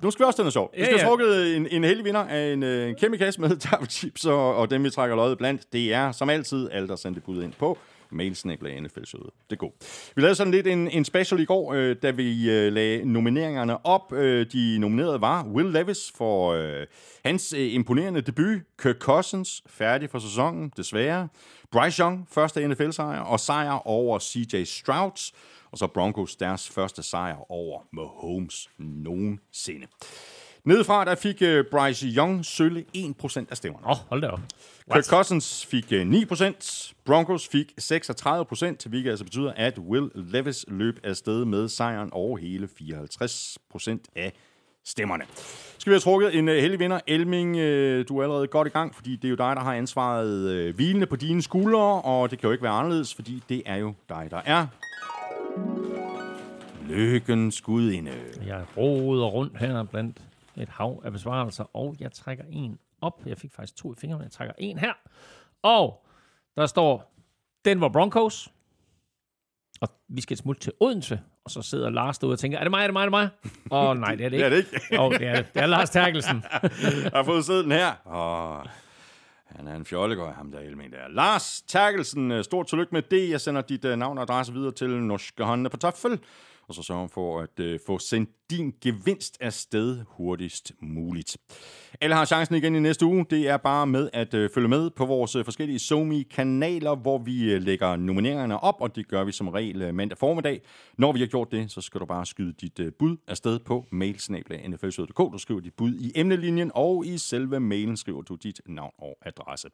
Nu 0.02 0.10
skal 0.10 0.24
vi 0.24 0.26
også 0.26 0.36
til 0.36 0.42
noget 0.42 0.52
sjovt. 0.52 0.72
Vi 0.74 0.80
Ja, 0.80 0.84
skal 0.84 0.98
have 0.98 1.08
trukket 1.08 1.56
en, 1.56 1.66
en 1.70 1.84
heldig 1.84 2.04
vinder 2.04 2.20
af 2.20 2.52
en, 2.52 2.62
øh, 2.62 2.88
en 2.88 2.94
kæmpe 2.94 3.18
kasse 3.18 3.40
med 3.40 3.50
chips 3.90 4.24
og, 4.24 4.56
og 4.56 4.70
dem, 4.70 4.84
vi 4.84 4.90
trækker 4.90 5.16
løjet 5.16 5.38
blandt. 5.38 5.72
Det 5.72 5.94
er, 5.94 6.12
som 6.12 6.30
altid, 6.30 6.68
alle, 6.72 6.88
der 6.88 6.96
sendte 6.96 7.20
bud 7.20 7.42
ind 7.42 7.52
på 7.58 7.78
mailsnabla 8.10 8.80
NFL-showet. 8.80 9.30
Det 9.50 9.56
er 9.56 9.56
godt. 9.56 10.12
Vi 10.16 10.22
lavede 10.22 10.34
sådan 10.34 10.50
lidt 10.50 10.66
en, 10.66 10.90
en 10.90 11.04
special 11.04 11.40
i 11.40 11.44
går, 11.44 11.72
øh, 11.72 11.96
da 12.02 12.10
vi 12.10 12.50
øh, 12.50 12.72
lagde 12.72 13.04
nomineringerne 13.12 13.86
op. 13.86 14.12
Øh, 14.12 14.46
de 14.52 14.78
nominerede 14.78 15.20
var 15.20 15.44
Will 15.44 15.72
Levis 15.72 16.12
for 16.16 16.52
øh, 16.52 16.86
hans 17.24 17.52
øh, 17.52 17.74
imponerende 17.74 18.20
debut, 18.20 18.62
Kirk 18.82 18.98
Cousins, 18.98 19.62
færdig 19.66 20.10
for 20.10 20.18
sæsonen, 20.18 20.72
desværre, 20.76 21.28
Bryce 21.70 22.02
Young, 22.02 22.28
første 22.30 22.68
NFL-sejr, 22.68 23.20
og 23.20 23.40
sejr 23.40 23.86
over 23.86 24.18
CJ 24.18 24.64
Strouds, 24.64 25.32
og 25.70 25.78
så 25.78 25.86
Broncos 25.86 26.36
deres 26.36 26.70
første 26.70 27.02
sejr 27.02 27.50
over 27.50 27.80
Mahomes 27.92 28.70
nogensinde. 28.78 29.86
Nedefra 30.66 31.04
der 31.04 31.14
fik 31.14 31.42
øh, 31.42 31.64
Bryce 31.70 32.06
Young 32.06 32.44
sølle 32.44 32.84
1% 32.96 33.44
af 33.50 33.56
stemmerne. 33.56 33.86
Åh, 33.86 33.90
oh, 33.90 33.96
hold 34.08 34.22
da 34.22 34.28
op. 34.28 34.40
Kirk 34.92 35.04
Cousins 35.04 35.66
fik 35.66 35.92
øh, 35.92 36.06
9%, 36.06 36.92
Broncos 37.04 37.48
fik 37.48 37.72
36%, 37.80 38.88
hvilket 38.88 39.10
altså 39.10 39.24
betyder, 39.24 39.52
at 39.56 39.78
Will 39.78 40.10
Levis 40.14 40.64
løb 40.68 40.98
afsted 41.04 41.44
med 41.44 41.68
sejren 41.68 42.12
over 42.12 42.38
hele 42.38 42.68
54% 42.80 43.98
af 44.16 44.32
stemmerne. 44.84 45.24
Skal 45.78 45.90
vi 45.90 45.94
have 45.94 46.00
trukket 46.00 46.38
en 46.38 46.48
uh, 46.48 46.54
heldig 46.54 46.78
vinder. 46.78 47.00
Elming, 47.06 47.54
du 48.08 48.18
er 48.18 48.22
allerede 48.22 48.46
godt 48.46 48.68
i 48.68 48.70
gang, 48.70 48.94
fordi 48.94 49.16
det 49.16 49.24
er 49.24 49.30
jo 49.30 49.36
dig, 49.36 49.56
der 49.56 49.62
har 49.62 49.74
ansvaret 49.74 50.68
uh, 50.68 50.74
hvilende 50.74 51.06
på 51.06 51.16
dine 51.16 51.42
skuldre, 51.42 52.02
og 52.02 52.30
det 52.30 52.38
kan 52.38 52.46
jo 52.46 52.52
ikke 52.52 52.62
være 52.62 52.72
anderledes, 52.72 53.14
fordi 53.14 53.42
det 53.48 53.62
er 53.66 53.76
jo 53.76 53.94
dig, 54.08 54.28
der 54.30 54.40
er 54.44 54.66
lykkens 56.88 57.60
gudinde. 57.60 58.12
Jeg 58.46 58.64
roder 58.76 59.26
rundt 59.26 59.58
her 59.58 59.82
blandt 59.82 60.16
et 60.62 60.68
hav 60.68 61.02
af 61.04 61.12
besvarelser, 61.12 61.76
og 61.76 61.96
jeg 62.00 62.12
trækker 62.12 62.44
en 62.50 62.78
op. 63.00 63.22
Jeg 63.26 63.38
fik 63.38 63.52
faktisk 63.52 63.76
to 63.76 63.92
i 63.92 63.96
fingrene, 63.98 64.24
jeg 64.24 64.32
trækker 64.32 64.54
en 64.58 64.78
her. 64.78 64.92
Og 65.62 66.06
der 66.56 66.66
står 66.66 67.14
Denver 67.64 67.88
Broncos. 67.88 68.52
Og 69.80 69.88
vi 70.08 70.20
skal 70.20 70.34
et 70.34 70.38
smut 70.38 70.56
til 70.60 70.72
Odense, 70.80 71.20
og 71.44 71.50
så 71.50 71.62
sidder 71.62 71.90
Lars 71.90 72.18
derude 72.18 72.34
og 72.34 72.38
tænker, 72.38 72.58
er 72.58 72.62
det 72.64 72.70
mig, 72.70 72.82
er 72.82 72.86
det 72.86 72.92
mig, 72.92 73.00
er 73.00 73.04
det 73.04 73.10
mig? 73.10 73.28
Og 73.70 73.96
nej, 74.06 74.14
det 74.14 74.24
er 74.26 74.28
det 74.28 74.40
Det 74.40 74.44
ikke. 74.44 74.44
er 74.44 74.50
det 74.50 74.82
ikke. 74.90 75.00
Og 75.00 75.12
det 75.12 75.26
er, 75.26 75.34
det 75.42 75.62
er 75.62 75.66
Lars 75.66 75.90
Terkelsen. 75.90 76.36
Jeg 77.02 77.10
har 77.14 77.22
fået 77.22 77.44
sædlen 77.44 77.72
her. 77.72 77.92
Og 78.04 78.66
han 79.46 79.68
er 79.68 79.74
en 79.76 79.84
fjollegøj, 79.84 80.30
ham 80.32 80.50
der 80.52 80.58
Elming 80.58 80.92
der. 80.92 81.08
Lars 81.08 81.62
Terkelsen, 81.68 82.32
øh, 82.32 82.44
stort 82.44 82.66
tillykke 82.66 82.92
med 82.92 83.02
det. 83.02 83.30
Jeg 83.30 83.40
sender 83.40 83.60
dit 83.62 83.84
uh, 83.84 83.90
navn 83.92 84.18
og 84.18 84.22
adresse 84.22 84.52
videre 84.52 84.72
til 84.72 84.90
Norske 84.90 85.44
Hånden 85.44 85.70
på 85.70 85.76
Tøffel. 85.76 86.20
Og 86.68 86.74
så 86.74 86.82
sørger 86.82 87.00
han 87.00 87.10
for 87.10 87.40
at 87.40 87.60
uh, 87.60 87.80
få 87.86 87.98
sendt 87.98 88.30
din 88.50 88.74
gevinst 88.80 89.36
afsted 89.40 90.04
hurtigst 90.08 90.72
muligt. 90.82 91.36
Alle 92.00 92.16
har 92.16 92.24
chancen 92.24 92.54
igen 92.54 92.74
i 92.74 92.80
næste 92.80 93.06
uge. 93.06 93.26
Det 93.30 93.48
er 93.48 93.56
bare 93.56 93.86
med 93.86 94.10
at 94.12 94.34
øh, 94.34 94.50
følge 94.54 94.68
med 94.68 94.90
på 94.90 95.06
vores 95.06 95.36
øh, 95.36 95.44
forskellige 95.44 95.78
SoMe-kanaler, 95.78 96.94
hvor 96.94 97.18
vi 97.18 97.52
øh, 97.52 97.62
lægger 97.62 97.96
nomineringerne 97.96 98.60
op, 98.60 98.74
og 98.80 98.96
det 98.96 99.08
gør 99.08 99.24
vi 99.24 99.32
som 99.32 99.48
regel 99.48 99.82
øh, 99.82 99.94
mandag 99.94 100.18
formiddag. 100.18 100.60
Når 100.98 101.12
vi 101.12 101.20
har 101.20 101.26
gjort 101.26 101.52
det, 101.52 101.72
så 101.72 101.80
skal 101.80 102.00
du 102.00 102.06
bare 102.06 102.26
skyde 102.26 102.52
dit 102.60 102.78
øh, 102.78 102.92
bud 102.98 103.16
afsted 103.28 103.58
på 103.58 103.86
mailsnabla.nflsød.dk. 103.92 105.18
Du 105.18 105.38
skriver 105.38 105.60
dit 105.60 105.74
bud 105.74 105.94
i 105.94 106.12
emnelinjen, 106.14 106.70
og 106.74 107.06
i 107.06 107.18
selve 107.18 107.60
mailen 107.60 107.96
skriver 107.96 108.22
du 108.22 108.34
dit 108.34 108.60
navn 108.66 108.92
og 108.98 109.18
adresse. 109.22 109.68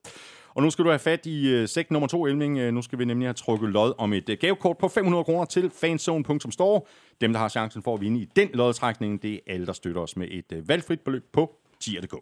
Og 0.55 0.63
nu 0.63 0.71
skal 0.71 0.85
du 0.85 0.91
have 0.91 0.99
fat 0.99 1.27
i 1.27 1.49
øh, 1.49 1.69
sæk 1.69 1.91
nummer 1.91 2.09
to, 2.09 2.27
Elming. 2.27 2.59
Øh, 2.59 2.75
Nu 2.75 2.83
skal 2.83 2.99
vi 2.99 3.05
nemlig 3.05 3.29
have 3.29 3.35
trukket 3.35 3.71
lod 3.71 3.93
om 3.99 4.13
et 4.13 4.29
øh, 4.29 4.37
gavekort 4.41 4.79
på 4.79 4.89
500 4.89 5.25
kroner 5.25 5.45
til 5.45 5.71
fanzone.store. 5.71 6.81
Dem, 7.21 7.33
der 7.33 7.41
har 7.41 7.49
chancen 7.49 7.83
for 7.83 7.95
at 7.95 8.01
vinde 8.01 8.21
i 8.21 8.29
den 8.37 8.49
lodtrækning, 8.63 9.23
det 9.23 9.35
er 9.35 9.39
alle, 9.47 9.67
der 9.67 9.73
støtter 9.73 10.01
os 10.01 10.17
med 10.17 10.29
et 10.31 10.53
øh, 10.53 10.69
valgfrit 10.69 11.01
beløb 11.01 11.33
på 11.33 11.61
tier.dk. 11.81 12.15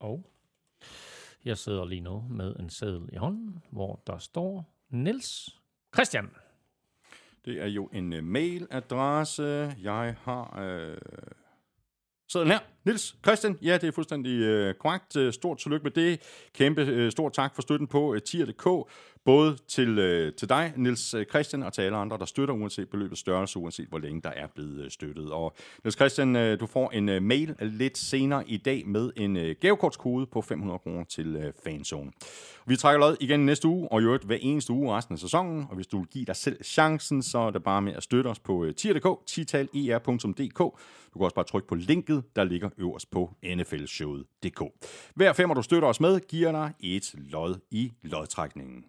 Og 0.00 0.26
jeg 1.44 1.58
sidder 1.58 1.84
lige 1.84 2.00
nu 2.00 2.24
med 2.30 2.56
en 2.56 2.70
seddel 2.70 3.08
i 3.12 3.16
hånden, 3.16 3.62
hvor 3.70 4.02
der 4.06 4.18
står 4.18 4.74
Niels 4.90 5.60
Christian. 5.94 6.30
Det 7.44 7.62
er 7.62 7.66
jo 7.66 7.88
en 7.92 8.12
øh, 8.12 8.24
mailadresse. 8.24 9.74
Jeg 9.82 10.16
har... 10.22 10.60
Øh... 10.60 10.98
Sædlen 12.28 12.52
her. 12.52 12.58
Nils 12.84 13.16
Christian. 13.24 13.58
Ja, 13.62 13.74
det 13.74 13.88
er 13.88 13.92
fuldstændig 13.92 14.40
øh, 14.40 14.74
korrekt. 14.74 15.16
Øh, 15.16 15.32
Stort 15.32 15.58
tillykke 15.58 15.84
med 15.84 15.90
det. 15.90 16.20
Kæmpe 16.54 16.82
øh, 16.82 17.12
stort 17.12 17.32
tak 17.32 17.54
for 17.54 17.62
støtten 17.62 17.86
på 17.86 18.14
øh, 18.14 18.22
tier.dk. 18.22 18.90
Både 19.24 19.56
til, 19.68 19.98
øh, 19.98 20.32
til 20.32 20.48
dig, 20.48 20.72
Nils 20.76 21.14
øh, 21.14 21.26
Christian, 21.26 21.62
og 21.62 21.72
til 21.72 21.82
alle 21.82 21.96
andre, 21.96 22.18
der 22.18 22.24
støtter, 22.24 22.54
uanset 22.54 22.88
beløbets 22.88 23.20
størrelse, 23.20 23.58
uanset 23.58 23.88
hvor 23.88 23.98
længe 23.98 24.20
der 24.22 24.30
er 24.30 24.46
blevet 24.54 24.84
øh, 24.84 24.90
støttet. 24.90 25.30
Og 25.30 25.56
Nils 25.84 25.94
Christian, 25.94 26.36
øh, 26.36 26.60
du 26.60 26.66
får 26.66 26.90
en 26.90 27.08
øh, 27.08 27.22
mail 27.22 27.54
lidt 27.60 27.98
senere 27.98 28.48
i 28.48 28.56
dag 28.56 28.86
med 28.86 29.10
en 29.16 29.36
øh, 29.36 29.54
gavekortskode 29.60 30.26
på 30.26 30.42
500 30.42 30.78
kroner 30.78 31.04
til 31.04 31.36
øh, 31.36 31.52
Fanzone. 31.64 32.10
Vi 32.66 32.76
trækker 32.76 33.00
lod 33.00 33.16
igen 33.20 33.46
næste 33.46 33.68
uge, 33.68 33.92
og 33.92 34.00
i 34.00 34.04
øvrigt 34.04 34.24
hver 34.24 34.38
eneste 34.40 34.72
uge 34.72 34.96
resten 34.96 35.12
af 35.12 35.18
sæsonen. 35.18 35.66
Og 35.68 35.74
hvis 35.74 35.86
du 35.86 35.98
vil 35.98 36.08
give 36.08 36.24
dig 36.24 36.36
selv 36.36 36.64
chancen, 36.64 37.22
så 37.22 37.38
er 37.38 37.50
det 37.50 37.62
bare 37.62 37.82
med 37.82 37.92
at 37.92 38.02
støtte 38.02 38.28
os 38.28 38.38
på 38.38 38.64
øh, 38.64 38.74
tier.dk, 38.74 39.26
titaler.dk. 39.26 40.60
E 40.60 40.70
du 41.14 41.18
kan 41.18 41.24
også 41.24 41.34
bare 41.34 41.44
trykke 41.44 41.68
på 41.68 41.74
linket, 41.74 42.24
der 42.36 42.44
ligger 42.44 42.70
øverst 42.78 43.10
på 43.10 43.34
nflshowet.dk. 43.42 44.62
Hver 45.14 45.32
femmer, 45.32 45.54
du 45.54 45.62
støtter 45.62 45.88
os 45.88 46.00
med, 46.00 46.20
giver 46.20 46.52
dig 46.52 46.72
et 46.80 47.14
lod 47.14 47.54
i 47.70 47.92
lodtrækningen. 48.02 48.84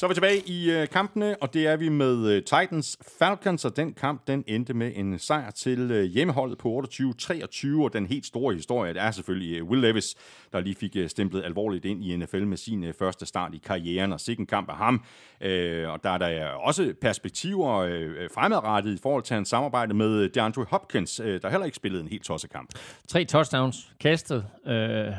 Så 0.00 0.06
er 0.06 0.08
vi 0.08 0.14
tilbage 0.14 0.42
i 0.46 0.70
øh, 0.70 0.88
kampene, 0.88 1.36
og 1.42 1.54
det 1.54 1.66
er 1.66 1.76
vi 1.76 1.88
med 1.88 2.26
øh, 2.26 2.42
Titans 2.42 2.98
Falcons, 3.18 3.64
og 3.64 3.76
den 3.76 3.92
kamp 3.92 4.26
den 4.26 4.44
endte 4.46 4.74
med 4.74 4.92
en 4.94 5.18
sejr 5.18 5.50
til 5.50 5.90
øh, 5.90 6.04
hjemmeholdet 6.04 6.58
på 6.58 6.82
28-23, 6.86 7.82
og 7.82 7.92
den 7.92 8.06
helt 8.06 8.26
store 8.26 8.54
historie 8.54 8.94
det 8.94 9.02
er 9.02 9.10
selvfølgelig 9.10 9.58
øh, 9.58 9.64
Will 9.64 9.82
Levis, 9.82 10.14
der 10.52 10.60
lige 10.60 10.74
fik 10.74 10.96
øh, 10.96 11.08
stemplet 11.08 11.44
alvorligt 11.44 11.84
ind 11.84 12.04
i 12.04 12.16
NFL 12.16 12.42
med 12.42 12.56
sin 12.56 12.84
øh, 12.84 12.94
første 12.94 13.26
start 13.26 13.54
i 13.54 13.58
karrieren, 13.58 14.12
og 14.12 14.20
sikken 14.20 14.46
kamp 14.46 14.68
af 14.68 14.76
ham. 14.76 15.04
Øh, 15.40 15.88
og 15.88 16.04
der 16.04 16.10
er 16.10 16.18
der 16.18 16.52
øh, 16.52 16.66
også 16.66 16.94
perspektiver 17.00 17.76
øh, 17.76 17.92
øh, 17.92 18.30
fremadrettet 18.34 18.94
i 18.94 18.98
forhold 19.02 19.22
til 19.22 19.34
hans 19.34 19.48
samarbejde 19.48 19.94
med 19.94 20.10
øh, 20.10 20.30
DeAndre 20.34 20.66
Hopkins, 20.70 21.20
øh, 21.20 21.42
der 21.42 21.50
heller 21.50 21.64
ikke 21.64 21.76
spillede 21.76 22.02
en 22.02 22.08
helt 22.08 22.24
tosset 22.24 22.50
kamp. 22.50 22.70
Tre 23.08 23.24
touchdowns 23.24 23.92
kastet 24.00 24.46
øh, 24.66 25.12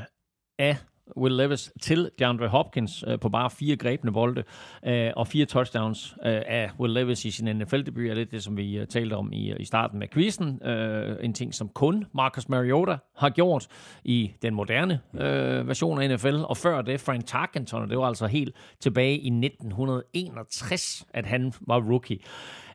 af 0.60 0.78
Will 1.18 1.36
Levis 1.36 1.74
til 1.82 2.10
DeAndre 2.20 2.48
Hopkins 2.48 3.04
øh, 3.08 3.20
på 3.20 3.30
bare 3.30 3.50
fire 3.50 3.76
grebne 3.76 4.14
bolde, 4.14 4.44
øh, 4.86 5.12
og 5.16 5.28
fire 5.28 5.46
touchdowns 5.46 6.16
øh, 6.26 6.42
af 6.48 6.72
Will 6.80 6.94
Levis 6.94 7.26
i 7.26 7.32
sin 7.32 7.58
NFL-debut, 7.58 8.10
er 8.10 8.14
lidt 8.14 8.32
det, 8.32 8.44
som 8.44 8.58
vi 8.58 8.78
øh, 8.78 8.88
talte 8.88 9.14
om 9.14 9.34
i, 9.34 9.54
i 9.60 9.66
starten 9.66 10.00
med 10.00 10.08
quizzen. 10.08 10.66
Øh, 10.66 11.18
en 11.22 11.34
ting, 11.34 11.54
som 11.54 11.70
kun 11.70 12.06
Marcus 12.14 12.50
Mariota 12.50 12.98
har 13.18 13.30
gjort 13.30 13.68
i 14.04 14.32
den 14.42 14.56
moderne 14.56 15.00
øh, 15.14 15.68
version 15.68 16.02
af 16.02 16.10
NFL, 16.10 16.36
og 16.36 16.58
før 16.58 16.82
det 16.82 17.00
Frank 17.00 17.26
Tarkenton, 17.26 17.82
og 17.82 17.90
det 17.90 17.98
var 17.98 18.06
altså 18.06 18.28
helt 18.28 18.56
tilbage 18.80 19.18
i 19.18 19.28
1961, 19.28 21.08
at 21.14 21.26
han 21.26 21.54
var 21.62 21.80
rookie. 21.80 22.20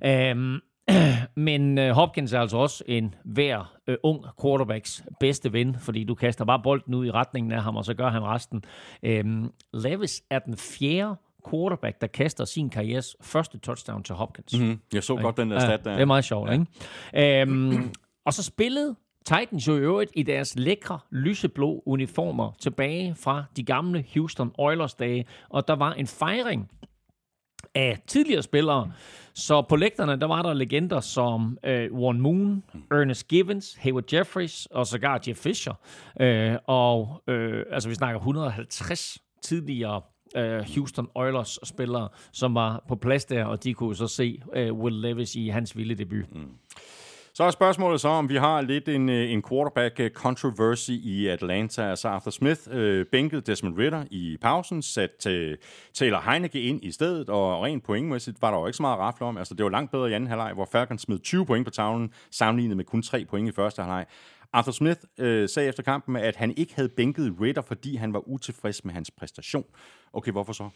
Øh, 0.04 0.60
men 1.34 1.78
øh, 1.78 1.90
Hopkins 1.90 2.32
er 2.32 2.40
altså 2.40 2.56
også 2.56 2.84
en 2.86 3.14
hver 3.24 3.74
øh, 3.86 3.96
ung 4.02 4.24
quarterbacks 4.42 5.04
bedste 5.20 5.52
ven, 5.52 5.76
fordi 5.78 6.04
du 6.04 6.14
kaster 6.14 6.44
bare 6.44 6.60
bolden 6.62 6.94
ud 6.94 7.06
i 7.06 7.10
retningen 7.10 7.52
af 7.52 7.62
ham, 7.62 7.76
og 7.76 7.84
så 7.84 7.94
gør 7.94 8.10
han 8.10 8.22
resten. 8.22 8.64
Øhm, 9.02 9.52
Levis 9.74 10.22
er 10.30 10.38
den 10.38 10.56
fjerde 10.56 11.16
quarterback, 11.50 12.00
der 12.00 12.06
kaster 12.06 12.44
sin 12.44 12.70
karrieres 12.70 13.16
første 13.20 13.58
touchdown 13.58 14.02
til 14.02 14.14
Hopkins. 14.14 14.58
Mm, 14.58 14.80
jeg 14.92 15.02
så 15.02 15.16
godt 15.16 15.36
den 15.36 15.50
der 15.50 15.58
stat 15.58 15.84
der. 15.84 15.92
Det 15.92 16.00
er 16.00 16.04
meget 16.04 16.24
sjovt, 16.24 16.50
ja. 16.50 16.52
ikke? 17.14 17.42
Øhm, 17.42 17.92
og 18.24 18.32
så 18.32 18.42
spillede 18.42 18.96
Titans 19.26 19.68
jo 19.68 19.76
i 19.76 19.78
øvrigt 19.78 20.10
i 20.14 20.22
deres 20.22 20.56
lækre 20.56 20.98
lyseblå 21.10 21.82
uniformer 21.86 22.52
tilbage 22.58 23.14
fra 23.14 23.44
de 23.56 23.62
gamle 23.62 24.04
Houston 24.14 24.52
Oilers-dage, 24.58 25.24
og 25.48 25.68
der 25.68 25.76
var 25.76 25.92
en 25.92 26.06
fejring 26.06 26.70
af 27.76 27.98
tidligere 28.06 28.42
spillere. 28.42 28.92
Så 29.34 29.62
på 29.62 29.76
lægterne, 29.76 30.20
der 30.20 30.26
var 30.26 30.42
der 30.42 30.54
legender 30.54 31.00
som 31.00 31.58
øh, 31.64 31.92
Warren 31.92 32.20
Moon, 32.20 32.62
Ernest 32.90 33.28
Givens, 33.28 33.74
Hayward 33.80 34.12
Jeffries 34.12 34.66
og 34.66 34.86
sågar 34.86 35.22
Jeff 35.28 35.40
Fisher. 35.40 35.74
Øh, 36.20 36.56
og 36.66 37.22
øh, 37.28 37.64
altså 37.70 37.88
vi 37.88 37.94
snakker 37.94 38.18
150 38.18 39.18
tidligere 39.42 40.00
øh, 40.36 40.64
Houston 40.74 41.08
Oilers-spillere, 41.14 42.08
som 42.32 42.54
var 42.54 42.84
på 42.88 42.96
plads 42.96 43.24
der, 43.24 43.44
og 43.44 43.64
de 43.64 43.74
kunne 43.74 43.96
så 43.96 44.06
se 44.06 44.42
øh, 44.54 44.72
Will 44.72 45.00
Levis 45.00 45.34
i 45.34 45.48
hans 45.48 45.76
vilde 45.76 45.94
debut. 45.94 46.34
Mm. 46.34 46.48
Så 47.36 47.44
er 47.44 47.50
spørgsmålet 47.50 48.00
så, 48.00 48.08
om 48.08 48.28
vi 48.28 48.36
har 48.36 48.60
lidt 48.60 48.88
en, 48.88 49.08
øh, 49.08 49.30
en 49.30 49.42
quarterback-controversy 49.42 50.90
øh, 50.90 50.96
i 50.96 51.26
Atlanta. 51.26 51.90
Altså 51.90 52.08
Arthur 52.08 52.30
Smith 52.30 52.60
øh, 52.70 53.06
bænkede 53.06 53.40
Desmond 53.40 53.78
Ritter 53.78 54.04
i 54.10 54.36
pausen, 54.40 54.82
satte 54.82 55.30
øh, 55.30 55.56
Taylor 55.94 56.30
Heineke 56.30 56.60
ind 56.60 56.84
i 56.84 56.92
stedet, 56.92 57.28
og 57.28 57.62
rent 57.62 57.84
pointmæssigt 57.84 58.42
var 58.42 58.50
der 58.50 58.58
jo 58.58 58.66
ikke 58.66 58.76
så 58.76 58.82
meget 58.82 58.98
at 58.98 59.22
om. 59.22 59.36
Altså 59.36 59.54
det 59.54 59.64
var 59.64 59.70
langt 59.70 59.90
bedre 59.90 60.10
i 60.10 60.12
anden 60.12 60.28
halvleg, 60.28 60.52
hvor 60.54 60.68
Falcons 60.72 61.02
smed 61.02 61.18
20 61.18 61.46
point 61.46 61.66
på 61.66 61.70
tavlen, 61.70 62.12
sammenlignet 62.30 62.76
med 62.76 62.84
kun 62.84 63.02
3 63.02 63.24
point 63.24 63.48
i 63.48 63.52
første 63.52 63.82
halvleg. 63.82 64.06
Arthur 64.52 64.72
Smith 64.72 65.00
øh, 65.18 65.48
sagde 65.48 65.68
efter 65.68 65.82
kampen, 65.82 66.16
at 66.16 66.36
han 66.36 66.54
ikke 66.56 66.74
havde 66.74 66.88
bænket 66.88 67.34
Ritter, 67.40 67.62
fordi 67.62 67.96
han 67.96 68.12
var 68.12 68.28
utilfreds 68.28 68.84
med 68.84 68.94
hans 68.94 69.10
præstation. 69.10 69.64
Okay, 70.12 70.32
hvorfor 70.32 70.52
så? 70.52 70.68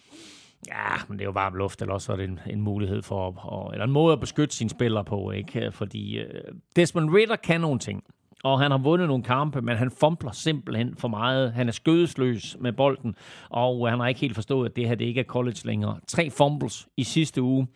Ja, 0.69 0.97
men 1.09 1.19
det 1.19 1.25
er 1.25 1.27
jo 1.27 1.33
varm 1.33 1.55
luft, 1.55 1.83
eller 1.83 1.95
også 1.95 2.13
er 2.13 2.17
det 2.17 2.25
en, 2.29 2.41
en 2.47 2.61
mulighed 2.61 3.03
for, 3.03 3.29
at, 3.29 3.73
eller 3.73 3.85
en 3.85 3.93
måde 3.93 4.13
at 4.13 4.21
beskytte 4.21 4.57
sine 4.57 4.71
spillere 4.71 5.05
på, 5.05 5.31
ikke? 5.31 5.73
Fordi 5.73 6.19
øh, 6.19 6.43
Desmond 6.77 7.11
Ritter 7.15 7.37
kan 7.37 7.61
nogle 7.61 7.79
ting, 7.79 8.05
og 8.45 8.61
han 8.61 8.71
har 8.71 8.79
vundet 8.79 9.09
nogle 9.09 9.23
kampe, 9.23 9.63
men 9.63 9.77
han 9.77 9.91
fumbler 9.91 10.33
simpelthen 10.33 10.97
for 10.97 11.09
meget. 11.09 11.53
Han 11.53 11.69
er 11.69 11.73
skødesløs 11.73 12.57
med 12.61 12.73
bolden, 12.73 13.15
og 13.49 13.87
øh, 13.87 13.91
han 13.91 14.01
har 14.01 14.09
ikke 14.09 14.21
helt 14.21 14.35
forstået, 14.35 14.69
at 14.69 14.77
det 14.77 14.89
her 14.89 14.95
det 14.95 15.05
ikke 15.05 15.21
er 15.21 15.25
college 15.25 15.59
længere. 15.65 16.01
Tre 16.07 16.31
fumbles 16.31 16.89
i 16.97 17.05
sidste 17.05 17.43
uge, 17.43 17.67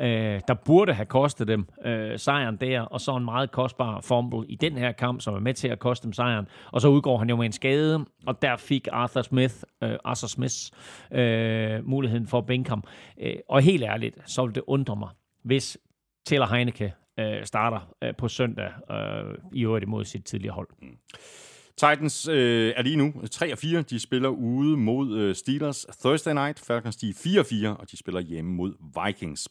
øh, 0.00 0.40
der 0.48 0.54
burde 0.54 0.92
have 0.92 1.06
kostet 1.06 1.48
dem 1.48 1.66
øh, 1.84 2.18
sejren 2.18 2.56
der, 2.56 2.80
og 2.80 3.00
så 3.00 3.16
en 3.16 3.24
meget 3.24 3.50
kostbar 3.50 4.00
fumble 4.00 4.46
i 4.48 4.54
den 4.54 4.76
her 4.76 4.92
kamp, 4.92 5.20
som 5.20 5.34
er 5.34 5.40
med 5.40 5.54
til 5.54 5.68
at 5.68 5.78
koste 5.78 6.04
dem 6.04 6.12
sejren. 6.12 6.46
Og 6.72 6.80
så 6.80 6.88
udgår 6.88 7.18
han 7.18 7.30
jo 7.30 7.36
med 7.36 7.46
en 7.46 7.52
skade, 7.52 8.04
og 8.26 8.42
der 8.42 8.56
fik 8.56 8.88
Arthur 8.92 9.22
Smith, 9.22 9.54
øh, 9.82 9.96
Arthur 10.04 10.28
Smiths 10.28 10.72
øh, 11.12 11.88
muligheden 11.88 12.26
for 12.26 12.38
at 12.38 12.46
bænke 12.46 12.70
ham. 12.70 12.84
Øh, 13.20 13.34
og 13.48 13.62
helt 13.62 13.82
ærligt, 13.84 14.18
så 14.26 14.42
ville 14.42 14.54
det 14.54 14.62
undre 14.66 14.96
mig, 14.96 15.08
hvis 15.44 15.78
Taylor 16.26 16.46
Heineke 16.46 16.94
øh, 17.18 17.44
starter 17.44 17.94
øh, 18.02 18.14
på 18.16 18.28
søndag 18.28 18.70
øh, 18.90 19.34
i 19.52 19.64
øvrigt 19.64 19.82
imod 19.82 20.04
sit 20.04 20.24
tidligere 20.24 20.54
hold. 20.54 20.68
Mm. 20.82 20.98
Titans 21.78 22.28
øh, 22.28 22.72
er 22.76 22.82
lige 22.82 22.96
nu 22.96 23.12
3 23.30 23.52
og 23.52 23.58
4. 23.58 23.82
De 23.82 24.00
spiller 24.00 24.28
ude 24.28 24.76
mod 24.76 25.18
øh, 25.18 25.34
Steelers 25.34 25.86
Thursday 26.00 26.32
night. 26.34 26.60
Falcons 26.60 26.96
de 26.96 27.08
er 27.08 27.14
4 27.14 27.40
og 27.40 27.46
4, 27.46 27.76
og 27.76 27.90
de 27.90 27.96
spiller 27.96 28.20
hjemme 28.20 28.50
mod 28.50 28.72
Vikings. 29.04 29.48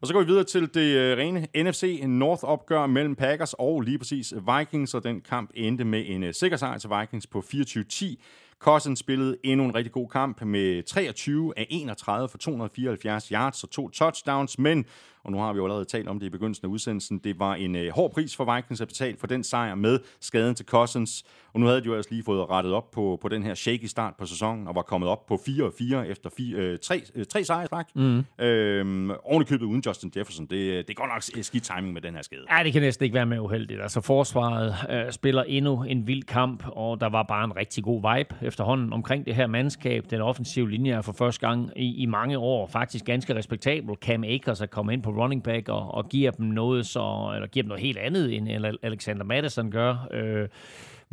Og 0.00 0.06
så 0.06 0.12
går 0.12 0.20
vi 0.20 0.26
videre 0.26 0.44
til 0.44 0.74
det 0.74 0.96
øh, 0.96 1.18
rene 1.18 1.46
NFC 1.56 2.00
North-opgør 2.06 2.86
mellem 2.86 3.16
Packers 3.16 3.54
og 3.58 3.80
lige 3.80 3.98
præcis 3.98 4.34
Vikings, 4.58 4.94
og 4.94 5.04
den 5.04 5.20
kamp 5.20 5.50
endte 5.54 5.84
med 5.84 6.04
en 6.06 6.22
øh, 6.22 6.34
sikker 6.34 6.56
sejr 6.56 6.78
til 6.78 6.90
Vikings 7.00 7.26
på 7.26 7.44
24-10. 7.54 8.16
Cousins 8.58 8.98
spillede 8.98 9.36
endnu 9.44 9.64
en 9.64 9.74
rigtig 9.74 9.92
god 9.92 10.08
kamp 10.08 10.42
med 10.42 10.82
23 10.82 11.52
af 11.56 11.66
31 11.70 12.28
for 12.28 12.38
274 12.38 13.28
yards 13.28 13.64
og 13.64 13.70
to 13.70 13.88
touchdowns, 13.88 14.58
men, 14.58 14.84
og 15.24 15.32
nu 15.32 15.38
har 15.38 15.52
vi 15.52 15.56
jo 15.56 15.64
allerede 15.64 15.84
talt 15.84 16.08
om 16.08 16.18
det 16.18 16.26
i 16.26 16.30
begyndelsen 16.30 16.66
af 16.66 16.70
udsendelsen, 16.70 17.18
det 17.18 17.38
var 17.38 17.54
en 17.54 17.76
øh, 17.76 17.92
hård 17.92 18.12
pris 18.12 18.36
for 18.36 18.54
Vikings 18.54 18.80
at 18.80 18.88
betale 18.88 19.16
for 19.18 19.26
den 19.26 19.44
sejr 19.44 19.74
med 19.74 19.98
skaden 20.20 20.54
til 20.54 20.66
Cousins, 20.66 21.24
og 21.54 21.60
nu 21.60 21.66
havde 21.66 21.80
de 21.80 21.86
jo 21.86 21.94
altså 21.94 22.10
lige 22.10 22.24
fået 22.24 22.50
rettet 22.50 22.72
op 22.72 22.90
på, 22.90 23.18
på 23.22 23.28
den 23.28 23.42
her 23.42 23.54
shaky 23.54 23.84
start 23.84 24.14
på 24.18 24.26
sæsonen, 24.26 24.68
og 24.68 24.74
var 24.74 24.82
kommet 24.82 25.10
op 25.10 25.26
på 25.26 25.34
4-4 25.34 25.96
efter 25.96 26.30
4, 26.36 26.56
øh, 26.56 26.78
3, 26.78 27.02
øh, 27.14 27.26
3 27.26 27.44
sejre, 27.44 27.66
træk. 27.66 27.86
Mm. 27.94 28.24
Øhm, 28.38 29.10
oven 29.24 29.44
købet 29.44 29.66
uden 29.66 29.82
Justin 29.86 30.12
Jefferson. 30.16 30.46
Det, 30.46 30.88
det 30.88 30.90
er 30.90 30.94
godt 30.94 31.10
nok 31.10 31.44
skidt 31.44 31.64
timing 31.64 31.92
med 31.92 32.02
den 32.02 32.14
her 32.14 32.22
skade. 32.22 32.42
Ja, 32.50 32.64
det 32.64 32.72
kan 32.72 32.82
næsten 32.82 33.04
ikke 33.04 33.14
være 33.14 33.26
mere 33.26 33.42
uheldigt. 33.42 33.82
Altså, 33.82 34.00
forsvaret 34.00 34.74
øh, 34.90 35.12
spiller 35.12 35.42
endnu 35.42 35.82
en 35.82 36.06
vild 36.06 36.22
kamp, 36.22 36.64
og 36.66 37.00
der 37.00 37.08
var 37.08 37.22
bare 37.22 37.44
en 37.44 37.56
rigtig 37.56 37.84
god 37.84 38.16
vibe 38.16 38.34
efterhånden 38.42 38.92
omkring 38.92 39.26
det 39.26 39.34
her 39.34 39.46
mandskab. 39.46 40.10
Den 40.10 40.20
offensive 40.20 40.70
linje 40.70 40.92
er 40.92 41.02
for 41.02 41.12
første 41.12 41.46
gang 41.46 41.70
i, 41.76 42.02
i 42.02 42.06
mange 42.06 42.38
år 42.38 42.66
faktisk 42.66 43.04
ganske 43.04 43.34
respektabel. 43.34 43.96
Cam 44.00 44.24
Akers 44.24 44.60
er 44.60 44.66
kommet 44.66 44.92
ind 44.92 45.02
på 45.02 45.11
running 45.18 45.42
back 45.42 45.68
og, 45.68 45.94
og 45.94 46.08
giver 46.08 46.30
dem 46.30 46.46
noget 46.46 46.86
så, 46.86 47.32
eller 47.34 47.46
giver 47.46 47.62
dem 47.62 47.68
noget 47.68 47.82
helt 47.82 47.98
andet, 47.98 48.36
end 48.36 48.48
Alexander 48.82 49.24
Madison 49.24 49.70
gør. 49.70 50.08
Øh, 50.10 50.48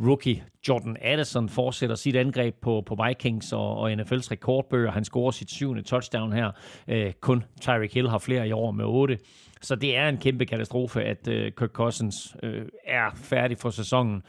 rookie 0.00 0.44
Jordan 0.68 0.96
Addison 1.00 1.48
fortsætter 1.48 1.96
sit 1.96 2.16
angreb 2.16 2.54
på, 2.60 2.82
på 2.86 2.96
Vikings 3.06 3.52
og, 3.52 3.76
og 3.76 3.92
NFL's 3.92 4.30
rekordbøger. 4.30 4.90
Han 4.90 5.04
scorer 5.04 5.30
sit 5.30 5.50
syvende 5.50 5.82
touchdown 5.82 6.32
her. 6.32 6.50
Øh, 6.88 7.12
kun 7.20 7.44
Tyreek 7.60 7.94
Hill 7.94 8.08
har 8.08 8.18
flere 8.18 8.48
i 8.48 8.52
år 8.52 8.70
med 8.70 8.84
otte. 8.84 9.18
Så 9.62 9.74
det 9.74 9.96
er 9.96 10.08
en 10.08 10.18
kæmpe 10.18 10.46
katastrofe, 10.46 11.02
at 11.02 11.28
øh, 11.28 11.52
Kirk 11.52 11.70
Cousins 11.70 12.36
øh, 12.42 12.66
er 12.86 13.10
færdig 13.14 13.58
for 13.58 13.70
sæsonen. 13.70 14.22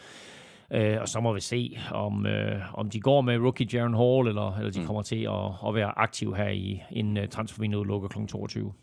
Øh, 0.73 0.97
og 1.01 1.07
så 1.07 1.19
må 1.19 1.33
vi 1.33 1.41
se, 1.41 1.77
om, 1.91 2.25
øh, 2.25 2.61
om 2.73 2.89
de 2.89 2.99
går 2.99 3.21
med 3.21 3.37
rookie 3.37 3.67
Jaron 3.73 3.93
Hall, 3.93 4.27
eller, 4.27 4.57
eller 4.57 4.71
de 4.71 4.79
mm. 4.79 4.85
kommer 4.85 5.01
til 5.01 5.23
at, 5.23 5.67
at 5.67 5.75
være 5.75 5.99
aktiv 5.99 6.35
her 6.35 6.49
i 6.49 6.81
en 6.91 7.17
uh, 7.17 7.23
transfervindue 7.27 7.87
lukker 7.87 8.07
kl. 8.07 8.25
22. 8.27 8.73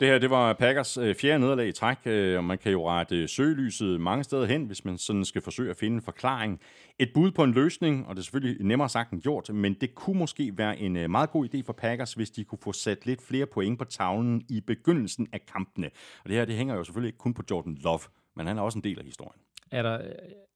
Det 0.00 0.08
her, 0.08 0.18
det 0.18 0.30
var 0.30 0.52
Packers 0.52 0.96
øh, 0.96 1.14
fjerde 1.14 1.38
nederlag 1.38 1.68
i 1.68 1.72
træk, 1.72 1.98
øh, 2.04 2.38
og 2.38 2.44
man 2.44 2.58
kan 2.58 2.72
jo 2.72 2.88
rette 2.88 3.28
søgelyset 3.28 4.00
mange 4.00 4.24
steder 4.24 4.46
hen, 4.46 4.64
hvis 4.64 4.84
man 4.84 4.98
sådan 4.98 5.24
skal 5.24 5.42
forsøge 5.42 5.70
at 5.70 5.76
finde 5.76 5.94
en 5.94 6.02
forklaring. 6.02 6.60
Et 6.98 7.10
bud 7.14 7.30
på 7.30 7.44
en 7.44 7.52
løsning, 7.52 8.06
og 8.06 8.16
det 8.16 8.20
er 8.20 8.24
selvfølgelig 8.24 8.66
nemmere 8.66 8.88
sagt 8.88 9.12
end 9.12 9.22
gjort, 9.22 9.50
men 9.54 9.74
det 9.74 9.94
kunne 9.94 10.18
måske 10.18 10.52
være 10.58 10.78
en 10.78 10.96
øh, 10.96 11.10
meget 11.10 11.30
god 11.30 11.48
idé 11.54 11.62
for 11.66 11.72
Packers, 11.72 12.12
hvis 12.12 12.30
de 12.30 12.44
kunne 12.44 12.58
få 12.62 12.72
sat 12.72 13.06
lidt 13.06 13.22
flere 13.22 13.46
point 13.46 13.78
på 13.78 13.84
tavlen 13.84 14.42
i 14.48 14.60
begyndelsen 14.60 15.28
af 15.32 15.40
kampene. 15.52 15.90
Og 16.24 16.28
det 16.28 16.36
her, 16.36 16.44
det 16.44 16.54
hænger 16.54 16.74
jo 16.74 16.84
selvfølgelig 16.84 17.08
ikke 17.08 17.18
kun 17.18 17.34
på 17.34 17.42
Jordan 17.50 17.74
Love, 17.74 18.00
men 18.36 18.46
han 18.46 18.58
er 18.58 18.62
også 18.62 18.78
en 18.78 18.84
del 18.84 18.98
af 18.98 19.04
historien. 19.04 19.40
Er 19.70 19.82
der, 19.82 19.98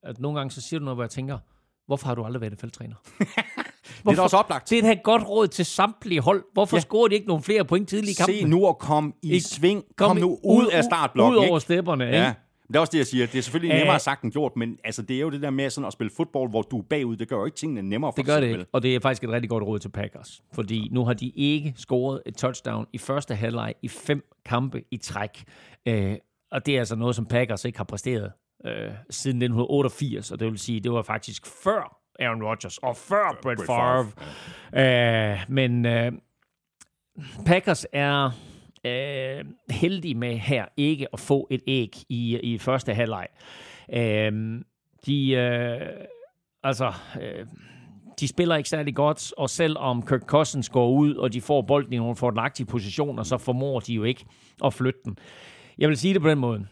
at 0.03 0.19
nogle 0.19 0.39
gange 0.39 0.51
så 0.51 0.61
siger 0.61 0.79
du 0.79 0.83
noget, 0.83 0.97
hvor 0.97 1.03
jeg 1.03 1.09
tænker, 1.09 1.37
hvorfor 1.85 2.07
har 2.07 2.15
du 2.15 2.23
aldrig 2.23 2.41
været 2.41 2.53
NFL-træner? 2.53 2.95
Hvorfor? 4.03 4.11
Det 4.11 4.19
er 4.19 4.23
også 4.23 4.37
oplagt. 4.37 4.69
Det 4.69 4.85
er 4.85 4.91
et 4.91 5.03
godt 5.03 5.27
råd 5.27 5.47
til 5.47 5.65
samtlige 5.65 6.21
hold. 6.21 6.43
Hvorfor 6.53 6.77
ja. 6.77 6.81
scorer 6.81 7.07
de 7.07 7.15
ikke 7.15 7.27
nogle 7.27 7.43
flere 7.43 7.65
point 7.65 7.89
tidligt 7.89 8.19
i 8.19 8.21
kampen? 8.21 8.35
Se 8.35 8.45
nu 8.45 8.67
at 8.67 8.77
komme 8.77 9.13
i 9.21 9.31
ikke, 9.31 9.45
sving. 9.45 9.83
Kom, 9.97 10.07
kom 10.07 10.17
nu 10.17 10.39
ud, 10.43 10.63
ud 10.63 10.67
af 10.67 10.83
startblokken. 10.83 11.39
Ud 11.39 11.47
over 11.49 11.59
stepperne. 11.59 12.03
Ja. 12.03 12.27
Ikke? 12.27 12.39
Det 12.67 12.75
er 12.75 12.79
også 12.79 12.91
det, 12.91 12.97
jeg 12.97 13.07
siger. 13.07 13.25
Det 13.25 13.37
er 13.37 13.41
selvfølgelig 13.41 13.77
nemmere 13.77 13.99
sagt 13.99 14.23
end 14.23 14.31
gjort, 14.31 14.55
men 14.55 14.77
altså, 14.83 15.01
det 15.01 15.15
er 15.15 15.21
jo 15.21 15.29
det 15.29 15.41
der 15.41 15.49
med 15.49 15.69
sådan 15.69 15.87
at 15.87 15.93
spille 15.93 16.11
fodbold, 16.17 16.49
hvor 16.49 16.61
du 16.61 16.77
er 16.79 16.83
bagud. 16.83 17.15
Det 17.15 17.27
gør 17.27 17.35
jo 17.35 17.45
ikke 17.45 17.57
tingene 17.57 17.81
nemmere 17.81 18.11
for 18.11 18.15
Det 18.15 18.25
gør 18.25 18.39
det 18.39 18.47
ikke, 18.47 18.65
og 18.71 18.83
det 18.83 18.95
er 18.95 18.99
faktisk 18.99 19.23
et 19.23 19.29
rigtig 19.29 19.49
godt 19.49 19.63
råd 19.63 19.79
til 19.79 19.89
Packers. 19.89 20.41
Fordi 20.53 20.89
nu 20.91 21.05
har 21.05 21.13
de 21.13 21.29
ikke 21.29 21.73
scoret 21.77 22.21
et 22.25 22.35
touchdown 22.35 22.85
i 22.93 22.97
første 22.97 23.35
halvleg 23.35 23.73
i 23.81 23.87
fem 23.87 24.23
kampe 24.45 24.83
i 24.91 24.97
træk. 24.97 25.43
Øh, 25.85 26.15
og 26.51 26.65
det 26.65 26.75
er 26.75 26.79
altså 26.79 26.95
noget, 26.95 27.15
som 27.15 27.25
Packers 27.25 27.65
ikke 27.65 27.79
har 27.79 27.85
præsteret 27.85 28.31
øh, 28.65 28.91
siden 29.09 29.41
1988, 29.41 30.31
og 30.31 30.39
det 30.39 30.47
vil 30.47 30.59
sige, 30.59 30.79
det 30.79 30.91
var 30.91 31.01
faktisk 31.01 31.45
før 31.63 32.00
Aaron 32.19 32.43
Rodgers 32.43 32.77
og 32.77 32.97
før 32.97 33.39
Brett, 33.41 33.65
Favre. 33.65 34.07
Favre. 34.71 35.33
Uh, 35.33 35.53
men 35.53 35.85
uh, 35.85 36.13
Packers 37.45 37.85
er 37.93 38.25
uh, 38.85 39.47
heldige 39.69 40.15
med 40.15 40.37
her 40.37 40.65
ikke 40.77 41.07
at 41.13 41.19
få 41.19 41.47
et 41.51 41.61
æg 41.67 41.95
i, 42.09 42.39
i 42.39 42.57
første 42.57 42.93
halvleg. 42.93 43.27
Uh, 43.87 44.61
de, 45.05 45.33
uh, 45.33 46.05
altså, 46.63 46.93
uh, 47.15 47.47
de 48.19 48.27
spiller 48.27 48.55
ikke 48.55 48.69
særlig 48.69 48.95
godt, 48.95 49.33
og 49.37 49.49
selvom 49.49 50.01
Kirk 50.07 50.21
Cousins 50.21 50.69
går 50.69 50.89
ud, 50.89 51.15
og 51.15 51.33
de 51.33 51.41
får 51.41 51.61
bolden 51.61 51.93
i 51.93 51.97
nogle 51.97 52.15
fordelagtige 52.15 52.65
positioner, 52.65 53.23
så 53.23 53.37
formår 53.37 53.79
de 53.79 53.93
jo 53.93 54.03
ikke 54.03 54.25
at 54.65 54.73
flytte 54.73 54.99
den. 55.05 55.17
Jeg 55.77 55.89
vil 55.89 55.97
sige 55.97 56.13
det 56.13 56.21
på 56.21 56.29
den 56.29 56.39
måde. 56.39 56.67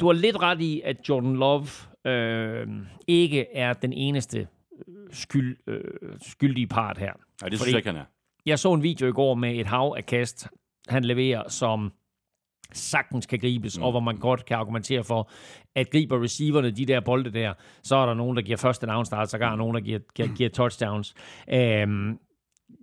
Du 0.00 0.06
har 0.06 0.12
lidt 0.12 0.42
ret 0.42 0.60
i, 0.60 0.80
at 0.84 1.08
Jordan 1.08 1.36
Love 1.36 1.66
øh, 2.06 2.68
ikke 3.06 3.46
er 3.54 3.72
den 3.72 3.92
eneste 3.92 4.48
øh, 4.88 4.94
skyld, 5.10 5.56
øh, 5.66 5.80
skyldige 6.22 6.66
part 6.66 6.98
her. 6.98 7.12
Nej, 7.42 7.48
det 7.48 7.58
synes 7.58 7.72
jeg 7.72 7.78
ikke, 7.78 7.88
han 7.88 8.00
er. 8.00 8.04
Jeg 8.46 8.58
så 8.58 8.72
en 8.72 8.82
video 8.82 9.08
i 9.08 9.12
går 9.12 9.34
med 9.34 9.54
et 9.54 9.66
hav 9.66 9.94
af 9.96 10.06
kast, 10.06 10.48
han 10.88 11.04
leverer, 11.04 11.48
som 11.48 11.92
sagtens 12.72 13.26
kan 13.26 13.38
gribes, 13.38 13.78
mm. 13.78 13.84
og 13.84 13.90
hvor 13.90 14.00
man 14.00 14.16
godt 14.16 14.44
kan 14.44 14.56
argumentere 14.56 15.04
for, 15.04 15.30
at 15.74 15.90
griber 15.90 16.22
receiverne 16.22 16.70
de 16.70 16.86
der 16.86 17.00
bolde 17.00 17.30
der, 17.32 17.52
så 17.82 17.96
er 17.96 18.06
der 18.06 18.14
nogen, 18.14 18.36
der 18.36 18.42
giver 18.42 18.56
første 18.56 18.86
down 18.86 19.04
start, 19.04 19.30
så 19.30 19.36
er 19.36 19.56
nogen, 19.56 19.74
der 19.74 19.80
giver, 19.80 19.98
giver, 20.14 20.28
giver 20.36 20.48
touchdowns. 20.48 21.14
Øhm, 21.52 22.18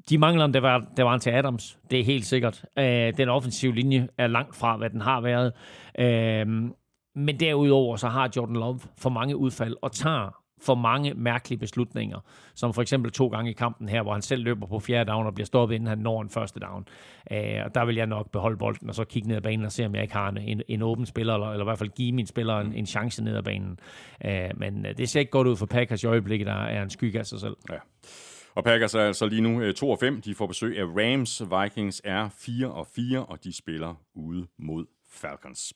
de 0.10 0.18
mangler 0.18 0.48
der 0.48 0.60
var, 0.60 0.86
der 0.98 1.04
var 1.04 1.18
til 1.18 1.30
Adams, 1.30 1.80
det 1.92 2.00
er 2.00 2.04
helt 2.04 2.26
sikkert. 2.26 2.66
Øh, 2.80 3.18
den 3.18 3.30
offensive 3.30 3.76
linje 3.76 4.08
er 4.18 4.28
langt 4.28 4.56
fra, 4.56 4.78
hvad 4.78 4.90
den 4.90 5.02
har 5.02 5.22
været. 5.22 5.54
Øh, 6.00 6.72
men 7.16 7.40
derudover 7.40 7.96
så 7.96 8.08
har 8.08 8.30
Jordan 8.36 8.56
Love 8.56 8.80
for 8.98 9.10
mange 9.10 9.38
udfald 9.38 9.76
og 9.82 9.92
tager 9.92 10.42
for 10.62 10.76
mange 10.76 11.14
mærkelige 11.14 11.60
beslutninger, 11.60 12.20
som 12.56 12.74
for 12.74 12.82
eksempel 12.82 13.12
to 13.12 13.28
gange 13.28 13.52
i 13.52 13.54
kampen 13.54 13.90
her, 13.90 14.02
hvor 14.04 14.14
han 14.14 14.22
selv 14.22 14.44
løber 14.44 14.68
på 14.68 14.80
fjerde 14.80 15.12
down 15.12 15.26
og 15.26 15.34
bliver 15.34 15.46
stoppet, 15.46 15.76
inden 15.76 15.88
han 15.88 15.98
når 15.98 16.22
en 16.22 16.30
første 16.30 16.60
down. 16.60 16.88
Øh, 17.32 17.66
og 17.66 17.76
der 17.76 17.86
vil 17.86 17.96
jeg 17.96 18.08
nok 18.08 18.32
beholde 18.32 18.58
bolden 18.58 18.90
og 18.90 18.96
så 18.96 19.04
kigge 19.04 19.28
ned 19.28 19.36
ad 19.36 19.42
banen 19.42 19.66
og 19.66 19.72
se, 19.72 19.86
om 19.86 19.96
jeg 19.96 20.02
ikke 20.02 20.14
har 20.14 20.30
en, 20.30 20.38
en, 20.38 20.62
en 20.68 20.82
åben 20.82 21.06
spiller, 21.06 21.34
eller, 21.34 21.52
eller 21.52 21.64
i 21.64 21.68
hvert 21.68 21.78
fald 21.78 21.90
give 21.90 22.12
min 22.12 22.28
spiller 22.28 22.60
en, 22.60 22.74
en 22.74 22.86
chance 22.86 23.24
ned 23.24 23.36
ad 23.36 23.44
banen. 23.44 23.80
Øh, 24.26 24.50
men 24.58 24.86
øh, 24.86 24.98
det 24.98 25.10
ser 25.10 25.20
ikke 25.20 25.32
godt 25.32 25.48
ud 25.48 25.56
for 25.56 25.66
Packers 25.66 26.04
i 26.04 26.08
øjeblikket, 26.08 26.48
der 26.48 26.64
er 26.64 26.84
en 26.84 26.90
skygge 26.90 27.20
af 27.20 27.26
sig 27.26 27.40
selv. 27.40 27.58
Ja. 27.70 27.78
Og 28.56 28.64
Packers 28.64 28.96
er 28.96 29.02
altså 29.02 29.26
lige 29.26 29.42
nu 29.42 29.62
øh, 29.62 29.74
2 29.74 29.90
og 29.90 30.00
5. 30.00 30.22
De 30.22 30.36
får 30.36 30.48
besøg 30.48 30.80
af 30.80 30.86
Rams. 30.86 31.42
Vikings 31.42 32.02
er 32.04 32.30
4 32.30 32.72
og 32.72 32.88
4, 32.88 33.26
og 33.26 33.44
de 33.44 33.58
spiller 33.58 33.96
ude 34.16 34.48
mod 34.58 34.86
Falcons. 35.12 35.74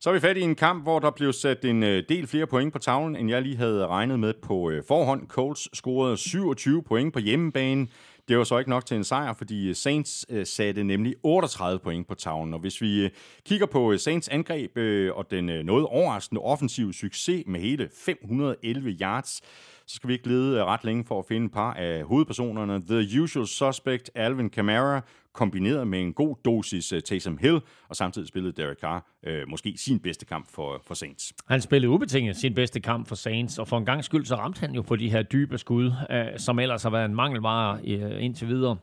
Så 0.00 0.10
er 0.10 0.14
vi 0.14 0.20
fat 0.20 0.36
i 0.36 0.40
en 0.40 0.54
kamp, 0.54 0.82
hvor 0.82 0.98
der 0.98 1.10
blev 1.10 1.32
sat 1.32 1.64
en 1.64 1.82
øh, 1.82 2.02
del 2.08 2.26
flere 2.26 2.46
point 2.46 2.72
på 2.72 2.78
tavlen, 2.78 3.16
end 3.16 3.30
jeg 3.30 3.42
lige 3.42 3.56
havde 3.56 3.86
regnet 3.86 4.20
med 4.20 4.34
på 4.42 4.70
øh, 4.70 4.82
forhånd. 4.88 5.28
Colts 5.28 5.76
scorede 5.76 6.16
27 6.16 6.82
point 6.82 7.12
på 7.12 7.18
hjemmebane. 7.18 7.86
Det 8.28 8.38
var 8.38 8.44
så 8.44 8.58
ikke 8.58 8.70
nok 8.70 8.86
til 8.86 8.96
en 8.96 9.04
sejr, 9.04 9.34
fordi 9.34 9.68
øh, 9.68 9.74
Saints 9.74 10.48
satte 10.48 10.84
nemlig 10.84 11.14
38 11.22 11.78
point 11.78 12.08
på 12.08 12.14
tavlen. 12.14 12.54
Og 12.54 12.60
hvis 12.60 12.80
vi 12.80 13.10
kigger 13.46 13.66
på 13.66 13.96
Saints 13.96 14.28
angreb 14.28 14.76
og 15.14 15.30
den 15.30 15.44
noget 15.44 15.86
overraskende 15.86 16.40
offensive 16.40 16.94
succes 16.94 17.42
med 17.46 17.60
hele 17.60 17.88
511 18.04 18.90
yards, 19.00 19.42
så 19.88 19.94
skal 19.96 20.08
vi 20.08 20.12
ikke 20.12 20.28
lede 20.28 20.58
øh, 20.58 20.64
ret 20.64 20.84
længe 20.84 21.04
for 21.04 21.18
at 21.18 21.24
finde 21.28 21.46
et 21.46 21.52
par 21.52 21.72
af 21.72 22.02
hovedpersonerne. 22.02 22.82
The 22.82 23.22
Usual 23.22 23.46
Suspect, 23.46 24.10
Alvin 24.14 24.50
Kamara, 24.50 25.00
kombineret 25.32 25.86
med 25.86 26.00
en 26.00 26.12
god 26.12 26.36
dosis 26.44 26.92
uh, 26.92 26.98
Taysom 27.00 27.38
Hill, 27.38 27.60
og 27.88 27.96
samtidig 27.96 28.28
spillede 28.28 28.62
Derek 28.62 28.78
Carr 28.80 29.06
uh, 29.26 29.32
måske 29.48 29.74
sin 29.76 29.98
bedste 30.00 30.26
kamp 30.26 30.50
for, 30.50 30.82
for 30.86 30.94
Saints. 30.94 31.32
Han 31.48 31.60
spillede 31.60 31.90
ubetinget 31.90 32.36
sin 32.36 32.54
bedste 32.54 32.80
kamp 32.80 33.08
for 33.08 33.14
Saints, 33.14 33.58
og 33.58 33.68
for 33.68 33.78
en 33.78 33.84
gang 33.84 34.04
skyld 34.04 34.24
så 34.24 34.34
ramte 34.34 34.60
han 34.60 34.74
jo 34.74 34.82
på 34.82 34.96
de 34.96 35.10
her 35.10 35.22
dybe 35.22 35.58
skud, 35.58 35.86
uh, 35.86 35.92
som 36.36 36.58
ellers 36.58 36.82
har 36.82 36.90
været 36.90 37.04
en 37.04 37.14
mangelvare 37.14 37.80
uh, 37.82 38.24
indtil 38.24 38.48
videre. 38.48 38.76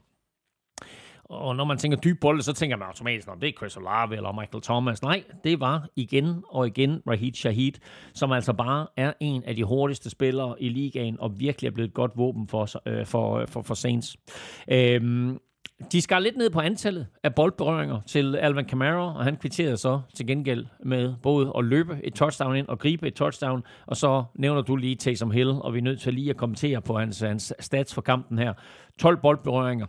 Og 1.29 1.55
når 1.55 1.65
man 1.65 1.77
tænker 1.77 1.97
dyb 1.97 2.19
bolde, 2.21 2.41
så 2.41 2.53
tænker 2.53 2.77
man 2.77 2.87
automatisk, 2.87 3.27
om 3.27 3.39
det 3.39 3.49
er 3.49 3.53
Chris 3.57 3.77
Olave 3.77 4.15
eller 4.15 4.31
Michael 4.31 4.61
Thomas. 4.63 5.01
Nej, 5.01 5.23
det 5.43 5.59
var 5.59 5.87
igen 5.95 6.43
og 6.49 6.67
igen 6.67 7.01
Rahid 7.09 7.33
Shahid, 7.33 7.71
som 8.13 8.31
altså 8.31 8.53
bare 8.53 8.87
er 8.97 9.13
en 9.19 9.43
af 9.43 9.55
de 9.55 9.63
hurtigste 9.63 10.09
spillere 10.09 10.61
i 10.61 10.69
ligaen, 10.69 11.19
og 11.19 11.39
virkelig 11.39 11.67
er 11.67 11.71
blevet 11.71 11.87
et 11.87 11.93
godt 11.93 12.11
våben 12.15 12.47
for, 12.47 12.89
øh, 12.89 13.05
for, 13.05 13.37
øh, 13.37 13.47
for, 13.47 13.61
for 13.61 13.73
Saints. 13.73 14.17
Øhm, 14.71 15.39
de 15.91 16.01
skar 16.01 16.19
lidt 16.19 16.37
ned 16.37 16.49
på 16.49 16.59
antallet 16.59 17.07
af 17.23 17.35
boldberøringer 17.35 18.01
til 18.07 18.35
Alvin 18.35 18.65
Kamara, 18.65 19.17
og 19.17 19.23
han 19.23 19.37
kvitterede 19.37 19.77
så 19.77 20.01
til 20.13 20.27
gengæld 20.27 20.65
med 20.85 21.13
både 21.23 21.51
at 21.57 21.65
løbe 21.65 21.99
et 22.03 22.13
touchdown 22.13 22.55
ind 22.55 22.67
og 22.67 22.79
gribe 22.79 23.07
et 23.07 23.13
touchdown, 23.13 23.63
og 23.87 23.97
så 23.97 24.23
nævner 24.35 24.61
du 24.61 24.75
lige 24.75 24.95
Taysom 24.95 25.31
Hill, 25.31 25.49
og 25.49 25.73
vi 25.73 25.77
er 25.77 25.83
nødt 25.83 26.01
til 26.01 26.13
lige 26.13 26.29
at 26.29 26.37
kommentere 26.37 26.81
på 26.81 26.97
hans, 26.97 27.19
hans 27.19 27.53
stats 27.59 27.93
for 27.93 28.01
kampen 28.01 28.37
her. 28.39 28.53
12 28.99 29.17
boldberøringer, 29.17 29.85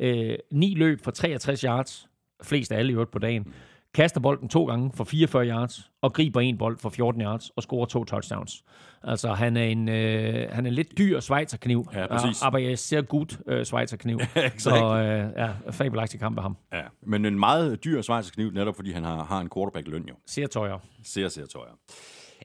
øh, 0.00 0.36
9 0.52 0.74
løb 0.74 1.00
for 1.04 1.10
63 1.10 1.60
yards, 1.60 2.08
flest 2.42 2.72
af 2.72 2.78
alle 2.78 2.90
i 2.90 2.92
øvrigt 2.92 3.10
på 3.10 3.18
dagen, 3.18 3.52
kaster 3.94 4.20
bolden 4.20 4.48
to 4.48 4.64
gange 4.66 4.92
for 4.94 5.04
44 5.04 5.46
yards, 5.46 5.90
og 6.02 6.12
griber 6.12 6.40
en 6.40 6.58
bold 6.58 6.78
for 6.78 6.88
14 6.88 7.22
yards, 7.22 7.50
og 7.50 7.62
scorer 7.62 7.86
to 7.86 8.04
touchdowns. 8.04 8.64
Altså, 9.02 9.32
han 9.32 9.56
er 9.56 9.64
en, 9.64 9.88
øh, 9.88 10.48
han 10.52 10.66
er 10.66 10.68
en 10.68 10.74
lidt 10.74 10.98
dyr 10.98 11.20
Schweizerkniv. 11.20 11.88
Ja, 11.94 12.06
præcis. 12.06 12.42
Aber 12.42 12.58
jeg 12.58 12.78
ser 12.78 13.02
godt 13.02 13.40
øh, 13.46 13.64
Schweizerkniv. 13.64 14.20
Så 14.58 14.70
øh, 14.74 15.32
ja, 15.36 15.50
fabelagtig 15.70 16.20
kamp 16.20 16.36
af 16.38 16.42
ham. 16.42 16.56
Ja, 16.72 16.82
men 17.02 17.24
en 17.24 17.38
meget 17.38 17.84
dyr 17.84 18.02
Schweizerkniv, 18.02 18.50
netop 18.50 18.76
fordi 18.76 18.92
han 18.92 19.04
har, 19.04 19.24
har 19.24 19.40
en 19.40 19.50
quarterback-løn 19.54 20.04
jo. 20.08 20.14
Ser 20.26 20.46
tøjer. 20.46 20.78
Ser, 21.04 21.28
ser 21.28 21.46
tøjer. 21.46 21.78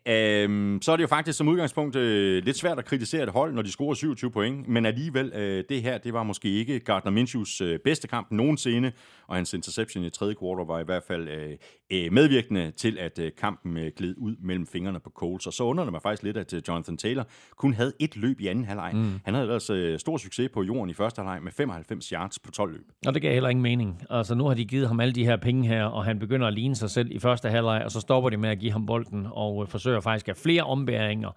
Øhm, 0.06 0.80
så 0.82 0.92
er 0.92 0.96
det 0.96 1.04
jo 1.04 1.08
faktisk 1.08 1.38
som 1.38 1.48
udgangspunkt 1.48 1.96
øh, 1.96 2.44
lidt 2.44 2.58
svært 2.58 2.80
at 2.80 2.86
kritisere 2.86 3.24
et 3.24 3.30
hold, 3.30 3.54
når 3.54 3.62
de 3.62 3.72
scorer 3.72 3.94
27 3.94 4.32
point, 4.32 4.68
men 4.68 4.86
alligevel, 4.86 5.32
øh, 5.36 5.64
det 5.70 5.82
her, 5.82 5.98
det 5.98 6.14
var 6.14 6.24
måske 6.24 6.50
ikke 6.50 6.80
Gardner 6.80 7.12
Minshews 7.12 7.62
øh, 7.62 7.80
bedste 7.80 8.08
kamp 8.08 8.28
nogensinde, 8.32 8.92
og 9.28 9.36
hans 9.36 9.54
interception 9.54 10.04
i 10.04 10.10
tredje 10.10 10.34
kvartal 10.34 10.68
var 10.68 10.80
i 10.80 10.84
hvert 10.84 11.04
fald 11.04 11.30
øh, 11.30 11.58
øh, 11.92 12.14
medvirkende 12.14 12.72
til, 12.72 12.98
at 13.00 13.20
øh, 13.20 13.32
kampen 13.38 13.78
øh, 13.78 13.92
gled 13.98 14.16
ud 14.18 14.36
mellem 14.40 14.68
fingrene 14.68 15.00
på 15.00 15.10
Coles. 15.10 15.48
Og 15.48 15.54
så 15.54 15.64
undrer 15.64 15.86
det 15.86 15.92
mig 15.92 16.02
faktisk 16.02 16.24
lidt, 16.24 16.38
at 16.38 16.54
øh, 16.54 16.62
Jonathan 16.68 16.98
Taylor 16.98 17.28
kun 17.58 17.74
havde 17.74 17.94
et 18.00 18.18
løb 18.18 18.42
i 18.42 18.48
anden 18.48 18.66
halvleg. 18.66 18.92
Mm. 18.94 19.20
Han 19.26 19.34
havde 19.34 19.46
ellers 19.48 19.70
øh, 19.70 20.00
stor 20.00 20.18
succes 20.18 20.50
på 20.54 20.64
jorden 20.64 20.90
i 20.90 20.94
første 20.94 21.20
halvleg 21.20 21.44
med 21.44 21.52
95 21.52 22.10
yards 22.10 22.40
på 22.40 22.52
12 22.52 22.72
løb. 22.72 22.86
Og 23.08 23.14
det 23.14 23.22
gav 23.22 23.34
heller 23.34 23.50
ingen 23.50 23.64
mening. 23.64 24.02
Altså 24.10 24.36
nu 24.36 24.46
har 24.46 24.54
de 24.54 24.66
givet 24.66 24.88
ham 24.88 25.00
alle 25.00 25.14
de 25.14 25.26
her 25.26 25.38
penge 25.38 25.68
her, 25.68 25.86
og 25.86 26.06
han 26.06 26.20
begynder 26.20 26.48
at 26.48 26.54
ligne 26.54 26.76
sig 26.76 26.90
selv 26.90 27.12
i 27.12 27.20
første 27.20 27.50
halvleg, 27.50 27.82
og 27.86 27.92
så 27.92 28.00
stopper 28.00 28.30
de 28.30 28.38
med 28.38 28.50
at 28.50 28.60
give 28.60 28.72
ham 28.72 28.86
bolden, 28.86 29.28
og 29.32 29.62
øh, 29.62 29.68
forsøger 29.68 29.93
faktisk 30.02 30.30
at 30.30 30.38
flere 30.38 30.64
ombæringer 30.64 31.30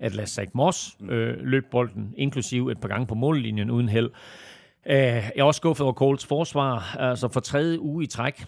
at 0.00 0.14
lade 0.14 0.26
Zach 0.26 0.50
Moss 0.54 0.96
øh, 1.10 1.34
løbe 1.40 1.66
bolden, 1.70 2.14
inklusiv 2.16 2.68
et 2.68 2.80
par 2.80 2.88
gange 2.88 3.06
på 3.06 3.14
mållinjen 3.14 3.70
uden 3.70 3.88
held. 3.88 4.10
Øh, 4.86 4.96
jeg 4.96 5.32
er 5.36 5.44
også 5.44 5.58
skuffet 5.58 5.84
over 5.84 5.94
Colts 5.94 6.26
forsvar, 6.26 6.96
altså 6.98 7.28
for 7.28 7.40
tredje 7.40 7.80
uge 7.80 8.04
i 8.04 8.06
træk, 8.06 8.44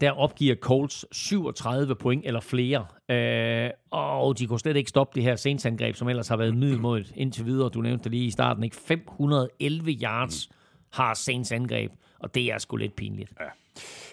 der 0.00 0.10
opgiver 0.10 0.54
Colts 0.54 1.06
37 1.12 1.94
point 1.94 2.26
eller 2.26 2.40
flere. 2.40 2.86
Øh, 3.10 3.70
og 3.90 4.38
de 4.38 4.46
kunne 4.46 4.60
slet 4.60 4.76
ikke 4.76 4.88
stoppe 4.88 5.14
det 5.14 5.22
her 5.22 5.36
sensangreb, 5.36 5.96
som 5.96 6.08
ellers 6.08 6.28
har 6.28 6.36
været 6.36 6.56
middelmodigt 6.56 7.12
indtil 7.16 7.46
videre. 7.46 7.68
Du 7.68 7.80
nævnte 7.80 8.04
det 8.04 8.12
lige 8.12 8.26
i 8.26 8.30
starten, 8.30 8.64
ikke? 8.64 8.76
511 8.76 9.92
yards 10.02 10.48
har 10.92 11.14
Saints 11.14 11.52
angreb, 11.52 11.92
og 12.18 12.34
det 12.34 12.52
er 12.52 12.58
sgu 12.58 12.76
lidt 12.76 12.96
pinligt. 12.96 13.32
Ja. 13.40 13.46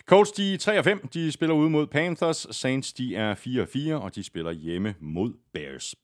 Colts, 0.09 0.31
de 0.31 0.53
er 0.53 0.57
3 0.57 0.79
og 0.79 0.85
5. 0.85 1.07
De 1.07 1.31
spiller 1.31 1.55
ude 1.55 1.69
mod 1.69 1.87
Panthers. 1.87 2.47
Saints, 2.51 2.93
de 2.93 3.15
er 3.15 3.35
4 3.35 3.61
og 3.61 3.67
4, 3.67 4.01
og 4.01 4.15
de 4.15 4.23
spiller 4.23 4.51
hjemme 4.51 4.95
mod 4.99 5.33
Bears. 5.53 5.95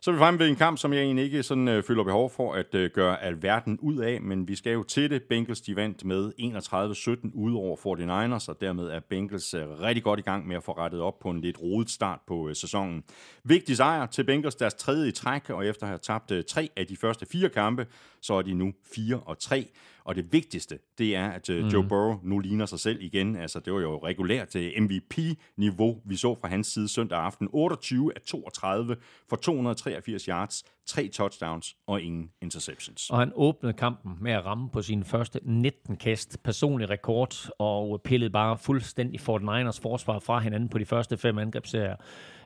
Så 0.00 0.10
er 0.10 0.12
vi 0.12 0.18
fremme 0.18 0.40
ved 0.40 0.48
en 0.48 0.56
kamp, 0.56 0.78
som 0.78 0.92
jeg 0.92 1.02
egentlig 1.02 1.24
ikke 1.24 1.42
sådan, 1.42 1.68
øh, 1.68 1.82
føler 1.82 2.04
behov 2.04 2.30
for 2.30 2.54
at 2.54 2.74
øh, 2.74 2.90
gøre 2.90 3.22
alverden 3.22 3.78
ud 3.78 3.96
af, 3.96 4.20
men 4.20 4.48
vi 4.48 4.54
skal 4.54 4.72
jo 4.72 4.82
til 4.82 5.10
det. 5.10 5.22
Bengals 5.22 5.60
de 5.60 5.76
vandt 5.76 6.04
med 6.04 6.32
31-17 6.38 7.30
ud 7.34 7.54
over 7.54 7.76
49ers, 7.76 8.48
og 8.48 8.60
dermed 8.60 8.88
er 8.88 9.00
Bengals 9.00 9.54
øh, 9.54 9.80
rigtig 9.80 10.02
godt 10.02 10.20
i 10.20 10.22
gang 10.22 10.46
med 10.46 10.56
at 10.56 10.62
få 10.62 10.72
rettet 10.72 11.00
op 11.00 11.18
på 11.18 11.30
en 11.30 11.40
lidt 11.40 11.60
rodet 11.62 11.90
start 11.90 12.18
på 12.26 12.48
øh, 12.48 12.56
sæsonen. 12.56 13.04
Vigtig 13.44 13.76
sejr 13.76 14.06
til 14.06 14.24
Bengals, 14.24 14.54
deres 14.54 14.74
tredje 14.74 15.08
i 15.08 15.12
træk, 15.12 15.50
og 15.50 15.66
efter 15.66 15.82
at 15.82 15.88
have 15.88 15.98
tabt 15.98 16.30
øh, 16.30 16.44
tre 16.44 16.68
af 16.76 16.86
de 16.86 16.96
første 16.96 17.26
fire 17.32 17.48
kampe, 17.48 17.86
så 18.22 18.34
er 18.34 18.42
de 18.42 18.54
nu 18.54 18.72
4 18.94 19.20
og 19.20 19.38
3. 19.38 19.68
Og 20.08 20.14
det 20.14 20.32
vigtigste, 20.32 20.78
det 20.98 21.16
er, 21.16 21.28
at 21.28 21.48
mm. 21.48 21.68
Joe 21.68 21.88
Burrow 21.88 22.20
nu 22.22 22.38
ligner 22.38 22.66
sig 22.66 22.80
selv 22.80 23.02
igen. 23.02 23.36
Altså, 23.36 23.60
det 23.60 23.72
var 23.72 23.80
jo 23.80 23.98
regulært 24.04 24.48
til 24.48 24.72
MVP-niveau, 24.82 26.00
vi 26.04 26.16
så 26.16 26.34
fra 26.40 26.48
hans 26.48 26.66
side 26.66 26.88
søndag 26.88 27.18
aften. 27.18 27.48
28 27.52 28.12
af 28.16 28.20
32 28.22 28.96
for 29.28 29.36
283 29.36 30.24
yards, 30.24 30.64
tre 30.86 31.08
touchdowns 31.08 31.76
og 31.86 32.00
ingen 32.00 32.30
interceptions. 32.42 33.10
Og 33.10 33.18
han 33.18 33.32
åbnede 33.34 33.72
kampen 33.72 34.16
med 34.20 34.32
at 34.32 34.44
ramme 34.44 34.70
på 34.70 34.82
sin 34.82 35.04
første 35.04 35.40
19 35.42 35.96
kast, 35.96 36.42
personlig 36.42 36.90
rekord, 36.90 37.50
og 37.58 38.00
pillede 38.04 38.30
bare 38.30 38.58
fuldstændig 38.58 39.20
49ers 39.20 39.80
forsvar 39.82 40.18
fra 40.18 40.38
hinanden 40.38 40.68
på 40.68 40.78
de 40.78 40.84
første 40.84 41.16
fem 41.16 41.38
angrebsserier. 41.38 41.96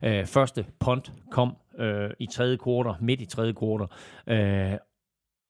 Øh, 0.05 0.27
første 0.27 0.67
punt 0.81 1.13
kom 1.31 1.57
øh, 1.79 2.11
i 2.19 2.27
tredje 2.27 2.57
kvartal, 2.57 3.05
midt 3.05 3.21
i 3.21 3.27
tredje 3.27 3.53
kvartal, 3.53 3.89
øh, 4.27 4.79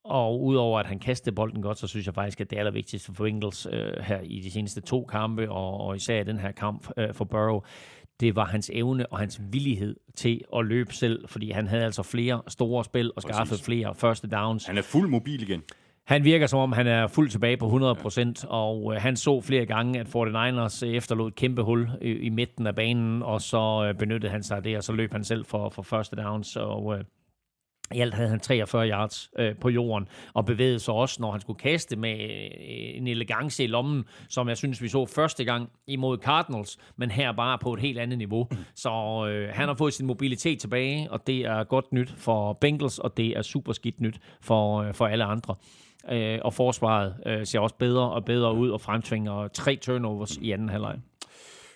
og 0.04 0.42
udover 0.42 0.80
at 0.80 0.86
han 0.86 0.98
kastede 0.98 1.34
bolden 1.34 1.62
godt, 1.62 1.78
så 1.78 1.86
synes 1.86 2.06
jeg 2.06 2.14
faktisk, 2.14 2.40
at 2.40 2.50
det 2.50 2.58
allervigtigste 2.58 3.14
for 3.14 3.26
Ingles 3.26 3.66
øh, 3.72 3.92
her 4.02 4.20
i 4.20 4.40
de 4.40 4.50
seneste 4.50 4.80
to 4.80 5.04
kampe, 5.04 5.50
og, 5.50 5.80
og 5.80 5.96
især 5.96 6.20
i 6.20 6.24
den 6.24 6.38
her 6.38 6.52
kamp 6.52 6.88
øh, 6.96 7.14
for 7.14 7.24
Burrow, 7.24 7.60
det 8.20 8.36
var 8.36 8.44
hans 8.44 8.70
evne 8.74 9.06
og 9.12 9.18
hans 9.18 9.40
villighed 9.50 9.96
til 10.16 10.40
at 10.56 10.64
løbe 10.64 10.94
selv, 10.94 11.28
fordi 11.28 11.50
han 11.50 11.66
havde 11.66 11.84
altså 11.84 12.02
flere 12.02 12.42
store 12.48 12.84
spil 12.84 13.12
og 13.16 13.22
skaffede 13.22 13.62
flere 13.62 13.94
første 13.94 14.28
downs. 14.28 14.66
Han 14.66 14.78
er 14.78 14.82
fuld 14.82 15.08
mobil 15.08 15.42
igen. 15.42 15.62
Han 16.06 16.24
virker 16.24 16.46
som 16.46 16.58
om, 16.58 16.72
han 16.72 16.86
er 16.86 17.06
fuldt 17.06 17.32
tilbage 17.32 17.56
på 17.56 17.66
100%, 17.66 18.46
og 18.48 18.94
øh, 18.94 19.00
han 19.00 19.16
så 19.16 19.40
flere 19.40 19.66
gange, 19.66 20.00
at 20.00 20.06
49ers 20.06 20.86
efterlod 20.86 21.28
et 21.28 21.34
kæmpe 21.34 21.62
hul 21.62 21.90
i, 22.02 22.10
i 22.10 22.28
midten 22.28 22.66
af 22.66 22.74
banen, 22.74 23.22
og 23.22 23.42
så 23.42 23.84
øh, 23.88 23.98
benyttede 23.98 24.32
han 24.32 24.42
sig 24.42 24.56
af 24.56 24.62
det, 24.62 24.76
og 24.76 24.84
så 24.84 24.92
løb 24.92 25.12
han 25.12 25.24
selv 25.24 25.44
for, 25.44 25.68
for 25.68 25.82
første 25.82 26.16
downs, 26.16 26.56
og 26.56 26.98
øh, 26.98 27.04
i 27.94 28.00
alt 28.00 28.14
havde 28.14 28.28
han 28.28 28.40
43 28.40 28.88
yards 28.88 29.30
øh, 29.38 29.56
på 29.60 29.68
jorden, 29.68 30.08
og 30.34 30.46
bevægede 30.46 30.78
sig 30.78 30.94
også, 30.94 31.16
når 31.20 31.30
han 31.30 31.40
skulle 31.40 31.58
kaste 31.58 31.96
med 31.96 32.10
øh, 32.10 32.96
en 32.96 33.06
elegance 33.06 33.64
i 33.64 33.66
lommen, 33.66 34.04
som 34.28 34.48
jeg 34.48 34.56
synes, 34.56 34.82
vi 34.82 34.88
så 34.88 35.06
første 35.06 35.44
gang 35.44 35.70
imod 35.86 36.18
Cardinals, 36.18 36.78
men 36.96 37.10
her 37.10 37.32
bare 37.32 37.58
på 37.58 37.74
et 37.74 37.80
helt 37.80 37.98
andet 37.98 38.18
niveau. 38.18 38.48
Så 38.74 38.90
øh, 39.28 39.48
han 39.54 39.68
har 39.68 39.74
fået 39.74 39.94
sin 39.94 40.06
mobilitet 40.06 40.60
tilbage, 40.60 41.10
og 41.10 41.26
det 41.26 41.40
er 41.40 41.64
godt 41.64 41.92
nyt 41.92 42.14
for 42.16 42.52
Bengals, 42.52 42.98
og 42.98 43.16
det 43.16 43.26
er 43.26 43.42
super 43.42 43.72
skidt 43.72 44.00
nyt 44.00 44.20
for, 44.40 44.82
øh, 44.82 44.94
for 44.94 45.06
alle 45.06 45.24
andre. 45.24 45.54
Øh, 46.10 46.38
og 46.42 46.54
forsvaret 46.54 47.14
øh, 47.26 47.46
ser 47.46 47.60
også 47.60 47.74
bedre 47.74 48.10
og 48.10 48.24
bedre 48.24 48.54
ud 48.54 48.70
og 48.70 48.80
fremtvinger 48.80 49.48
tre 49.48 49.76
turnovers 49.76 50.36
i 50.36 50.50
anden 50.50 50.68
halvleg. 50.68 50.98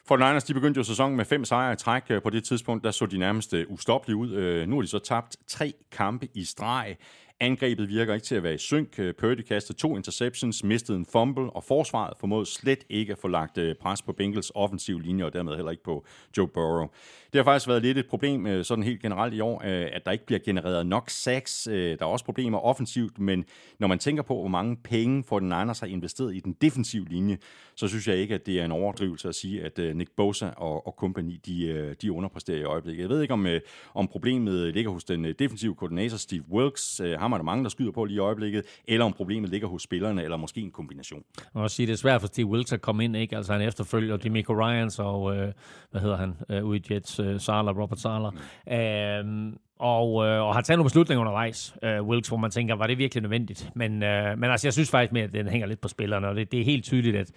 For 0.09 0.16
Niners, 0.16 0.44
de 0.44 0.54
begyndte 0.54 0.78
jo 0.78 0.84
sæsonen 0.84 1.16
med 1.16 1.24
fem 1.24 1.44
sejre 1.44 1.72
i 1.72 1.76
træk. 1.76 2.02
På 2.22 2.30
det 2.30 2.44
tidspunkt, 2.44 2.84
der 2.84 2.90
så 2.90 3.07
de 3.07 3.18
nærmest 3.18 3.54
øh, 3.54 3.66
ustoppelige 3.68 4.16
ud. 4.16 4.32
Øh, 4.32 4.68
nu 4.68 4.76
har 4.76 4.82
de 4.82 4.88
så 4.88 4.98
tabt 4.98 5.36
tre 5.46 5.72
kampe 5.92 6.28
i 6.34 6.44
streg. 6.44 6.96
Angrebet 7.40 7.88
virker 7.88 8.14
ikke 8.14 8.26
til 8.26 8.34
at 8.34 8.42
være 8.42 8.54
i 8.54 8.59
synk. 8.59 8.98
Øh, 8.98 9.14
Purdy 9.14 9.40
kastede 9.40 9.78
to 9.78 9.96
interceptions, 9.96 10.64
mistede 10.64 10.98
en 10.98 11.07
fumble, 11.12 11.50
og 11.50 11.64
forsvaret 11.64 12.12
formåede 12.20 12.46
slet 12.46 12.84
ikke 12.90 13.12
at 13.12 13.18
få 13.18 13.28
lagt 13.28 13.59
pres 13.80 14.02
på 14.02 14.12
Bengals 14.12 14.52
offensiv 14.54 14.98
linje, 14.98 15.24
og 15.24 15.32
dermed 15.32 15.54
heller 15.54 15.70
ikke 15.70 15.84
på 15.84 16.07
Joe 16.36 16.48
Burrow. 16.48 16.88
Det 17.37 17.45
har 17.45 17.53
faktisk 17.53 17.68
været 17.68 17.82
lidt 17.82 17.99
et 17.99 18.07
problem 18.07 18.47
øh, 18.47 18.64
sådan 18.64 18.84
helt 18.84 19.03
generelt 19.03 19.34
i 19.34 19.41
år, 19.41 19.62
øh, 19.64 19.89
at 19.93 20.05
der 20.05 20.11
ikke 20.11 20.26
bliver 20.26 20.39
genereret 20.39 20.87
nok 20.87 21.11
sacks. 21.11 21.66
Øh, 21.66 21.99
der 21.99 22.05
er 22.05 22.09
også 22.09 22.24
problemer 22.24 22.59
offensivt, 22.59 23.18
men 23.18 23.45
når 23.78 23.89
man 23.89 23.99
tænker 23.99 24.22
på, 24.22 24.34
hvor 24.34 24.49
mange 24.49 24.76
penge 24.76 25.24
for 25.24 25.39
den 25.39 25.49
Niners 25.49 25.80
har 25.80 25.87
investeret 25.87 26.34
i 26.37 26.41
den 26.41 26.53
defensive 26.61 27.05
linje, 27.09 27.39
så 27.74 27.89
synes 27.89 28.09
jeg 28.09 28.16
ikke, 28.16 28.34
at 28.34 28.47
det 28.47 28.61
er 28.61 28.64
en 28.64 28.72
overdrivelse 28.72 29.28
at 29.28 29.34
sige, 29.34 29.64
at 29.64 29.97
Nick 29.97 30.11
Bosa 30.16 30.49
og, 30.57 30.87
og 30.87 30.95
company, 30.99 31.41
de, 31.47 31.95
de 32.03 32.12
underpresterer 32.12 32.59
i 32.59 32.64
øjeblikket. 32.64 33.03
Jeg 33.03 33.11
ved 33.11 33.22
ikke, 33.22 33.34
om, 33.34 33.47
om 33.95 34.09
problemet 34.09 34.74
ligger 34.74 34.91
hos 34.91 35.05
den 35.05 35.34
defensive 35.39 35.74
koordinator 35.74 36.16
Steve 36.16 36.45
Wilkes, 36.51 37.01
ham 37.18 37.32
er 37.32 37.37
der 37.37 37.45
mange, 37.45 37.64
der 37.64 37.70
skyder 37.70 37.93
på 37.93 38.05
lige 38.05 38.16
i 38.16 38.18
øjeblikket, 38.18 38.64
eller 38.89 39.05
om 39.05 39.12
problemet 39.12 39.51
ligger 39.51 39.68
hos 39.68 39.82
spillerne, 39.82 40.22
eller 40.22 40.37
måske 40.37 40.61
en 40.61 40.70
kombination. 40.70 41.22
Jeg 41.55 41.62
må 41.62 41.68
sige, 41.68 41.87
det 41.87 41.93
er 41.93 41.97
svært 41.97 42.20
for 42.20 42.28
Steve 42.28 42.47
Wilkes 42.47 42.72
at 42.72 42.80
komme 42.80 43.05
ind, 43.05 43.16
ikke? 43.16 43.37
Altså 43.37 43.53
han 43.53 43.62
efterfølger 43.62 44.16
Demico 44.16 44.53
Ryans 44.53 44.99
og, 44.99 45.37
øh, 45.37 45.53
hvad 45.91 46.01
hedder 46.01 46.16
han, 46.16 46.34
øh, 46.51 46.64
ude 46.64 46.78
i 46.78 46.95
Jets, 46.95 47.20
øh, 47.27 47.41
Sala, 47.41 47.70
Robert 47.70 48.01
Sala. 48.01 48.31
Mm. 48.31 48.72
Øh, 48.72 49.53
og, 49.79 50.27
øh, 50.27 50.43
og 50.43 50.55
har 50.55 50.61
taget 50.61 50.79
nogle 50.79 50.87
beslutninger 50.87 51.20
undervejs, 51.20 51.74
øh, 51.83 52.03
Wilkes, 52.03 52.29
hvor 52.29 52.37
man 52.37 52.51
tænker, 52.51 52.74
var 52.74 52.87
det 52.87 52.99
virkelig 52.99 53.22
nødvendigt? 53.22 53.70
Men, 53.74 54.03
øh, 54.03 54.39
men 54.39 54.51
altså, 54.51 54.66
jeg 54.66 54.72
synes 54.72 54.91
faktisk 54.91 55.12
mere, 55.12 55.24
at 55.24 55.33
den 55.33 55.49
hænger 55.49 55.66
lidt 55.66 55.81
på 55.81 55.89
spillerne, 55.89 56.29
og 56.29 56.37
det, 56.37 56.53
det 56.53 56.61
er 56.61 56.64
helt 56.64 56.85
tydeligt, 56.85 57.16
at 57.16 57.31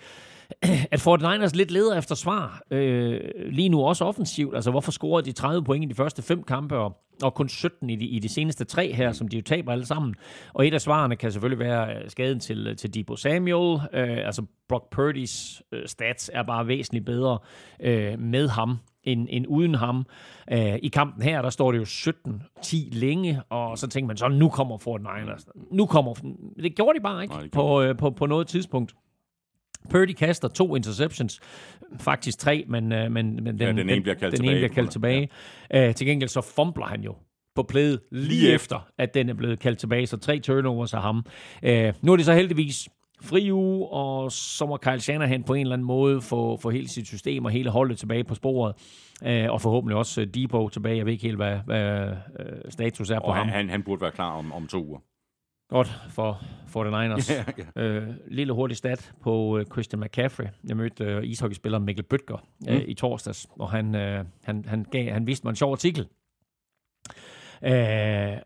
at 0.91 0.99
Fort 0.99 1.21
Niners 1.21 1.55
lidt 1.55 1.71
leder 1.71 1.97
efter 1.97 2.15
svar. 2.15 2.61
Øh, 2.71 3.19
lige 3.51 3.69
nu 3.69 3.83
også 3.83 4.05
offensivt. 4.05 4.55
Altså, 4.55 4.71
hvorfor 4.71 4.91
scorede 4.91 5.25
de 5.25 5.31
30 5.31 5.63
point 5.63 5.85
i 5.85 5.87
de 5.87 5.95
første 5.95 6.21
fem 6.21 6.43
kampe, 6.43 6.77
og, 6.77 6.97
og 7.23 7.33
kun 7.33 7.49
17 7.49 7.89
i 7.89 7.95
de, 7.95 8.05
i 8.05 8.19
de 8.19 8.29
seneste 8.29 8.65
tre 8.65 8.93
her, 8.93 9.11
som 9.11 9.27
de 9.27 9.37
jo 9.37 9.43
taber 9.43 9.71
alle 9.71 9.85
sammen? 9.85 10.15
Og 10.53 10.67
et 10.67 10.73
af 10.73 10.81
svarene 10.81 11.15
kan 11.15 11.31
selvfølgelig 11.31 11.59
være 11.59 11.95
øh, 11.95 12.09
skaden 12.09 12.39
til, 12.39 12.75
til 12.77 12.93
Debo 12.93 13.15
Samuel. 13.15 13.79
Øh, 13.93 14.17
altså, 14.25 14.45
Brock 14.69 14.99
Purdy's 14.99 15.61
øh, 15.71 15.87
stats 15.87 16.31
er 16.33 16.43
bare 16.43 16.67
væsentligt 16.67 17.05
bedre 17.05 17.37
øh, 17.79 18.19
med 18.19 18.47
ham 18.47 18.77
end, 19.11 19.27
end 19.29 19.45
uden 19.47 19.75
ham. 19.75 20.05
Øh, 20.51 20.75
I 20.83 20.87
kampen 20.87 21.23
her, 21.23 21.41
der 21.41 21.49
står 21.49 21.71
det 21.71 21.79
jo 21.79 21.83
17-10 21.83 22.77
længe, 22.91 23.41
og 23.49 23.77
så 23.77 23.87
tænker 23.87 24.07
man 24.07 24.17
så, 24.17 24.27
nu 24.27 24.49
kommer 24.49 24.77
Fort 24.77 25.01
Niners. 25.01 25.47
Nu 25.71 25.85
kommer... 25.85 26.13
Det 26.63 26.75
gjorde 26.75 26.99
de 26.99 27.03
bare 27.03 27.21
ikke 27.21 27.33
Nej, 27.33 27.49
på, 27.51 27.81
øh, 27.81 27.97
på, 27.97 28.09
på 28.09 28.25
noget 28.25 28.47
tidspunkt. 28.47 28.95
Purdy 29.89 30.13
kaster 30.13 30.47
to 30.47 30.75
interceptions, 30.75 31.39
faktisk 31.99 32.39
tre, 32.39 32.65
men, 32.67 32.91
øh, 32.91 33.11
men, 33.11 33.35
men 33.35 33.45
den, 33.45 33.59
ja, 33.59 33.67
den 33.67 33.89
ene 33.89 34.01
bliver 34.01 34.15
kaldt 34.15 34.31
den 34.31 34.37
tilbage. 34.37 34.51
Ene 34.51 34.59
bliver 34.59 34.73
kaldt 34.73 34.91
tilbage. 34.91 35.29
Ja. 35.73 35.89
Uh, 35.89 35.95
til 35.95 36.07
gengæld 36.07 36.29
så 36.29 36.41
fumbler 36.41 36.85
han 36.85 37.01
jo 37.01 37.15
på 37.55 37.63
plædet 37.63 37.99
lige, 38.11 38.51
efter, 38.51 38.87
at 38.97 39.13
den 39.13 39.29
er 39.29 39.33
blevet 39.33 39.59
kaldt 39.59 39.79
tilbage, 39.79 40.07
så 40.07 40.17
tre 40.17 40.39
turnovers 40.39 40.93
af 40.93 41.01
ham. 41.01 41.25
Uh, 41.63 41.69
nu 42.01 42.11
er 42.11 42.15
det 42.15 42.25
så 42.25 42.33
heldigvis 42.33 42.89
fri 43.21 43.51
uge, 43.51 43.87
og 43.87 44.31
så 44.31 44.65
må 44.65 44.77
Kyle 44.77 44.99
Shanahan 44.99 45.43
på 45.43 45.53
en 45.53 45.61
eller 45.61 45.73
anden 45.73 45.87
måde 45.87 46.21
få, 46.21 46.57
få 46.57 46.69
hele 46.69 46.87
sit 46.87 47.07
system 47.07 47.45
og 47.45 47.51
hele 47.51 47.69
holdet 47.69 47.97
tilbage 47.97 48.23
på 48.23 48.35
sporet. 48.35 48.75
Uh, 49.21 49.53
og 49.53 49.61
forhåbentlig 49.61 49.97
også 49.97 50.25
Debo 50.25 50.69
tilbage. 50.69 50.97
Jeg 50.97 51.05
ved 51.05 51.13
ikke 51.13 51.23
helt, 51.23 51.37
hvad, 51.37 51.57
hvad 51.65 52.07
uh, 52.09 52.69
status 52.69 53.09
er 53.09 53.19
på 53.19 53.25
og 53.25 53.35
ham. 53.35 53.47
Han, 53.47 53.69
han 53.69 53.83
burde 53.83 54.01
være 54.01 54.11
klar 54.11 54.31
om, 54.31 54.53
om 54.53 54.67
to 54.67 54.85
uger. 54.85 54.99
Godt 55.69 56.01
for 56.09 56.33
49ers. 56.67 57.33
Ja, 57.33 57.43
ja. 57.75 57.81
Øh, 57.81 58.07
lille 58.27 58.53
hurtig 58.53 58.77
stat 58.77 59.11
på 59.21 59.57
uh, 59.57 59.65
Christian 59.71 59.99
McCaffrey. 59.99 60.47
Jeg 60.67 60.77
mødte 60.77 61.17
uh, 61.17 61.23
ishockeyspilleren 61.23 61.85
Mikkel 61.85 62.05
Bøtger 62.05 62.37
uh, 62.69 62.73
mm. 62.73 62.81
i 62.87 62.93
torsdags, 62.93 63.47
og 63.59 63.71
han, 63.71 63.95
uh, 63.95 64.25
han, 64.43 64.65
han, 64.67 64.85
gav, 64.91 65.11
han 65.11 65.27
viste 65.27 65.45
mig 65.45 65.49
en 65.49 65.55
sjov 65.55 65.71
artikel. 65.71 66.07
Uh, 67.61 68.39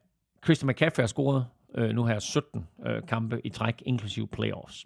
Christian 0.43 0.67
McCaffrey 0.67 1.01
har 1.01 1.07
scoret 1.07 1.45
uh, 1.77 1.89
nu 1.89 2.05
her 2.05 2.19
17 2.19 2.67
uh, 2.77 3.07
kampe 3.07 3.41
i 3.43 3.49
træk, 3.49 3.83
inklusive 3.85 4.27
playoffs. 4.27 4.85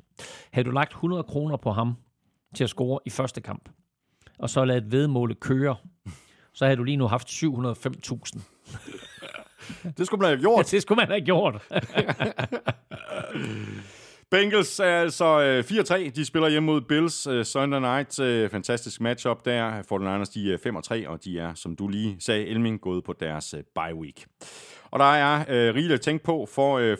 Havde 0.51 0.65
du 0.65 0.71
lagt 0.71 0.91
100 0.91 1.23
kroner 1.23 1.57
på 1.57 1.71
ham 1.71 1.93
til 2.55 2.63
at 2.63 2.69
score 2.69 2.99
i 3.05 3.09
første 3.09 3.41
kamp, 3.41 3.69
og 4.39 4.49
så 4.49 4.65
ladet 4.65 4.91
vedmåle 4.91 5.35
køre, 5.35 5.75
så 6.53 6.65
havde 6.65 6.77
du 6.77 6.83
lige 6.83 6.97
nu 6.97 7.07
haft 7.07 7.27
705.000. 7.27 8.39
Det 9.97 10.05
skulle 10.05 10.21
man 10.21 10.29
have 10.29 10.39
gjort. 10.39 10.65
det 10.71 10.81
skulle 10.81 10.95
man 10.95 11.07
have 11.07 11.21
gjort. 11.21 11.61
Bengals 14.31 14.79
er 14.79 15.01
altså 15.01 15.41
øh, 15.41 15.59
4-3. 15.59 16.09
De 16.09 16.25
spiller 16.25 16.49
hjemme 16.49 16.65
mod 16.65 16.81
Bills 16.81 17.27
øh, 17.27 17.45
Sunday 17.45 17.79
night. 17.79 18.19
Øh, 18.19 18.49
fantastisk 18.49 19.01
matchup 19.01 19.45
der. 19.45 19.81
49ers 19.81 20.33
de 20.33 20.53
er 20.53 21.03
5-3, 21.05 21.09
og 21.09 21.23
de 21.23 21.39
er, 21.39 21.53
som 21.53 21.75
du 21.75 21.87
lige 21.87 22.17
sagde, 22.19 22.45
Elming, 22.45 22.81
gået 22.81 23.03
på 23.03 23.13
deres 23.19 23.53
øh, 23.53 23.63
bye 23.75 23.95
week. 23.95 24.25
Og 24.91 24.99
der 24.99 25.05
er 25.05 25.39
øh, 25.39 25.75
rigeligt 25.75 25.93
at 25.93 26.01
tænke 26.01 26.23
på 26.23 26.47
for 26.51 26.77
øh, 26.77 26.97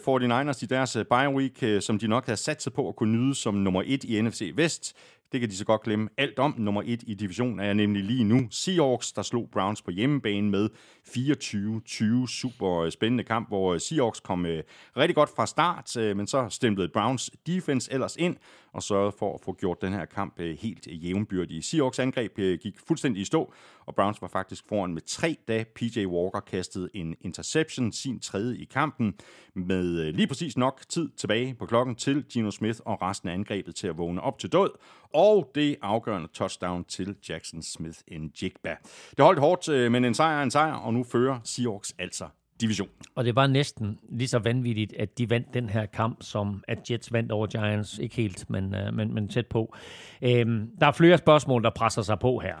49ers 0.48 0.64
i 0.64 0.66
deres 0.66 0.96
øh, 0.96 1.04
bye 1.04 1.28
week, 1.28 1.62
øh, 1.62 1.82
som 1.82 1.98
de 1.98 2.08
nok 2.08 2.26
havde 2.26 2.36
sat 2.36 2.62
sig 2.62 2.72
på 2.72 2.88
at 2.88 2.96
kunne 2.96 3.18
nyde 3.18 3.34
som 3.34 3.54
nummer 3.54 3.82
et 3.86 4.04
i 4.04 4.20
NFC 4.20 4.52
Vest. 4.54 4.96
Det 5.32 5.40
kan 5.40 5.50
de 5.50 5.56
så 5.56 5.64
godt 5.64 5.82
glemme 5.82 6.08
alt 6.16 6.38
om. 6.38 6.54
Nummer 6.58 6.82
et 6.84 7.02
i 7.06 7.14
divisionen 7.14 7.60
er 7.60 7.72
nemlig 7.72 8.04
lige 8.04 8.24
nu 8.24 8.48
Seahawks, 8.50 9.12
der 9.12 9.22
slog 9.22 9.48
Browns 9.52 9.82
på 9.82 9.90
hjemmebane 9.90 10.50
med 10.50 10.68
24-20. 11.08 12.26
Super 12.26 12.80
øh, 12.80 12.92
spændende 12.92 13.24
kamp, 13.24 13.48
hvor 13.48 13.74
øh, 13.74 13.80
Seahawks 13.80 14.20
kom 14.20 14.46
øh, 14.46 14.62
rigtig 14.96 15.14
godt 15.14 15.30
fra 15.36 15.46
start, 15.46 15.96
øh, 15.96 16.16
men 16.16 16.26
så 16.26 16.46
stemplede 16.50 16.88
Browns 16.88 17.30
defense 17.46 17.92
ellers 17.92 18.16
ind 18.16 18.36
og 18.78 18.82
sørgede 18.82 19.12
for 19.18 19.34
at 19.34 19.40
få 19.40 19.52
gjort 19.52 19.82
den 19.82 19.92
her 19.92 20.04
kamp 20.04 20.40
øh, 20.40 20.58
helt 20.58 20.88
øh, 20.90 21.04
jævnbyrdig. 21.04 21.64
Seahawks 21.64 21.98
angreb 21.98 22.38
øh, 22.38 22.58
gik 22.58 22.74
fuldstændig 22.86 23.22
i 23.22 23.24
stå, 23.24 23.52
og 23.86 23.94
Browns 23.94 24.22
var 24.22 24.28
faktisk 24.28 24.64
foran 24.68 24.94
med 24.94 25.02
tre, 25.02 25.36
da 25.48 25.64
PJ 25.74 26.06
Walker 26.06 26.40
kastede 26.40 26.88
en 26.94 27.16
interception, 27.20 27.92
sin 27.92 28.20
tredje 28.20 28.56
i 28.56 28.64
kampen, 28.64 29.14
med 29.54 30.12
lige 30.12 30.26
præcis 30.26 30.56
nok 30.56 30.82
tid 30.88 31.08
tilbage 31.16 31.54
på 31.54 31.66
klokken 31.66 31.94
til 31.94 32.24
Gino 32.32 32.50
Smith 32.50 32.80
og 32.84 33.02
resten 33.02 33.28
af 33.28 33.32
angrebet 33.32 33.74
til 33.74 33.86
at 33.86 33.98
vågne 33.98 34.20
op 34.20 34.38
til 34.38 34.52
død, 34.52 34.70
og 35.14 35.50
det 35.54 35.76
afgørende 35.82 36.28
touchdown 36.34 36.84
til 36.84 37.16
Jackson 37.28 37.62
Smith 37.62 37.98
en 38.08 38.32
Jigba. 38.42 38.76
Det 39.10 39.24
holdt 39.24 39.40
hårdt, 39.40 39.92
men 39.92 40.04
en 40.04 40.14
sejr 40.14 40.38
er 40.38 40.42
en 40.42 40.50
sejr, 40.50 40.74
og 40.74 40.94
nu 40.94 41.04
fører 41.04 41.40
Seahawks 41.44 41.94
altså 41.98 42.24
division. 42.60 42.88
Og 43.14 43.24
det 43.24 43.36
var 43.36 43.46
næsten 43.46 43.98
lige 44.08 44.28
så 44.28 44.38
vanvittigt, 44.38 44.92
at 44.98 45.18
de 45.18 45.30
vandt 45.30 45.54
den 45.54 45.68
her 45.68 45.86
kamp, 45.86 46.22
som 46.22 46.64
at 46.68 46.90
Jets 46.90 47.12
vandt 47.12 47.32
over 47.32 47.46
Giants. 47.46 47.98
Ikke 47.98 48.16
helt, 48.16 48.50
men, 48.50 48.64
uh, 48.64 48.94
men, 48.94 49.14
men 49.14 49.28
tæt 49.28 49.46
på. 49.46 49.76
Øhm, 50.22 50.70
der 50.80 50.86
er 50.86 50.92
flere 50.92 51.18
spørgsmål, 51.18 51.64
der 51.64 51.70
presser 51.70 52.02
sig 52.02 52.18
på 52.18 52.38
her. 52.38 52.56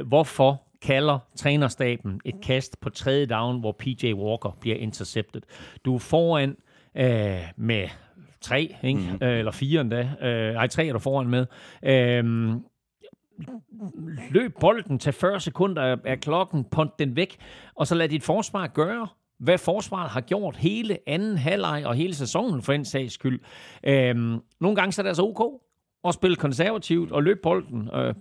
Uh, 0.00 0.06
hvorfor 0.06 0.62
kalder 0.82 1.18
trænerstaben 1.36 2.20
et 2.24 2.34
kast 2.42 2.80
på 2.80 2.90
tredje 2.90 3.26
down, 3.26 3.60
hvor 3.60 3.76
PJ 3.78 4.12
Walker 4.12 4.56
bliver 4.60 4.76
intercepted? 4.76 5.42
Du 5.84 5.94
er 5.94 5.98
foran 5.98 6.56
uh, 6.94 7.04
med 7.56 7.88
tre, 8.40 8.76
ikke? 8.82 9.00
Mm. 9.00 9.06
Uh, 9.06 9.28
eller 9.28 9.52
fire 9.52 9.80
endda. 9.80 10.10
Uh, 10.20 10.56
ej, 10.56 10.66
tre 10.66 10.86
er 10.86 10.92
du 10.92 10.98
foran 10.98 11.28
med. 11.28 11.46
Uh, 11.82 12.62
løb 14.30 14.54
bolden 14.60 14.98
til 14.98 15.12
40 15.12 15.40
sekunder 15.40 15.96
af 16.04 16.20
klokken, 16.20 16.64
punt 16.64 16.98
den 16.98 17.16
væk, 17.16 17.36
og 17.74 17.86
så 17.86 17.94
lad 17.94 18.08
dit 18.08 18.22
forsvar 18.22 18.66
gøre, 18.66 19.08
hvad 19.42 19.58
forsvaret 19.58 20.10
har 20.10 20.20
gjort 20.20 20.56
hele 20.56 20.98
anden 21.06 21.38
halvleg 21.38 21.86
og 21.86 21.94
hele 21.94 22.14
sæsonen 22.14 22.62
for 22.62 22.72
en 22.72 22.84
sags 22.84 23.14
skyld. 23.14 23.40
Øhm, 23.84 24.40
nogle 24.60 24.76
gange 24.76 24.92
så 24.92 25.00
er 25.00 25.02
det 25.02 25.08
altså 25.10 25.22
ok 25.22 25.62
at 26.04 26.14
spille 26.14 26.36
konservativt 26.36 27.12
og 27.12 27.22
løbe 27.22 27.40
bolden. 27.42 27.90
Øh, 27.94 28.14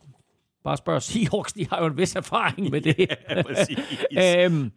bare 0.63 0.77
spørg 0.77 1.01
Seahawks, 1.01 1.53
de 1.53 1.67
har 1.67 1.79
jo 1.79 1.85
en 1.85 1.97
vis 1.97 2.15
erfaring 2.15 2.69
med 2.69 2.81
det. 2.81 2.97
ja, 4.15 4.45
øhm, 4.45 4.71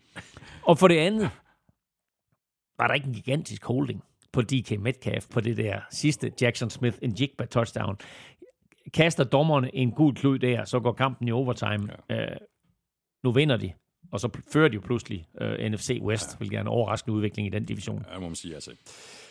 og 0.63 0.79
for 0.79 0.89
det 0.89 0.99
andet, 0.99 1.31
var 2.79 2.87
der 2.87 2.95
ikke 2.95 3.07
en 3.07 3.15
gigantisk 3.15 3.65
holding 3.65 4.05
på 4.33 4.43
DK 4.43 4.81
Metcalf 4.81 5.27
på 5.31 5.41
det 5.41 5.57
der 5.57 5.81
sidste 5.91 6.33
Jackson 6.41 6.71
Smith 6.71 6.99
en 7.03 7.11
Jigba 7.21 7.45
touchdown 7.45 7.97
kaster 8.95 9.25
dommerne 9.25 9.75
en 9.75 9.93
god 9.93 10.13
klud 10.13 10.39
der, 10.39 10.65
så 10.65 10.81
går 10.81 10.93
kampen 10.93 11.29
i 11.29 11.33
overtime. 11.33 11.89
Ja. 12.11 12.23
Øh, 12.23 12.37
nu 13.25 13.33
vinder 13.33 13.57
de, 13.57 13.73
og 14.15 14.21
så 14.21 14.29
fører 14.53 14.69
de 14.69 14.75
jo 14.75 14.81
pludselig 14.81 15.27
øh, 15.41 15.71
NFC 15.71 15.99
West, 16.03 16.31
ja. 16.33 16.37
hvilket 16.37 16.57
er 16.57 16.61
en 16.61 16.67
overraskende 16.67 17.17
udvikling 17.17 17.49
i 17.49 17.51
den 17.51 17.65
division. 17.65 18.05
Ja, 18.13 18.19
må 18.19 18.27
man 18.27 18.37
sige, 18.37 18.55
altså. 18.55 18.71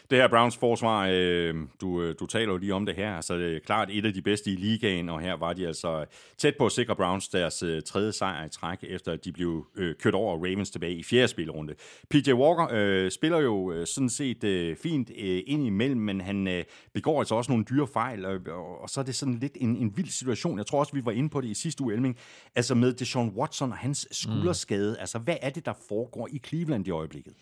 Det 0.10 0.18
her 0.18 0.28
Browns 0.28 0.58
forsvar, 0.58 1.08
øh, 1.12 1.56
du, 1.82 2.02
øh, 2.02 2.16
du 2.20 2.26
taler 2.26 2.52
jo 2.52 2.58
lige 2.58 2.74
om 2.74 2.86
det 2.86 2.96
her, 2.96 3.22
så 3.22 3.38
det 3.38 3.56
er 3.56 3.60
klart 3.60 3.90
et 3.92 4.06
af 4.06 4.14
de 4.14 4.22
bedste 4.22 4.52
i 4.52 4.56
ligaen, 4.56 5.10
og 5.10 5.22
her 5.22 5.34
var 5.34 5.54
de 5.54 5.68
altså 5.68 6.06
tæt 6.38 6.56
på 6.58 6.66
at 6.66 6.72
sikre 6.72 6.96
Browns 6.96 7.28
deres 7.28 7.64
øh, 7.64 7.82
tredje 7.82 8.12
sejr 8.12 8.46
i 8.46 8.50
træk, 8.50 8.78
efter 8.84 9.12
at 9.12 9.26
de 9.26 9.32
blev 9.32 9.66
øh, 9.76 9.96
kørt 9.96 10.14
over 10.14 10.38
Ravens 10.38 10.72
tilbage 10.72 10.96
i 10.96 11.04
fjerde 11.04 11.28
spilrunde. 11.28 11.74
PJ 12.10 12.34
Walker 12.34 12.68
øh, 12.72 13.12
spiller 13.12 13.40
jo 13.40 13.72
øh, 13.72 13.88
sådan 13.88 14.10
set 14.10 14.44
øh, 14.44 14.76
fint 14.76 15.12
øh, 15.18 15.42
ind 15.48 15.66
imellem, 15.66 16.02
men 16.02 16.22
han 16.22 16.48
øh, 16.48 16.64
begår 16.94 17.20
altså 17.20 17.36
også 17.36 17.52
nogle 17.52 17.66
dyre 17.70 17.88
fejl, 17.88 18.26
og, 18.26 18.40
og, 18.48 18.82
og 18.82 18.90
så 18.90 19.00
er 19.00 19.06
det 19.06 19.16
sådan 19.16 19.36
lidt 19.36 19.58
en, 19.62 19.76
en 19.76 19.98
vild 19.98 20.10
situation. 20.10 20.58
Jeg 20.58 20.66
tror 20.66 20.80
også, 20.80 20.94
vi 20.94 21.06
var 21.06 21.12
inde 21.12 21.30
på 21.30 21.42
det 21.42 21.48
i 21.48 21.54
sidste 21.54 21.84
uge, 21.84 21.94
Elming, 21.94 22.18
altså 22.56 22.76
med 22.76 22.94
Deshaun 22.94 23.30
Watson 23.30 23.72
og 23.72 23.78
hans 23.78 24.08
skulderskade. 24.12 24.92
Mm. 24.92 24.98
Altså, 25.00 25.20
hvad 25.20 25.38
er 25.42 25.50
det, 25.50 25.66
der 25.66 25.74
foregår 25.88 26.30
i 26.32 26.42
Cleveland 26.48 26.88
i 26.88 26.92
øjeblikket? 26.92 27.34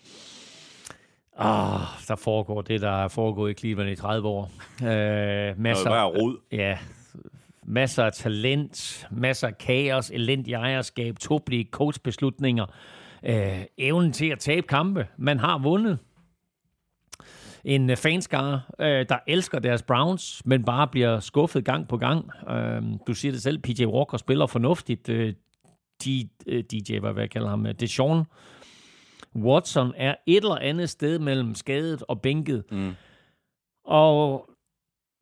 Ah, 1.38 1.82
der 2.08 2.16
foregår 2.16 2.62
det, 2.62 2.82
der 2.82 3.04
er 3.04 3.08
foregået 3.08 3.52
i 3.52 3.54
Cleveland 3.54 3.90
i 3.92 3.96
30 3.96 4.28
år. 4.28 4.52
Øh, 4.84 5.60
masser, 5.60 5.90
af 5.90 6.10
rod. 6.10 6.38
Ja, 6.52 6.78
masser 7.64 8.04
af 8.04 8.14
talent, 8.14 9.08
masser 9.12 9.48
af 9.48 9.58
kaos, 9.58 10.10
elendig 10.10 10.54
ejerskab, 10.54 11.20
tåbelige 11.20 11.68
coachbeslutninger, 11.72 12.66
øh, 13.24 13.62
evnen 13.78 14.12
til 14.12 14.26
at 14.26 14.40
tabe 14.40 14.68
kampe. 14.68 15.08
Man 15.18 15.40
har 15.40 15.58
vundet. 15.58 16.00
En 17.66 17.98
fanskare, 17.98 18.62
øh, 18.80 19.06
der 19.10 19.18
elsker 19.28 19.60
deres 19.60 19.84
Browns, 19.84 20.42
men 20.46 20.64
bare 20.64 20.88
bliver 20.88 21.20
skuffet 21.20 21.66
gang 21.66 21.88
på 21.88 21.98
gang. 21.98 22.30
Øh, 22.50 22.82
du 23.08 23.14
siger 23.14 23.32
det 23.32 23.42
selv, 23.42 23.60
PJ 23.60 23.86
Walker 23.86 24.18
spiller 24.18 24.48
fornuftigt. 24.48 25.10
Øh, 25.10 25.34
DJ, 26.04 26.24
øh, 26.48 26.64
DJ, 26.64 27.00
hvad 27.00 27.14
jeg 27.18 27.30
kalder 27.30 27.50
ham, 27.50 27.68
Deshaun 27.80 28.26
Watson 29.36 29.94
er 29.98 30.16
et 30.28 30.44
eller 30.44 30.58
andet 30.58 30.90
sted 30.90 31.20
mellem 31.20 31.56
skadet 31.56 32.04
og 32.08 32.22
bænket. 32.22 32.64
Mm. 32.72 32.92
Og 33.86 34.50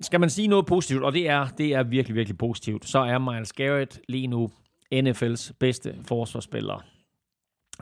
skal 0.01 0.19
man 0.19 0.29
sige 0.29 0.47
noget 0.47 0.65
positivt, 0.65 1.03
og 1.03 1.13
det 1.13 1.29
er, 1.29 1.47
det 1.47 1.73
er 1.73 1.83
virkelig, 1.83 2.15
virkelig 2.15 2.37
positivt, 2.37 2.85
så 2.85 2.99
er 2.99 3.17
Miles 3.17 3.53
Garrett 3.53 4.01
lige 4.07 4.27
nu 4.27 4.49
NFL's 4.95 5.51
bedste 5.59 5.95
forsvarsspiller. 6.07 6.85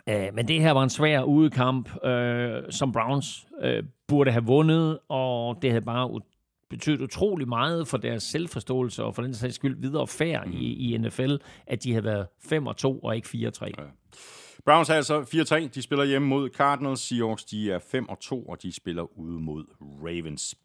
Uh, 0.08 0.36
men 0.36 0.48
det 0.48 0.62
her 0.62 0.72
var 0.72 0.84
en 0.84 0.90
svær 0.90 1.24
udekamp, 1.24 1.90
uh, 2.06 2.70
som 2.70 2.92
Browns 2.92 3.48
uh, 3.64 3.86
burde 4.08 4.32
have 4.32 4.46
vundet, 4.46 5.00
og 5.10 5.62
det 5.62 5.70
havde 5.70 5.86
bare 5.86 6.22
betydet 6.70 7.02
utrolig 7.02 7.48
meget 7.48 7.88
for 7.88 7.98
deres 7.98 8.24
selvforståelse 8.24 9.04
og 9.04 9.16
for 9.16 9.22
den 9.22 9.34
sags 9.34 9.56
skyld 9.56 9.82
videre 9.82 10.08
færd 10.08 10.48
mm. 10.48 10.54
i, 10.54 10.94
i 10.94 10.98
NFL, 10.98 11.36
at 11.68 11.84
de 11.84 11.92
havde 11.92 12.06
været 12.06 12.28
5 12.40 12.68
og 12.68 12.78
2 12.78 13.00
og 13.00 13.16
ikke 13.16 13.28
4 13.28 13.48
og 13.48 13.54
3. 13.54 13.72
Ja. 13.78 13.84
Browns 14.66 14.90
er 14.90 14.94
altså 14.94 15.22
4-3. 15.22 15.68
De 15.76 15.82
spiller 15.82 16.06
hjemme 16.06 16.28
mod 16.28 16.50
Cardinals. 16.50 17.00
Seahawks 17.00 17.44
de 17.44 17.72
er 17.72 17.80
5 17.80 18.10
og 18.10 18.20
2, 18.20 18.44
og 18.44 18.64
de 18.64 18.74
spiller 18.74 19.20
ude 19.20 19.40
mod 19.40 19.66
Ravens. 19.82 20.56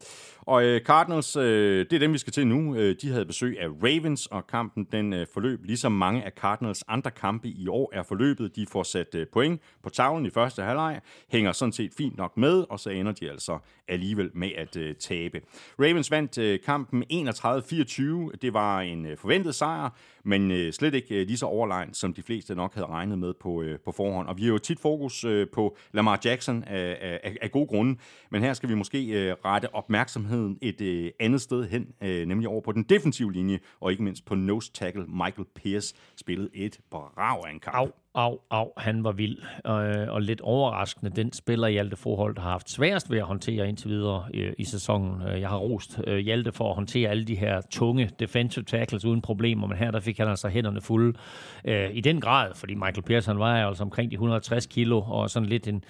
Og 0.41 0.63
øh, 0.63 0.81
Cardinals, 0.81 1.35
øh, 1.35 1.85
det 1.89 1.93
er 1.93 1.99
dem, 1.99 2.13
vi 2.13 2.17
skal 2.17 2.33
til 2.33 2.47
nu. 2.47 2.75
Øh, 2.75 2.95
de 3.01 3.11
havde 3.11 3.25
besøg 3.25 3.59
af 3.59 3.67
Ravens, 3.67 4.25
og 4.25 4.47
kampen 4.47 4.87
den 4.91 5.13
øh, 5.13 5.27
forløb, 5.33 5.63
ligesom 5.63 5.91
mange 5.91 6.23
af 6.23 6.31
Cardinals 6.31 6.83
andre 6.87 7.11
kampe 7.11 7.47
i 7.47 7.67
år 7.67 7.91
er 7.93 8.03
forløbet. 8.03 8.55
De 8.55 8.65
får 8.65 8.83
sat 8.83 9.15
øh, 9.15 9.27
point 9.33 9.61
på 9.83 9.89
tavlen 9.89 10.25
i 10.25 10.29
første 10.29 10.61
halvleg, 10.61 11.01
hænger 11.29 11.51
sådan 11.51 11.73
set 11.73 11.91
fint 11.97 12.17
nok 12.17 12.37
med, 12.37 12.65
og 12.69 12.79
så 12.79 12.89
ender 12.89 13.11
de 13.11 13.29
altså 13.31 13.59
alligevel 13.87 14.31
med 14.33 14.49
at 14.57 14.77
øh, 14.77 14.95
tabe. 14.95 15.41
Ravens 15.79 16.11
vandt 16.11 16.37
øh, 16.37 16.59
kampen 16.65 17.03
31-24. 17.11 18.37
Det 18.41 18.53
var 18.53 18.81
en 18.81 19.05
øh, 19.05 19.17
forventet 19.17 19.55
sejr, 19.55 19.89
men 20.25 20.51
øh, 20.51 20.73
slet 20.73 20.93
ikke 20.93 21.15
øh, 21.15 21.27
lige 21.27 21.37
så 21.37 21.45
overlegen, 21.45 21.93
som 21.93 22.13
de 22.13 22.23
fleste 22.23 22.55
nok 22.55 22.73
havde 22.73 22.87
regnet 22.87 23.19
med 23.19 23.33
på, 23.33 23.61
øh, 23.61 23.79
på 23.79 23.91
forhånd. 23.91 24.27
Og 24.27 24.37
vi 24.37 24.43
har 24.43 24.49
jo 24.49 24.57
tit 24.57 24.79
fokus 24.79 25.23
øh, 25.23 25.47
på 25.53 25.77
Lamar 25.91 26.19
Jackson 26.25 26.63
af, 26.63 27.19
af, 27.23 27.37
af 27.41 27.51
gode 27.51 27.67
grunde, 27.67 27.99
men 28.31 28.43
her 28.43 28.53
skal 28.53 28.69
vi 28.69 28.75
måske 28.75 29.07
øh, 29.07 29.35
rette 29.45 29.75
opmærksomheden 29.75 30.57
et 30.61 30.81
øh, 30.81 31.11
andet 31.19 31.41
sted 31.41 31.67
hen, 31.69 31.87
øh, 32.03 32.25
nemlig 32.25 32.47
over 32.47 32.61
på 32.61 32.71
den 32.71 32.83
defensive 32.83 33.33
linje, 33.33 33.59
og 33.79 33.91
ikke 33.91 34.03
mindst 34.03 34.25
på 34.25 34.35
nose 34.35 34.71
tackle 34.71 35.05
Michael 35.07 35.47
Pierce 35.55 35.95
spillede 36.15 36.49
et 36.53 36.79
brav 36.91 37.43
af 37.47 37.51
en 37.51 37.59
kamp. 37.59 37.75
Au, 37.75 37.87
au, 38.15 38.39
au, 38.49 38.71
han 38.77 39.03
var 39.03 39.11
vild, 39.11 39.37
og, 39.63 39.75
og 40.13 40.21
lidt 40.21 40.41
overraskende. 40.41 41.11
Den 41.15 41.33
spiller 41.33 41.67
Hjalte 41.67 41.95
Forhold 41.95 42.37
har 42.37 42.49
haft 42.49 42.69
sværest 42.69 43.11
ved 43.11 43.17
at 43.17 43.25
håndtere 43.25 43.69
indtil 43.69 43.89
videre 43.89 44.25
i, 44.33 44.49
i 44.57 44.63
sæsonen. 44.63 45.21
Øh, 45.27 45.41
jeg 45.41 45.49
har 45.49 45.57
rost 45.57 45.99
øh, 46.07 46.17
Hjalte 46.17 46.51
for 46.51 46.69
at 46.69 46.75
håndtere 46.75 47.09
alle 47.09 47.23
de 47.23 47.35
her 47.35 47.61
tunge 47.71 48.09
defensive 48.19 48.65
tackles 48.65 49.05
uden 49.05 49.21
problemer, 49.21 49.67
men 49.67 49.77
her 49.77 49.91
der 49.91 49.99
fik 49.99 50.17
han 50.17 50.27
altså 50.27 50.47
hænderne 50.47 50.81
fulde 50.81 51.17
øh, 51.65 51.89
i 51.93 52.01
den 52.01 52.21
grad, 52.21 52.51
fordi 52.55 52.73
Michael 52.73 53.03
Pierce 53.03 53.29
han 53.29 53.39
var 53.39 53.67
altså 53.67 53.83
omkring 53.83 54.11
de 54.11 54.15
160 54.15 54.65
kilo, 54.65 55.01
og 55.01 55.29
sådan 55.29 55.49
lidt 55.49 55.67
en 55.67 55.83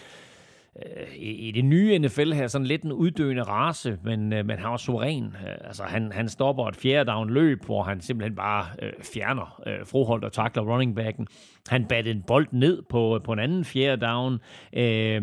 øh, 0.76 1.08
i, 1.16 1.52
det 1.52 1.66
nye 1.66 2.00
NFL 2.00 2.34
her, 2.34 2.48
sådan 2.48 2.68
lidt 2.68 2.84
en 2.84 2.92
uddøende 2.92 3.44
race, 3.44 3.98
men, 4.04 4.34
øh, 4.34 4.46
men 4.46 4.58
han 4.58 4.72
var 4.72 4.78
suveræn. 4.78 5.26
Øh, 5.26 5.56
altså, 5.68 5.84
han, 5.84 6.12
han 6.12 6.30
stopper 6.30 6.68
et 6.68 6.76
fjerde 6.76 7.12
down 7.12 7.30
løb, 7.30 7.66
hvor 7.66 7.84
han 7.84 8.02
simpelthen 8.02 8.36
bare 8.36 8.66
øh, 8.82 8.92
fjerner 9.14 9.62
øh, 9.68 9.86
Froholt 9.86 10.24
og 10.24 10.34
takler 10.34 10.64
running 10.64 10.96
backen. 10.96 11.28
Han 11.68 11.86
battede 11.86 12.16
en 12.16 12.24
bold 12.28 12.48
ned 12.52 12.82
på, 12.90 13.20
på 13.24 13.34
en 13.34 13.40
anden 13.40 13.66
fjerde 13.66 14.06
down. 14.06 14.40
Øh, 14.74 15.22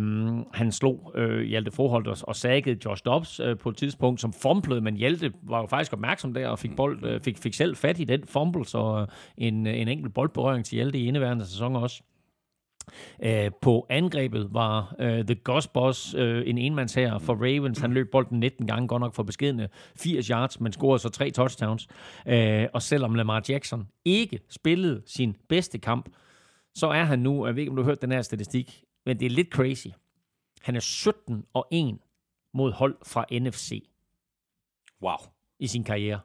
han 0.55 0.73
slog 0.73 1.13
øh, 1.15 1.43
Hjalte 1.43 1.71
Froholt 1.71 2.07
og, 2.07 2.17
og 2.23 2.37
saggede 2.37 2.79
Josh 2.85 3.03
Dobbs 3.05 3.41
øh, 3.41 3.59
på 3.59 3.69
et 3.69 3.77
tidspunkt, 3.77 4.21
som 4.21 4.33
fumblede, 4.33 4.81
men 4.81 4.97
Hjalte 4.97 5.33
var 5.43 5.61
jo 5.61 5.67
faktisk 5.67 5.93
opmærksom 5.93 6.35
der 6.35 6.49
og 6.49 6.59
fik, 6.59 6.77
bold, 6.77 7.05
øh, 7.05 7.21
fik, 7.21 7.39
fik 7.39 7.55
selv 7.55 7.77
fat 7.77 8.01
i 8.01 8.05
den 8.05 8.23
fumble, 8.29 8.65
så 8.65 9.01
øh, 9.01 9.07
en, 9.47 9.67
en 9.67 9.89
enkelt 9.89 10.15
boldberøring 10.15 10.65
til 10.65 10.77
Hjalte 10.77 10.99
i 10.99 11.07
indeværende 11.07 11.47
sæson 11.47 11.77
også. 11.77 12.03
Øh, 13.23 13.51
på 13.63 13.87
angrebet 13.91 14.49
var 14.55 14.95
øh, 14.99 15.25
The 15.25 15.35
Gus 15.35 15.69
Boss 15.69 16.15
øh, 16.15 16.43
en 16.47 16.59
enmands 16.59 16.95
her 16.95 17.19
for 17.19 17.35
Ravens. 17.35 17.79
Han 17.79 17.93
løb 17.93 18.11
bolden 18.13 18.41
19 18.41 18.67
gange, 18.67 18.89
godt 18.89 19.01
nok 19.01 19.15
for 19.15 19.23
beskedende 19.23 19.69
80 19.97 20.27
yards, 20.27 20.61
men 20.61 20.73
scorede 20.73 20.99
så 20.99 21.09
tre 21.09 21.31
touchdowns. 21.31 21.89
Øh, 22.27 22.67
og 22.75 22.83
selvom 22.83 23.15
Lamar 23.15 23.43
Jackson 23.49 23.89
ikke 24.05 24.41
spillede 24.49 25.03
sin 25.07 25.37
bedste 25.49 25.79
kamp, 25.79 26.09
så 26.75 26.87
er 26.87 27.05
han 27.05 27.19
nu, 27.19 27.47
jeg 27.47 27.55
ved 27.55 27.61
ikke, 27.63 27.71
om 27.71 27.77
du 27.77 27.83
har 27.83 27.91
hørt 27.91 28.03
den 28.03 28.13
her 28.13 28.23
statistik, 28.23 28.85
men 29.07 29.21
det 29.21 29.27
er 29.27 29.31
lidt 29.31 29.49
crazy. 29.49 29.87
Han 30.63 30.77
er 30.77 30.81
17 30.81 31.45
og 31.55 31.67
1 31.73 31.99
mod 32.55 32.73
hold 32.73 32.97
fra 33.07 33.25
NFC 33.33 33.83
Wow. 35.03 35.17
i 35.59 35.67
sin 35.67 35.85
karriere. 35.85 36.21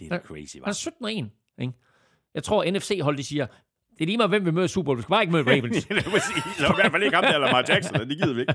Det 0.00 0.12
er 0.12 0.18
da 0.18 0.24
crazy, 0.24 0.56
Han 0.56 0.62
hva'? 0.64 0.68
er 0.68 0.72
17 0.72 1.04
og 1.04 1.12
1. 1.12 1.30
Ikke? 1.60 1.72
Jeg 2.34 2.44
tror, 2.44 2.70
NFC-hold, 2.70 3.16
de 3.16 3.24
siger, 3.24 3.46
det 3.98 4.02
er 4.02 4.06
lige 4.06 4.16
meget, 4.16 4.30
hvem 4.30 4.46
vi 4.46 4.50
møder 4.50 4.66
Super 4.66 4.84
Bowl. 4.84 4.96
Vi 4.96 5.02
skal 5.02 5.10
bare 5.10 5.22
ikke 5.22 5.32
møde 5.32 5.44
Ravens. 5.52 5.84
det 5.84 5.96
er 5.98 6.10
præcis. 6.10 6.42
Så 6.58 6.66
i 6.66 6.74
hvert 6.74 6.92
fald 6.92 7.02
ikke 7.02 7.14
ham 7.16 7.24
der, 7.24 7.34
eller 7.34 7.46
Lamar 7.46 7.64
Jackson. 7.68 8.08
Det 8.08 8.08
gider 8.08 8.34
vi 8.34 8.40
ikke. 8.40 8.54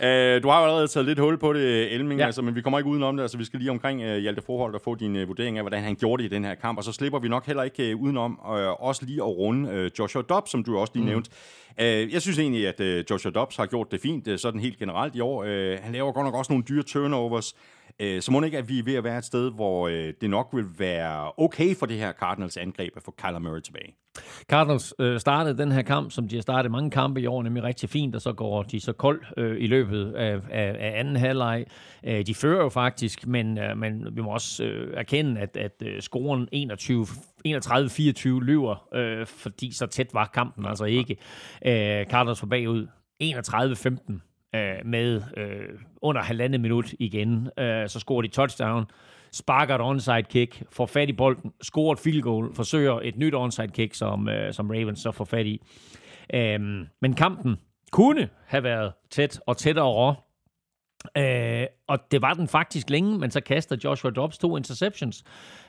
Uh, 0.00 0.42
du 0.42 0.48
har 0.48 0.58
jo 0.58 0.64
allerede 0.64 0.88
taget 0.88 1.06
lidt 1.06 1.18
hul 1.18 1.38
på 1.38 1.52
det, 1.52 1.92
Elming, 1.94 2.18
ja. 2.18 2.22
Ja. 2.22 2.26
altså, 2.26 2.42
men 2.42 2.54
vi 2.54 2.60
kommer 2.62 2.78
ikke 2.78 2.90
udenom 2.90 3.16
det. 3.16 3.22
Altså, 3.22 3.38
vi 3.38 3.44
skal 3.44 3.58
lige 3.58 3.70
omkring 3.70 4.00
uh, 4.00 4.16
Hjalte 4.16 4.42
Forhold 4.46 4.74
og 4.74 4.80
få 4.84 4.94
din 4.94 5.16
uh, 5.16 5.28
vurdering 5.28 5.58
af, 5.58 5.62
hvordan 5.62 5.82
han 5.82 5.94
gjorde 5.94 6.22
det 6.22 6.32
i 6.32 6.34
den 6.34 6.44
her 6.44 6.54
kamp. 6.54 6.78
Og 6.78 6.84
så 6.84 6.92
slipper 6.92 7.18
vi 7.18 7.28
nok 7.28 7.46
heller 7.46 7.62
ikke 7.62 7.94
uh, 7.94 8.02
udenom 8.02 8.40
uh, 8.44 8.86
også 8.88 9.04
lige 9.06 9.22
at 9.22 9.28
runde 9.28 9.84
uh, 9.84 9.98
Joshua 9.98 10.22
Dobbs, 10.22 10.50
som 10.50 10.64
du 10.64 10.78
også 10.78 10.92
lige 10.94 11.04
mm. 11.04 11.08
nævnte. 11.08 11.30
Uh, 11.78 12.12
jeg 12.12 12.22
synes 12.22 12.38
egentlig, 12.38 12.68
at 12.68 12.80
uh, 12.80 13.10
Joshua 13.10 13.32
Dobbs 13.32 13.56
har 13.56 13.66
gjort 13.66 13.92
det 13.92 14.00
fint, 14.00 14.28
uh, 14.28 14.36
sådan 14.36 14.60
helt 14.60 14.78
generelt 14.78 15.14
i 15.16 15.20
år. 15.20 15.42
Uh, 15.42 15.48
han 15.82 15.92
laver 15.92 16.12
godt 16.12 16.24
nok 16.24 16.34
også 16.34 16.52
nogle 16.52 16.64
dyre 16.68 16.82
turnovers. 16.82 17.54
Uh, 18.02 18.20
så 18.20 18.32
må 18.32 18.40
det 18.40 18.46
ikke, 18.46 18.58
at 18.58 18.68
vi 18.68 18.78
er 18.78 18.82
ved 18.82 18.94
at 18.94 19.04
være 19.04 19.18
et 19.18 19.24
sted, 19.24 19.50
hvor 19.50 19.88
øh, 19.88 20.12
det 20.20 20.30
nok 20.30 20.48
vil 20.52 20.64
være 20.78 21.32
okay 21.36 21.76
for 21.76 21.86
det 21.86 21.96
her 21.96 22.12
Cardinals 22.12 22.56
angreb 22.56 22.92
at 22.96 23.02
få 23.02 23.14
Kyler 23.18 23.38
Murray 23.38 23.60
tilbage. 23.60 23.94
Cardinals 24.48 24.94
øh, 24.98 25.20
startede 25.20 25.58
den 25.58 25.72
her 25.72 25.82
kamp, 25.82 26.12
som 26.12 26.28
de 26.28 26.34
har 26.34 26.42
startet 26.42 26.72
mange 26.72 26.90
kampe 26.90 27.20
i 27.20 27.26
år, 27.26 27.42
nemlig 27.42 27.62
rigtig 27.62 27.88
fint, 27.88 28.14
og 28.14 28.22
så 28.22 28.32
går 28.32 28.62
de 28.62 28.80
så 28.80 28.92
kold 28.92 29.22
øh, 29.36 29.60
i 29.60 29.66
løbet 29.66 30.12
af, 30.12 30.34
af, 30.50 30.76
af 30.78 31.00
anden 31.00 31.16
halvleg. 31.16 31.64
Øh, 32.04 32.26
de 32.26 32.34
fører 32.34 32.62
jo 32.62 32.68
faktisk, 32.68 33.26
men, 33.26 33.58
øh, 33.58 33.76
men 33.76 34.16
vi 34.16 34.20
må 34.20 34.30
også 34.30 34.64
øh, 34.64 34.94
erkende, 34.96 35.40
at, 35.40 35.56
at 35.56 35.82
øh, 35.82 36.00
scoren 36.00 36.48
21 36.52 37.06
31-24 37.48 38.28
lyver, 38.28 38.88
øh, 38.94 39.26
fordi 39.26 39.72
så 39.72 39.86
tæt 39.86 40.14
var 40.14 40.30
kampen 40.34 40.66
altså 40.66 40.84
ikke. 40.84 41.16
Øh, 41.66 42.06
Cardinals 42.06 42.42
var 42.42 42.48
bagud 42.48 42.86
31-15 43.22 44.27
øh, 44.54 44.74
med 44.84 45.22
øh, 45.36 45.68
under 46.02 46.22
halvandet 46.22 46.60
minut 46.60 46.94
igen. 46.98 47.48
Øh, 47.58 47.88
så 47.88 48.00
scorer 48.00 48.22
de 48.22 48.28
touchdown, 48.28 48.84
sparker 49.32 49.74
et 49.74 49.80
onside 49.80 50.22
kick, 50.22 50.62
får 50.70 50.86
fat 50.86 51.08
i 51.08 51.12
bolden, 51.12 51.52
scorer 51.62 51.92
et 51.92 51.98
field 51.98 52.22
goal, 52.22 52.54
forsøger 52.54 53.00
et 53.02 53.16
nyt 53.16 53.34
onside 53.34 53.68
kick, 53.68 53.94
som, 53.94 54.28
øh, 54.28 54.52
som 54.52 54.70
Ravens 54.70 55.00
så 55.00 55.12
får 55.12 55.24
fat 55.24 55.46
i. 55.46 55.60
Øh, 56.34 56.60
men 57.00 57.14
kampen 57.14 57.56
kunne 57.92 58.28
have 58.46 58.62
været 58.62 58.92
tæt 59.10 59.40
og 59.46 59.56
tættere. 59.56 60.16
Øh, 61.16 61.66
og 61.86 61.98
det 62.10 62.22
var 62.22 62.34
den 62.34 62.48
faktisk 62.48 62.90
længe, 62.90 63.18
men 63.18 63.30
så 63.30 63.40
kaster 63.40 63.76
Joshua 63.84 64.10
Dobbs 64.10 64.38
to 64.38 64.56
interceptions. 64.56 65.24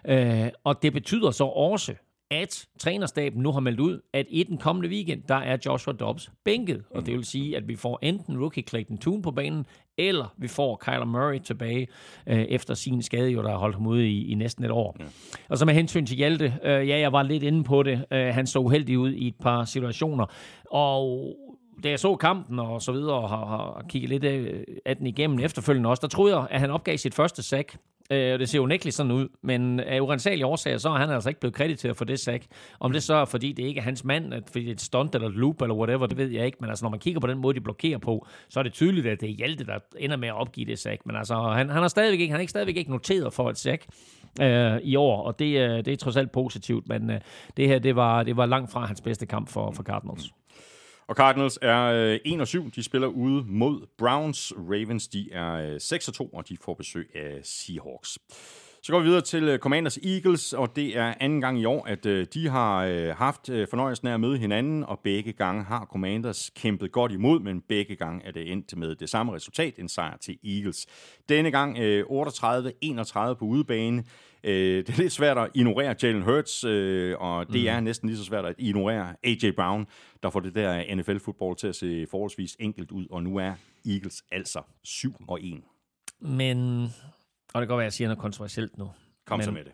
Øh, 0.07 0.47
og 0.63 0.81
det 0.81 0.93
betyder 0.93 1.31
så 1.31 1.43
også, 1.43 1.95
at 2.31 2.67
trænerstaben 2.79 3.41
nu 3.43 3.51
har 3.51 3.59
meldt 3.59 3.79
ud, 3.79 4.01
at 4.13 4.25
i 4.29 4.43
den 4.43 4.57
kommende 4.57 4.89
weekend, 4.89 5.23
der 5.27 5.35
er 5.35 5.57
Joshua 5.65 5.93
Dobbs 5.93 6.31
bænket. 6.45 6.83
Og 6.91 7.05
det 7.05 7.13
vil 7.13 7.25
sige, 7.25 7.57
at 7.57 7.67
vi 7.67 7.75
får 7.75 7.99
enten 8.01 8.39
rookie 8.39 8.63
Clayton 8.63 8.97
Tune 8.97 9.21
på 9.21 9.31
banen, 9.31 9.65
eller 9.97 10.33
vi 10.37 10.47
får 10.47 10.75
Kyler 10.75 11.05
Murray 11.05 11.39
tilbage 11.39 11.87
øh, 12.27 12.41
efter 12.41 12.73
sin 12.73 13.01
skade, 13.01 13.29
jo, 13.29 13.43
der 13.43 13.49
har 13.49 13.57
holdt 13.57 13.75
ham 13.75 13.87
ude 13.87 14.09
i, 14.09 14.31
i 14.31 14.35
næsten 14.35 14.65
et 14.65 14.71
år. 14.71 14.95
Ja. 14.99 15.05
Og 15.49 15.57
så 15.57 15.65
med 15.65 15.73
hensyn 15.73 16.05
til 16.05 16.17
Hjalte, 16.17 16.53
øh, 16.63 16.87
ja, 16.87 16.99
jeg 16.99 17.11
var 17.11 17.23
lidt 17.23 17.43
inde 17.43 17.63
på 17.63 17.83
det. 17.83 18.05
Øh, 18.11 18.33
han 18.33 18.47
så 18.47 18.59
uheldig 18.59 18.99
ud 18.99 19.11
i 19.11 19.27
et 19.27 19.35
par 19.41 19.65
situationer. 19.65 20.25
Og 20.71 21.35
da 21.83 21.89
jeg 21.89 21.99
så 21.99 22.15
kampen 22.15 22.59
og 22.59 22.81
så 22.81 22.91
videre, 22.91 23.15
og 23.15 23.29
har, 23.29 23.45
har 23.45 23.85
kigget 23.89 24.09
lidt 24.09 24.23
af, 24.23 24.63
af 24.85 24.97
den 24.97 25.07
igennem 25.07 25.39
efterfølgende 25.39 25.89
også, 25.89 26.01
der 26.01 26.07
troede 26.07 26.37
jeg, 26.37 26.47
at 26.49 26.59
han 26.59 26.71
opgav 26.71 26.97
sit 26.97 27.15
første 27.15 27.43
sack. 27.43 27.77
Øh, 28.11 28.39
det 28.39 28.49
ser 28.49 28.59
jo 28.59 28.65
nægteligt 28.65 28.95
sådan 28.95 29.11
ud, 29.11 29.27
men 29.41 29.79
af 29.79 29.99
urensagelige 29.99 30.45
årsager, 30.45 30.77
så 30.77 30.89
er 30.89 30.97
han 30.97 31.09
altså 31.09 31.29
ikke 31.29 31.39
blevet 31.39 31.53
krediteret 31.53 31.97
for 31.97 32.05
det 32.05 32.19
sack. 32.19 32.45
Om 32.79 32.91
det 32.91 33.03
så 33.03 33.13
er, 33.13 33.25
fordi 33.25 33.51
det 33.51 33.63
ikke 33.63 33.79
er 33.79 33.83
hans 33.83 34.03
mand, 34.03 34.33
at 34.33 34.43
fordi 34.51 34.63
det 34.63 34.69
er 34.69 34.73
et 34.73 34.81
stunt 34.81 35.15
eller 35.15 35.27
et 35.27 35.35
loop 35.35 35.61
eller 35.61 35.75
whatever, 35.75 36.05
det 36.05 36.17
ved 36.17 36.29
jeg 36.29 36.45
ikke. 36.45 36.57
Men 36.61 36.69
altså, 36.69 36.85
når 36.85 36.89
man 36.89 36.99
kigger 36.99 37.19
på 37.19 37.27
den 37.27 37.37
måde, 37.37 37.55
de 37.55 37.61
blokerer 37.61 37.97
på, 37.97 38.27
så 38.49 38.59
er 38.59 38.63
det 38.63 38.73
tydeligt, 38.73 39.07
at 39.07 39.21
det 39.21 39.29
er 39.29 39.33
Hjalte, 39.33 39.65
der 39.65 39.79
ender 39.97 40.17
med 40.17 40.27
at 40.27 40.35
opgive 40.35 40.65
det 40.65 40.79
sack. 40.79 41.05
Men 41.05 41.15
altså, 41.15 41.35
han, 41.35 41.69
han, 41.69 41.81
har 41.81 41.87
stadigvæk 41.87 42.19
ikke, 42.19 42.31
han 42.31 42.39
er 42.39 42.41
ikke 42.41 42.51
stadigvæk 42.51 42.77
ikke 42.77 42.91
noteret 42.91 43.33
for 43.33 43.49
et 43.49 43.57
sack 43.57 43.85
øh, 44.41 44.77
i 44.83 44.95
år, 44.95 45.23
og 45.23 45.39
det, 45.39 45.59
øh, 45.59 45.85
det 45.85 45.87
er 45.87 45.97
trods 45.97 46.17
alt 46.17 46.31
positivt. 46.31 46.89
Men 46.89 47.09
øh, 47.09 47.21
det 47.57 47.67
her, 47.67 47.79
det 47.79 47.95
var, 47.95 48.23
det 48.23 48.37
var 48.37 48.45
langt 48.45 48.71
fra 48.71 48.85
hans 48.85 49.01
bedste 49.01 49.25
kamp 49.25 49.49
for, 49.49 49.71
for 49.71 49.83
Cardinals. 49.83 50.33
Og 51.09 51.15
Cardinals 51.15 51.59
er 51.61 51.83
øh, 51.85 52.19
1 52.25 52.41
og 52.41 52.47
7. 52.47 52.71
De 52.75 52.83
spiller 52.83 53.07
ude 53.07 53.43
mod 53.47 53.87
Browns. 53.97 54.53
Ravens 54.57 55.07
de 55.07 55.31
er 55.31 55.53
øh, 55.53 55.79
6 55.79 56.07
og 56.07 56.13
2, 56.13 56.25
og 56.25 56.49
de 56.49 56.57
får 56.61 56.73
besøg 56.73 57.09
af 57.15 57.39
Seahawks. 57.43 58.17
Så 58.83 58.91
går 58.91 58.99
vi 58.99 59.05
videre 59.05 59.21
til 59.21 59.43
øh, 59.43 59.59
Commanders 59.59 59.97
Eagles, 59.97 60.53
og 60.53 60.75
det 60.75 60.97
er 60.97 61.13
anden 61.19 61.41
gang 61.41 61.59
i 61.59 61.65
år, 61.65 61.85
at 61.85 62.05
øh, 62.05 62.27
de 62.33 62.47
har 62.47 62.85
øh, 62.85 63.15
haft 63.15 63.45
fornøjelsen 63.69 64.07
af 64.07 64.13
at 64.13 64.19
møde 64.19 64.37
hinanden, 64.37 64.83
og 64.83 64.99
begge 65.03 65.33
gange 65.33 65.63
har 65.63 65.85
Commanders 65.91 66.51
kæmpet 66.55 66.91
godt 66.91 67.11
imod, 67.11 67.39
men 67.39 67.61
begge 67.61 67.95
gange 67.95 68.25
er 68.25 68.31
det 68.31 68.51
endt 68.51 68.77
med 68.77 68.95
det 68.95 69.09
samme 69.09 69.35
resultat, 69.35 69.79
en 69.79 69.89
sejr 69.89 70.17
til 70.17 70.37
Eagles. 70.43 70.87
Denne 71.29 71.51
gang 71.51 71.77
38-31 71.77 73.33
på 73.33 73.45
udebane. 73.45 74.03
Øh, 74.43 74.77
det 74.77 74.89
er 74.89 74.97
lidt 74.97 75.13
svært 75.13 75.37
at 75.37 75.49
ignorere 75.53 75.95
Jalen 76.03 76.21
Hurts, 76.21 76.63
øh, 76.63 77.15
og 77.19 77.47
det 77.47 77.61
mm. 77.61 77.67
er 77.67 77.79
næsten 77.79 78.09
lige 78.09 78.17
så 78.17 78.23
svært 78.23 78.45
at 78.45 78.55
ignorere 78.57 79.15
A.J. 79.23 79.51
Brown, 79.55 79.87
der 80.23 80.29
får 80.29 80.39
det 80.39 80.55
der 80.55 80.95
NFL-fodbold 80.95 81.55
til 81.55 81.67
at 81.67 81.75
se 81.75 82.07
forholdsvis 82.11 82.57
enkelt 82.59 82.91
ud, 82.91 83.07
og 83.11 83.23
nu 83.23 83.37
er 83.37 83.53
Eagles 83.85 84.23
altså 84.31 84.61
7 84.83 85.15
og 85.27 85.39
1. 85.41 85.63
Men, 86.19 86.83
og 86.83 86.89
det 86.89 87.53
kan 87.53 87.67
godt 87.67 87.69
være, 87.69 87.79
at 87.79 87.83
jeg 87.83 87.93
siger 87.93 88.07
noget 88.07 88.19
kontroversielt 88.19 88.77
nu. 88.77 88.91
Kom 89.25 89.39
men, 89.39 89.45
så 89.45 89.51
med 89.51 89.63
det. 89.63 89.71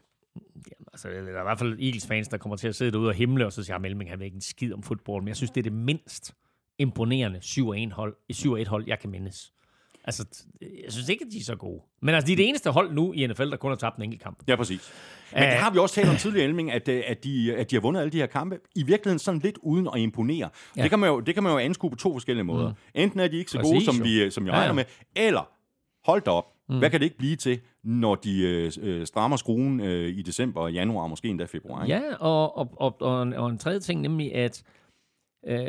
Ja, 0.56 0.86
altså, 0.94 1.10
der 1.10 1.16
er 1.16 1.40
i 1.40 1.44
hvert 1.44 1.60
fald 1.60 1.80
Eagles-fans, 1.80 2.28
der 2.28 2.38
kommer 2.38 2.56
til 2.56 2.68
at 2.68 2.76
sidde 2.76 2.92
derude 2.92 3.10
og 3.10 3.16
himle, 3.16 3.46
og 3.46 3.54
så 3.54 3.64
siger, 3.64 3.76
at 3.76 3.82
Melving 3.82 4.10
han 4.10 4.20
ved 4.20 4.26
ikke 4.26 4.36
en 4.36 4.42
skid 4.42 4.74
om 4.74 4.84
fodbold, 4.84 5.22
men 5.24 5.28
jeg 5.28 5.36
synes, 5.36 5.52
det 5.52 5.62
er 5.62 5.64
det 5.64 5.74
mindst 5.74 6.36
imponerende 6.78 7.40
7-1 7.44 7.94
hold, 7.94 8.16
7-1 8.34 8.70
hold, 8.70 8.84
jeg 8.88 9.00
kan 9.00 9.10
mindes. 9.10 9.54
Altså, 10.08 10.26
jeg 10.62 10.92
synes 10.92 11.10
ikke, 11.10 11.26
at 11.26 11.32
de 11.32 11.38
er 11.40 11.44
så 11.44 11.56
gode. 11.56 11.82
Men 12.02 12.16
altså, 12.16 12.28
de 12.28 12.32
er 12.32 12.36
det 12.38 12.50
eneste 12.50 12.70
hold 12.70 12.94
nu 12.94 13.14
i 13.14 13.28
NFL, 13.28 13.44
der 13.50 13.58
kun 13.58 13.72
har 13.72 13.76
tabt 13.76 13.98
en 13.98 14.04
enkelt 14.04 14.22
kamp. 14.22 14.44
Ja, 14.48 14.56
præcis. 14.56 14.92
Men 15.34 15.44
det 15.44 15.52
har 15.52 15.72
vi 15.72 15.78
også 15.80 15.96
talt 15.96 16.10
om 16.10 16.16
tidligere, 16.16 16.46
Elming, 16.48 16.72
at, 16.72 16.88
øh, 16.88 17.04
at, 17.08 17.24
de, 17.24 17.56
at 17.56 17.72
de 17.72 17.76
har 17.76 17.82
vundet 17.82 18.02
alle 18.02 18.12
de 18.12 18.18
her 18.18 18.26
kampe. 18.26 18.60
I 18.76 18.84
virkeligheden 18.84 19.20
sådan 19.20 19.40
lidt 19.42 19.58
uden 19.62 19.88
at 19.94 20.00
imponere. 20.00 20.50
Ja. 20.78 20.82
Det, 20.82 20.90
kan 20.90 21.00
man 21.00 21.10
jo, 21.10 21.20
det 21.20 21.34
kan 21.34 21.44
man 21.44 21.52
jo 21.52 21.58
anskue 21.58 21.90
på 21.90 21.96
to 21.96 22.14
forskellige 22.14 22.44
måder. 22.44 22.70
Mm. 22.70 22.76
Enten 22.96 23.20
er 23.20 23.28
de 23.28 23.38
ikke 23.38 23.52
så 23.52 23.58
Præcis, 23.58 23.72
gode, 23.72 23.86
som 23.86 24.04
vi, 24.04 24.32
som 24.32 24.46
jeg 24.46 24.52
Ja, 24.52 24.58
regner 24.58 24.68
ja. 24.68 24.74
med, 24.74 24.86
eller 25.16 25.50
hold 26.06 26.22
da 26.22 26.32
op. 26.32 26.46
Mm. 26.70 26.78
Hvad 26.80 26.90
kan 26.90 27.00
det 27.00 27.06
ikke 27.06 27.18
blive 27.18 27.36
til, 27.36 27.60
når 27.84 28.16
de 28.16 28.42
øh, 28.42 28.72
øh, 28.82 29.06
strammer 29.08 29.38
skruen 29.38 29.80
øh, 29.80 30.10
i 30.10 30.22
december 30.22 30.62
og 30.62 30.74
januar, 30.74 31.08
måske 31.08 31.28
endda 31.28 31.46
februar? 31.46 31.84
Ikke? 31.84 31.96
Ja, 31.96 32.16
og, 32.16 32.58
og, 32.58 32.74
og, 32.78 33.02
og, 33.02 33.24
en, 33.24 33.34
og 33.34 33.50
en 33.50 33.58
tredje 33.58 33.80
ting, 33.80 34.02
nemlig 34.02 34.36
at, 34.36 34.64
øh, 35.48 35.68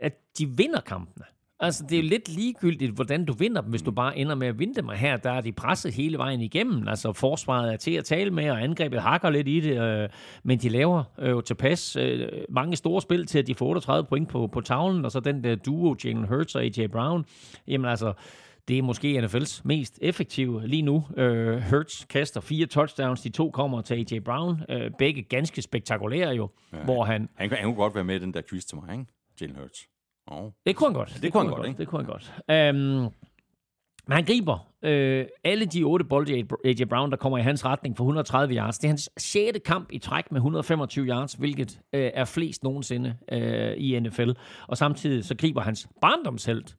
at 0.00 0.12
de 0.38 0.48
vinder 0.48 0.80
kampene. 0.80 1.24
Altså, 1.64 1.84
det 1.88 1.98
er 1.98 2.02
jo 2.02 2.08
lidt 2.08 2.28
ligegyldigt, 2.28 2.92
hvordan 2.92 3.24
du 3.24 3.32
vinder 3.32 3.60
dem, 3.60 3.70
hvis 3.70 3.82
du 3.82 3.90
bare 3.90 4.18
ender 4.18 4.34
med 4.34 4.46
at 4.46 4.58
vinde 4.58 4.74
dem. 4.74 4.88
Og 4.88 4.94
her, 4.96 5.16
der 5.16 5.30
er 5.30 5.40
de 5.40 5.52
presset 5.52 5.94
hele 5.94 6.18
vejen 6.18 6.40
igennem. 6.40 6.88
Altså, 6.88 7.12
forsvaret 7.12 7.72
er 7.72 7.76
til 7.76 7.90
at 7.90 8.04
tale 8.04 8.30
med, 8.30 8.50
og 8.50 8.62
angrebet 8.62 9.00
hakker 9.02 9.30
lidt 9.30 9.48
i 9.48 9.60
det. 9.60 9.80
Øh, 9.82 10.08
men 10.42 10.58
de 10.58 10.68
laver 10.68 11.04
øh, 11.18 11.30
jo 11.30 11.40
tilpas 11.40 11.96
øh, 11.96 12.28
mange 12.48 12.76
store 12.76 13.02
spil 13.02 13.26
til, 13.26 13.38
at 13.38 13.46
de 13.46 13.54
får 13.54 13.66
38 13.66 14.06
point 14.08 14.28
på, 14.28 14.46
på 14.46 14.60
tavlen. 14.60 15.04
Og 15.04 15.10
så 15.12 15.20
den 15.20 15.44
der 15.44 15.54
duo, 15.54 15.96
Jalen 16.04 16.24
Hurts 16.24 16.54
og 16.54 16.62
A.J. 16.62 16.86
Brown. 16.92 17.24
Jamen 17.68 17.90
altså, 17.90 18.12
det 18.68 18.78
er 18.78 18.82
måske 18.82 19.18
NFL's 19.18 19.60
mest 19.64 19.98
effektive 20.02 20.66
lige 20.66 20.82
nu. 20.82 21.04
Øh, 21.16 21.62
Hurts 21.70 22.04
kaster 22.04 22.40
fire 22.40 22.66
touchdowns, 22.66 23.20
de 23.20 23.28
to 23.28 23.50
kommer 23.50 23.80
til 23.80 23.94
A.J. 23.94 24.18
Brown. 24.24 24.62
Øh, 24.70 24.90
begge 24.98 25.22
ganske 25.22 25.62
spektakulære 25.62 26.30
jo, 26.30 26.50
ja. 26.72 26.78
hvor 26.84 27.04
han... 27.04 27.28
Han, 27.34 27.48
kan- 27.48 27.58
han 27.58 27.66
kunne 27.66 27.76
godt 27.76 27.94
være 27.94 28.04
med 28.04 28.16
i 28.16 28.18
den 28.18 28.34
der 28.34 28.40
quiz 28.50 28.64
til 28.64 28.76
mig, 28.76 28.92
ikke? 28.92 29.04
Jalen 29.40 29.56
Hurts. 29.56 29.78
Oh. 30.26 30.50
Det 30.66 30.76
kunne 30.76 30.88
han 30.88 30.94
godt. 30.94 31.18
det 31.22 31.32
kunne 31.32 31.42
han 31.42 31.52
godt, 31.56 31.66
ikke? 31.66 31.78
Det 31.78 31.88
kunne 31.88 32.04
han 32.04 32.10
godt. 32.10 32.34
Um, 32.74 33.12
men 34.06 34.14
han 34.14 34.24
griber 34.24 34.68
øh, 34.82 35.26
alle 35.44 35.66
de 35.66 35.82
otte 35.82 36.04
bolde, 36.04 36.46
A.J. 36.64 36.84
Brown, 36.88 37.10
der 37.10 37.16
kommer 37.16 37.38
i 37.38 37.42
hans 37.42 37.64
retning 37.64 37.96
for 37.96 38.04
130 38.04 38.54
yards. 38.54 38.78
Det 38.78 38.84
er 38.84 38.88
hans 38.88 39.10
sjette 39.18 39.60
kamp 39.60 39.92
i 39.92 39.98
træk 39.98 40.32
med 40.32 40.38
125 40.38 41.06
yards, 41.06 41.32
hvilket 41.32 41.80
øh, 41.92 42.10
er 42.14 42.24
flest 42.24 42.62
nogensinde 42.62 43.16
øh, 43.32 43.74
i 43.76 44.00
NFL. 44.00 44.30
Og 44.66 44.76
samtidig 44.76 45.24
så 45.24 45.36
griber 45.36 45.60
hans 45.60 45.88
barndomshelt, 46.00 46.76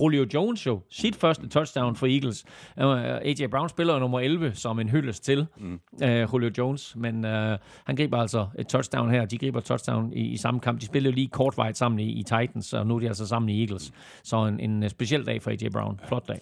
Julio 0.00 0.26
Jones 0.34 0.66
jo, 0.66 0.80
sit 0.90 1.16
første 1.16 1.48
touchdown 1.48 1.96
for 1.96 2.06
Eagles. 2.06 2.44
Uh, 2.76 2.84
A.J. 3.00 3.46
Brown 3.50 3.68
spiller 3.68 3.98
nummer 3.98 4.20
11 4.20 4.54
som 4.54 4.80
en 4.80 4.88
hyldest 4.88 5.24
til 5.24 5.46
mm. 5.56 5.80
uh, 6.02 6.08
Julio 6.08 6.50
Jones, 6.58 6.96
men 6.96 7.24
uh, 7.24 7.30
han 7.84 7.96
griber 7.96 8.18
altså 8.18 8.46
et 8.58 8.66
touchdown 8.66 9.10
her. 9.10 9.24
De 9.24 9.38
griber 9.38 9.58
et 9.58 9.64
touchdown 9.64 10.12
i, 10.12 10.20
i 10.20 10.36
samme 10.36 10.60
kamp. 10.60 10.80
De 10.80 10.86
spillede 10.86 11.12
jo 11.12 11.14
lige 11.14 11.28
kortvejt 11.28 11.76
sammen 11.76 11.98
i, 11.98 12.12
i 12.12 12.22
Titans, 12.22 12.72
og 12.72 12.86
nu 12.86 12.94
er 12.96 13.00
de 13.00 13.08
altså 13.08 13.26
sammen 13.26 13.48
i 13.48 13.60
Eagles. 13.60 13.92
Så 14.22 14.46
en, 14.46 14.60
en 14.60 14.88
speciel 14.88 15.26
dag 15.26 15.42
for 15.42 15.50
A.J. 15.50 15.68
Brown. 15.72 16.00
Flot 16.08 16.28
dag. 16.28 16.40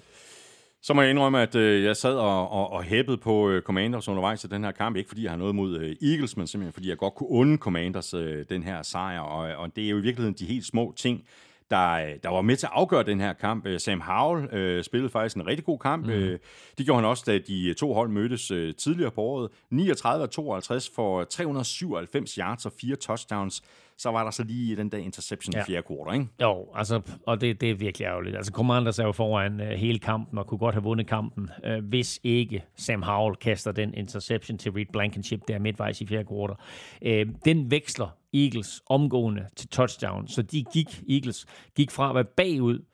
Så 0.84 0.94
må 0.94 1.02
jeg 1.02 1.10
indrømme, 1.10 1.42
at 1.42 1.54
øh, 1.54 1.84
jeg 1.84 1.96
sad 1.96 2.14
og, 2.14 2.50
og, 2.50 2.72
og 2.72 2.82
hæppede 2.82 3.16
på 3.16 3.50
øh, 3.50 3.62
Commanders 3.62 4.08
undervejs 4.08 4.40
til 4.40 4.50
den 4.50 4.64
her 4.64 4.70
kamp. 4.70 4.96
Ikke 4.96 5.08
fordi 5.08 5.22
jeg 5.22 5.30
har 5.32 5.38
noget 5.38 5.54
mod 5.54 5.78
øh, 5.78 5.96
Eagles, 6.02 6.36
men 6.36 6.46
simpelthen 6.46 6.72
fordi 6.72 6.88
jeg 6.88 6.96
godt 6.96 7.14
kunne 7.14 7.28
unde 7.28 7.56
Commanders 7.58 8.14
øh, 8.14 8.44
den 8.48 8.62
her 8.62 8.82
sejr. 8.82 9.20
Og, 9.20 9.56
og 9.56 9.76
det 9.76 9.84
er 9.84 9.88
jo 9.88 9.98
i 9.98 10.00
virkeligheden 10.00 10.34
de 10.38 10.44
helt 10.44 10.64
små 10.64 10.94
ting, 10.96 11.24
der, 11.74 12.16
der 12.22 12.28
var 12.28 12.42
med 12.42 12.56
til 12.56 12.66
at 12.66 12.72
afgøre 12.74 13.02
den 13.02 13.20
her 13.20 13.32
kamp. 13.32 13.66
Øh, 13.66 13.80
Sam 13.80 14.00
Howell 14.00 14.54
øh, 14.54 14.84
spillede 14.84 15.10
faktisk 15.10 15.36
en 15.36 15.46
rigtig 15.46 15.64
god 15.64 15.78
kamp. 15.78 16.06
Mm. 16.06 16.38
Det 16.78 16.86
gjorde 16.86 17.00
han 17.00 17.10
også, 17.10 17.24
da 17.26 17.38
de 17.38 17.74
to 17.74 17.94
hold 17.94 18.10
mødtes 18.10 18.50
øh, 18.50 18.74
tidligere 18.74 19.10
på 19.10 19.20
året. 19.20 19.50
39 19.70 20.26
52 20.26 20.90
for 20.94 21.24
397 21.24 22.34
yards 22.34 22.66
og 22.66 22.72
fire 22.80 22.96
touchdowns 22.96 23.62
så 23.98 24.10
var 24.10 24.24
der 24.24 24.30
så 24.30 24.44
lige 24.44 24.76
den 24.76 24.88
der 24.88 24.98
interception 24.98 25.54
ja. 25.54 25.60
i 25.60 25.64
fjerde 25.66 25.86
kvartal, 25.86 26.20
ikke? 26.20 26.32
Jo, 26.42 26.68
altså, 26.74 27.00
og 27.26 27.40
det, 27.40 27.60
det 27.60 27.70
er 27.70 27.74
virkelig 27.74 28.04
ærgerligt. 28.04 28.36
Altså, 28.36 28.52
Commanders 28.52 28.98
er 28.98 29.04
jo 29.04 29.12
foran 29.12 29.60
uh, 29.60 29.66
hele 29.66 29.98
kampen, 29.98 30.38
og 30.38 30.46
kunne 30.46 30.58
godt 30.58 30.74
have 30.74 30.82
vundet 30.82 31.06
kampen, 31.06 31.50
uh, 31.66 31.84
hvis 31.84 32.20
ikke 32.22 32.64
Sam 32.76 33.02
Howell 33.02 33.36
kaster 33.36 33.72
den 33.72 33.94
interception 33.94 34.58
til 34.58 34.72
Reed 34.72 34.86
Blankenship 34.92 35.40
der 35.48 35.58
midtvejs 35.58 36.00
i 36.00 36.06
fjerde 36.06 36.24
kvartal. 36.24 36.56
Uh, 37.02 37.34
den 37.44 37.70
veksler 37.70 38.08
Eagles 38.34 38.82
omgående 38.86 39.46
til 39.56 39.68
touchdown, 39.68 40.28
så 40.28 40.42
de 40.42 40.64
gik, 40.72 41.02
Eagles 41.10 41.46
gik 41.76 41.90
fra 41.90 42.08
at 42.08 42.14
være 42.14 42.24
bagud 42.24 42.84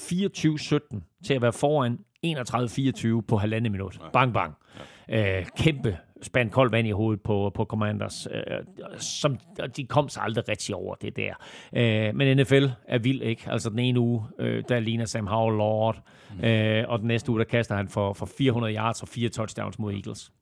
24-17 0.00 1.20
til 1.24 1.34
at 1.34 1.42
være 1.42 1.52
foran 1.52 1.98
31-24 2.26 3.20
på 3.20 3.36
halvandet 3.36 3.72
minut. 3.72 4.00
Bang, 4.12 4.34
bang. 4.34 4.54
Ja. 5.08 5.38
Øh, 5.38 5.46
kæmpe 5.56 5.98
spand 6.22 6.50
koldt 6.50 6.72
vand 6.72 6.88
i 6.88 6.90
hovedet 6.90 7.22
på, 7.22 7.50
på 7.54 7.64
Commanders. 7.64 8.28
Øh, 8.30 8.40
som, 8.98 9.38
de 9.76 9.86
kom 9.86 10.08
sig 10.08 10.22
aldrig 10.22 10.48
rigtig 10.48 10.74
over 10.74 10.94
det 10.94 11.16
der. 11.16 11.34
Øh, 11.76 12.14
men 12.14 12.36
NFL 12.36 12.66
er 12.88 12.98
vild, 12.98 13.22
ikke? 13.22 13.42
Altså 13.46 13.70
den 13.70 13.78
ene 13.78 14.00
uge, 14.00 14.22
øh, 14.38 14.64
der 14.68 14.80
ligner 14.80 15.04
Sam 15.04 15.26
Howell 15.26 15.56
Lord, 15.56 16.02
mm. 16.38 16.44
øh, 16.44 16.84
og 16.88 16.98
den 16.98 17.08
næste 17.08 17.30
uge, 17.30 17.38
der 17.38 17.44
kaster 17.44 17.76
han 17.76 17.88
for, 17.88 18.12
for 18.12 18.26
400 18.38 18.74
yards 18.74 19.02
og 19.02 19.08
fire 19.08 19.28
touchdowns 19.28 19.78
mod 19.78 19.92
Eagles. 19.92 20.32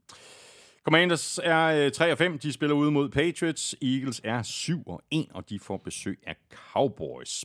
Commanders 0.85 1.41
er 1.43 1.65
øh, 1.65 1.93
3 1.93 2.13
og 2.13 2.19
5, 2.19 2.39
de 2.39 2.53
spiller 2.53 2.77
ude 2.77 2.91
mod 2.91 3.09
Patriots. 3.09 3.77
Eagles 3.83 4.21
er 4.25 4.43
7 4.43 4.83
og 4.87 5.03
1, 5.11 5.27
og 5.35 5.51
de 5.51 5.59
får 5.59 5.77
besøg 5.77 6.19
af 6.27 6.37
Cowboys. 6.73 7.45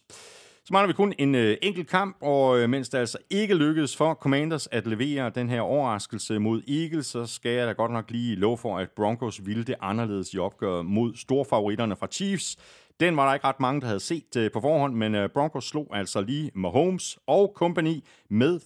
Så 0.69 0.73
mangler 0.73 0.87
vi 0.87 0.93
kun 0.93 1.13
en 1.17 1.35
øh, 1.35 1.57
enkelt 1.61 1.89
kamp, 1.89 2.17
og 2.21 2.59
øh, 2.59 2.69
mens 2.69 2.89
det 2.89 2.97
altså 2.97 3.17
ikke 3.29 3.55
lykkedes 3.55 3.97
for 3.97 4.13
Commanders 4.13 4.67
at 4.67 4.87
levere 4.87 5.29
den 5.29 5.49
her 5.49 5.61
overraskelse 5.61 6.39
mod 6.39 6.61
Eagles, 6.67 7.07
så 7.07 7.25
skal 7.25 7.51
jeg 7.51 7.67
da 7.67 7.71
godt 7.71 7.91
nok 7.91 8.11
lige 8.11 8.35
love 8.35 8.57
for, 8.57 8.77
at 8.77 8.89
Broncos 8.95 9.45
ville 9.45 9.63
det 9.63 9.75
anderledes 9.81 10.33
i 10.33 10.37
opgøret 10.37 10.85
mod 10.85 11.15
storfavoritterne 11.15 11.95
fra 11.95 12.07
Chiefs. 12.11 12.57
Den 12.99 13.17
var 13.17 13.27
der 13.27 13.33
ikke 13.33 13.47
ret 13.47 13.59
mange, 13.59 13.81
der 13.81 13.87
havde 13.87 13.99
set 13.99 14.35
øh, 14.37 14.51
på 14.51 14.61
forhånd, 14.61 14.95
men 14.95 15.15
øh, 15.15 15.29
Broncos 15.29 15.65
slog 15.65 15.87
altså 15.91 16.21
lige 16.21 16.51
Mahomes 16.55 17.19
og 17.27 17.53
company 17.55 18.03
med 18.29 18.59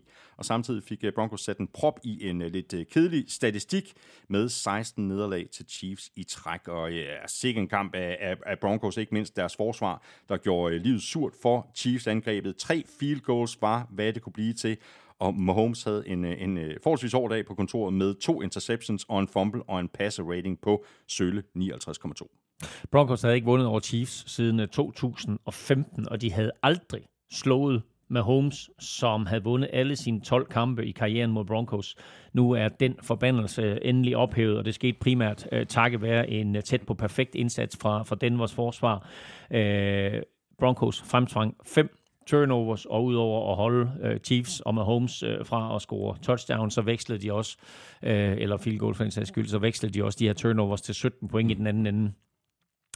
24-9 0.00 0.12
og 0.36 0.44
samtidig 0.44 0.82
fik 0.82 1.04
øh, 1.04 1.12
Broncos 1.12 1.40
sat 1.40 1.58
en 1.58 1.68
prop 1.74 2.00
i 2.04 2.28
en 2.28 2.42
øh, 2.42 2.52
lidt 2.52 2.74
øh, 2.74 2.86
kedelig 2.86 3.24
statistik 3.28 3.92
med 4.28 4.48
16 4.48 5.08
nederlag 5.08 5.48
til 5.52 5.66
Chiefs 5.68 6.10
i 6.16 6.24
træk. 6.24 6.68
Og 6.68 6.92
ja, 6.92 7.26
sikkert 7.26 7.62
en 7.62 7.68
kamp 7.68 7.94
af, 7.94 8.16
af, 8.20 8.36
af 8.46 8.58
Broncos, 8.58 8.96
ikke 8.96 9.14
mindst 9.14 9.36
deres 9.36 9.56
forsvar, 9.56 10.02
der 10.28 10.36
gjorde 10.36 10.78
livet 10.78 11.02
surt 11.02 11.32
for 11.42 11.70
Chiefs-angrebet. 11.74 12.56
Tre 12.56 12.84
field 13.00 13.20
goals 13.20 13.58
var, 13.60 13.88
hvad 13.90 14.12
det 14.12 14.22
kunne 14.22 14.32
blive 14.32 14.52
til, 14.52 14.76
og 15.18 15.34
Mahomes 15.34 15.82
havde 15.82 16.08
en, 16.08 16.24
en 16.24 16.58
forholdsvis 16.82 17.12
hård 17.12 17.30
dag 17.30 17.46
på 17.46 17.54
kontoret 17.54 17.94
med 17.94 18.14
to 18.14 18.42
interceptions 18.42 19.04
og 19.08 19.20
en 19.20 19.28
fumble 19.28 19.62
og 19.62 19.80
en 19.80 19.88
passer 19.88 20.24
rating 20.24 20.60
på 20.60 20.84
sølle 21.08 21.42
59,2. 21.58 22.46
Broncos 22.90 23.22
havde 23.22 23.34
ikke 23.34 23.44
vundet 23.44 23.66
over 23.66 23.80
Chiefs 23.80 24.30
siden 24.30 24.68
2015, 24.68 26.08
og 26.08 26.20
de 26.20 26.32
havde 26.32 26.50
aldrig 26.62 27.02
slået 27.30 27.82
Mahomes, 28.08 28.70
som 28.78 29.26
havde 29.26 29.44
vundet 29.44 29.70
alle 29.72 29.96
sine 29.96 30.20
12 30.20 30.46
kampe 30.46 30.86
i 30.86 30.90
karrieren 30.90 31.32
mod 31.32 31.44
Broncos. 31.44 31.96
Nu 32.32 32.50
er 32.50 32.68
den 32.68 32.94
forbandelse 33.02 33.62
øh, 33.62 33.78
endelig 33.82 34.16
ophævet, 34.16 34.58
og 34.58 34.64
det 34.64 34.74
skete 34.74 34.98
primært 35.00 35.48
uh, 35.52 35.66
takket 35.68 36.02
være 36.02 36.30
en 36.30 36.56
øh, 36.56 36.62
tæt 36.62 36.82
på 36.82 36.94
perfekt 36.94 37.34
indsats 37.34 37.76
fra, 37.80 38.02
fra 38.02 38.16
Denvers 38.16 38.54
forsvar. 38.54 39.08
Uh, 39.50 40.20
Broncos 40.58 41.02
fremtvang 41.02 41.54
5 41.66 41.88
turnovers, 42.26 42.84
og 42.84 43.04
udover 43.04 43.50
at 43.50 43.56
holde 43.56 43.90
uh, 44.04 44.20
Chiefs 44.24 44.60
og 44.60 44.74
Mahomes 44.74 45.22
uh, 45.22 45.46
fra 45.46 45.76
at 45.76 45.82
score 45.82 46.16
touchdown, 46.22 46.70
så 46.70 46.82
vekslede 46.82 47.22
de 47.22 47.32
også, 47.32 47.56
uh, 48.02 48.08
eller 48.10 48.56
field 48.56 48.78
goal 48.78 48.94
for 48.94 49.04
en 49.04 49.10
sags 49.10 49.28
skyld, 49.28 49.46
så 49.46 49.58
vekslede 49.58 49.92
de 49.92 50.04
også 50.04 50.16
de 50.20 50.26
her 50.26 50.32
turnovers 50.32 50.82
til 50.82 50.94
17 50.94 51.28
point 51.28 51.50
i 51.50 51.54
den 51.54 51.66
anden 51.66 51.86
ende. 51.86 52.12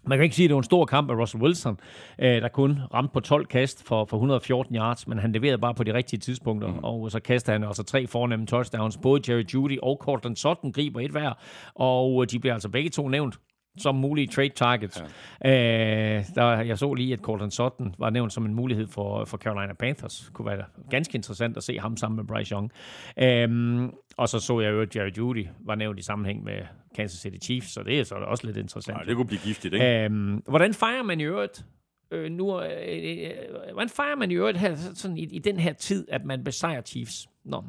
Man 0.07 0.19
kan 0.19 0.25
ikke 0.25 0.37
sige, 0.37 0.45
at 0.45 0.49
det 0.49 0.55
var 0.55 0.61
en 0.61 0.65
stor 0.65 0.85
kamp 0.85 1.11
af 1.11 1.15
Russell 1.15 1.43
Wilson, 1.43 1.79
øh, 2.19 2.43
der 2.43 2.49
kun 2.49 2.79
ramte 2.95 3.13
på 3.13 3.21
12 3.21 3.47
kast 3.47 3.87
for, 3.87 4.05
for 4.05 4.17
114 4.17 4.77
yards, 4.77 5.07
men 5.07 5.19
han 5.19 5.33
leverede 5.33 5.59
bare 5.59 5.75
på 5.75 5.85
de 5.85 5.95
rigtige 5.95 6.21
tidspunkter, 6.21 6.69
mm. 6.69 6.79
og 6.79 7.11
så 7.11 7.21
kastede 7.21 7.53
han 7.53 7.65
også 7.65 7.83
tre 7.83 8.07
fornemme 8.07 8.47
touchdowns. 8.47 8.97
Både 8.97 9.33
Jerry 9.33 9.45
Judy 9.55 9.79
og 9.83 9.99
Cortland 10.01 10.37
Sutton 10.37 10.73
griber 10.73 11.01
et 11.01 11.11
hver, 11.11 11.33
og 11.75 12.31
de 12.31 12.39
bliver 12.39 12.55
altså 12.55 12.69
begge 12.69 12.91
to 12.91 13.09
nævnt 13.09 13.39
som 13.79 13.95
mulige 13.95 14.27
trade 14.27 14.49
targets. 14.49 15.05
Ja. 15.45 16.19
Øh, 16.19 16.25
der, 16.35 16.61
jeg 16.61 16.79
så 16.79 16.95
lige, 16.95 17.13
at 17.13 17.19
Cortland 17.19 17.51
Sutton 17.51 17.95
var 17.99 18.11
nævnt 18.11 18.33
som 18.33 18.47
en 18.47 18.55
mulighed 18.55 18.87
for, 18.87 19.25
for 19.25 19.37
Carolina 19.37 19.75
Panthers. 19.75 20.31
Kunne 20.35 20.47
være 20.47 20.65
ganske 20.91 21.17
interessant 21.17 21.57
at 21.57 21.63
se 21.63 21.79
ham 21.79 21.97
sammen 21.97 22.17
med 22.17 22.25
Bryce 22.25 22.53
Young. 22.55 22.71
Øh, 23.19 23.89
og 24.17 24.29
så 24.29 24.41
så 24.41 24.61
jeg 24.61 24.73
jo, 24.73 24.81
at 24.81 24.97
Jerry 24.97 25.11
Judy 25.19 25.47
var 25.61 25.75
nævnt 25.75 25.99
i 25.99 26.03
sammenhæng 26.03 26.45
med 26.45 26.63
Kansas 26.95 27.21
City 27.21 27.47
Chiefs, 27.47 27.73
så 27.73 27.83
det 27.83 28.01
er 28.01 28.05
så 28.05 28.15
også 28.15 28.47
lidt 28.47 28.57
interessant. 28.57 28.99
Ja, 28.99 29.05
det 29.05 29.17
kunne 29.17 29.27
blive 29.27 29.41
giftigt, 29.41 29.75
ikke? 29.75 30.05
Øh, 30.05 30.39
hvordan 30.49 30.75
fejrer 30.75 31.03
man 31.03 31.21
i 31.21 31.25
øvrigt 31.25 31.65
øh, 32.11 32.31
nu, 32.31 32.63
øh, 32.63 33.31
øh, 33.31 33.73
hvordan 33.73 33.89
fejrer 33.89 34.17
man 34.17 34.31
i 34.31 34.35
øvrigt 34.35 34.59
her, 34.59 34.77
sådan 34.95 35.17
i, 35.19 35.23
i 35.23 35.39
den 35.39 35.59
her 35.59 35.73
tid, 35.73 36.07
at 36.11 36.25
man 36.25 36.45
besejrer 36.45 36.83
Chiefs? 36.83 37.29
Nå, 37.45 37.65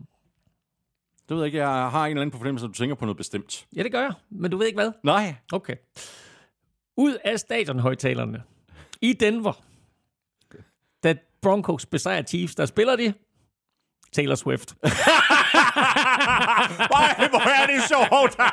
det 1.30 1.38
ved 1.38 1.43
jeg 1.43 1.45
ikke. 1.45 1.57
Jeg 1.57 1.91
har 1.91 2.06
en 2.06 2.11
eller 2.11 2.22
anden 2.22 2.38
fornemmelse, 2.38 2.65
at 2.65 2.68
du 2.68 2.73
tænker 2.73 2.95
på 2.95 3.06
noget 3.06 3.18
bestemt. 3.18 3.68
Ja, 3.76 3.84
det 3.84 3.91
gør 3.91 4.02
jeg. 4.02 4.14
Men 4.30 4.52
du 4.52 4.57
ved 4.57 4.68
ikke 4.68 4.77
hvad? 4.77 4.91
Nej. 5.03 5.35
Okay. 5.53 5.76
Ud 6.98 7.18
af 7.23 7.39
stadionhøjtalerne 7.39 8.43
i 9.02 9.14
Denver, 9.14 9.64
da 11.03 11.15
Broncos 11.41 11.85
besejrer 11.85 12.23
Chiefs, 12.23 12.56
der 12.56 12.65
spiller 12.65 12.95
de 12.95 13.14
Taylor 14.11 14.35
Swift. 14.35 14.76
Nej, 16.95 17.27
hvor 17.29 17.61
er 17.61 17.65
det 17.67 17.81
sjovt! 17.87 18.35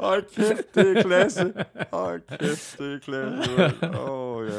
Hold 0.00 0.24
kæft, 0.36 0.74
det 0.74 0.98
er 0.98 1.02
klasse. 1.02 1.52
Hold 1.92 2.38
kæft, 2.38 2.78
det 2.78 2.94
er 2.94 2.98
klasse. 2.98 3.50
Åh, 3.98 4.10
oh, 4.10 4.46
ja. 4.46 4.52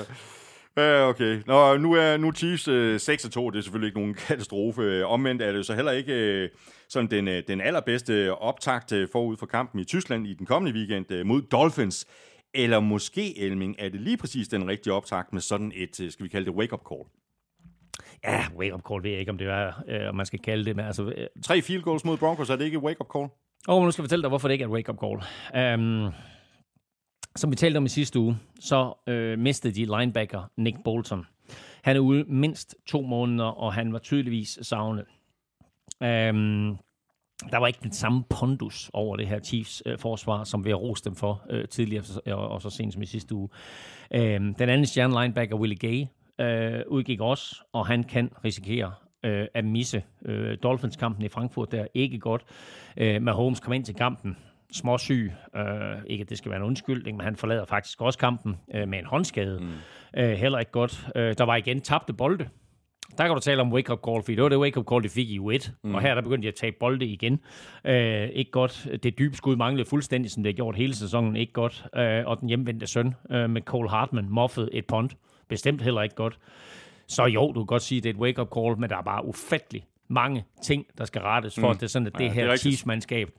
Ja, 0.77 1.07
okay. 1.09 1.41
Nå, 1.45 1.77
nu 1.77 1.93
er 1.93 2.17
nu 2.17 2.31
Chiefs 2.31 2.67
øh, 2.67 2.95
6-2, 2.95 2.99
det 2.99 3.15
er 3.55 3.61
selvfølgelig 3.61 3.87
ikke 3.87 3.99
nogen 3.99 4.13
katastrofe. 4.13 5.05
Omvendt 5.05 5.41
er 5.41 5.51
det 5.51 5.65
så 5.65 5.73
heller 5.73 5.91
ikke 5.91 6.13
øh, 6.13 6.49
sådan 6.89 7.11
den, 7.11 7.27
øh, 7.27 7.43
den 7.47 7.61
allerbedste 7.61 8.35
optakt 8.35 8.91
øh, 8.91 9.07
forud 9.11 9.37
for 9.37 9.45
kampen 9.45 9.79
i 9.79 9.83
Tyskland 9.83 10.27
i 10.27 10.33
den 10.33 10.45
kommende 10.45 10.79
weekend 10.79 11.11
øh, 11.11 11.25
mod 11.25 11.41
Dolphins. 11.41 12.05
Eller 12.53 12.79
måske, 12.79 13.39
Elming, 13.39 13.75
er 13.79 13.89
det 13.89 14.01
lige 14.01 14.17
præcis 14.17 14.47
den 14.47 14.67
rigtige 14.67 14.93
optakt 14.93 15.33
med 15.33 15.41
sådan 15.41 15.71
et, 15.75 15.99
øh, 15.99 16.11
skal 16.11 16.23
vi 16.23 16.29
kalde 16.29 16.45
det 16.45 16.53
wake-up 16.53 16.81
call? 16.89 17.01
Ja, 18.23 18.45
wake-up 18.57 18.81
call 18.87 19.03
ved 19.03 19.09
jeg 19.09 19.19
ikke, 19.19 19.31
om 19.31 19.37
det 19.37 19.47
er, 19.47 19.71
øh, 19.87 20.09
om 20.09 20.15
man 20.15 20.25
skal 20.25 20.39
kalde 20.39 20.65
det. 20.65 20.75
Men 20.75 20.85
altså, 20.85 21.03
øh, 21.03 21.27
Tre 21.43 21.61
field 21.61 21.83
goals 21.83 22.05
mod 22.05 22.17
Broncos, 22.17 22.49
er 22.49 22.55
det 22.55 22.65
ikke 22.65 22.77
et 22.77 22.83
wake-up 22.83 23.07
call? 23.13 23.29
Åh, 23.67 23.75
oh, 23.75 23.83
nu 23.83 23.91
skal 23.91 24.01
jeg 24.01 24.05
fortælle 24.05 24.23
dig, 24.23 24.29
hvorfor 24.29 24.47
det 24.47 24.53
ikke 24.53 24.63
er 24.63 24.67
et 24.67 24.73
wake-up 24.73 24.97
call. 25.03 25.17
Um, 25.79 26.13
som 27.35 27.51
vi 27.51 27.55
talte 27.55 27.77
om 27.77 27.85
i 27.85 27.89
sidste 27.89 28.19
uge, 28.19 28.37
så 28.59 28.93
øh, 29.07 29.39
mistede 29.39 29.73
de 29.73 29.99
linebacker 29.99 30.51
Nick 30.57 30.77
Bolton. 30.83 31.25
Han 31.83 31.95
er 31.95 31.99
ude 31.99 32.23
mindst 32.23 32.75
to 32.85 33.01
måneder, 33.01 33.45
og 33.45 33.73
han 33.73 33.93
var 33.93 33.99
tydeligvis 33.99 34.59
savnet. 34.61 35.05
Um, 36.01 36.77
der 37.51 37.57
var 37.57 37.67
ikke 37.67 37.79
den 37.83 37.91
samme 37.91 38.23
pondus 38.29 38.89
over 38.93 39.17
det 39.17 39.27
her 39.27 39.39
Chiefs 39.39 39.83
øh, 39.85 39.99
forsvar, 39.99 40.43
som 40.43 40.65
vi 40.65 40.69
har 40.69 40.75
rost 40.75 41.05
dem 41.05 41.15
for 41.15 41.45
øh, 41.49 41.67
tidligere, 41.67 42.03
og, 42.27 42.47
og 42.47 42.61
så 42.61 42.69
sent 42.69 42.93
som 42.93 43.01
i 43.01 43.05
sidste 43.05 43.35
uge. 43.35 43.49
Um, 44.15 44.53
den 44.53 44.69
anden 44.69 44.85
stjerne 44.85 45.21
linebacker, 45.21 45.55
Willie 45.55 45.77
Gay, 45.77 46.05
øh, 46.41 46.81
udgik 46.88 47.22
også, 47.22 47.55
og 47.73 47.88
han 47.88 48.03
kan 48.03 48.31
risikere 48.45 48.91
øh, 49.26 49.47
at 49.53 49.65
misse 49.65 50.03
øh, 50.26 50.57
Dolphins-kampen 50.64 51.26
i 51.26 51.30
Frankfurt. 51.30 51.72
Der 51.72 51.85
ikke 51.93 52.19
godt. 52.19 52.43
Øh, 52.97 53.22
Mahomes 53.22 53.60
kom 53.60 53.73
ind 53.73 53.85
til 53.85 53.95
kampen 53.95 54.38
småsyg. 54.72 55.31
Øh, 55.55 55.64
ikke 56.07 56.22
at 56.22 56.30
det 56.30 56.38
skal 56.38 56.51
være 56.51 56.60
en 56.60 56.65
undskyldning, 56.65 57.18
men 57.18 57.23
han 57.23 57.35
forlader 57.35 57.65
faktisk 57.65 58.01
også 58.01 58.19
kampen 58.19 58.55
øh, 58.76 58.88
med 58.88 58.99
en 58.99 59.05
håndskade. 59.05 59.60
Mm. 59.60 60.22
Øh, 60.22 60.31
heller 60.31 60.60
ikke 60.60 60.72
godt. 60.72 61.07
Øh, 61.15 61.35
der 61.38 61.43
var 61.43 61.55
igen 61.55 61.81
tabte 61.81 62.14
bolde. 62.14 62.49
Der 63.18 63.23
kan 63.23 63.34
du 63.34 63.39
tale 63.39 63.61
om 63.61 63.73
wake-up 63.73 63.99
call, 64.07 64.23
fordi 64.23 64.35
det 64.35 64.43
var 64.43 64.49
det 64.49 64.57
wake-up 64.57 64.85
call, 64.89 65.03
de 65.03 65.10
fik 65.10 65.30
i 65.30 65.39
U1. 65.39 65.72
Mm. 65.84 65.95
Og 65.95 66.01
her 66.01 66.15
der 66.15 66.22
begyndte 66.22 66.43
de 66.43 66.47
at 66.47 66.55
tage 66.55 66.72
bolde 66.72 67.05
igen. 67.05 67.39
Øh, 67.85 68.30
ikke 68.30 68.51
godt. 68.51 68.88
Det 69.03 69.19
dybe 69.19 69.35
skud 69.35 69.55
manglede 69.55 69.89
fuldstændig, 69.89 70.31
som 70.31 70.43
det 70.43 70.53
har 70.53 70.55
gjort 70.55 70.76
hele 70.76 70.95
sæsonen. 70.95 71.35
Ikke 71.35 71.53
godt. 71.53 71.85
Øh, 71.95 72.23
og 72.26 72.39
den 72.39 72.47
hjemvendte 72.47 72.88
søn 72.88 73.15
øh, 73.31 73.49
med 73.49 73.61
Cole 73.61 73.89
Hartman 73.89 74.30
moffede 74.30 74.69
et 74.73 74.85
punt. 74.85 75.15
Bestemt 75.53 75.81
heller 75.81 76.01
ikke 76.01 76.15
godt. 76.15 76.39
Så 77.07 77.25
jo, 77.25 77.51
du 77.51 77.59
kan 77.59 77.65
godt 77.65 77.81
sige, 77.81 77.97
at 77.97 78.03
det 78.03 78.09
er 78.09 78.13
et 78.13 78.19
wake-up 78.19 78.49
call, 78.55 78.80
men 78.80 78.89
der 78.89 78.97
er 78.97 79.01
bare 79.01 79.25
ufattelig 79.25 79.85
mange 80.07 80.45
ting, 80.63 80.85
der 80.97 81.05
skal 81.05 81.21
rettes 81.21 81.55
for, 81.55 81.67
mm. 81.67 81.71
at 81.71 81.75
det 81.75 81.84
er 81.84 81.89
sådan, 81.89 82.07
at 82.07 82.13
det 82.17 82.25
ja, 82.25 82.31
her 82.31 82.55
Chiefs-mandskab 82.55 83.30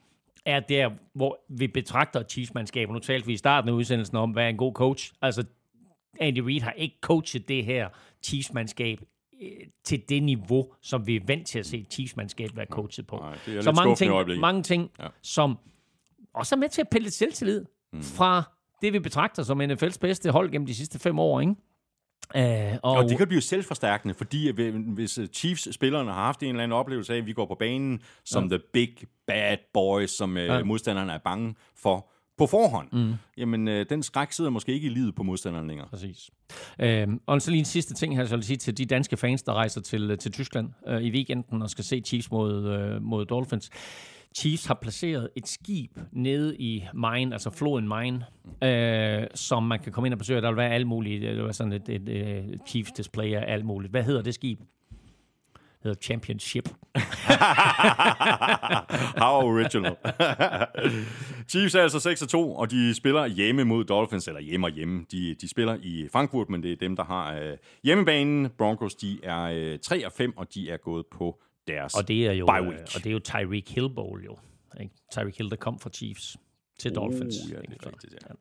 er 0.45 0.61
der, 0.61 0.91
hvor 1.15 1.39
vi 1.49 1.67
betragter 1.67 2.23
Chiefs-mandskab. 2.23 2.91
Nu 2.91 2.99
talte 2.99 3.27
vi 3.27 3.33
i 3.33 3.37
starten 3.37 3.71
af 3.71 3.73
udsendelsen 3.75 4.17
om, 4.17 4.31
hvad 4.31 4.45
er 4.45 4.49
en 4.49 4.57
god 4.57 4.73
coach. 4.73 5.13
Altså, 5.23 5.45
Andy 6.21 6.39
Reid 6.39 6.61
har 6.61 6.73
ikke 6.73 6.99
coachet 7.01 7.49
det 7.49 7.65
her 7.65 7.89
Chiefs-mandskab 8.23 9.01
øh, 9.43 9.49
til 9.85 10.03
det 10.09 10.23
niveau, 10.23 10.73
som 10.83 11.07
vi 11.07 11.17
er 11.17 11.21
vant 11.27 11.47
til 11.47 11.59
at 11.59 11.67
se 11.67 11.87
Chiefs-mandskab 11.91 12.51
være 12.55 12.67
coachet 12.67 13.07
på. 13.07 13.17
Nej, 13.17 13.39
det 13.47 13.57
er 13.57 13.61
så 13.61 13.73
mange 13.73 13.97
ting, 13.97 14.41
mange 14.41 14.63
ting 14.63 14.91
Ja. 14.99 15.05
ja. 15.05 15.11
som 15.23 15.59
også 16.35 16.55
er 16.55 16.59
med 16.59 16.69
til 16.69 16.81
at 16.81 16.89
pille 16.89 17.05
lidt 17.05 17.15
selvtillid 17.15 17.65
mm. 17.93 18.03
fra 18.03 18.43
det, 18.83 18.93
vi 18.93 18.99
betragter 18.99 19.43
som 19.43 19.61
NFL's 19.61 19.99
bedste 20.01 20.31
hold 20.31 20.51
gennem 20.51 20.67
de 20.67 20.75
sidste 20.75 20.99
fem 20.99 21.19
år, 21.19 21.41
ikke? 21.41 21.55
Uh, 22.37 22.43
og, 22.83 22.93
Og 22.93 23.09
det 23.09 23.19
kan 23.19 23.29
blive 23.29 23.41
selvforstærkende, 23.41 24.15
fordi 24.15 24.51
hvis 24.77 25.19
øh, 25.19 25.27
Chiefs-spillerne 25.27 26.13
har 26.13 26.25
haft 26.25 26.43
en 26.43 26.49
eller 26.49 26.63
anden 26.63 26.79
oplevelse 26.79 27.15
af, 27.15 27.19
at 27.19 27.27
vi 27.27 27.33
går 27.33 27.47
på 27.47 27.55
banen 27.55 28.01
som 28.25 28.43
ja. 28.45 28.49
the 28.49 28.59
big 28.73 28.95
bad 29.27 29.57
boys, 29.75 30.11
som 30.11 30.37
ja. 30.37 30.57
Ja. 30.57 30.65
modstanderne 30.65 31.13
er 31.13 31.19
bange 31.19 31.55
for 31.77 32.11
på 32.39 32.47
forhånd, 32.47 32.89
mm. 32.93 33.15
jamen 33.37 33.69
øh, 33.69 33.87
den 33.89 34.03
skræk 34.03 34.33
sidder 34.33 34.51
måske 34.51 34.73
ikke 34.73 34.87
i 34.87 34.91
livet 34.91 35.15
på 35.15 35.23
modstanderen 35.23 35.67
længere. 35.67 35.89
Præcis. 35.91 36.31
Øhm, 36.79 37.21
og 37.27 37.43
så 37.43 37.51
lige 37.51 37.59
en 37.59 37.65
sidste 37.65 37.95
ting 37.95 38.17
her, 38.17 38.25
så 38.25 38.31
jeg 38.31 38.37
vil 38.37 38.45
sige 38.45 38.57
til 38.57 38.79
de 38.79 38.87
danske 38.87 39.17
fans, 39.17 39.43
der 39.43 39.53
rejser 39.53 39.81
til, 39.81 40.19
til 40.19 40.33
Tyskland 40.33 40.69
øh, 40.89 41.03
i 41.03 41.11
weekenden 41.11 41.63
og 41.63 41.71
skal 41.71 41.85
se 41.85 42.03
Chiefs 42.07 42.31
mod, 42.31 42.69
øh, 42.69 43.03
mod 43.03 43.27
Dolphins. 43.27 43.71
Chiefs 44.37 44.67
har 44.67 44.79
placeret 44.83 45.29
et 45.37 45.49
skib 45.49 45.91
nede 46.13 46.57
i 46.57 46.85
Main, 46.95 47.33
altså 47.33 47.51
floden 47.51 47.89
Main, 47.89 48.23
øh, 48.65 49.27
som 49.35 49.63
man 49.63 49.81
kan 49.81 49.93
komme 49.93 50.09
ind 50.09 50.15
og 50.15 50.19
besøge. 50.19 50.41
Der 50.41 50.49
vil 50.49 50.57
være 50.57 50.71
alt 50.71 50.87
muligt. 50.87 51.23
Det 51.23 51.31
vil 51.31 51.45
være 51.45 51.53
sådan 51.53 51.73
et, 51.73 51.89
et, 51.89 52.09
et 52.09 52.61
Chiefs 52.69 52.93
display 52.93 53.35
af 53.35 53.53
alt 53.53 53.65
muligt. 53.65 53.91
Hvad 53.91 54.03
hedder 54.03 54.23
det 54.23 54.35
skib? 54.35 54.59
Det 54.59 55.91
hedder 55.91 56.01
Championship. 56.03 56.69
How 59.23 59.43
original. 59.43 59.97
Chiefs 61.51 61.75
er 61.75 61.83
altså 61.83 62.27
6-2, 62.35 62.37
og 62.37 62.71
de 62.71 62.95
spiller 62.95 63.27
hjemme 63.27 63.65
mod 63.65 63.85
Dolphins, 63.85 64.29
eller 64.29 64.41
hjemme 64.41 64.67
og 64.67 64.71
hjemme. 64.71 65.05
De, 65.13 65.35
de 65.41 65.49
spiller 65.49 65.77
i 65.83 66.09
Frankfurt, 66.13 66.49
men 66.49 66.63
det 66.63 66.73
er 66.73 66.77
dem, 66.77 66.97
der 66.97 67.05
har 67.05 67.35
øh, 67.35 67.57
hjemmebanen. 67.83 68.49
Broncos, 68.59 68.95
de 68.95 69.19
er 69.23 69.43
øh, 69.43 69.79
3 69.79 70.07
og 70.07 70.13
5, 70.13 70.37
og 70.37 70.55
de 70.55 70.71
er 70.71 70.77
gået 70.77 71.05
på 71.13 71.43
deres 71.69 71.95
Og 71.95 72.09
det 72.09 72.27
er 72.27 72.33
jo, 72.33 72.47
bye 72.47 72.61
øh, 72.61 72.69
week. 72.69 72.81
og 72.95 73.05
det 73.05 73.07
er 73.07 73.13
jo 73.13 73.19
Tyreek 73.19 73.69
Hill 73.69 73.95
Bowl, 73.95 74.25
jo. 74.25 74.37
Ikke? 74.81 74.95
Tyreek 75.13 75.39
Hill, 75.39 75.51
der 75.51 75.57
kom 75.57 75.79
fra 75.79 75.91
Chiefs 75.91 76.37
til 76.79 76.95
Dolphins. 76.95 77.35
ja, 77.51 77.57
det 77.57 77.83
er 77.83 77.87
rigtigt, 77.87 78.15
ja. 78.15 78.35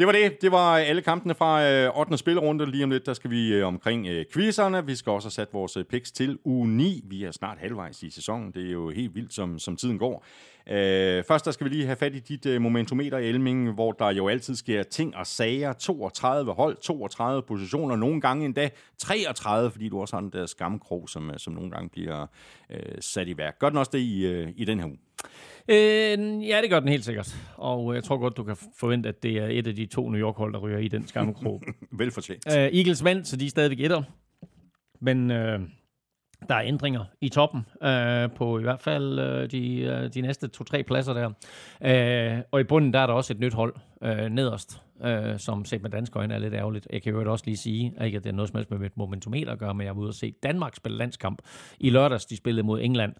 Det 0.00 0.06
var 0.06 0.12
det. 0.12 0.42
Det 0.42 0.52
var 0.52 0.78
øh, 0.78 0.88
alle 0.88 1.02
kampene 1.02 1.34
fra 1.34 1.64
øh, 1.64 1.98
8. 1.98 2.18
spillerunde. 2.18 2.70
Lige 2.70 2.84
om 2.84 2.90
lidt, 2.90 3.06
der 3.06 3.14
skal 3.14 3.30
vi 3.30 3.54
øh, 3.54 3.66
omkring 3.66 4.06
øh, 4.06 4.24
quizerne. 4.32 4.86
Vi 4.86 4.94
skal 4.94 5.10
også 5.10 5.26
have 5.26 5.32
sat 5.32 5.48
vores 5.52 5.76
øh, 5.76 5.84
picks 5.84 6.12
til 6.12 6.38
uge 6.44 6.68
9. 6.68 7.04
Vi 7.04 7.24
er 7.24 7.30
snart 7.30 7.58
halvvejs 7.58 8.02
i 8.02 8.10
sæsonen. 8.10 8.52
Det 8.52 8.66
er 8.66 8.70
jo 8.72 8.90
helt 8.90 9.14
vildt, 9.14 9.34
som, 9.34 9.58
som 9.58 9.76
tiden 9.76 9.98
går. 9.98 10.24
Øh, 10.70 11.24
først 11.24 11.44
der 11.44 11.50
skal 11.50 11.64
vi 11.64 11.70
lige 11.70 11.86
have 11.86 11.96
fat 11.96 12.14
i 12.14 12.18
dit 12.18 12.46
øh, 12.46 12.62
momentometer, 12.62 13.18
Elming, 13.18 13.72
hvor 13.72 13.92
der 13.92 14.10
jo 14.10 14.28
altid 14.28 14.54
sker 14.54 14.82
ting 14.82 15.16
og 15.16 15.26
sager. 15.26 15.72
32 15.72 16.52
hold, 16.52 16.76
32 16.76 17.42
positioner, 17.42 17.96
nogle 17.96 18.20
gange 18.20 18.44
endda 18.44 18.68
33, 18.98 19.70
fordi 19.70 19.88
du 19.88 20.00
også 20.00 20.16
har 20.16 20.20
den 20.20 20.32
der 20.32 20.46
skamkrog, 20.46 21.08
som, 21.08 21.30
øh, 21.30 21.38
som 21.38 21.52
nogle 21.52 21.70
gange 21.70 21.88
bliver 21.88 22.26
øh, 22.70 22.80
sat 23.00 23.28
i 23.28 23.36
værk. 23.36 23.58
Gør 23.58 23.68
den 23.68 23.78
også 23.78 23.90
det 23.92 23.98
i, 23.98 24.26
øh, 24.26 24.48
i 24.56 24.64
den 24.64 24.78
her 24.80 24.86
uge? 24.86 24.98
Øh, 25.68 26.48
ja, 26.48 26.60
det 26.62 26.70
gør 26.70 26.80
den 26.80 26.88
helt 26.88 27.04
sikkert. 27.04 27.36
Og 27.56 27.94
jeg 27.94 28.04
tror 28.04 28.18
godt, 28.18 28.36
du 28.36 28.44
kan 28.44 28.56
forvente, 28.78 29.08
at 29.08 29.22
det 29.22 29.38
er 29.38 29.46
et 29.46 29.66
af 29.66 29.74
de 29.74 29.86
to 29.86 30.08
New 30.08 30.20
York-hold, 30.20 30.52
der 30.52 30.58
ryger 30.58 30.78
i 30.78 30.88
den 30.88 31.06
skammekrog. 31.06 31.62
Velfortjent. 31.98 32.46
uh, 32.46 32.52
Eagles 32.52 33.04
vandt, 33.04 33.28
så 33.28 33.36
de 33.36 33.46
er 33.46 33.50
stadigvæk 33.50 33.80
etter. 33.80 34.02
Men 35.00 35.30
øh, 35.30 35.60
der 36.48 36.54
er 36.54 36.62
ændringer 36.62 37.04
i 37.20 37.28
toppen 37.28 37.66
øh, 37.82 38.30
på 38.36 38.58
i 38.58 38.62
hvert 38.62 38.80
fald 38.80 39.18
øh, 39.18 39.50
de, 39.50 39.80
øh, 39.80 40.14
de 40.14 40.20
næste 40.20 40.48
to-tre 40.48 40.82
pladser 40.82 41.14
der. 41.14 41.30
Øh, 41.82 42.42
og 42.50 42.60
i 42.60 42.64
bunden 42.64 42.92
der 42.92 42.98
er 42.98 43.06
der 43.06 43.14
også 43.14 43.32
et 43.32 43.40
nyt 43.40 43.54
hold 43.54 43.74
øh, 44.02 44.28
nederst, 44.28 44.82
øh, 45.04 45.38
som 45.38 45.64
set 45.64 45.82
med 45.82 45.90
danske 45.90 46.18
øjne 46.18 46.34
er 46.34 46.38
lidt 46.38 46.54
ærgerligt. 46.54 46.88
Jeg 46.92 47.02
kan 47.02 47.12
jo 47.12 47.32
også 47.32 47.44
lige 47.44 47.56
sige, 47.56 47.94
ikke 48.04 48.16
at 48.16 48.24
det 48.24 48.30
er 48.30 48.34
noget 48.34 48.48
som 48.48 48.56
helst 48.56 48.70
med 48.70 48.78
mit 48.78 48.96
momentometer 48.96 49.52
at 49.52 49.58
gøre, 49.58 49.74
men 49.74 49.86
jeg 49.86 49.96
var 49.96 50.02
ude 50.02 50.10
og 50.10 50.14
se 50.14 50.34
Danmark 50.42 50.76
spille 50.76 50.98
landskamp 50.98 51.42
i 51.80 51.90
lørdags. 51.90 52.26
De 52.26 52.36
spillede 52.36 52.66
mod 52.66 52.80
England 52.80 53.12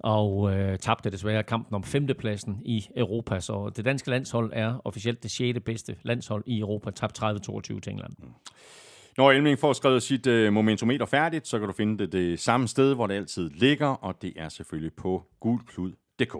og 0.00 0.52
øh, 0.52 0.78
tabte 0.78 1.10
desværre 1.10 1.42
kampen 1.42 1.74
om 1.74 1.84
femtepladsen 1.84 2.62
i 2.64 2.88
Europa. 2.96 3.40
Så 3.40 3.70
det 3.76 3.84
danske 3.84 4.10
landshold 4.10 4.50
er 4.54 4.80
officielt 4.84 5.22
det 5.22 5.30
sjette 5.30 5.60
bedste 5.60 5.96
landshold 6.02 6.44
i 6.46 6.60
Europa. 6.60 6.90
Tabt 6.90 7.22
30-22 7.22 7.80
til 7.80 7.90
England. 7.90 8.12
Når 9.16 9.32
Elming 9.32 9.58
får 9.58 9.72
skrevet 9.72 10.02
sit 10.02 10.26
øh, 10.26 10.52
momentometer 10.52 11.06
færdigt, 11.06 11.48
så 11.48 11.58
kan 11.58 11.68
du 11.68 11.74
finde 11.74 11.98
det 11.98 12.12
det 12.12 12.40
samme 12.40 12.68
sted, 12.68 12.94
hvor 12.94 13.06
det 13.06 13.14
altid 13.14 13.50
ligger, 13.50 13.86
og 13.86 14.22
det 14.22 14.32
er 14.36 14.48
selvfølgelig 14.48 14.92
på 14.92 15.22
gulklud.dk. 15.40 16.36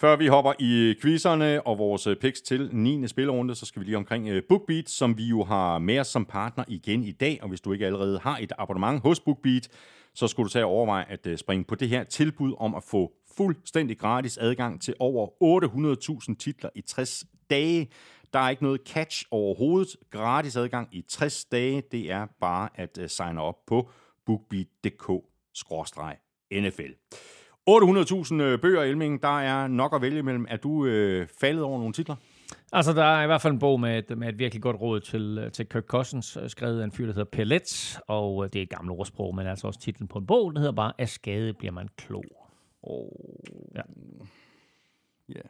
Før 0.00 0.16
vi 0.16 0.26
hopper 0.26 0.52
i 0.58 0.94
quizerne 1.02 1.66
og 1.66 1.78
vores 1.78 2.08
picks 2.20 2.40
til 2.40 2.70
9. 2.72 3.08
spillerunde, 3.08 3.54
så 3.54 3.66
skal 3.66 3.80
vi 3.80 3.86
lige 3.86 3.96
omkring 3.96 4.28
øh, 4.28 4.42
BookBeat, 4.48 4.90
som 4.90 5.18
vi 5.18 5.24
jo 5.24 5.44
har 5.44 5.78
med 5.78 5.98
os 5.98 6.06
som 6.06 6.24
partner 6.24 6.64
igen 6.68 7.04
i 7.04 7.12
dag. 7.12 7.38
Og 7.42 7.48
hvis 7.48 7.60
du 7.60 7.72
ikke 7.72 7.86
allerede 7.86 8.18
har 8.18 8.38
et 8.38 8.52
abonnement 8.58 9.02
hos 9.02 9.20
BookBeat, 9.20 9.68
så 10.14 10.28
skulle 10.28 10.44
du 10.44 10.50
tage 10.52 10.64
og 10.64 10.70
overveje 10.70 11.04
at 11.08 11.26
øh, 11.26 11.38
springe 11.38 11.64
på 11.64 11.74
det 11.74 11.88
her 11.88 12.04
tilbud 12.04 12.54
om 12.58 12.74
at 12.74 12.82
få 12.82 13.12
fuldstændig 13.36 13.98
gratis 13.98 14.38
adgang 14.38 14.82
til 14.82 14.94
over 14.98 15.28
800.000 16.28 16.36
titler 16.36 16.70
i 16.74 16.80
60 16.80 17.24
dage. 17.50 17.88
Der 18.32 18.38
er 18.38 18.50
ikke 18.50 18.62
noget 18.62 18.80
catch 18.86 19.24
overhovedet. 19.30 19.96
Gratis 20.10 20.56
adgang 20.56 20.88
i 20.92 21.04
60 21.08 21.44
dage, 21.44 21.82
det 21.92 22.10
er 22.10 22.26
bare 22.40 22.68
at 22.74 22.98
øh, 23.00 23.08
signe 23.08 23.42
op 23.42 23.66
på 23.66 23.90
bookbeat.dk-nfl. 24.26 26.92
800.000 27.68 28.34
øh, 28.34 28.60
bøger, 28.60 28.82
Elming, 28.82 29.22
der 29.22 29.40
er 29.40 29.66
nok 29.66 29.94
at 29.94 30.02
vælge 30.02 30.18
imellem. 30.18 30.46
Er 30.48 30.56
du 30.56 30.86
øh, 30.86 31.28
faldet 31.40 31.62
over 31.62 31.78
nogle 31.78 31.92
titler? 31.92 32.16
Altså, 32.72 32.92
der 32.92 33.04
er 33.04 33.22
i 33.22 33.26
hvert 33.26 33.42
fald 33.42 33.52
en 33.52 33.58
bog 33.58 33.80
med 33.80 33.98
et, 33.98 34.18
med 34.18 34.28
et 34.28 34.38
virkelig 34.38 34.62
godt 34.62 34.80
råd 34.80 35.00
til, 35.00 35.38
øh, 35.44 35.52
til 35.52 35.68
Kirk 35.68 35.84
Cousins, 35.84 36.36
øh, 36.36 36.50
skrevet 36.50 36.80
af 36.80 36.84
en 36.84 36.92
fyr, 36.92 37.06
der 37.06 37.12
hedder 37.12 37.30
Pellet, 37.32 37.98
og 38.06 38.52
det 38.52 38.58
er 38.58 38.62
et 38.62 38.68
gammelt 38.68 38.98
ordsprog, 38.98 39.34
men 39.34 39.46
altså 39.46 39.66
også 39.66 39.80
titlen 39.80 40.08
på 40.08 40.18
en 40.18 40.26
bog, 40.26 40.54
der 40.54 40.60
hedder 40.60 40.72
bare, 40.72 40.92
af 40.98 41.08
skade 41.08 41.52
bliver 41.52 41.72
man 41.72 41.88
klog. 41.96 42.24
Oh. 42.82 43.08
Ja. 43.74 43.82
Ja. 45.28 45.48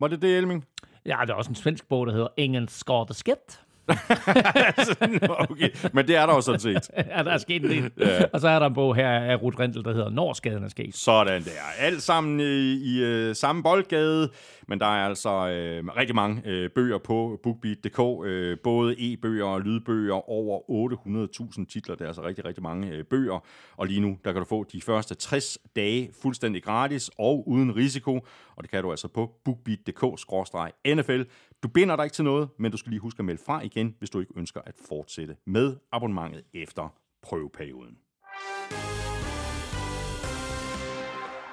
Var 0.00 0.08
det 0.08 0.22
det, 0.22 0.38
Elming? 0.38 0.64
Ja, 1.06 1.16
der 1.26 1.32
er 1.32 1.36
også 1.36 1.50
en 1.50 1.54
svensk 1.54 1.88
bog, 1.88 2.06
der 2.06 2.12
hedder 2.12 2.28
Ingen. 2.36 2.68
Nå, 2.88 3.04
okay. 5.50 5.70
Men 5.92 6.08
det 6.08 6.16
er 6.16 6.26
der 6.26 6.34
jo 6.34 6.40
sådan 6.40 6.60
set. 6.60 6.90
ja, 7.16 7.22
der 7.22 7.30
er 7.30 7.38
sket 7.38 7.64
en 7.64 7.70
del. 7.70 7.90
ja. 7.98 8.24
Og 8.32 8.40
så 8.40 8.48
er 8.48 8.58
der 8.58 8.66
en 8.66 8.74
bog 8.74 8.96
her 8.96 9.08
af 9.08 9.42
Ruth 9.42 9.60
Rendel, 9.60 9.84
der 9.84 9.92
hedder 9.92 10.10
Når 10.10 10.32
skaden 10.32 10.64
er 10.64 10.68
sket. 10.68 10.94
Sådan 10.94 11.44
der. 11.44 11.50
Alt 11.78 12.02
sammen 12.02 12.40
i, 12.40 12.72
i 12.72 13.04
øh, 13.04 13.34
samme 13.34 13.62
boldgade, 13.62 14.30
men 14.68 14.80
der 14.80 14.86
er 14.86 15.06
altså 15.06 15.48
øh, 15.48 15.84
rigtig 15.96 16.14
mange 16.14 16.42
øh, 16.44 16.70
bøger 16.70 16.98
på 16.98 17.40
bookbeat.dk. 17.42 18.26
Øh, 18.26 18.58
både 18.64 18.94
e-bøger 18.98 19.44
og 19.44 19.60
lydbøger. 19.60 20.30
Over 20.30 20.60
800.000 21.58 21.66
titler. 21.66 21.94
Det 21.94 22.04
er 22.04 22.08
altså 22.08 22.22
rigtig, 22.22 22.44
rigtig 22.44 22.62
mange 22.62 22.88
øh, 22.88 23.04
bøger. 23.04 23.44
Og 23.76 23.86
lige 23.86 24.00
nu, 24.00 24.18
der 24.24 24.32
kan 24.32 24.42
du 24.42 24.48
få 24.48 24.64
de 24.72 24.80
første 24.80 25.14
60 25.14 25.58
dage 25.76 26.10
fuldstændig 26.22 26.62
gratis 26.62 27.10
og 27.18 27.48
uden 27.48 27.76
risiko. 27.76 28.14
Og 28.56 28.62
det 28.62 28.70
kan 28.70 28.82
du 28.82 28.90
altså 28.90 29.08
på 29.08 29.30
bookbeat.dk-nfl. 29.44 31.24
Du 31.64 31.68
binder 31.68 31.96
dig 31.96 32.04
ikke 32.04 32.14
til 32.14 32.24
noget, 32.24 32.48
men 32.58 32.70
du 32.70 32.76
skal 32.76 32.90
lige 32.90 33.00
huske 33.00 33.18
at 33.18 33.24
melde 33.24 33.42
fra 33.46 33.60
igen, 33.60 33.94
hvis 33.98 34.10
du 34.10 34.20
ikke 34.20 34.32
ønsker 34.36 34.60
at 34.66 34.74
fortsætte 34.88 35.36
med 35.46 35.76
abonnementet 35.92 36.44
efter 36.54 36.88
prøveperioden. 37.22 37.98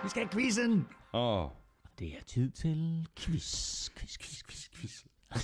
Vi 0.03 0.09
skal 0.09 0.21
have 0.21 0.29
quizzen. 0.29 0.87
Åh. 1.13 1.43
Oh. 1.43 1.49
Det 1.99 2.07
er 2.07 2.23
tid 2.27 2.51
til 2.51 3.07
quiz, 3.19 3.89
quiz, 3.89 4.17
quiz, 4.17 4.43
quiz, 4.43 4.69
quiz. 4.75 5.03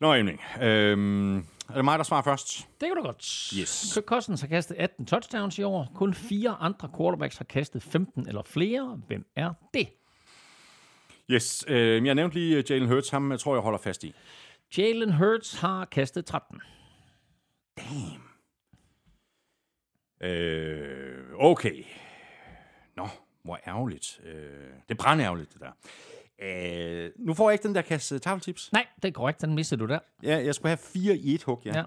Nå, 0.00 0.14
Emling. 0.14 0.40
Øhm, 0.62 1.36
er 1.38 1.42
det 1.74 1.84
mig, 1.84 1.98
der 1.98 2.04
svarer 2.04 2.22
først? 2.22 2.68
Det 2.80 2.88
kan 2.88 2.96
du 2.96 3.02
godt. 3.02 3.52
Yes. 3.60 3.94
Kirk 3.94 4.04
Cousins 4.04 4.40
har 4.40 4.48
kastet 4.48 4.74
18 4.74 5.06
touchdowns 5.06 5.58
i 5.58 5.62
år. 5.62 5.92
Kun 5.94 6.14
fire 6.14 6.50
andre 6.50 6.88
quarterbacks 6.96 7.36
har 7.36 7.44
kastet 7.44 7.82
15 7.82 8.28
eller 8.28 8.42
flere. 8.42 9.00
Hvem 9.06 9.26
er 9.36 9.52
det? 9.74 9.88
Yes. 11.30 11.64
Øh, 11.68 12.06
jeg 12.06 12.14
nævnte 12.14 12.36
lige 12.38 12.56
øh, 12.56 12.64
Jalen 12.70 12.88
Hurts. 12.88 13.10
Ham 13.10 13.30
jeg 13.30 13.40
tror 13.40 13.54
jeg 13.54 13.62
holder 13.62 13.78
fast 13.78 14.04
i. 14.04 14.14
Jalen 14.78 15.12
Hurts 15.12 15.60
har 15.60 15.84
kastet 15.84 16.24
13. 16.24 16.60
Øh, 20.22 21.24
okay. 21.38 21.84
Nå, 22.96 23.08
hvor 23.42 23.58
ærgerligt. 23.66 24.20
Øh, 24.24 24.32
det 24.88 24.90
er 24.90 24.94
brændærgerligt, 24.94 25.52
det 25.52 25.60
der. 25.60 25.72
Øh, 26.38 27.10
nu 27.18 27.34
får 27.34 27.50
jeg 27.50 27.54
ikke 27.54 27.68
den 27.68 27.74
der 27.74 27.82
kasse 27.82 28.18
tafeltips. 28.18 28.72
Nej, 28.72 28.86
det 29.02 29.08
er 29.08 29.12
korrekt. 29.12 29.40
Den 29.40 29.54
missede 29.54 29.80
du 29.80 29.86
der. 29.86 29.98
Ja, 30.22 30.44
jeg 30.44 30.54
skulle 30.54 30.68
have 30.70 30.78
fire 30.78 31.16
i 31.16 31.34
et 31.34 31.42
hug, 31.42 31.62
ja. 31.64 31.72
Ja. 31.74 31.84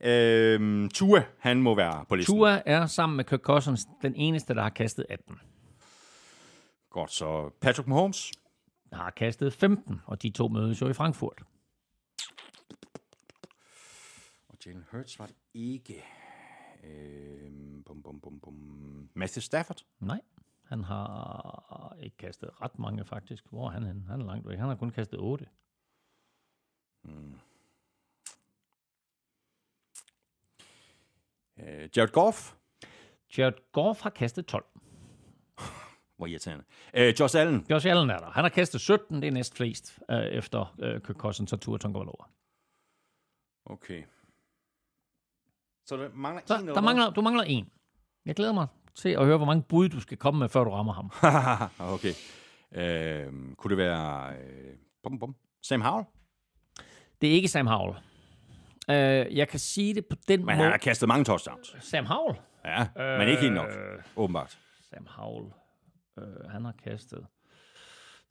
ja. 0.00 0.54
Øh, 0.58 0.90
Tua, 0.90 1.24
han 1.38 1.62
må 1.62 1.74
være 1.74 2.04
på 2.08 2.14
listen. 2.14 2.36
Tua 2.36 2.62
er 2.66 2.86
sammen 2.86 3.16
med 3.16 3.24
Kirk 3.24 3.40
Cousins 3.40 3.86
den 4.02 4.14
eneste, 4.16 4.54
der 4.54 4.62
har 4.62 4.70
kastet 4.70 5.06
18. 5.08 5.40
Godt, 6.90 7.12
så 7.12 7.50
Patrick 7.60 7.88
Mahomes. 7.88 8.32
Har 8.92 9.10
kastet 9.10 9.52
15, 9.52 10.00
og 10.06 10.22
de 10.22 10.30
to 10.30 10.48
mødes 10.48 10.80
jo 10.80 10.88
i 10.88 10.92
Frankfurt. 10.92 11.42
Og 14.48 14.56
Jalen 14.66 14.84
Hurts 14.90 15.18
var 15.18 15.26
det 15.26 15.36
ikke. 15.54 16.04
Øh, 16.84 17.52
bum, 17.84 18.02
bum, 18.02 18.20
bum, 18.20 18.40
bum. 18.40 19.08
Matthew 19.14 19.40
Stafford. 19.40 19.84
Nej, 20.00 20.20
han 20.64 20.84
har 20.84 21.96
ikke 22.02 22.16
kastet 22.16 22.50
ret 22.62 22.78
mange 22.78 23.04
faktisk. 23.04 23.44
Hvor 23.48 23.66
er 23.66 23.70
han 23.70 23.82
henne? 23.82 24.04
Han 24.08 24.20
er 24.20 24.24
langt 24.24 24.48
væk. 24.48 24.58
Han 24.58 24.68
har 24.68 24.76
kun 24.76 24.90
kastet 24.90 25.18
8. 25.20 25.46
Øh, 31.56 31.88
Jared 31.96 32.12
Goff. 32.12 32.54
Jared 33.38 33.72
Goff 33.72 34.00
har 34.00 34.10
kastet 34.10 34.46
12. 34.46 34.64
Hvor 36.22 36.26
irriterende. 36.26 36.64
Øh, 36.94 37.14
Josh 37.20 37.38
Allen. 37.40 37.66
Josh 37.70 37.86
Allen 37.90 38.10
er 38.10 38.18
der. 38.18 38.30
Han 38.30 38.44
har 38.44 38.48
kastet 38.48 38.80
17, 38.80 39.22
det 39.22 39.28
er 39.28 39.32
næst 39.32 39.56
flest 39.56 39.98
øh, 40.10 40.18
efter 40.18 40.74
øh, 40.82 41.00
Kirk 41.00 41.16
Cousins 41.16 41.52
og 41.52 41.60
Tua 41.60 41.78
Tagovailoa. 41.78 42.26
Okay. 43.66 44.02
Så 45.86 45.96
der 45.96 46.08
mangler 46.14 46.42
Så 46.46 46.58
en 46.58 46.68
der 46.68 46.80
mangler, 46.80 47.10
du 47.10 47.20
mangler 47.20 47.44
en. 47.44 47.70
Jeg 48.26 48.34
glæder 48.34 48.52
mig 48.52 48.66
til 48.94 49.08
at 49.08 49.24
høre, 49.24 49.36
hvor 49.36 49.46
mange 49.46 49.62
bud 49.62 49.88
du 49.88 50.00
skal 50.00 50.16
komme 50.16 50.38
med, 50.40 50.48
før 50.48 50.64
du 50.64 50.70
rammer 50.70 50.92
ham. 50.92 51.10
okay. 51.94 52.12
Øh, 52.74 53.32
kunne 53.56 53.68
det 53.70 53.76
være... 53.78 54.32
Øh, 54.36 54.76
bum, 55.02 55.18
bum. 55.18 55.36
Sam 55.62 55.80
Howell? 55.80 56.06
Det 57.20 57.28
er 57.28 57.32
ikke 57.34 57.48
Sam 57.48 57.66
Howell. 57.66 57.96
Øh, 58.90 59.36
jeg 59.36 59.48
kan 59.48 59.60
sige 59.60 59.94
det 59.94 60.06
på 60.06 60.16
den 60.28 60.40
Men 60.40 60.48
han 60.48 60.58
måde. 60.58 60.70
har 60.70 60.78
kastet 60.78 61.08
mange 61.08 61.24
touchdowns. 61.24 61.76
Sam 61.80 62.06
Howell? 62.06 62.38
Ja, 62.64 62.80
øh, 62.98 63.18
men 63.18 63.28
ikke 63.28 63.42
helt 63.42 63.54
nok, 63.54 63.68
Øh, 63.68 64.02
åbenbart. 64.16 64.58
Sam 64.90 65.06
Howell. 65.10 65.52
Øh, 66.18 66.50
han 66.50 66.64
har 66.64 66.72
kastet 66.84 67.26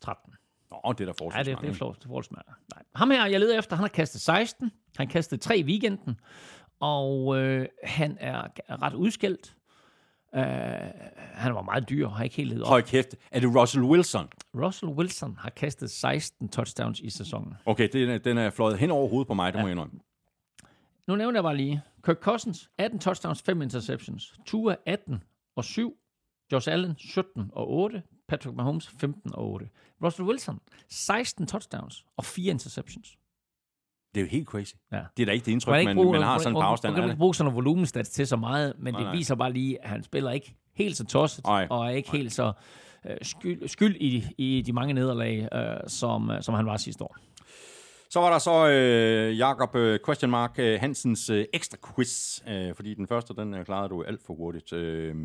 13. 0.01 0.33
Nå, 0.71 0.93
det 0.93 1.01
er 1.01 1.05
da 1.05 1.05
Ja, 1.05 1.11
forholdsvis 1.11 1.37
det, 1.37 1.45
det 1.45 1.51
er 1.51 1.55
mange. 1.55 1.67
Det 1.95 2.03
er 2.03 2.07
forholdsvis 2.07 2.31
mange. 2.31 2.51
Nej. 2.75 2.83
Ham 2.95 3.11
her, 3.11 3.25
jeg 3.25 3.39
leder 3.39 3.59
efter, 3.59 3.75
han 3.75 3.83
har 3.83 3.87
kastet 3.89 4.21
16. 4.21 4.71
Han 4.97 5.07
kastede 5.07 5.41
3 5.41 5.57
i 5.57 5.63
weekenden. 5.63 6.19
Og 6.79 7.37
øh, 7.37 7.67
han 7.83 8.17
er 8.19 8.47
ret 8.69 8.93
udskældt. 8.93 9.55
Øh, 10.35 10.41
han 11.17 11.55
var 11.55 11.61
meget 11.61 11.89
dyr 11.89 12.05
og 12.07 12.15
har 12.15 12.23
ikke 12.23 12.35
helt 12.35 12.49
ledet 12.49 12.63
op. 12.63 12.69
Høj 12.69 12.81
kæft. 12.81 13.15
Er 13.31 13.39
det 13.39 13.55
Russell 13.55 13.83
Wilson? 13.83 14.27
Russell 14.55 14.91
Wilson 14.91 15.37
har 15.39 15.49
kastet 15.49 15.91
16 15.91 16.49
touchdowns 16.49 16.99
i 16.99 17.09
sæsonen. 17.09 17.53
Okay, 17.65 17.89
den 17.93 18.09
er, 18.09 18.17
den 18.17 18.37
er 18.37 18.49
fløjet 18.49 18.77
hen 18.77 18.91
over 18.91 19.09
hovedet 19.09 19.27
på 19.27 19.33
mig, 19.33 19.53
det 19.53 19.61
må 19.61 19.67
jeg 19.67 19.71
indrømme. 19.71 19.99
Nu 21.07 21.15
nævner 21.15 21.37
jeg 21.37 21.43
bare 21.43 21.57
lige. 21.57 21.81
Kirk 22.05 22.17
Cousins, 22.17 22.69
18 22.77 22.99
touchdowns, 22.99 23.41
5 23.41 23.61
interceptions. 23.61 24.33
Tua, 24.45 24.75
18 24.85 25.23
og 25.55 25.63
7. 25.65 25.97
Josh 26.51 26.71
Allen, 26.71 26.95
17 26.97 27.49
og 27.53 27.71
8. 27.71 28.03
Patrick 28.27 28.55
Mahomes, 28.55 28.87
15 28.87 29.35
og 29.35 29.51
8. 29.51 29.69
Russell 30.03 30.27
Wilson, 30.27 30.59
16 30.89 31.47
touchdowns 31.47 32.05
og 32.17 32.25
4 32.25 32.51
interceptions. 32.51 33.17
Det 34.15 34.21
er 34.21 34.25
jo 34.25 34.29
helt 34.29 34.47
crazy. 34.47 34.73
Ja. 34.91 35.01
Det 35.17 35.23
er 35.23 35.25
da 35.25 35.31
ikke 35.31 35.45
det 35.45 35.51
Man, 35.51 35.53
indtryk, 35.53 35.79
ikke 35.79 35.85
man, 35.89 35.95
bruge, 35.95 36.11
man 36.11 36.21
har 36.21 36.37
sådan 36.37 36.53
på 36.53 36.59
afstand 36.59 36.93
Man 36.93 37.01
kan 37.01 37.09
ikke 37.09 37.19
bruge 37.19 37.35
sådan 37.35 37.45
nogle 37.45 37.55
volumenstats 37.55 38.09
til 38.09 38.27
så 38.27 38.35
meget, 38.35 38.73
men 38.79 38.93
Nej, 38.93 38.99
det 39.01 39.07
nej. 39.07 39.15
viser 39.15 39.35
bare 39.35 39.53
lige, 39.53 39.83
at 39.83 39.89
han 39.89 40.03
spiller 40.03 40.31
ikke 40.31 40.55
helt 40.73 40.97
så 40.97 41.05
tosset, 41.05 41.45
Nej. 41.45 41.67
og 41.69 41.85
er 41.85 41.89
ikke 41.89 42.11
helt 42.11 42.31
så 42.33 42.53
øh, 43.05 43.17
skyld, 43.21 43.67
skyld 43.67 43.95
i, 43.95 44.25
i 44.37 44.61
de 44.61 44.73
mange 44.73 44.93
nederlag, 44.93 45.47
øh, 45.53 45.77
som, 45.87 46.29
øh, 46.29 46.41
som 46.41 46.55
han 46.55 46.65
var 46.65 46.77
sidste 46.77 47.03
år. 47.03 47.17
Så 48.13 48.19
var 48.19 48.31
der 48.31 48.39
så 48.39 48.69
øh, 48.69 49.37
Jakob 49.37 49.75
øh, 49.75 49.99
question 50.05 50.31
mark 50.31 50.59
øh, 50.59 50.79
Hansens 50.79 51.29
øh, 51.29 51.45
ekstra 51.53 51.77
quiz, 51.95 52.41
øh, 52.47 52.75
fordi 52.75 52.93
den 52.93 53.07
første, 53.07 53.33
den 53.33 53.53
øh, 53.53 53.65
klarede 53.65 53.89
du 53.89 54.03
alt 54.03 54.21
for 54.25 54.33
hurtigt. 54.33 54.73
Øh, 54.73 55.15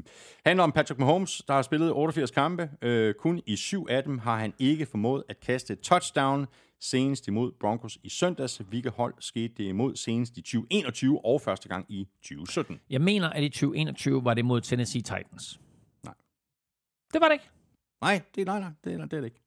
handler 0.46 0.64
om 0.64 0.72
Patrick 0.72 0.98
Mahomes, 0.98 1.42
der 1.48 1.54
har 1.54 1.62
spillet 1.62 1.92
88 1.92 2.30
kampe. 2.30 2.70
Øh, 2.82 3.14
kun 3.14 3.42
i 3.46 3.56
syv 3.56 3.86
af 3.90 4.02
dem 4.02 4.18
har 4.18 4.38
han 4.38 4.54
ikke 4.58 4.86
formået 4.86 5.24
at 5.28 5.40
kaste 5.40 5.74
touchdown. 5.74 6.46
Senest 6.80 7.28
imod 7.28 7.52
Broncos 7.60 7.98
i 8.02 8.08
søndags. 8.08 8.56
Hvilke 8.56 8.90
hold 8.90 9.14
skete 9.20 9.54
det 9.56 9.64
imod 9.64 9.96
senest 9.96 10.36
i 10.36 10.40
2021 10.40 11.24
og 11.24 11.40
første 11.40 11.68
gang 11.68 11.86
i 11.88 12.08
2017? 12.22 12.80
Jeg 12.90 13.00
mener, 13.00 13.28
at 13.28 13.42
i 13.42 13.48
2021 13.48 14.24
var 14.24 14.34
det 14.34 14.44
mod 14.44 14.60
Tennessee 14.60 15.02
Titans. 15.02 15.60
Nej. 16.04 16.14
Det 17.12 17.20
var 17.20 17.28
det 17.28 17.32
ikke. 17.32 17.50
Nej, 18.00 18.22
det 18.34 18.40
er, 18.40 18.46
nej, 18.46 18.60
nej, 18.60 18.70
det 18.84 18.92
er, 18.92 18.98
det 18.98 19.12
er 19.12 19.20
det 19.20 19.24
ikke. 19.24 19.45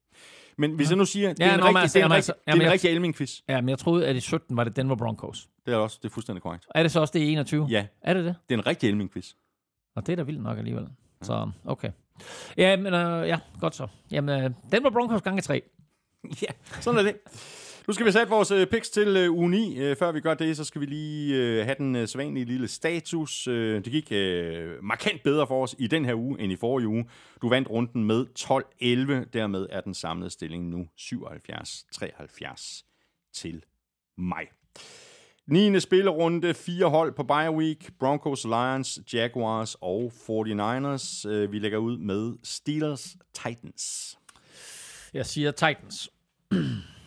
Men 0.60 0.72
hvis 0.74 0.88
jeg 0.88 0.96
nu 0.98 1.04
siger, 1.04 1.28
det 1.32 1.40
er 1.42 1.46
Ja, 1.46 1.54
en 1.54 1.60
nå, 1.60 1.66
rigtig, 1.66 1.80
altså, 1.82 1.98
det 1.98 2.02
er 2.02 2.06
en 2.06 2.12
rigtig, 2.12 2.34
altså, 2.34 2.42
jamen, 2.46 2.72
rigtig 2.72 2.90
Elming-quiz. 2.90 3.40
Ja, 3.48 3.60
men 3.60 3.68
jeg 3.68 3.78
troede, 3.78 4.06
at 4.06 4.16
i 4.16 4.20
17 4.20 4.56
var 4.56 4.64
det 4.64 4.76
Denver 4.76 4.94
Broncos. 4.96 5.48
Det 5.66 5.74
er 5.74 5.78
også 5.78 5.98
det 6.02 6.08
er 6.08 6.12
fuldstændig 6.12 6.42
korrekt. 6.42 6.66
Er 6.74 6.82
det 6.82 6.92
så 6.92 7.00
også 7.00 7.12
det 7.12 7.20
i 7.20 7.32
21? 7.32 7.66
Ja, 7.70 7.86
Er 8.02 8.14
det 8.14 8.24
det? 8.24 8.34
det 8.48 8.54
er 8.54 8.58
en 8.58 8.66
rigtig 8.66 8.88
Elming-quiz. 8.92 9.34
Og 9.96 10.06
det 10.06 10.12
er 10.12 10.16
da 10.16 10.22
vildt 10.22 10.42
nok 10.42 10.58
alligevel. 10.58 10.86
Så, 11.22 11.50
okay. 11.64 11.90
Ja, 12.56 12.76
men 12.76 12.94
øh, 12.94 13.28
ja, 13.28 13.38
godt 13.60 13.74
så. 13.74 13.86
Jamen, 14.10 14.44
øh, 14.44 14.50
Denver 14.72 14.90
Broncos 14.90 15.22
gange 15.22 15.42
3. 15.42 15.62
Ja, 16.42 16.46
sådan 16.80 16.98
er 16.98 17.02
det. 17.02 17.16
Nu 17.88 17.94
skal 17.94 18.06
vi 18.06 18.12
sætte 18.12 18.30
vores 18.30 18.50
øh, 18.50 18.66
picks 18.66 18.90
til 18.90 19.16
øh, 19.16 19.32
uge 19.32 19.50
9. 19.50 19.78
Øh, 19.78 19.96
før 19.96 20.12
vi 20.12 20.20
gør 20.20 20.34
det, 20.34 20.56
så 20.56 20.64
skal 20.64 20.80
vi 20.80 20.86
lige 20.86 21.36
øh, 21.36 21.64
have 21.64 21.74
den 21.78 21.96
øh, 21.96 22.08
sædvanlige 22.08 22.44
lille 22.44 22.68
status. 22.68 23.46
Øh, 23.46 23.84
det 23.84 23.92
gik 23.92 24.12
øh, 24.12 24.84
markant 24.84 25.22
bedre 25.22 25.46
for 25.46 25.62
os 25.62 25.74
i 25.78 25.86
den 25.86 26.04
her 26.04 26.14
uge 26.14 26.40
end 26.40 26.52
i 26.52 26.56
forrige 26.56 26.88
uge. 26.88 27.08
Du 27.42 27.48
vandt 27.48 27.70
runden 27.70 28.04
med 28.04 28.26
12-11. 28.38 29.30
Dermed 29.32 29.66
er 29.70 29.80
den 29.80 29.94
samlede 29.94 30.30
stilling 30.30 30.68
nu 30.68 30.88
77-73 30.98 32.84
til 33.34 33.64
mig. 34.18 34.46
9. 35.46 35.80
spillerunde, 35.80 36.54
fire 36.54 36.86
hold 36.86 37.12
på 37.12 37.22
bye 37.22 37.50
week. 37.50 37.90
Broncos, 37.98 38.44
Lions, 38.44 38.98
Jaguars 39.12 39.76
og 39.80 40.12
49ers. 40.14 41.28
Øh, 41.28 41.52
vi 41.52 41.58
lægger 41.58 41.78
ud 41.78 41.98
med 41.98 42.32
Steelers, 42.42 43.16
Titans. 43.34 44.18
Jeg 45.14 45.26
siger 45.26 45.50
Titans. 45.50 46.10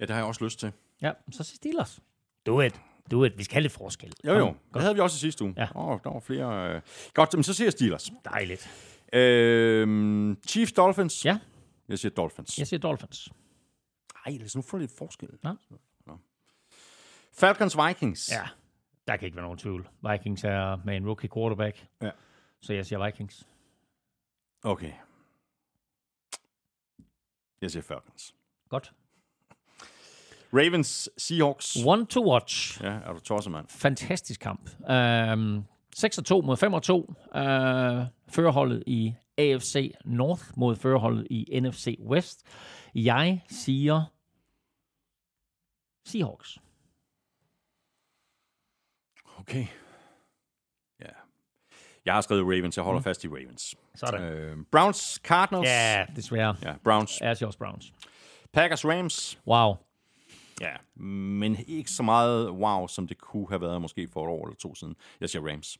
Ja, 0.00 0.04
det 0.04 0.10
har 0.10 0.16
jeg 0.16 0.26
også 0.26 0.44
lyst 0.44 0.58
til. 0.58 0.72
Ja, 1.02 1.12
så 1.32 1.44
siger 1.44 1.56
Steelers. 1.56 2.00
Do 2.46 2.60
it. 2.60 2.80
Do 3.10 3.24
it. 3.24 3.38
Vi 3.38 3.44
skal 3.44 3.54
have 3.54 3.62
lidt 3.62 3.72
forskel. 3.72 4.12
Jo, 4.24 4.32
jo. 4.32 4.46
Kom, 4.46 4.56
Det 4.74 4.82
havde 4.82 4.94
vi 4.94 5.00
også 5.00 5.16
i 5.16 5.18
sidste 5.18 5.44
uge. 5.44 5.54
Ja. 5.56 5.68
Oh, 5.74 6.00
der 6.04 6.10
var 6.10 6.20
flere. 6.20 6.74
Øh... 6.74 6.80
Godt, 7.14 7.34
men 7.34 7.42
så 7.42 7.54
siger 7.54 7.66
jeg 7.66 7.72
Steelers. 7.72 8.10
Dejligt. 8.24 8.70
Øh, 9.12 10.36
Chiefs 10.46 10.72
Dolphins. 10.72 11.24
Ja. 11.24 11.38
Jeg 11.88 11.98
siger 11.98 12.12
Dolphins. 12.14 12.58
Jeg 12.58 12.66
siger 12.66 12.80
Dolphins. 12.80 13.28
Ej, 14.26 14.32
lad 14.32 14.44
os 14.46 14.56
nu 14.56 14.62
få 14.62 14.76
lidt 14.76 14.92
forskel. 14.98 15.28
Ja. 15.44 15.52
Nå. 16.06 16.18
Falcons 17.32 17.76
Vikings. 17.86 18.30
Ja, 18.32 18.48
der 19.08 19.16
kan 19.16 19.26
ikke 19.26 19.36
være 19.36 19.42
nogen 19.44 19.58
tvivl. 19.58 19.88
Vikings 20.10 20.44
er 20.44 20.76
med 20.84 20.96
en 20.96 21.06
rookie 21.06 21.30
quarterback. 21.34 21.86
Ja. 22.02 22.10
Så 22.60 22.72
jeg 22.72 22.86
siger 22.86 23.04
Vikings. 23.04 23.48
Okay. 24.62 24.92
Jeg 27.60 27.70
siger 27.70 27.82
Falcons. 27.82 28.34
Godt. 28.68 28.92
Ravens 30.54 31.10
Seahawks. 31.18 31.76
One 31.86 32.06
to 32.06 32.32
watch. 32.32 32.82
Ja, 32.82 32.88
er 32.88 33.12
du 33.12 33.20
tosset, 33.20 33.52
mand? 33.52 33.68
Fantastisk 33.68 34.40
kamp. 34.40 34.70
Um, 34.90 35.64
6 35.94 36.16
2 36.24 36.40
mod 36.40 36.56
5 36.56 36.80
2. 36.80 36.98
Uh, 36.98 37.06
førerholdet 38.28 38.82
i 38.86 39.14
AFC 39.38 39.92
North 40.04 40.44
mod 40.56 40.76
førerholdet 40.76 41.26
i 41.30 41.60
NFC 41.60 41.96
West. 42.00 42.42
Jeg 42.94 43.44
siger 43.48 44.04
Seahawks. 46.06 46.58
Okay. 49.38 49.66
Ja. 51.00 51.10
Jeg 52.04 52.14
har 52.14 52.20
skrevet 52.20 52.42
Ravens. 52.42 52.76
Jeg 52.76 52.84
holder 52.84 53.00
mm. 53.00 53.04
fast 53.04 53.24
i 53.24 53.28
Ravens. 53.28 53.74
Sådan. 53.94 54.22
Øh, 54.22 54.56
Browns 54.72 55.20
Cardinals. 55.24 55.68
Ja, 55.68 56.06
desværre. 56.16 56.56
Ja, 56.62 56.74
Browns. 56.84 57.20
Jeg 57.20 57.36
siger 57.36 57.46
også 57.46 57.58
Browns. 57.58 57.92
Packers 58.52 58.84
Rams. 58.84 59.38
Wow. 59.46 59.76
Ja, 60.60 61.02
men 61.02 61.56
ikke 61.66 61.90
så 61.90 62.02
meget 62.02 62.50
wow, 62.50 62.86
som 62.86 63.08
det 63.08 63.18
kunne 63.18 63.48
have 63.48 63.60
været 63.60 63.80
måske 63.80 64.08
for 64.08 64.24
et 64.24 64.28
år 64.30 64.46
eller 64.46 64.56
to 64.56 64.74
siden. 64.74 64.96
Jeg 65.20 65.30
siger 65.30 65.50
Rams. 65.52 65.78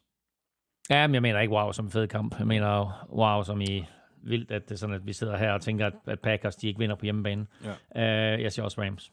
Ja, 0.91 1.07
men 1.07 1.15
jeg 1.15 1.23
mener 1.23 1.41
ikke 1.41 1.55
wow 1.55 1.73
som 1.73 1.91
fed 1.91 2.09
kamp. 2.09 2.39
Jeg 2.39 2.47
mener 2.47 3.07
wow 3.13 3.43
som 3.43 3.61
i 3.61 3.85
vildt, 4.23 4.51
at 4.51 4.69
det 4.69 4.75
er 4.75 4.79
sådan, 4.79 4.95
at 4.95 5.07
vi 5.07 5.13
sidder 5.13 5.37
her 5.37 5.53
og 5.53 5.61
tænker, 5.63 5.87
at, 5.87 5.95
at 6.07 6.21
Packers 6.21 6.57
de 6.57 6.69
ikke 6.69 6.79
vinder 6.79 6.97
på 6.97 7.05
hjemmebane. 7.05 7.47
Ja. 7.65 8.35
Uh, 8.37 8.43
jeg 8.43 8.53
siger 8.53 8.65
også 8.65 8.83
Rams. 8.83 9.13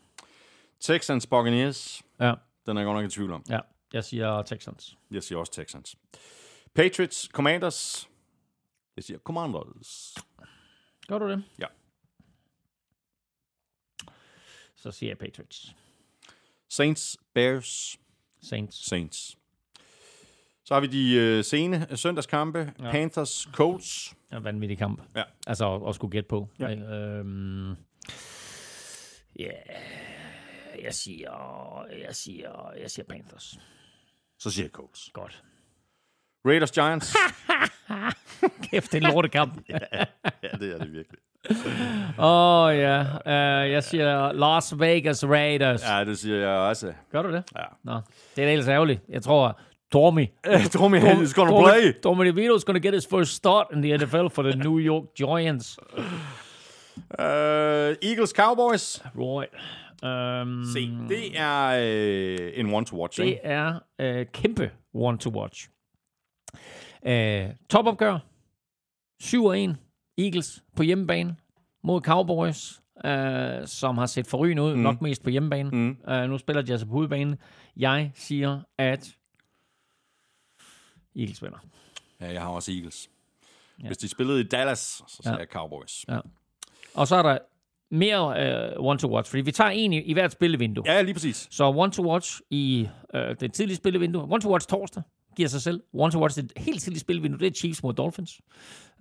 Texans 0.79 1.27
Buccaneers. 1.27 2.01
Ja, 2.19 2.33
Den 2.65 2.77
er 2.77 2.81
jeg 2.81 2.85
godt 2.85 2.97
nok 2.97 3.05
i 3.05 3.09
tvivl 3.09 3.31
om. 3.31 3.43
ja. 3.49 3.59
Jeg 3.93 4.03
siger 4.03 4.41
Texans. 4.41 4.97
Jeg 5.11 5.23
siger 5.23 5.39
også 5.39 5.51
Texans. 5.51 5.95
Patriots 6.75 7.29
Commanders. 7.33 8.09
Jeg 8.95 9.03
siger 9.03 9.19
Commanders. 9.19 10.15
Gør 11.07 11.19
du 11.19 11.29
det? 11.29 11.43
Ja. 11.59 11.65
Så 14.82 14.91
siger 14.91 15.10
jeg 15.10 15.18
Patriots. 15.18 15.76
Saints 16.70 17.18
Bears. 17.34 17.99
Saints. 18.41 18.86
Saints. 18.90 19.38
Så 20.66 20.74
har 20.74 20.82
vi 20.82 20.88
de 20.88 21.16
øh, 21.16 21.44
sene 21.44 21.88
øh, 21.91 21.98
søndagskampe. 21.98 22.74
Ja. 22.80 22.91
Panthers 22.91 23.49
Colts. 23.53 24.16
En 24.32 24.44
vanvittig 24.44 24.78
kamp. 24.78 25.02
Ja. 25.16 25.24
Altså 25.48 25.76
at, 25.76 25.90
at 25.90 25.95
skulle 25.95 26.12
gætte 26.12 26.28
på. 26.28 26.49
Ja. 26.60 26.68
Ikke? 26.68 26.84
Øhm, 26.84 27.76
ja, 29.40 29.52
jeg 30.82 30.94
siger, 30.94 31.86
jeg 32.08 32.16
siger, 32.16 32.72
jeg 32.80 32.91
siger 32.91 33.06
Panthers. 33.06 33.60
Så 34.40 34.52
siger 34.52 34.64
jeg 34.64 34.72
Colts. 34.72 35.10
Godt. 35.14 35.44
Raiders 36.45 36.72
Giants. 36.72 37.16
Kæft, 38.70 38.91
det 38.91 39.03
er 39.03 39.08
en 39.08 39.14
lortekamp. 39.14 39.64
ja, 39.70 39.78
det 40.60 40.74
er 40.74 40.78
det 40.78 40.91
virkelig. 40.91 41.20
Åh 41.49 42.65
oh, 42.65 42.77
ja, 42.77 43.01
uh, 43.01 43.72
jeg 43.72 43.84
siger 43.84 44.31
Las 44.31 44.80
Vegas 44.80 45.27
Raiders. 45.27 45.84
Ja, 45.84 46.05
det 46.05 46.18
siger 46.18 46.38
jeg 46.38 46.49
også. 46.49 46.93
Gør 47.11 47.22
du 47.22 47.31
det? 47.31 47.43
Ja. 47.55 47.63
Nå, 47.84 47.93
det 48.35 48.41
er 48.41 48.45
da 48.45 48.51
ellers 48.51 48.68
ærgerligt. 48.68 49.01
Jeg 49.09 49.22
tror, 49.22 49.59
Tommy, 49.91 50.27
Tommy 50.73 50.97
is 51.23 51.34
gonna 51.34 51.51
Tommy, 51.51 51.63
play. 51.63 52.01
Tommy 52.03 52.26
DeVito 52.26 52.55
is 52.55 52.63
to 52.63 52.73
get 52.73 52.93
his 52.93 53.07
first 53.07 53.31
start 53.31 53.68
in 53.73 53.81
the 53.81 53.97
NFL 53.97 54.27
for 54.30 54.43
the 54.43 54.55
New 54.55 54.80
York 54.80 55.03
Giants. 55.18 55.80
Uh, 57.19 57.95
Eagles 58.01 58.30
Cowboys. 58.30 59.01
Right. 59.15 59.49
Um, 60.03 60.65
Se, 60.65 60.91
det 61.09 61.39
er 61.39 61.68
øh, 61.68 62.51
en 62.53 62.73
one 62.73 62.85
to 62.85 62.95
watch, 63.01 63.22
det 63.22 63.39
er 63.43 63.80
uh, 63.99 64.26
kæmpe 64.34 64.72
one 64.93 65.18
to 65.18 65.30
watch. 65.30 65.69
Øh, 67.05 67.45
topopgør. 67.69 68.19
7-1. 69.23 69.90
Eagles 70.17 70.63
på 70.75 70.83
hjemmebane 70.83 71.35
mod 71.83 72.01
Cowboys, 72.01 72.81
øh, 73.05 73.67
som 73.67 73.97
har 73.97 74.05
set 74.05 74.27
forrygende 74.27 74.63
ud, 74.63 74.75
mm. 74.75 74.81
nok 74.81 75.01
mest 75.01 75.23
på 75.23 75.29
hjemmebane. 75.29 75.69
Mm. 75.69 75.97
Øh, 76.11 76.29
nu 76.29 76.38
spiller 76.38 76.61
de 76.61 76.71
altså 76.71 76.85
på 76.88 76.91
hovedbanen. 76.91 77.35
Jeg 77.77 78.11
siger, 78.15 78.61
at 78.77 79.15
Eagles 81.15 81.43
vinder. 81.43 81.57
Ja, 82.21 82.31
jeg 82.33 82.41
har 82.41 82.49
også 82.49 82.71
Eagles. 82.71 83.09
Ja. 83.81 83.88
Hvis 83.88 83.97
de 83.97 84.07
spillede 84.07 84.39
i 84.41 84.43
Dallas, 84.43 84.79
så 85.07 85.19
siger 85.23 85.33
Ja. 85.33 85.38
jeg 85.39 85.47
Cowboys. 85.51 86.05
Ja. 86.09 86.19
Og 86.93 87.07
så 87.07 87.15
er 87.15 87.23
der 87.23 87.38
mere 87.89 88.43
øh, 88.71 88.71
one 88.77 88.99
to 88.99 89.13
watch, 89.15 89.29
fordi 89.29 89.41
vi 89.41 89.51
tager 89.51 89.69
en 89.69 89.93
i, 89.93 90.01
i 90.01 90.13
hvert 90.13 90.31
spillevindue. 90.31 90.83
Ja, 90.88 91.01
lige 91.01 91.13
præcis. 91.13 91.47
Så 91.51 91.63
one 91.65 91.91
to 91.91 92.11
watch 92.11 92.41
i 92.49 92.88
øh, 93.13 93.35
det 93.39 93.53
tidlige 93.53 93.75
spillevindue. 93.77 94.23
One 94.23 94.41
to 94.41 94.51
watch 94.51 94.67
torsdag 94.67 95.03
giver 95.35 95.49
sig 95.49 95.61
selv. 95.61 95.83
One 95.93 96.11
to 96.11 96.19
watch 96.21 96.41
det 96.41 96.53
helt 96.57 96.81
tidlige 96.81 96.99
spillevindue, 96.99 97.39
det 97.39 97.47
er 97.47 97.51
Chiefs 97.51 97.83
mod 97.83 97.93
Dolphins. 97.93 98.41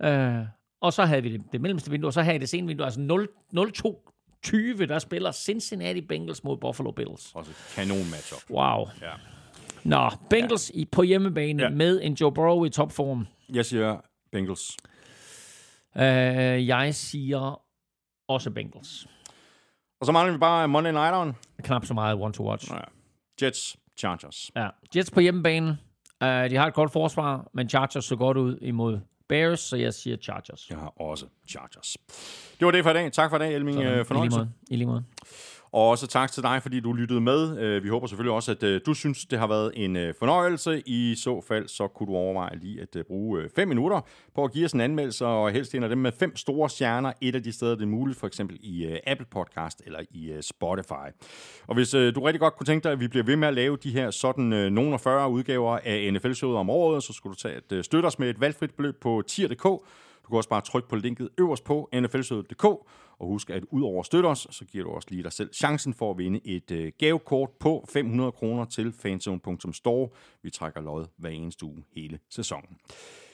Øh, 0.01 0.35
og 0.81 0.93
så 0.93 1.05
havde 1.05 1.23
vi 1.23 1.33
det, 1.33 1.41
det 1.51 1.61
mellemste 1.61 1.91
vindue, 1.91 2.09
og 2.09 2.13
så 2.13 2.21
havde 2.21 2.33
vi 2.35 2.39
det 2.41 2.49
sene 2.49 2.67
vindue, 2.67 2.85
altså 2.85 2.99
0, 2.99 3.27
0-2-20, 3.57 4.85
der 4.85 4.99
spiller 4.99 5.31
Cincinnati 5.31 6.01
Bengals 6.01 6.43
mod 6.43 6.57
Buffalo 6.57 6.91
Bills. 6.91 7.31
Også 7.35 7.51
et 7.51 7.73
kanon 7.75 8.09
matchup. 8.11 8.49
Wow. 8.49 8.87
Ja. 9.01 9.11
Nå, 9.83 10.09
Bengals 10.29 10.71
ja. 10.75 10.79
i, 10.79 10.85
på 10.85 11.01
hjemmebane 11.03 11.63
Ja. 11.63 11.69
med 11.69 11.99
en 12.03 12.13
Joe 12.13 12.31
Burrow 12.33 12.65
i 12.65 12.69
topform. 12.69 13.27
Jeg 13.53 13.65
siger 13.65 13.97
Bengals. 14.31 14.77
Øh, 15.97 16.67
jeg 16.67 16.95
siger 16.95 17.61
også 18.27 18.51
Bengals. 18.51 19.07
Og 19.99 20.05
så 20.05 20.11
mangler 20.11 20.33
vi 20.33 20.37
bare 20.39 20.67
Monday 20.67 20.91
Night'eren. 20.91 21.33
Knap 21.63 21.85
så 21.85 21.93
meget 21.93 22.21
one 22.21 22.33
to 22.33 22.49
watch. 22.49 22.71
Ja. 22.71 22.77
Jets, 23.45 23.77
Chargers. 23.97 24.51
Ja. 24.55 24.67
Jets 24.95 25.11
på 25.11 25.19
hjemmebane. 25.19 25.67
Uh, 26.21 26.27
de 26.27 26.55
har 26.55 26.67
et 26.67 26.73
godt 26.73 26.91
forsvar, 26.91 27.49
men 27.53 27.69
Chargers 27.69 28.05
så 28.05 28.15
godt 28.15 28.37
ud 28.37 28.57
imod 28.61 28.99
Bears, 29.31 29.59
så 29.59 29.75
jeg 29.75 29.93
siger 29.93 30.17
Chargers. 30.17 30.69
Jeg 30.69 30.77
har 30.77 30.93
også 31.01 31.25
Chargers. 31.49 31.97
Det 32.59 32.65
var 32.65 32.71
det 32.71 32.83
for 32.83 32.91
i 32.91 32.93
dag. 32.93 33.11
Tak 33.11 33.29
for 33.29 33.37
i 33.37 33.39
dag, 33.39 33.53
Elming. 33.55 33.77
Sådan. 33.77 33.87
Øh, 33.87 33.93
I 33.93 33.95
lige 33.97 34.05
Fornøjelse. 34.05 34.37
måde. 34.37 34.49
I 34.71 34.75
lige 34.75 34.87
måde. 34.87 35.03
Og 35.73 35.89
også 35.89 36.07
tak 36.07 36.31
til 36.31 36.43
dig, 36.43 36.61
fordi 36.61 36.79
du 36.79 36.93
lyttede 36.93 37.21
med. 37.21 37.59
Øh, 37.59 37.83
vi 37.83 37.89
håber 37.89 38.07
selvfølgelig 38.07 38.33
også, 38.33 38.51
at 38.51 38.63
øh, 38.63 38.81
du 38.85 38.93
synes, 38.93 39.25
det 39.25 39.39
har 39.39 39.47
været 39.47 39.71
en 39.75 39.95
øh, 39.95 40.13
fornøjelse. 40.19 40.83
I 40.85 41.15
så 41.15 41.41
fald, 41.47 41.67
så 41.67 41.87
kunne 41.87 42.07
du 42.07 42.15
overveje 42.15 42.59
lige 42.61 42.81
at 42.81 43.05
bruge 43.07 43.49
5 43.55 43.67
minutter 43.67 44.01
på 44.35 44.43
at 44.43 44.51
give 44.51 44.65
os 44.65 44.71
en 44.71 44.81
anmeldelse, 44.81 45.25
og 45.25 45.51
helst 45.51 45.75
en 45.75 45.83
af 45.83 45.89
dem 45.89 45.97
med 45.97 46.11
fem 46.11 46.35
store 46.35 46.69
stjerner. 46.69 47.13
Et 47.21 47.35
af 47.35 47.43
de 47.43 47.51
steder, 47.51 47.75
det 47.75 47.83
er 47.83 47.87
muligt, 47.87 48.19
for 48.19 48.27
eksempel 48.27 48.57
i 48.61 48.97
Apple 49.07 49.27
Podcast 49.31 49.81
eller 49.85 49.99
i 50.11 50.37
Spotify. 50.41 51.07
Og 51.67 51.75
hvis 51.75 51.89
du 51.89 52.21
rigtig 52.21 52.39
godt 52.39 52.55
kunne 52.55 52.65
tænke 52.65 52.83
dig, 52.83 52.91
at 52.91 52.99
vi 52.99 53.07
bliver 53.07 53.23
ved 53.23 53.35
med 53.35 53.47
at 53.47 53.53
lave 53.53 53.77
de 53.77 53.91
her 53.91 54.11
sådan 54.11 54.43
nogle 54.73 54.99
40 54.99 55.29
udgaver 55.29 55.79
af 55.83 56.13
NFL-showet 56.13 56.57
om 56.57 56.69
året, 56.69 57.03
så 57.03 57.13
skulle 57.13 57.33
du 57.33 57.39
tage 57.39 57.61
at 57.79 57.85
støtte 57.85 58.07
os 58.07 58.19
med 58.19 58.29
et 58.29 58.41
valgfrit 58.41 58.71
beløb 58.71 58.95
på 59.01 59.23
tier.dk. 59.27 59.65
Du 60.23 60.29
kan 60.29 60.37
også 60.37 60.49
bare 60.49 60.61
trykke 60.61 60.89
på 60.89 60.95
linket 60.95 61.29
øverst 61.37 61.63
på 61.63 61.89
nflsøde.dk, 61.93 62.63
og 62.63 63.27
husk, 63.27 63.49
at 63.49 63.63
udover 63.71 63.99
at 63.99 64.05
støtte 64.05 64.27
os, 64.27 64.47
så 64.51 64.65
giver 64.65 64.83
du 64.83 64.89
også 64.89 65.07
lige 65.11 65.23
dig 65.23 65.31
selv 65.31 65.53
chancen 65.53 65.93
for 65.93 66.11
at 66.11 66.17
vinde 66.17 66.39
et 66.47 66.71
øh, 66.71 66.91
gavekort 66.97 67.49
på 67.59 67.85
500 67.89 68.31
kroner 68.31 68.65
til 68.65 68.93
fanzone.store. 68.93 70.09
Vi 70.43 70.49
trækker 70.49 70.81
lod 70.81 71.05
hver 71.17 71.29
eneste 71.29 71.65
uge 71.65 71.83
hele 71.95 72.19
sæsonen. 72.29 72.77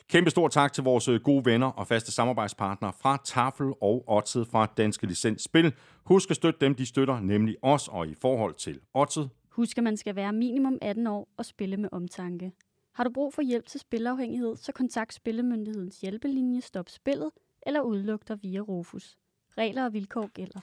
Kæmpe 0.10 0.30
stor 0.30 0.48
tak 0.48 0.74
til 0.74 0.84
vores 0.84 1.08
øh, 1.08 1.22
gode 1.22 1.46
venner 1.46 1.68
og 1.68 1.88
faste 1.88 2.12
samarbejdspartnere 2.12 2.94
fra 3.02 3.18
Tafel 3.26 3.74
og 3.82 4.04
Otted 4.08 4.46
fra 4.46 4.66
Danske 4.78 5.08
Licens 5.08 5.42
Spil. 5.42 5.74
Husk 6.04 6.30
at 6.30 6.36
støtte 6.36 6.60
dem, 6.66 6.76
de 6.76 6.86
støtter, 6.86 7.20
nemlig 7.20 7.56
os, 7.62 7.88
og 7.88 8.08
i 8.08 8.14
forhold 8.22 8.54
til 8.54 8.80
Otted. 8.94 9.28
Husk, 9.52 9.78
at 9.78 9.84
man 9.84 9.98
skal 9.98 10.16
være 10.16 10.34
minimum 10.34 10.78
18 10.82 11.08
år 11.08 11.28
og 11.38 11.46
spille 11.46 11.78
med 11.78 11.90
omtanke. 11.92 12.52
Har 12.98 13.04
du 13.04 13.10
brug 13.10 13.34
for 13.34 13.42
hjælp 13.42 13.68
til 13.68 13.80
spilafhængighed, 13.80 14.56
så 14.56 14.72
kontakt 14.72 15.14
Spillemyndighedens 15.14 16.02
hjælpelinje 16.02 16.62
Stop 16.62 16.90
Spillet 16.90 17.30
eller 17.66 17.82
udluk 17.82 18.28
dig 18.28 18.38
via 18.42 18.60
Rufus. 18.60 19.18
Regler 19.58 19.86
og 19.86 19.94
vilkår 19.94 20.30
gælder. 20.34 20.60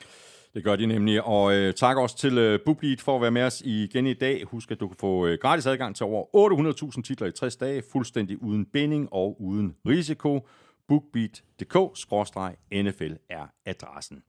Det 0.53 0.63
gør 0.63 0.75
de 0.75 0.85
nemlig, 0.85 1.23
og 1.23 1.55
øh, 1.55 1.73
tak 1.73 1.97
også 1.97 2.17
til 2.17 2.37
øh, 2.37 2.59
BookBeat 2.65 3.01
for 3.01 3.15
at 3.15 3.21
være 3.21 3.31
med 3.31 3.43
os 3.43 3.61
igen 3.61 4.07
i 4.07 4.13
dag. 4.13 4.43
Husk, 4.43 4.71
at 4.71 4.79
du 4.79 4.87
kan 4.87 4.97
få 4.99 5.27
øh, 5.27 5.37
gratis 5.41 5.65
adgang 5.65 5.95
til 5.95 6.05
over 6.05 6.93
800.000 6.95 7.01
titler 7.01 7.27
i 7.27 7.31
60 7.31 7.55
dage, 7.55 7.83
fuldstændig 7.91 8.43
uden 8.43 8.65
binding 8.65 9.13
og 9.13 9.41
uden 9.41 9.75
risiko. 9.87 10.47
BookBeat.dk-nfl 10.87 13.13
er 13.29 13.47
adressen. 13.65 14.23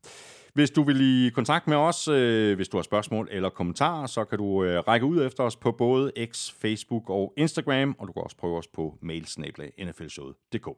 Hvis 0.56 0.70
du 0.70 0.82
vil 0.82 1.00
i 1.00 1.30
kontakt 1.30 1.66
med 1.66 1.76
os, 1.76 2.08
øh, 2.08 2.56
hvis 2.56 2.68
du 2.68 2.76
har 2.76 2.82
spørgsmål 2.82 3.28
eller 3.30 3.48
kommentarer, 3.48 4.06
så 4.06 4.24
kan 4.24 4.38
du 4.38 4.64
øh, 4.64 4.78
række 4.78 5.06
ud 5.06 5.26
efter 5.26 5.44
os 5.44 5.56
på 5.56 5.72
både 5.72 6.12
X, 6.32 6.52
Facebook 6.60 7.10
og 7.10 7.32
Instagram, 7.36 7.96
og 7.98 8.08
du 8.08 8.12
kan 8.12 8.22
også 8.22 8.36
prøve 8.36 8.58
os 8.58 8.66
på 8.66 8.98
mailsnablag.nflshowet.dk. 9.02 10.68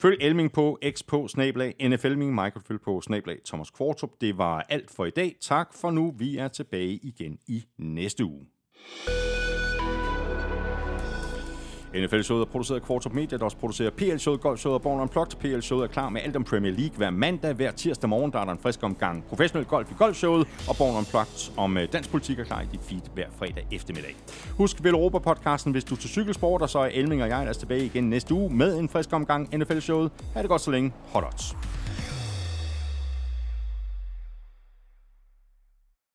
Følg 0.00 0.16
Elming 0.20 0.52
på 0.52 0.78
X 0.90 1.02
på 1.06 1.28
snablag 1.28 1.74
NFLming, 1.88 2.34
Michael 2.34 2.64
følg 2.66 2.80
på 2.80 3.00
snablag 3.00 3.38
Thomas 3.46 3.70
Kvartrup. 3.70 4.10
Det 4.20 4.38
var 4.38 4.66
alt 4.68 4.90
for 4.90 5.04
i 5.04 5.10
dag. 5.10 5.36
Tak 5.40 5.74
for 5.74 5.90
nu. 5.90 6.14
Vi 6.18 6.36
er 6.36 6.48
tilbage 6.48 6.92
igen 7.02 7.38
i 7.48 7.64
næste 7.78 8.24
uge. 8.24 8.46
NFL-showet 11.94 12.40
er 12.40 12.44
produceret 12.44 12.80
af 12.80 12.86
Quartrup 12.86 13.12
Media, 13.12 13.38
der 13.38 13.44
også 13.44 13.56
producerer 13.56 13.90
PL-showet, 13.90 14.40
Golf-showet 14.40 14.74
og 14.74 14.82
Born 14.82 15.00
Unplugged. 15.00 15.36
PL-showet 15.36 15.82
er 15.82 15.86
klar 15.86 16.08
med 16.08 16.20
alt 16.24 16.36
om 16.36 16.44
Premier 16.44 16.72
League 16.72 16.96
hver 16.96 17.10
mandag. 17.10 17.52
Hver 17.52 17.70
tirsdag 17.70 18.08
morgen, 18.10 18.32
der 18.32 18.38
er 18.38 18.44
der 18.44 18.52
en 18.52 18.58
frisk 18.58 18.82
omgang 18.82 19.24
professionel 19.28 19.66
golf 19.66 19.90
i 19.90 19.94
Golf-showet, 19.98 20.48
og 20.68 20.76
Born 20.76 20.96
Unplugged 20.96 21.52
om 21.56 21.76
øh, 21.76 21.88
dansk 21.92 22.10
politik 22.10 22.38
er 22.38 22.44
klar 22.44 22.60
i 22.60 22.66
dit 22.72 22.80
feed 22.82 23.02
hver 23.14 23.26
fredag 23.38 23.66
eftermiddag. 23.72 24.16
Husk 24.56 24.84
Vel 24.84 24.94
Europa-podcasten, 24.94 25.72
hvis 25.72 25.84
du 25.84 25.94
er 25.94 25.98
til 25.98 26.10
cykelsport, 26.10 26.62
og 26.62 26.70
så 26.70 26.78
er 26.78 26.88
Elming 26.92 27.22
og 27.22 27.28
jeg 27.28 27.44
er 27.44 27.52
tilbage 27.52 27.84
igen 27.84 28.10
næste 28.10 28.34
uge 28.34 28.54
med 28.54 28.78
en 28.78 28.88
frisk 28.88 29.12
omgang 29.12 29.48
NFL-showet. 29.56 30.10
Ha' 30.34 30.42
det 30.42 30.48
godt 30.48 30.60
så 30.60 30.70
længe. 30.70 30.92
Hot 31.12 31.24
odds. 31.24 31.56